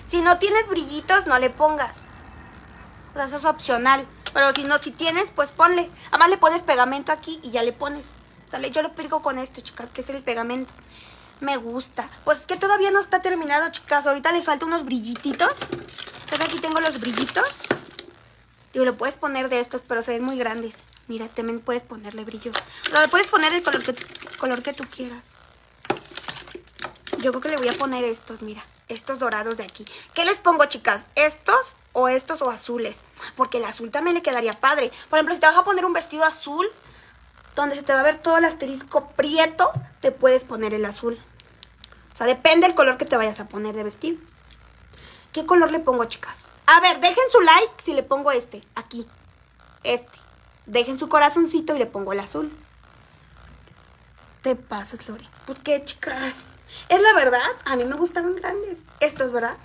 Si 0.06 0.22
no 0.22 0.38
tienes 0.38 0.68
brillitos, 0.68 1.26
no 1.26 1.40
le 1.40 1.50
pongas. 1.50 1.96
O 3.10 3.14
sea, 3.16 3.26
eso 3.26 3.38
es 3.38 3.46
opcional. 3.46 4.06
Pero 4.34 4.54
si 4.54 4.64
no, 4.64 4.78
si 4.80 4.92
tienes, 4.92 5.32
pues 5.36 5.52
ponle. 5.52 5.90
Además 6.10 6.30
le 6.30 6.38
pones 6.38 6.62
pegamento 6.64 7.12
aquí 7.12 7.40
y 7.44 7.52
ya 7.52 7.64
le 7.64 7.74
pones. 7.74 8.08
¿Sale? 8.50 8.72
Yo 8.72 8.82
lo 8.82 8.94
pego 8.94 9.22
con 9.22 9.38
esto, 9.38 9.62
chicas, 9.62 9.90
que 9.92 10.02
es 10.02 10.10
el 10.10 10.24
pegamento. 10.24 10.74
Me 11.40 11.58
gusta. 11.58 12.10
Pues 12.24 12.40
es 12.40 12.46
que 12.46 12.58
todavía 12.58 12.92
no 12.92 13.00
está 13.00 13.22
terminado, 13.22 13.70
chicas. 13.72 14.08
Ahorita 14.08 14.32
les 14.32 14.44
falta 14.44 14.66
unos 14.66 14.86
brillititos. 14.86 15.54
Entonces 15.62 16.42
aquí 16.42 16.60
tengo 16.60 16.80
los 16.82 17.00
brillitos. 17.00 17.48
Digo, 18.74 18.86
le 18.86 18.94
puedes 18.94 19.16
poner 19.16 19.50
de 19.50 19.60
estos, 19.60 19.82
pero 19.88 20.04
se 20.04 20.12
ven 20.12 20.24
muy 20.24 20.38
grandes. 20.38 20.84
Mira, 21.08 21.28
también 21.28 21.60
puedes 21.60 21.84
ponerle 21.84 22.24
brillos. 22.24 22.56
O 22.96 23.00
le 23.00 23.08
puedes 23.08 23.28
poner 23.28 23.54
el 23.54 23.64
color 23.64 23.84
color 24.38 24.62
que 24.62 24.74
tú 24.74 24.84
quieras. 24.86 25.24
Yo 27.20 27.32
creo 27.32 27.42
que 27.42 27.50
le 27.50 27.58
voy 27.58 27.70
a 27.70 27.74
poner 27.74 28.04
estos, 28.04 28.42
mira 28.42 28.64
estos 28.90 29.20
dorados 29.20 29.56
de 29.58 29.64
aquí. 29.64 29.86
¿Qué 30.14 30.26
les 30.26 30.40
pongo, 30.40 30.66
chicas? 30.66 31.06
¿Estos 31.16 31.60
o 32.00 32.08
estos 32.08 32.42
o 32.42 32.50
azules? 32.50 33.02
Porque 33.36 33.58
el 33.58 33.66
azul 33.66 33.92
también 33.92 34.16
le 34.16 34.22
quedaría 34.22 34.54
padre. 34.54 34.92
Por 35.10 35.18
ejemplo, 35.18 35.36
si 35.36 35.42
te 35.42 35.48
vas 35.48 35.58
a 35.58 35.64
poner 35.64 35.86
un 35.86 35.94
vestido 35.94 36.24
azul, 36.24 36.68
donde 37.56 37.76
se 37.76 37.84
te 37.84 37.94
va 37.94 38.00
a 38.00 38.04
ver 38.04 38.22
todo 38.22 38.38
el 38.38 38.46
asterisco 38.46 39.10
prieto, 39.10 39.72
te 40.02 40.12
puedes 40.12 40.44
poner 40.44 40.74
el 40.74 40.86
azul. 40.86 41.20
O 42.14 42.18
sea, 42.18 42.28
depende 42.28 42.68
del 42.68 42.76
color 42.76 42.98
que 42.98 43.06
te 43.06 43.18
vayas 43.18 43.40
a 43.40 43.48
poner 43.48 43.76
de 43.76 43.84
vestido. 43.84 44.18
¿Qué 45.34 45.46
color 45.46 45.72
le 45.72 45.80
pongo, 45.80 46.06
chicas? 46.06 46.38
A 46.66 46.80
ver, 46.82 47.00
dejen 47.00 47.24
su 47.32 47.42
like 47.42 47.84
si 47.84 47.94
le 47.94 48.04
pongo 48.04 48.32
este, 48.32 48.62
aquí. 48.76 49.08
Este. 49.84 50.20
Dejen 50.66 51.00
su 51.00 51.10
corazoncito 51.10 51.76
y 51.76 51.80
le 51.80 51.86
pongo 51.86 52.14
el 52.14 52.20
azul. 52.20 52.52
Te 54.42 54.56
pasas, 54.56 55.10
Lori. 55.10 55.28
¿Por 55.46 55.58
qué, 55.58 55.84
chicas? 55.84 56.36
Es 56.88 57.02
la 57.02 57.14
verdad, 57.14 57.42
a 57.66 57.76
mí 57.76 57.86
me 57.86 57.96
gustaban 57.96 58.36
grandes. 58.36 58.80
Estos, 59.00 59.32
¿verdad? 59.32 59.58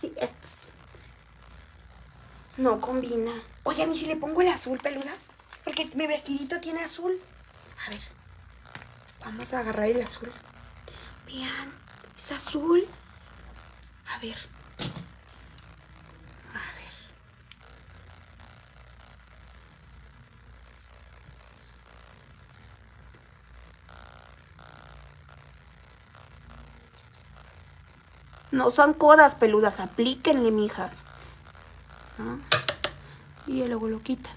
Sí, 0.00 0.12
estos. 0.16 0.58
No 2.56 2.80
combina. 2.80 3.32
Oigan, 3.64 3.92
¿y 3.92 3.98
si 3.98 4.06
le 4.06 4.16
pongo 4.16 4.40
el 4.40 4.48
azul, 4.48 4.78
peludas? 4.78 5.28
Porque 5.64 5.90
mi 5.94 6.06
vestidito 6.06 6.60
tiene 6.60 6.80
azul. 6.80 7.18
A 7.86 7.90
ver. 7.90 8.00
Vamos 9.24 9.52
a 9.52 9.60
agarrar 9.60 9.86
el 9.86 10.02
azul. 10.02 10.30
Vean, 11.26 11.72
es 12.16 12.32
azul. 12.32 12.86
A 14.06 14.18
ver. 14.20 14.36
No 28.50 28.70
son 28.70 28.94
codas 28.94 29.34
peludas, 29.34 29.80
aplíquenle, 29.80 30.50
mijas. 30.50 30.94
Y 33.46 33.64
luego 33.64 33.88
lo 33.88 34.02
quitan. 34.02 34.32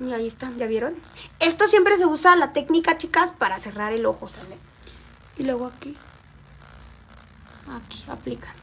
Y 0.00 0.12
ahí 0.12 0.26
están, 0.26 0.56
¿ya 0.58 0.66
vieron? 0.66 0.94
Esto 1.40 1.66
siempre 1.66 1.96
se 1.98 2.06
usa 2.06 2.36
la 2.36 2.52
técnica, 2.52 2.98
chicas, 2.98 3.32
para 3.32 3.58
cerrar 3.58 3.92
el 3.92 4.06
ojo, 4.06 4.28
¿sale? 4.28 4.56
Y 5.36 5.42
luego 5.42 5.66
aquí. 5.66 5.96
Aquí, 7.74 8.04
aplican. 8.08 8.54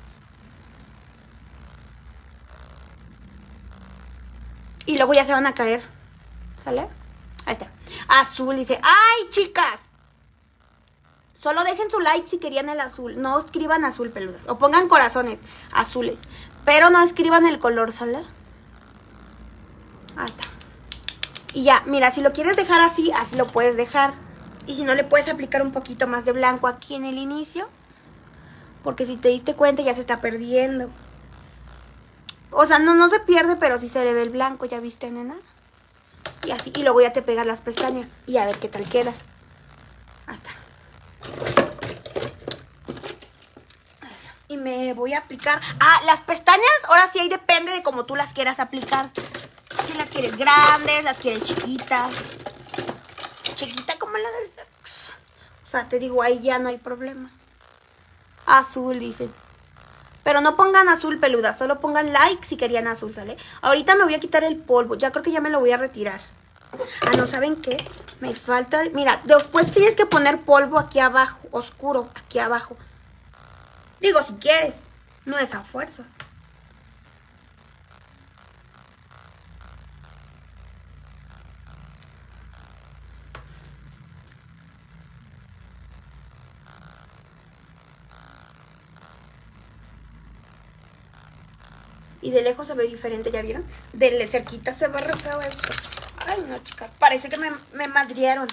Y 4.86 4.98
luego 4.98 5.14
ya 5.14 5.26
se 5.26 5.34
van 5.34 5.48
a 5.48 5.54
caer. 5.54 5.82
¿Sale? 6.64 6.88
Ahí 7.46 7.54
está. 7.54 7.70
Azul 8.08 8.56
dice, 8.56 8.80
¡ay, 8.82 9.30
chicas! 9.30 9.80
Solo 11.46 11.64
dejen 11.64 11.92
su 11.92 12.00
like 12.00 12.28
si 12.28 12.40
querían 12.40 12.70
el 12.70 12.82
azul. 12.82 13.22
No 13.22 13.38
escriban 13.38 13.86
azul, 13.86 14.10
peludas. 14.10 14.48
O 14.48 14.58
pongan 14.58 14.88
corazones 14.88 15.40
azules. 15.74 16.18
Pero 16.66 16.90
no 16.90 17.04
escriban 17.04 17.46
el 17.46 17.60
color, 17.60 17.92
¿sale? 17.92 18.18
Ahí 20.16 20.26
está. 20.26 20.46
Y 21.54 21.66
ya, 21.66 21.84
mira, 21.86 22.12
si 22.12 22.22
lo 22.22 22.34
quieres 22.34 22.58
dejar 22.58 22.82
así, 22.82 23.12
así 23.12 23.36
lo 23.36 23.46
puedes 23.46 23.78
dejar. 23.78 24.16
Y 24.66 24.74
si 24.74 24.84
no, 24.84 24.96
le 24.96 25.04
puedes 25.04 25.30
aplicar 25.30 25.62
un 25.62 25.72
poquito 25.72 26.08
más 26.08 26.26
de 26.26 26.32
blanco 26.32 26.66
aquí 26.66 26.96
en 26.96 27.06
el 27.06 27.20
inicio. 27.20 27.68
Porque 28.84 29.06
si 29.06 29.16
te 29.16 29.30
diste 29.30 29.54
cuenta 29.54 29.84
ya 29.84 29.94
se 29.94 30.02
está 30.02 30.22
perdiendo. 30.22 30.90
O 32.50 32.66
sea, 32.66 32.80
no, 32.80 32.96
no 32.96 33.08
se 33.08 33.20
pierde, 33.20 33.56
pero 33.56 33.78
sí 33.78 33.88
se 33.88 34.04
le 34.04 34.16
ve 34.16 34.24
el 34.24 34.32
blanco, 34.32 34.66
¿ya 34.66 34.80
viste, 34.80 35.12
nena? 35.12 35.36
Y 36.48 36.50
así, 36.50 36.74
y 36.76 36.82
luego 36.82 37.02
ya 37.02 37.14
te 37.14 37.22
pegas 37.22 37.46
las 37.46 37.62
pestañas. 37.62 38.10
Y 38.26 38.38
a 38.38 38.48
ver 38.48 38.58
qué 38.58 38.68
tal 38.68 38.86
queda. 38.86 39.14
Hasta. 40.26 40.65
Y 44.48 44.58
me 44.58 44.94
voy 44.94 45.14
a 45.14 45.20
aplicar... 45.20 45.62
Ah, 45.80 46.02
las 46.06 46.22
pestañas, 46.22 46.62
ahora 46.88 47.10
sí 47.12 47.20
ahí 47.20 47.30
depende 47.30 47.72
de 47.72 47.84
cómo 47.84 48.06
tú 48.06 48.16
las 48.16 48.34
quieras 48.34 48.60
aplicar. 48.60 49.10
Si 49.86 49.94
las 49.94 50.10
quieres 50.10 50.38
grandes, 50.38 51.04
las 51.04 51.18
quieres 51.18 51.44
chiquitas. 51.44 52.14
Chiquita 53.56 53.98
como 53.98 54.18
la 54.18 54.30
del... 54.30 54.52
O 55.64 55.68
sea, 55.68 55.90
te 55.90 56.00
digo, 56.00 56.22
ahí 56.22 56.42
ya 56.42 56.60
no 56.60 56.70
hay 56.70 56.78
problema. 56.78 57.32
Azul, 58.46 59.00
dice. 59.00 59.30
Pero 60.24 60.42
no 60.42 60.56
pongan 60.56 60.90
azul 60.90 61.20
peluda, 61.20 61.56
solo 61.56 61.80
pongan 61.80 62.12
like 62.12 62.46
si 62.46 62.58
querían 62.58 62.88
azul, 62.88 63.14
¿sale? 63.14 63.38
Ahorita 63.62 63.96
me 63.96 64.06
voy 64.06 64.16
a 64.16 64.20
quitar 64.20 64.44
el 64.44 64.58
polvo, 64.58 64.96
ya 64.96 65.12
creo 65.12 65.24
que 65.24 65.32
ya 65.32 65.40
me 65.40 65.50
lo 65.52 65.60
voy 65.60 65.72
a 65.72 65.78
retirar. 65.78 66.20
Ah, 67.02 67.16
no, 67.18 67.28
¿saben 67.28 67.56
qué? 67.58 67.78
Me 68.20 68.36
falta... 68.36 68.84
Mira, 68.94 69.22
después 69.26 69.72
tienes 69.72 69.96
que 69.96 70.06
poner 70.06 70.42
polvo 70.42 70.80
aquí 70.80 71.00
abajo, 71.00 71.40
oscuro, 71.52 72.10
aquí 72.16 72.40
abajo. 72.40 72.78
Digo, 74.00 74.22
si 74.24 74.34
quieres, 74.34 74.76
no 75.26 75.38
es 75.38 75.54
a 75.54 75.64
fuerzas. 75.64 76.08
Y 92.22 92.32
de 92.32 92.42
lejos 92.42 92.66
se 92.66 92.74
ve 92.74 92.86
diferente, 92.88 93.30
¿ya 93.30 93.44
vieron? 93.44 93.64
De 93.94 94.28
cerquita 94.28 94.74
se 94.74 94.88
ve 94.88 94.98
re 94.98 95.14
esto. 95.48 95.95
No, 96.48 96.58
chicas. 96.60 96.92
Parece 97.00 97.30
que 97.30 97.38
me, 97.38 97.52
me 97.74 97.88
madrieron. 97.88 98.48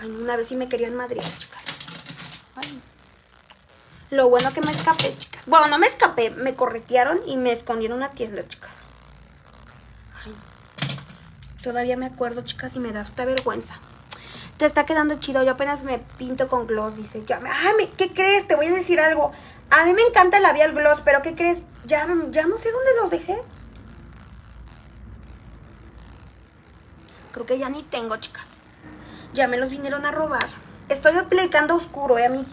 Ay, 0.00 0.10
una 0.10 0.36
vez 0.36 0.48
sí 0.48 0.56
me 0.56 0.68
querían 0.68 0.96
madrear, 0.96 1.24
chicas. 1.24 1.62
Ay. 2.56 2.80
Lo 4.10 4.28
bueno 4.28 4.52
que 4.52 4.60
me 4.62 4.72
escapé, 4.72 5.14
chicas. 5.16 5.42
Bueno, 5.46 5.68
no 5.68 5.78
me 5.78 5.86
escapé. 5.86 6.30
Me 6.30 6.54
corretearon 6.54 7.20
y 7.26 7.36
me 7.36 7.52
escondieron 7.52 7.98
en 7.98 8.04
una 8.04 8.12
tienda, 8.12 8.46
chicas. 8.48 8.70
Ay. 10.24 10.34
Todavía 11.62 11.96
me 11.96 12.06
acuerdo, 12.06 12.42
chicas, 12.42 12.74
y 12.76 12.80
me 12.80 12.92
da 12.92 13.02
esta 13.02 13.24
vergüenza. 13.24 13.78
Te 14.56 14.66
está 14.66 14.86
quedando 14.86 15.20
chido. 15.20 15.42
Yo 15.42 15.52
apenas 15.52 15.82
me 15.82 15.98
pinto 15.98 16.48
con 16.48 16.66
gloss, 16.66 16.96
dice. 16.96 17.22
Ay, 17.28 17.92
¿qué 17.96 18.12
crees? 18.12 18.48
Te 18.48 18.56
voy 18.56 18.66
a 18.66 18.72
decir 18.72 19.00
algo. 19.00 19.32
A 19.70 19.84
mí 19.84 19.92
me 19.92 20.02
encanta 20.02 20.38
el 20.38 20.42
labial 20.42 20.72
gloss, 20.72 21.00
pero 21.04 21.22
¿qué 21.22 21.34
crees? 21.34 21.58
Ya, 21.86 22.06
ya 22.30 22.46
no 22.46 22.58
sé 22.58 22.72
dónde 22.72 22.90
los 23.00 23.10
dejé. 23.10 23.40
Que 27.46 27.58
ya 27.58 27.68
ni 27.68 27.82
tengo, 27.82 28.16
chicas. 28.16 28.44
Ya 29.32 29.48
me 29.48 29.56
los 29.56 29.70
vinieron 29.70 30.04
a 30.06 30.10
robar. 30.10 30.46
Estoy 30.88 31.16
aplicando 31.16 31.76
oscuro, 31.76 32.18
¿eh, 32.18 32.28
mí. 32.28 32.44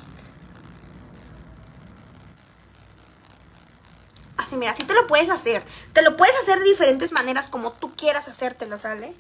Así, 4.37 4.55
mira, 4.55 4.71
así 4.71 4.83
te 4.83 4.93
lo 4.93 5.07
puedes 5.07 5.29
hacer. 5.29 5.63
Te 5.93 6.01
lo 6.01 6.15
puedes 6.15 6.35
hacer 6.43 6.59
de 6.59 6.65
diferentes 6.65 7.11
maneras 7.11 7.47
como 7.49 7.71
tú 7.71 7.95
quieras 7.95 8.27
hacértelo, 8.27 8.77
¿sale? 8.77 9.15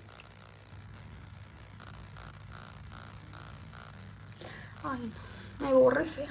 Ay. 4.83 5.11
Me 5.59 5.73
borré 5.73 6.05
fea. 6.05 6.29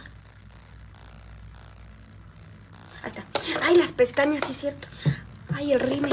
Ahí 3.02 3.10
está. 3.10 3.24
Ay, 3.62 3.74
las 3.74 3.92
pestañas, 3.92 4.44
sí 4.46 4.54
cierto. 4.54 4.88
Ay, 5.54 5.72
el 5.72 5.80
rime. 5.80 6.08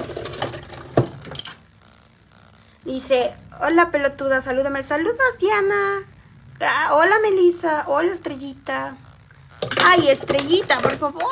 Dice, 2.85 3.34
hola 3.61 3.91
pelotuda, 3.91 4.41
salúdame. 4.41 4.84
Saludos, 4.84 5.38
Diana. 5.39 6.01
Hola, 6.91 7.19
Melissa. 7.22 7.85
Hola, 7.88 8.11
Estrellita. 8.11 8.97
Ay, 9.85 10.10
Estrellita, 10.10 10.80
por 10.80 10.97
favor. 10.97 11.31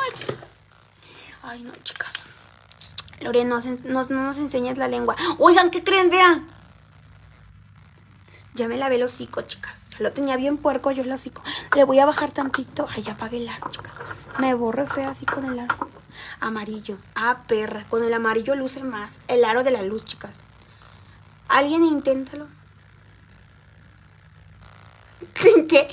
Ay, 1.42 1.62
no, 1.62 1.72
chicas. 1.82 2.12
Lorena, 3.20 3.60
no, 3.84 4.04
nos 4.04 4.38
enseñas 4.38 4.78
la 4.78 4.88
lengua. 4.88 5.14
Oigan, 5.38 5.70
¿qué 5.70 5.84
creen? 5.84 6.08
Vean. 6.08 6.48
Ya 8.54 8.66
me 8.68 8.76
lavé 8.76 8.96
el 8.96 9.02
hocico, 9.02 9.42
chicas. 9.42 9.84
Ya 9.90 9.98
lo 10.00 10.12
tenía 10.12 10.36
bien 10.36 10.56
puerco 10.56 10.90
yo 10.90 11.02
el 11.02 11.12
hocico. 11.12 11.42
Le 11.76 11.84
voy 11.84 11.98
a 11.98 12.06
bajar 12.06 12.30
tantito. 12.30 12.88
Ay, 12.90 13.04
apague 13.10 13.36
el 13.36 13.48
aro, 13.48 13.70
chicas. 13.70 13.92
Me 14.38 14.54
borre 14.54 14.86
fea 14.86 15.10
así 15.10 15.26
con 15.26 15.44
el 15.44 15.58
aro. 15.58 15.76
Amarillo. 16.40 16.96
Ah, 17.14 17.42
perra. 17.46 17.84
Con 17.90 18.02
el 18.04 18.14
amarillo 18.14 18.54
luce 18.54 18.82
más. 18.82 19.20
El 19.28 19.44
aro 19.44 19.62
de 19.64 19.70
la 19.70 19.82
luz, 19.82 20.04
chicas. 20.06 20.32
Alguien 21.52 21.84
inténtalo. 21.84 22.48
¿Qué? 25.68 25.86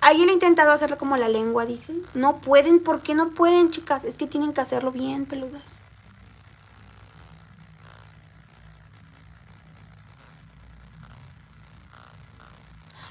¿Alguien 0.00 0.28
ha 0.28 0.32
intentado 0.32 0.72
hacerlo 0.72 0.98
como 0.98 1.16
la 1.16 1.28
lengua, 1.28 1.66
dice? 1.66 1.94
No 2.14 2.38
pueden, 2.38 2.82
¿por 2.82 3.00
qué 3.00 3.14
no 3.14 3.30
pueden, 3.30 3.70
chicas? 3.70 4.02
Es 4.02 4.16
que 4.16 4.26
tienen 4.26 4.52
que 4.52 4.60
hacerlo 4.60 4.90
bien, 4.90 5.26
peludas. 5.26 5.62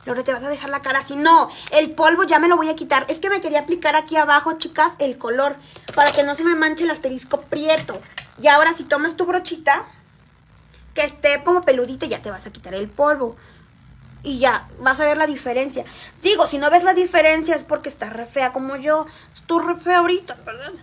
Lore, 0.04 0.24
te 0.24 0.34
vas 0.34 0.44
a 0.44 0.50
dejar 0.50 0.70
la 0.70 0.82
cara 0.82 1.00
así. 1.00 1.16
No, 1.16 1.50
el 1.72 1.92
polvo 1.92 2.24
ya 2.24 2.40
me 2.40 2.50
lo 2.50 2.58
voy 2.58 2.68
a 2.68 2.76
quitar. 2.76 3.06
Es 3.08 3.20
que 3.20 3.30
me 3.30 3.40
quería 3.40 3.62
aplicar 3.62 3.96
aquí 3.96 4.18
abajo, 4.18 4.58
chicas, 4.58 4.92
el 5.00 5.18
color. 5.18 5.56
Para 5.96 6.12
que 6.12 6.24
no 6.24 6.36
se 6.36 6.44
me 6.44 6.56
manche 6.56 6.84
el 6.84 6.92
asterisco 6.92 7.40
prieto. 7.40 8.02
Y 8.42 8.48
ahora 8.48 8.74
si 8.74 8.84
tomas 8.84 9.16
tu 9.16 9.26
brochita, 9.26 9.88
que 11.00 11.06
esté 11.06 11.42
como 11.44 11.62
peludito, 11.62 12.06
ya 12.06 12.22
te 12.22 12.30
vas 12.30 12.46
a 12.46 12.52
quitar 12.52 12.74
el 12.74 12.90
polvo. 12.90 13.38
Y 14.22 14.40
ya, 14.40 14.68
vas 14.82 15.00
a 15.00 15.06
ver 15.06 15.16
la 15.16 15.28
diferencia. 15.28 15.86
Digo, 16.22 16.46
si 16.46 16.58
no 16.58 16.70
ves 16.70 16.84
la 16.84 16.94
diferencia 16.94 17.56
es 17.56 17.64
porque 17.64 17.88
estás 17.88 18.12
re 18.12 18.26
fea 18.26 18.52
como 18.52 18.76
yo. 18.76 19.06
Estoy 19.34 19.66
re 19.66 19.76
fea 19.78 20.00
ahorita, 20.00 20.36
perdón. 20.36 20.74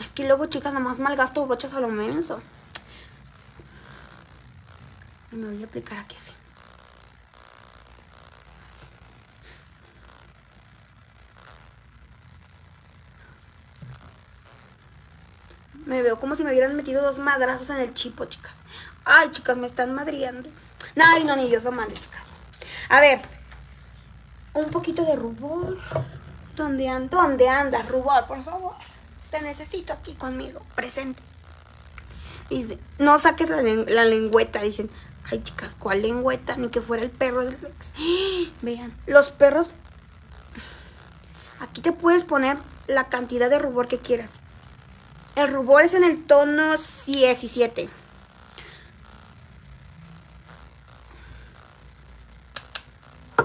Es 0.00 0.12
que 0.12 0.24
luego, 0.24 0.46
chicas, 0.46 0.72
nomás 0.72 1.00
malgasto 1.00 1.44
brochas 1.44 1.72
a 1.72 1.80
lo 1.80 1.88
menso. 1.88 2.40
Y 5.32 5.36
me 5.36 5.48
voy 5.48 5.62
a 5.64 5.66
aplicar 5.66 5.98
aquí 5.98 6.16
así. 6.16 6.32
Me 15.88 16.02
veo 16.02 16.20
como 16.20 16.36
si 16.36 16.44
me 16.44 16.50
hubieran 16.50 16.76
metido 16.76 17.00
dos 17.00 17.18
madrazos 17.18 17.70
en 17.70 17.78
el 17.78 17.94
chipo, 17.94 18.26
chicas. 18.26 18.52
Ay, 19.06 19.30
chicas, 19.30 19.56
me 19.56 19.66
están 19.66 19.94
madriando. 19.94 20.50
Ay, 21.02 21.24
no, 21.24 21.34
ni 21.34 21.48
yo 21.48 21.62
soy 21.62 21.72
madre, 21.72 21.94
chicas. 21.94 22.20
A 22.90 23.00
ver. 23.00 23.22
Un 24.52 24.66
poquito 24.66 25.02
de 25.06 25.16
rubor. 25.16 25.78
¿Dónde? 26.56 27.08
¿Dónde 27.10 27.48
andas, 27.48 27.88
rubor? 27.88 28.26
Por 28.26 28.44
favor. 28.44 28.74
Te 29.30 29.40
necesito 29.40 29.94
aquí 29.94 30.12
conmigo, 30.14 30.60
presente. 30.74 31.22
Dice, 32.50 32.78
no 32.98 33.18
saques 33.18 33.48
la, 33.48 33.62
la 33.62 34.04
lengüeta. 34.04 34.60
Dicen, 34.60 34.90
ay, 35.30 35.42
chicas, 35.42 35.74
¿cuál 35.74 36.02
lengüeta? 36.02 36.58
Ni 36.58 36.68
que 36.68 36.82
fuera 36.82 37.02
el 37.02 37.10
perro 37.10 37.46
del 37.46 37.54
ex. 37.54 37.94
Vean, 38.60 38.94
los 39.06 39.32
perros... 39.32 39.72
Aquí 41.60 41.80
te 41.80 41.92
puedes 41.92 42.24
poner 42.24 42.58
la 42.88 43.08
cantidad 43.08 43.48
de 43.48 43.58
rubor 43.58 43.88
que 43.88 43.98
quieras. 43.98 44.38
El 45.38 45.52
rubor 45.52 45.84
es 45.84 45.94
en 45.94 46.02
el 46.02 46.26
tono 46.26 46.72
17. 46.72 47.88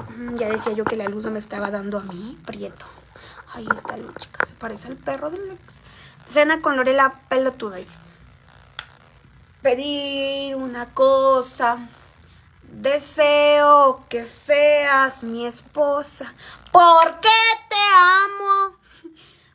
Mm, 0.09 0.35
ya 0.37 0.49
decía 0.49 0.73
yo 0.73 0.85
que 0.85 0.95
la 0.95 1.07
luz 1.07 1.25
no 1.25 1.29
me 1.29 1.37
estaba 1.37 1.69
dando 1.69 1.99
a 1.99 2.01
mí, 2.01 2.39
prieto. 2.47 2.87
Ahí 3.53 3.67
está 3.75 3.95
luz, 3.97 4.11
chica. 4.17 4.43
Se 4.43 4.53
parece 4.55 4.87
al 4.87 4.95
perro 4.95 5.29
del 5.29 5.51
ex. 5.51 5.61
Cena 6.27 6.61
con 6.61 6.77
Lorela 6.77 7.13
pelotuda. 7.29 7.77
Pedir 9.61 10.55
una 10.55 10.87
cosa. 10.95 11.77
Deseo 12.63 14.03
que 14.09 14.25
seas 14.25 15.21
mi 15.21 15.45
esposa, 15.45 16.33
porque 16.71 17.29
te 17.69 17.75
amo. 17.93 18.82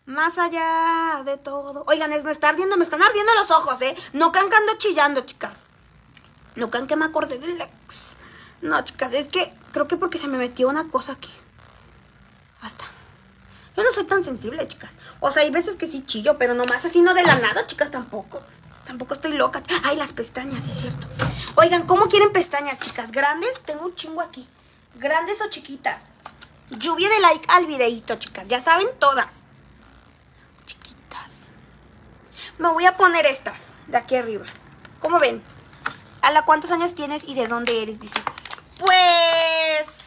Más 0.08 0.38
allá 0.38 1.22
de 1.24 1.36
todo. 1.36 1.84
Oigan, 1.86 2.12
es, 2.12 2.24
me 2.24 2.32
está 2.32 2.48
ardiendo, 2.48 2.76
me 2.76 2.84
están 2.84 3.02
ardiendo 3.02 3.32
los 3.34 3.50
ojos, 3.50 3.80
¿eh? 3.82 3.94
No 4.14 4.32
crean 4.32 4.48
que 4.48 4.56
ando 4.56 4.72
chillando, 4.78 5.20
chicas. 5.20 5.52
No 6.56 6.70
crean 6.70 6.86
que 6.86 6.96
me 6.96 7.04
acordé 7.04 7.38
del 7.38 7.60
ex. 7.60 8.16
No, 8.62 8.82
chicas, 8.82 9.12
es 9.12 9.28
que 9.28 9.54
creo 9.70 9.86
que 9.86 9.96
porque 9.96 10.18
se 10.18 10.26
me 10.26 10.38
metió 10.38 10.66
una 10.68 10.88
cosa 10.88 11.12
aquí. 11.12 11.30
Hasta. 12.62 12.84
Yo 13.76 13.82
no 13.82 13.92
soy 13.92 14.04
tan 14.04 14.24
sensible, 14.24 14.66
chicas. 14.66 14.92
O 15.20 15.30
sea, 15.30 15.42
hay 15.42 15.50
veces 15.50 15.76
que 15.76 15.86
sí 15.86 16.02
chillo, 16.04 16.38
pero 16.38 16.54
nomás 16.54 16.84
así 16.84 17.02
no 17.02 17.14
de 17.14 17.22
la 17.22 17.38
nada, 17.38 17.66
chicas, 17.66 17.90
tampoco. 17.90 18.40
Tampoco 18.86 19.12
estoy 19.12 19.34
loca. 19.34 19.62
Ay, 19.84 19.96
las 19.96 20.12
pestañas, 20.12 20.64
es 20.64 20.80
cierto. 20.80 21.06
Oigan, 21.56 21.86
¿cómo 21.86 22.06
quieren 22.06 22.32
pestañas, 22.32 22.80
chicas? 22.80 23.12
¿Grandes? 23.12 23.60
Tengo 23.60 23.84
un 23.84 23.94
chingo 23.94 24.22
aquí. 24.22 24.48
¿Grandes 24.94 25.40
o 25.42 25.50
chiquitas? 25.50 26.04
Lluvia 26.70 27.10
de 27.10 27.20
like 27.20 27.44
al 27.50 27.66
videito, 27.66 28.16
chicas. 28.16 28.48
Ya 28.48 28.62
saben 28.62 28.88
todas. 28.98 29.44
Chiquitas. 30.66 31.44
Me 32.58 32.68
voy 32.68 32.86
a 32.86 32.96
poner 32.96 33.24
estas 33.26 33.56
de 33.86 33.96
aquí 33.96 34.16
arriba. 34.16 34.44
¿Cómo 35.00 35.18
ven? 35.18 35.42
¿A 36.22 36.30
la 36.32 36.44
cuántos 36.44 36.70
años 36.70 36.94
tienes 36.94 37.24
y 37.24 37.34
de 37.34 37.46
dónde 37.46 37.82
eres? 37.82 38.00
Dice. 38.00 38.20
Pues... 38.78 40.04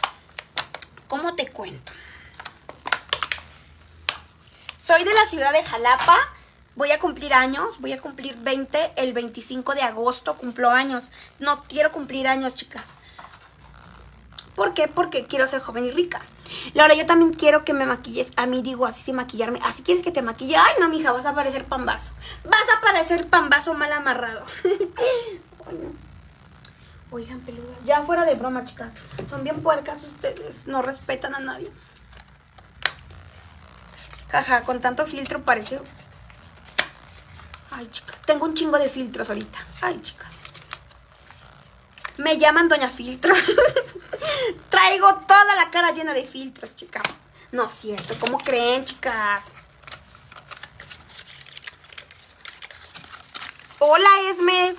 ¿Cómo 1.07 1.35
te 1.35 1.49
cuento? 1.51 1.91
Soy 4.85 5.03
de 5.03 5.13
la 5.13 5.25
ciudad 5.27 5.53
de 5.53 5.63
Jalapa 5.63 6.17
Voy 6.75 6.89
a 6.91 6.99
cumplir 6.99 7.33
años, 7.33 7.79
voy 7.79 7.91
a 7.91 7.99
cumplir 7.99 8.37
20 8.37 8.93
el 8.95 9.11
25 9.11 9.75
de 9.75 9.81
agosto, 9.81 10.37
cumplo 10.37 10.69
años. 10.69 11.09
No 11.37 11.63
quiero 11.63 11.91
cumplir 11.91 12.29
años, 12.29 12.55
chicas. 12.55 12.83
¿Por 14.55 14.73
qué? 14.73 14.87
Porque 14.87 15.25
quiero 15.25 15.47
ser 15.47 15.61
joven 15.61 15.85
y 15.85 15.91
rica. 15.91 16.21
Laura, 16.73 16.93
yo 16.93 17.05
también 17.05 17.31
quiero 17.33 17.63
que 17.63 17.73
me 17.73 17.85
maquilles. 17.85 18.31
A 18.35 18.45
mí 18.45 18.61
digo 18.61 18.85
así 18.85 19.01
sin 19.01 19.15
maquillarme. 19.15 19.59
Así 19.63 19.83
quieres 19.83 20.03
que 20.03 20.11
te 20.11 20.21
maquille. 20.21 20.55
Ay, 20.57 20.73
no, 20.79 20.89
mija, 20.89 21.11
vas 21.11 21.25
a 21.25 21.33
parecer 21.33 21.65
pambazo. 21.65 22.11
Vas 22.43 22.65
a 22.77 22.81
parecer 22.81 23.27
pambazo 23.27 23.73
mal 23.73 23.91
amarrado. 23.93 24.43
Oigan, 27.11 27.39
peludas. 27.41 27.77
Ya 27.85 28.03
fuera 28.03 28.25
de 28.25 28.35
broma, 28.35 28.65
chicas. 28.65 28.91
Son 29.29 29.43
bien 29.43 29.61
puercas 29.61 29.97
ustedes. 30.03 30.67
No 30.67 30.81
respetan 30.81 31.35
a 31.35 31.39
nadie. 31.39 31.71
Jaja, 34.29 34.63
con 34.63 34.79
tanto 34.79 35.05
filtro 35.05 35.41
parece 35.41 35.81
Ay, 37.71 37.87
chicas, 37.87 38.21
tengo 38.25 38.45
un 38.45 38.53
chingo 38.53 38.77
de 38.77 38.89
filtros 38.89 39.27
ahorita. 39.29 39.59
Ay, 39.81 39.99
chicas. 40.01 40.29
Me 42.21 42.37
llaman 42.37 42.69
Doña 42.69 42.89
Filtros. 42.89 43.39
Traigo 44.69 45.15
toda 45.27 45.55
la 45.55 45.71
cara 45.71 45.91
llena 45.91 46.13
de 46.13 46.23
filtros, 46.23 46.75
chicas. 46.75 47.03
No 47.51 47.65
es 47.65 47.71
cierto, 47.71 48.13
¿cómo 48.19 48.37
creen, 48.37 48.85
chicas? 48.85 49.43
Hola, 53.79 54.09
Esme. 54.29 54.75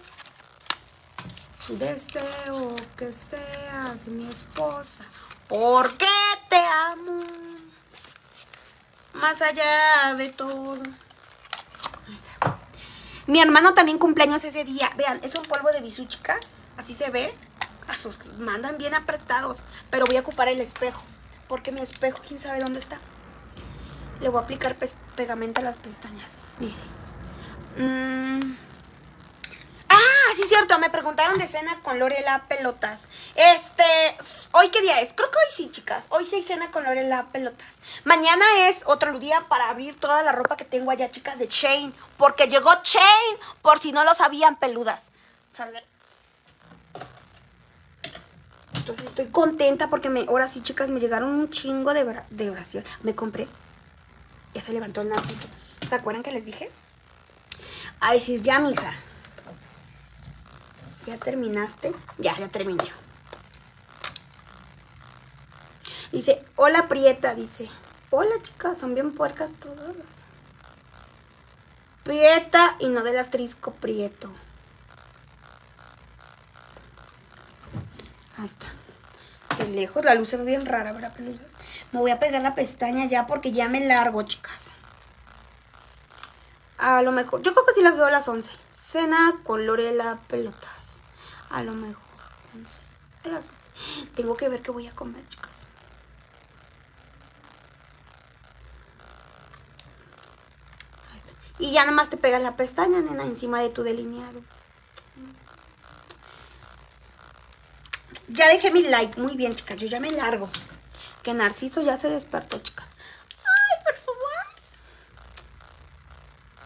Deseo 1.68 2.76
que 2.96 3.12
seas 3.12 4.06
mi 4.06 4.30
esposa. 4.30 5.04
Porque 5.48 6.06
te 6.48 6.56
amo. 6.56 7.24
Más 9.14 9.42
allá 9.42 10.14
de 10.14 10.28
todo. 10.30 10.80
Mi 13.26 13.40
hermano 13.40 13.74
también 13.74 13.98
cumpleaños 13.98 14.44
ese 14.44 14.62
día. 14.62 14.88
Vean, 14.96 15.20
es 15.24 15.34
un 15.34 15.44
polvo 15.44 15.72
de 15.72 15.80
bisú, 15.80 16.04
chicas. 16.06 16.38
Así 16.76 16.94
se 16.94 17.10
ve. 17.10 17.34
A 17.88 17.96
sus 17.96 18.24
mandan 18.38 18.78
bien 18.78 18.94
apretados. 18.94 19.58
Pero 19.90 20.06
voy 20.06 20.16
a 20.16 20.20
ocupar 20.20 20.48
el 20.48 20.60
espejo. 20.60 21.02
Porque 21.48 21.72
mi 21.72 21.80
espejo, 21.80 22.20
quién 22.26 22.40
sabe 22.40 22.60
dónde 22.60 22.80
está. 22.80 22.98
Le 24.20 24.28
voy 24.28 24.40
a 24.40 24.44
aplicar 24.44 24.76
pegamento 25.16 25.60
a 25.60 25.64
las 25.64 25.76
pestañas. 25.76 26.30
Dice. 26.58 26.82
Mm. 27.76 28.56
Ah, 29.88 30.34
sí, 30.36 30.44
cierto. 30.48 30.78
Me 30.78 30.90
preguntaron 30.90 31.38
de 31.38 31.48
cena 31.48 31.78
con 31.82 31.98
Lorela 31.98 32.44
Pelotas. 32.48 33.00
Este. 33.34 33.84
¿Hoy 34.52 34.68
qué 34.68 34.80
día 34.80 35.00
es? 35.00 35.12
Creo 35.12 35.30
que 35.30 35.38
hoy 35.38 35.54
sí, 35.54 35.70
chicas. 35.70 36.04
Hoy 36.10 36.24
sí 36.24 36.36
hay 36.36 36.44
cena 36.44 36.70
con 36.70 36.84
Lorela 36.84 37.26
Pelotas. 37.32 37.80
Mañana 38.04 38.44
es 38.68 38.82
otro 38.86 39.18
día 39.18 39.44
para 39.48 39.68
abrir 39.68 39.98
toda 39.98 40.22
la 40.22 40.32
ropa 40.32 40.56
que 40.56 40.64
tengo 40.64 40.90
allá, 40.90 41.10
chicas, 41.10 41.38
de 41.38 41.48
Chain. 41.48 41.94
Porque 42.16 42.46
llegó 42.46 42.70
Chain, 42.82 43.38
por 43.60 43.80
si 43.80 43.92
no 43.92 44.04
lo 44.04 44.14
sabían, 44.14 44.56
peludas. 44.56 45.10
Entonces 48.74 49.06
estoy 49.06 49.26
contenta 49.26 49.88
porque 49.88 50.10
me, 50.10 50.22
ahora 50.22 50.48
sí, 50.48 50.62
chicas, 50.62 50.88
me 50.88 51.00
llegaron 51.00 51.30
un 51.30 51.50
chingo 51.50 51.94
de, 51.94 52.22
de 52.30 52.50
oración. 52.50 52.84
Me 53.02 53.14
compré. 53.14 53.48
Ya 54.54 54.62
se 54.62 54.72
levantó 54.72 55.02
el 55.02 55.08
narciso. 55.08 55.48
¿Se 55.88 55.94
acuerdan 55.94 56.22
que 56.22 56.32
les 56.32 56.44
dije? 56.44 56.70
A 58.00 58.12
decir, 58.12 58.42
ya, 58.42 58.58
mija. 58.58 58.94
¿Ya 61.06 61.18
terminaste? 61.18 61.92
Ya, 62.18 62.36
ya 62.36 62.48
terminé. 62.48 62.84
Dice, 66.12 66.44
hola 66.56 66.88
Prieta, 66.88 67.34
dice. 67.34 67.68
Hola 68.10 68.34
chicas, 68.42 68.78
son 68.78 68.94
bien 68.94 69.12
puercas 69.12 69.50
todas. 69.60 69.96
Prieta 72.04 72.76
y 72.80 72.88
no 72.88 73.02
del 73.02 73.18
asterisco 73.18 73.72
Prieto. 73.72 74.30
Ahí 78.42 78.48
está. 78.48 78.66
De 79.56 79.68
lejos 79.68 80.04
la 80.04 80.16
luz 80.16 80.30
se 80.30 80.36
ve 80.36 80.44
bien 80.44 80.66
rara, 80.66 80.92
¿verdad, 80.92 81.14
peludas? 81.14 81.52
Me 81.92 82.00
voy 82.00 82.10
a 82.10 82.18
pegar 82.18 82.42
la 82.42 82.56
pestaña 82.56 83.04
ya 83.04 83.28
porque 83.28 83.52
ya 83.52 83.68
me 83.68 83.86
largo, 83.86 84.22
chicas. 84.22 84.58
A 86.76 87.02
lo 87.02 87.12
mejor, 87.12 87.40
yo 87.42 87.52
creo 87.52 87.64
que 87.64 87.74
sí 87.74 87.82
las 87.82 87.96
veo 87.96 88.06
a 88.06 88.10
las 88.10 88.26
11. 88.26 88.50
Cena 88.72 89.34
con 89.44 89.64
Lorela 89.64 90.18
Pelotas. 90.26 90.70
A 91.50 91.62
lo 91.62 91.72
mejor. 91.74 92.02
A 93.22 93.28
las 93.28 93.44
11. 93.44 94.10
Tengo 94.16 94.36
que 94.36 94.48
ver 94.48 94.60
qué 94.60 94.72
voy 94.72 94.88
a 94.88 94.92
comer, 94.92 95.22
chicas. 95.28 95.52
Y 101.60 101.70
ya 101.70 101.82
nada 101.82 101.92
más 101.92 102.10
te 102.10 102.16
pegas 102.16 102.42
la 102.42 102.56
pestaña, 102.56 103.00
nena, 103.02 103.22
encima 103.22 103.60
de 103.60 103.68
tu 103.68 103.84
delineado. 103.84 104.40
Ya 108.32 108.48
dejé 108.48 108.70
mi 108.70 108.82
like. 108.82 109.20
Muy 109.20 109.36
bien, 109.36 109.54
chicas. 109.54 109.78
Yo 109.78 109.86
ya 109.86 110.00
me 110.00 110.10
largo. 110.10 110.48
Que 111.22 111.34
Narciso 111.34 111.82
ya 111.82 111.98
se 111.98 112.08
despertó, 112.08 112.58
chicas. 112.58 112.88
Ay, 113.36 113.84
por 113.84 113.94
favor. 113.94 114.30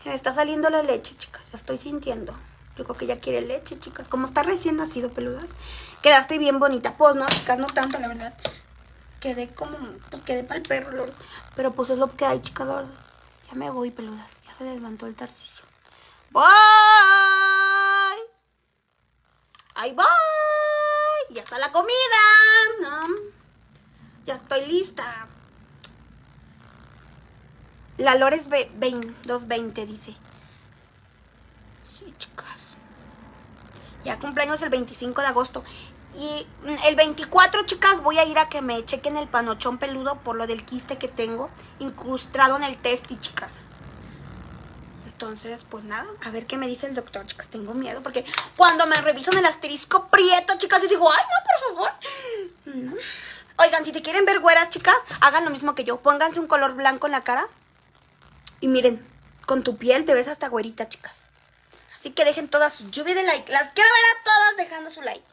Me 0.04 0.14
está 0.14 0.34
saliendo 0.34 0.70
la 0.70 0.82
leche, 0.82 1.16
chicas. 1.16 1.50
Ya 1.50 1.56
estoy 1.56 1.78
sintiendo. 1.78 2.34
Yo 2.76 2.84
creo 2.84 2.96
que 2.96 3.06
ya 3.06 3.20
quiere 3.20 3.42
leche, 3.42 3.78
chicas. 3.78 4.08
Como 4.08 4.26
está 4.26 4.42
recién 4.42 4.76
nacido, 4.76 5.10
peludas. 5.10 5.50
Quedaste 6.02 6.38
bien 6.38 6.58
bonita. 6.58 6.96
Pues 6.96 7.14
no, 7.16 7.26
chicas, 7.26 7.58
no 7.58 7.66
tanto, 7.66 7.98
la 7.98 8.08
verdad. 8.08 8.34
Quedé 9.20 9.48
como... 9.48 9.76
Pues 10.10 10.22
quedé 10.22 10.44
para 10.44 10.58
el 10.58 10.62
perro, 10.62 11.06
Pero 11.54 11.72
pues 11.72 11.90
es 11.90 11.98
lo 11.98 12.14
que 12.14 12.24
hay, 12.24 12.40
chicas, 12.40 12.68
Ya 13.48 13.54
me 13.54 13.70
voy, 13.70 13.90
peludas 13.90 14.36
se 14.56 14.64
levantó 14.64 15.06
el 15.06 15.14
tarcisio. 15.14 15.64
¡Voy! 16.30 16.46
¡Ahí 19.74 19.92
voy! 19.92 20.45
¡Ya 21.36 21.42
está 21.42 21.58
la 21.58 21.70
comida! 21.70 21.92
Ya 24.24 24.36
estoy 24.36 24.64
lista. 24.64 25.26
La 27.98 28.14
Lores 28.14 28.48
220 28.48 29.84
dice. 29.84 30.16
Sí, 31.84 32.14
chicas. 32.18 32.46
Ya 34.02 34.18
cumpleaños 34.18 34.62
el 34.62 34.70
25 34.70 35.20
de 35.20 35.26
agosto. 35.26 35.62
Y 36.14 36.46
el 36.86 36.96
24, 36.96 37.66
chicas, 37.66 38.02
voy 38.02 38.18
a 38.18 38.24
ir 38.24 38.38
a 38.38 38.48
que 38.48 38.62
me 38.62 38.82
chequen 38.86 39.18
el 39.18 39.28
panochón 39.28 39.76
peludo 39.76 40.18
por 40.20 40.36
lo 40.36 40.46
del 40.46 40.64
quiste 40.64 40.96
que 40.96 41.08
tengo 41.08 41.50
incrustado 41.80 42.56
en 42.56 42.62
el 42.62 42.78
testi, 42.78 43.20
chicas. 43.20 43.50
Entonces, 45.16 45.62
pues 45.70 45.84
nada, 45.84 46.06
a 46.26 46.30
ver 46.30 46.44
qué 46.44 46.58
me 46.58 46.66
dice 46.68 46.86
el 46.86 46.94
doctor, 46.94 47.26
chicas. 47.26 47.48
Tengo 47.48 47.72
miedo 47.72 48.02
porque 48.02 48.22
cuando 48.54 48.86
me 48.86 49.00
revisan 49.00 49.38
el 49.38 49.46
asterisco 49.46 50.08
prieto, 50.08 50.58
chicas, 50.58 50.82
yo 50.82 50.88
digo, 50.88 51.10
ay, 51.10 51.22
no, 51.24 51.48
por 51.48 51.70
favor. 51.70 52.98
Oigan, 53.56 53.82
si 53.82 53.92
te 53.92 54.02
quieren 54.02 54.26
ver 54.26 54.40
güeras, 54.40 54.68
chicas, 54.68 54.94
hagan 55.22 55.46
lo 55.46 55.50
mismo 55.50 55.74
que 55.74 55.84
yo. 55.84 56.02
Pónganse 56.02 56.38
un 56.38 56.46
color 56.46 56.74
blanco 56.74 57.06
en 57.06 57.12
la 57.12 57.24
cara. 57.24 57.48
Y 58.60 58.68
miren, 58.68 59.02
con 59.46 59.62
tu 59.62 59.78
piel 59.78 60.04
te 60.04 60.12
ves 60.12 60.28
hasta 60.28 60.50
güerita, 60.50 60.86
chicas. 60.86 61.14
Así 61.94 62.10
que 62.10 62.26
dejen 62.26 62.48
todas 62.48 62.74
su 62.74 62.90
lluvia 62.90 63.14
de 63.14 63.22
like. 63.22 63.50
Las 63.50 63.72
quiero 63.72 63.88
ver 63.90 64.04
a 64.04 64.24
todas 64.24 64.56
dejando 64.58 64.90
su 64.90 65.00
like. 65.00 65.24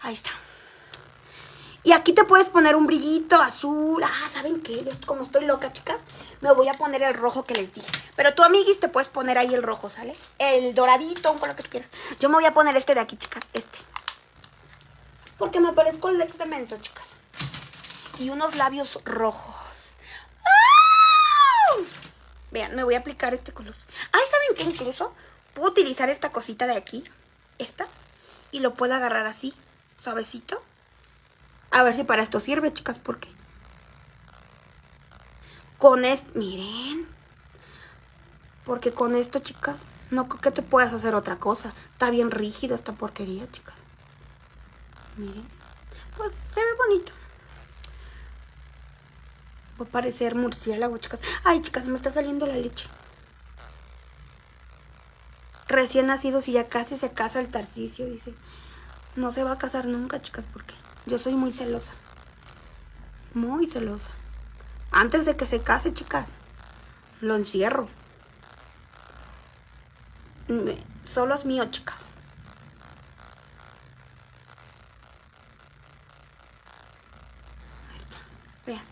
Ahí 0.00 0.14
está. 0.14 0.30
Y 1.82 1.92
aquí 1.92 2.12
te 2.12 2.24
puedes 2.24 2.50
poner 2.50 2.76
un 2.76 2.86
brillito 2.86 3.40
azul. 3.40 4.02
Ah, 4.04 4.28
¿saben 4.30 4.60
qué? 4.60 4.84
como 5.06 5.22
estoy 5.22 5.46
loca, 5.46 5.72
chicas, 5.72 5.96
me 6.40 6.52
voy 6.52 6.68
a 6.68 6.74
poner 6.74 7.02
el 7.02 7.14
rojo 7.14 7.44
que 7.44 7.54
les 7.54 7.72
dije. 7.72 7.90
Pero 8.16 8.34
tú, 8.34 8.42
amiguis, 8.42 8.80
te 8.80 8.88
puedes 8.88 9.08
poner 9.08 9.38
ahí 9.38 9.54
el 9.54 9.62
rojo, 9.62 9.88
¿sale? 9.88 10.14
El 10.38 10.74
doradito, 10.74 11.32
un 11.32 11.38
color 11.38 11.56
que 11.56 11.68
quieras. 11.68 11.90
Yo 12.18 12.28
me 12.28 12.34
voy 12.34 12.44
a 12.44 12.52
poner 12.52 12.76
este 12.76 12.94
de 12.94 13.00
aquí, 13.00 13.16
chicas, 13.16 13.44
este. 13.54 13.78
Porque 15.38 15.58
me 15.58 15.72
parezco 15.72 16.10
el 16.10 16.20
ex 16.20 16.36
de 16.36 16.44
menso, 16.44 16.76
chicas. 16.76 17.06
Y 18.18 18.28
unos 18.28 18.56
labios 18.56 18.98
rojos. 19.04 19.94
¡Ah! 20.44 21.76
Vean, 22.50 22.76
me 22.76 22.84
voy 22.84 22.94
a 22.94 22.98
aplicar 22.98 23.32
este 23.32 23.52
color. 23.52 23.74
Ay, 24.12 24.22
¿saben 24.30 24.56
qué? 24.56 24.62
Incluso 24.64 25.14
puedo 25.54 25.70
utilizar 25.70 26.10
esta 26.10 26.30
cosita 26.30 26.66
de 26.66 26.76
aquí. 26.76 27.02
Esta. 27.58 27.88
Y 28.52 28.58
lo 28.58 28.74
puedo 28.74 28.94
agarrar 28.94 29.26
así. 29.26 29.54
Suavecito. 29.98 30.62
A 31.70 31.82
ver 31.82 31.94
si 31.94 32.04
para 32.04 32.22
esto 32.22 32.40
sirve, 32.40 32.72
chicas, 32.72 32.98
porque... 32.98 33.28
Con 35.78 36.04
esto... 36.04 36.30
Miren. 36.34 37.08
Porque 38.64 38.92
con 38.92 39.14
esto, 39.14 39.38
chicas, 39.38 39.80
no 40.10 40.28
creo 40.28 40.40
que 40.40 40.50
te 40.50 40.62
puedas 40.62 40.92
hacer 40.92 41.14
otra 41.14 41.36
cosa. 41.36 41.72
Está 41.90 42.10
bien 42.10 42.30
rígida 42.30 42.74
esta 42.74 42.92
porquería, 42.92 43.50
chicas. 43.50 43.74
Miren. 45.16 45.46
Pues 46.16 46.34
se 46.34 46.60
ve 46.60 46.72
bonito. 46.76 47.12
Va 49.80 49.86
a 49.86 49.88
parecer 49.88 50.34
murciélago, 50.34 50.98
chicas. 50.98 51.20
Ay, 51.44 51.62
chicas, 51.62 51.84
me 51.84 51.96
está 51.96 52.10
saliendo 52.10 52.46
la 52.46 52.56
leche. 52.56 52.88
Recién 55.68 56.08
nacido, 56.08 56.42
si 56.42 56.52
ya 56.52 56.68
casi 56.68 56.96
se 56.96 57.12
casa 57.12 57.38
el 57.38 57.48
Tarcicio, 57.48 58.06
dice. 58.06 58.34
No 59.14 59.30
se 59.30 59.44
va 59.44 59.52
a 59.52 59.58
casar 59.58 59.86
nunca, 59.86 60.20
chicas, 60.20 60.48
porque 60.52 60.74
yo 61.06 61.18
soy 61.18 61.34
muy 61.34 61.52
celosa. 61.52 61.92
Muy 63.34 63.66
celosa. 63.66 64.10
Antes 64.90 65.24
de 65.24 65.36
que 65.36 65.46
se 65.46 65.60
case, 65.60 65.92
chicas, 65.94 66.28
lo 67.20 67.36
encierro. 67.36 67.88
Solo 71.08 71.34
es 71.34 71.44
mío, 71.44 71.64
chicas. 71.70 71.96
Ahí 77.90 77.98
está. 77.98 78.16
Vean. 78.66 78.82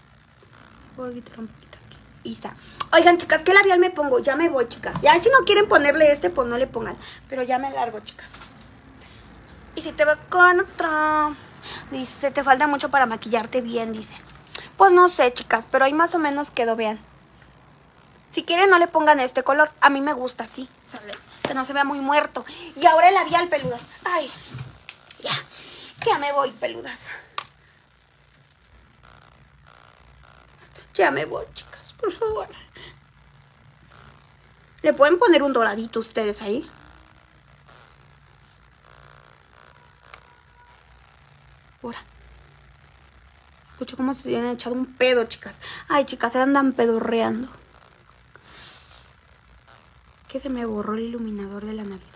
Voy 0.96 1.10
a 1.10 1.14
quitar 1.14 1.40
un 1.40 1.48
poquito 1.48 1.78
aquí. 1.86 1.96
Y 2.24 2.32
está. 2.32 2.56
Oigan, 2.92 3.18
chicas, 3.18 3.42
¿qué 3.42 3.52
labial 3.52 3.80
me 3.80 3.90
pongo? 3.90 4.20
Ya 4.20 4.36
me 4.36 4.48
voy, 4.48 4.68
chicas. 4.68 5.00
Ya 5.02 5.20
si 5.20 5.30
no 5.30 5.44
quieren 5.44 5.68
ponerle 5.68 6.12
este, 6.12 6.30
pues 6.30 6.46
no 6.48 6.56
le 6.58 6.68
pongan. 6.68 6.96
Pero 7.28 7.42
ya 7.42 7.58
me 7.58 7.70
largo, 7.70 8.00
chicas. 8.00 8.28
Y 9.74 9.82
si 9.82 9.92
te 9.92 10.04
veo 10.04 10.16
con 10.28 10.60
otra... 10.60 11.34
Dice, 11.90 12.30
te 12.30 12.44
falta 12.44 12.66
mucho 12.66 12.90
para 12.90 13.06
maquillarte 13.06 13.60
bien, 13.60 13.92
dice. 13.92 14.16
Pues 14.76 14.92
no 14.92 15.08
sé, 15.08 15.32
chicas, 15.32 15.66
pero 15.70 15.84
ahí 15.84 15.92
más 15.92 16.14
o 16.14 16.18
menos 16.18 16.50
quedó, 16.50 16.76
vean. 16.76 16.98
Si 18.30 18.44
quieren, 18.44 18.70
no 18.70 18.78
le 18.78 18.88
pongan 18.88 19.20
este 19.20 19.42
color. 19.42 19.72
A 19.80 19.90
mí 19.90 20.00
me 20.00 20.12
gusta 20.12 20.44
así. 20.44 20.68
Que 21.42 21.54
no 21.54 21.64
se 21.64 21.72
vea 21.72 21.84
muy 21.84 21.98
muerto. 21.98 22.44
Y 22.76 22.86
ahora 22.86 23.08
el 23.08 23.14
labial, 23.14 23.48
peludas. 23.48 23.80
Ay, 24.04 24.30
ya. 25.20 25.32
Ya 26.06 26.18
me 26.18 26.32
voy, 26.32 26.50
peludas. 26.52 26.98
Ya 30.94 31.10
me 31.10 31.24
voy, 31.24 31.46
chicas, 31.54 31.94
por 31.98 32.12
favor. 32.12 32.48
¿Le 34.82 34.92
pueden 34.92 35.18
poner 35.18 35.42
un 35.42 35.52
doradito 35.52 36.00
ustedes 36.00 36.42
ahí? 36.42 36.68
Ahora. 41.82 41.98
Cómo 43.98 44.14
se 44.14 44.36
han 44.36 44.46
echado 44.46 44.76
un 44.76 44.86
pedo, 44.86 45.24
chicas. 45.24 45.56
Ay, 45.88 46.04
chicas, 46.04 46.32
se 46.32 46.38
andan 46.38 46.72
pedorreando. 46.72 47.48
Que 50.28 50.38
se 50.38 50.48
me 50.48 50.64
borró 50.64 50.94
el 50.94 51.00
iluminador 51.00 51.64
de 51.64 51.72
la 51.74 51.82
nariz. 51.82 52.06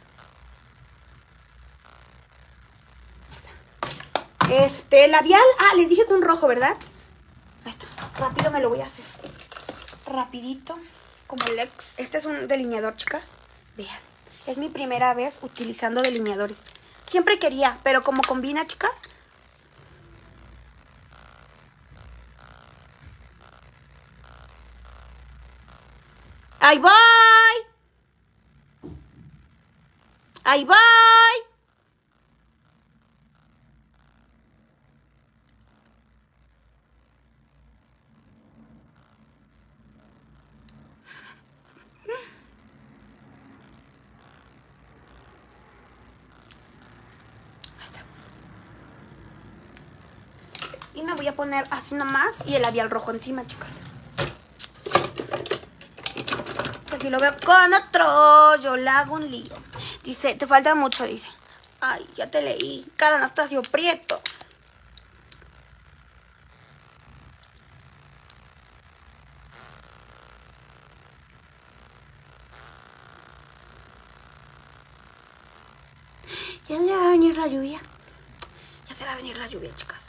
Este, 4.49 5.09
labial. 5.09 5.43
Ah, 5.59 5.75
les 5.77 5.89
dije 5.89 6.07
con 6.07 6.23
rojo, 6.23 6.47
¿verdad? 6.47 6.77
Ahí 7.65 7.73
está. 7.73 7.87
Rápido 8.17 8.53
me 8.53 8.61
lo 8.61 8.69
voy 8.69 8.81
a 8.81 8.87
hacer. 8.87 9.05
Rapidito. 10.07 10.79
Como 11.27 11.45
el 11.47 11.59
ex. 11.59 11.95
Este 11.97 12.19
es 12.19 12.27
un 12.27 12.47
delineador, 12.47 12.95
chicas. 12.95 13.25
Vean. 13.77 13.99
Es 14.47 14.57
mi 14.57 14.69
primera 14.69 15.15
vez 15.15 15.41
utilizando 15.43 16.01
delineadores. 16.01 16.59
Siempre 17.09 17.41
quería, 17.41 17.77
pero 17.83 18.03
como 18.03 18.23
combina, 18.23 18.69
chicas, 18.69 18.93
¡Ahí 26.65 26.79
voy! 26.79 26.93
¡Ahí 30.45 30.65
voy! 30.65 30.77
Y 50.95 51.03
me 51.03 51.15
voy 51.15 51.27
a 51.27 51.35
poner 51.35 51.65
así 51.73 51.97
nomás 51.97 52.37
y 52.47 52.55
el 52.55 52.63
labial 52.63 52.89
rojo 52.89 53.11
encima, 53.11 53.45
chicas. 53.49 53.92
Si 57.03 57.11
lo 57.11 57.19
veo 57.19 57.35
con 57.45 57.75
otro, 57.75 58.63
yo 58.63 58.77
le 58.77 58.89
hago 58.89 59.17
un 59.17 59.29
lío. 59.29 59.57
Dice, 60.05 60.37
te 60.37 60.47
falta 60.47 60.77
mucho, 60.77 61.03
dice. 61.03 61.29
Ay, 61.81 62.09
ya 62.15 62.31
te 62.31 62.41
leí. 62.41 62.87
Cara 62.95 63.17
Anastasio 63.17 63.61
Prieto. 63.61 64.23
Ya 76.69 76.79
se 76.79 76.95
va 76.95 77.07
a 77.09 77.11
venir 77.11 77.37
la 77.37 77.49
lluvia. 77.49 77.81
Ya 78.89 78.95
se 78.95 79.05
va 79.05 79.11
a 79.11 79.17
venir 79.17 79.37
la 79.39 79.49
lluvia, 79.49 79.75
chicas. 79.75 80.03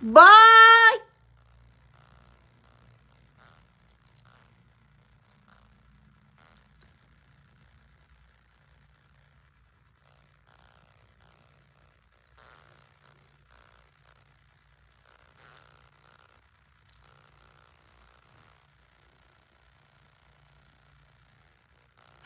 Bye. 0.00 0.48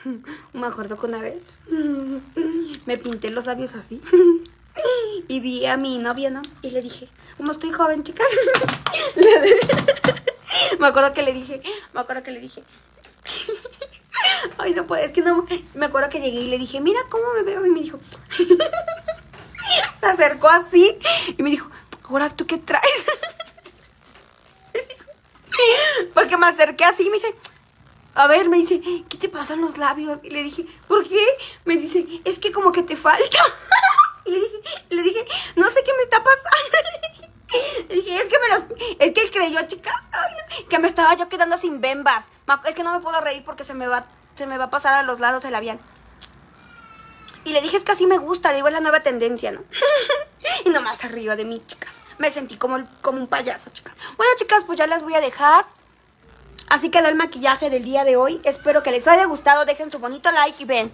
Me 0.53 0.67
acuerdo 0.67 0.99
que 0.99 1.07
una 1.07 1.19
vez 1.19 1.43
me 2.87 2.99
pinté 2.99 3.31
los 3.31 3.47
labios 3.47 3.75
así 3.75 4.01
y 5.29 5.41
vi 5.41 5.67
a 5.67 5.77
mi 5.77 5.99
novia, 5.99 6.31
¿no? 6.31 6.43
Y 6.63 6.71
le 6.71 6.83
dije, 6.83 7.09
como 7.37 7.53
estoy 7.53 7.71
joven, 7.71 8.03
chicas, 8.03 8.27
me 10.79 10.87
acuerdo 10.87 11.13
que 11.13 11.23
le 11.23 11.33
dije, 11.33 11.63
me 11.93 12.01
acuerdo 12.01 12.23
que 12.23 12.33
le 12.33 12.41
dije, 12.41 12.63
ay, 14.59 14.75
no 14.75 14.87
puedo, 14.87 15.03
es 15.05 15.13
que 15.13 15.23
no, 15.23 15.47
me 15.75 15.87
acuerdo 15.87 16.09
que 16.09 16.21
llegué 16.21 16.41
y 16.41 16.49
le 16.49 16.59
dije, 16.59 16.81
mira 16.81 17.01
cómo 17.09 17.33
me 17.35 17.43
veo 17.43 17.65
y 17.67 17.71
me 17.71 17.81
dijo, 17.81 18.01
se 20.01 20.07
acercó 20.07 20.49
así 20.49 20.99
y 21.37 21.43
me 21.43 21.51
dijo, 21.51 21.71
ahora, 22.05 22.31
¿tú 22.31 22.47
qué 22.47 22.59
traes? 22.59 23.07
Porque 26.15 26.37
me 26.37 26.47
acerqué 26.47 26.85
así 26.85 27.05
y 27.05 27.11
me 27.11 27.17
dice, 27.17 27.35
a 28.15 28.27
ver, 28.27 28.49
me 28.49 28.59
dice, 28.59 28.81
¿qué 29.09 29.17
te 29.17 29.29
pasan 29.29 29.61
los 29.61 29.79
labios? 29.79 30.19
Y 30.23 30.31
le 30.31 30.43
dije, 30.43 30.67
¿por 30.87 31.07
qué? 31.09 31.25
Me 31.65 31.77
dice, 31.77 32.07
es 32.25 32.39
que 32.39 32.53
como 32.53 32.73
que 32.73 32.83
te 32.83 32.97
falta. 32.97 33.43
le 34.25 34.39
dije, 34.39 34.61
le 34.91 35.03
dije, 35.03 35.27
no 35.57 35.67
sé 35.69 35.83
qué 35.85 35.93
me 35.97 36.03
está 36.03 36.23
pasando. 36.23 37.29
Le 37.89 37.97
dije, 37.97 38.17
es 38.17 38.25
que 38.25 38.39
me 38.39 38.49
los, 38.49 38.81
es 38.99 39.13
que 39.13 39.21
él 39.21 39.31
creyó, 39.31 39.59
chicas, 39.69 39.95
que 40.71 40.79
me 40.79 40.89
estaba 40.89 41.15
yo 41.17 41.29
quedando 41.29 41.59
sin 41.59 41.83
bembas. 41.83 42.31
Es 42.67 42.75
que 42.75 42.83
no 42.83 42.93
me 42.93 43.01
puedo 43.01 43.21
reír 43.21 43.45
porque 43.45 43.63
se 43.63 43.75
me 43.75 43.87
va, 43.87 44.07
se 44.37 44.47
me 44.47 44.57
va 44.57 44.65
a 44.65 44.71
pasar 44.71 44.95
a 44.95 45.03
los 45.03 45.21
lados 45.21 45.45
el 45.45 45.53
labial. 45.53 45.79
Y 47.45 47.53
le 47.53 47.61
dije, 47.61 47.77
es 47.77 47.85
que 47.85 47.93
así 47.93 48.07
me 48.07 48.19
gusta, 48.19 48.51
le 48.51 48.57
digo, 48.57 48.69
es 48.69 48.75
la 48.75 48.81
nueva 48.81 49.03
tendencia, 49.03 49.53
¿no? 49.53 49.63
y 50.65 50.71
nomás 50.71 50.97
se 50.99 51.09
rió 51.09 51.37
de 51.37 51.45
mí, 51.45 51.63
chicas. 51.67 51.93
Me 52.17 52.31
sentí 52.31 52.57
como, 52.57 52.83
como 53.03 53.19
un 53.19 53.27
payaso, 53.27 53.69
chicas. 53.71 53.95
Bueno, 54.17 54.33
chicas, 54.39 54.63
pues 54.65 54.79
ya 54.79 54.87
las 54.87 55.03
voy 55.03 55.15
a 55.15 55.21
dejar. 55.21 55.67
Así 56.73 56.89
quedó 56.91 57.09
el 57.09 57.17
maquillaje 57.17 57.69
del 57.69 57.85
día 57.85 58.03
de 58.03 58.17
hoy. 58.17 58.41
Espero 58.45 58.83
que 58.83 58.91
les 58.91 59.07
haya 59.07 59.27
gustado. 59.27 59.67
Dejen 59.67 59.93
su 59.93 59.99
bonito 59.99 60.31
like 60.33 60.63
y 60.63 60.65
ven. 60.65 60.91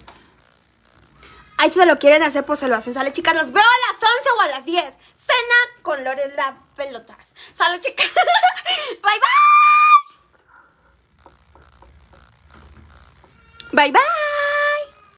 Ahí 1.57 1.71
se 1.71 1.87
lo 1.87 1.97
quieren 2.01 2.25
hacer, 2.25 2.45
pues 2.45 2.59
se 2.59 2.67
lo 2.67 2.75
hacen. 2.75 2.95
Sale, 2.95 3.13
chicas. 3.13 3.35
Los 3.35 3.53
veo 3.53 3.63
a 3.63 3.93
las 3.93 4.13
11 4.17 4.31
o 4.37 4.41
a 4.41 4.47
las 4.49 4.65
10. 4.65 4.83
Cena 4.83 5.83
con 5.83 6.03
Lorela 6.03 6.59
Pelotas. 6.75 7.29
Sale, 7.55 7.79
chicas. 7.79 8.11
bye, 9.05 9.21
bye. 13.71 13.85
Bye, 13.85 13.93
bye. 13.93 14.03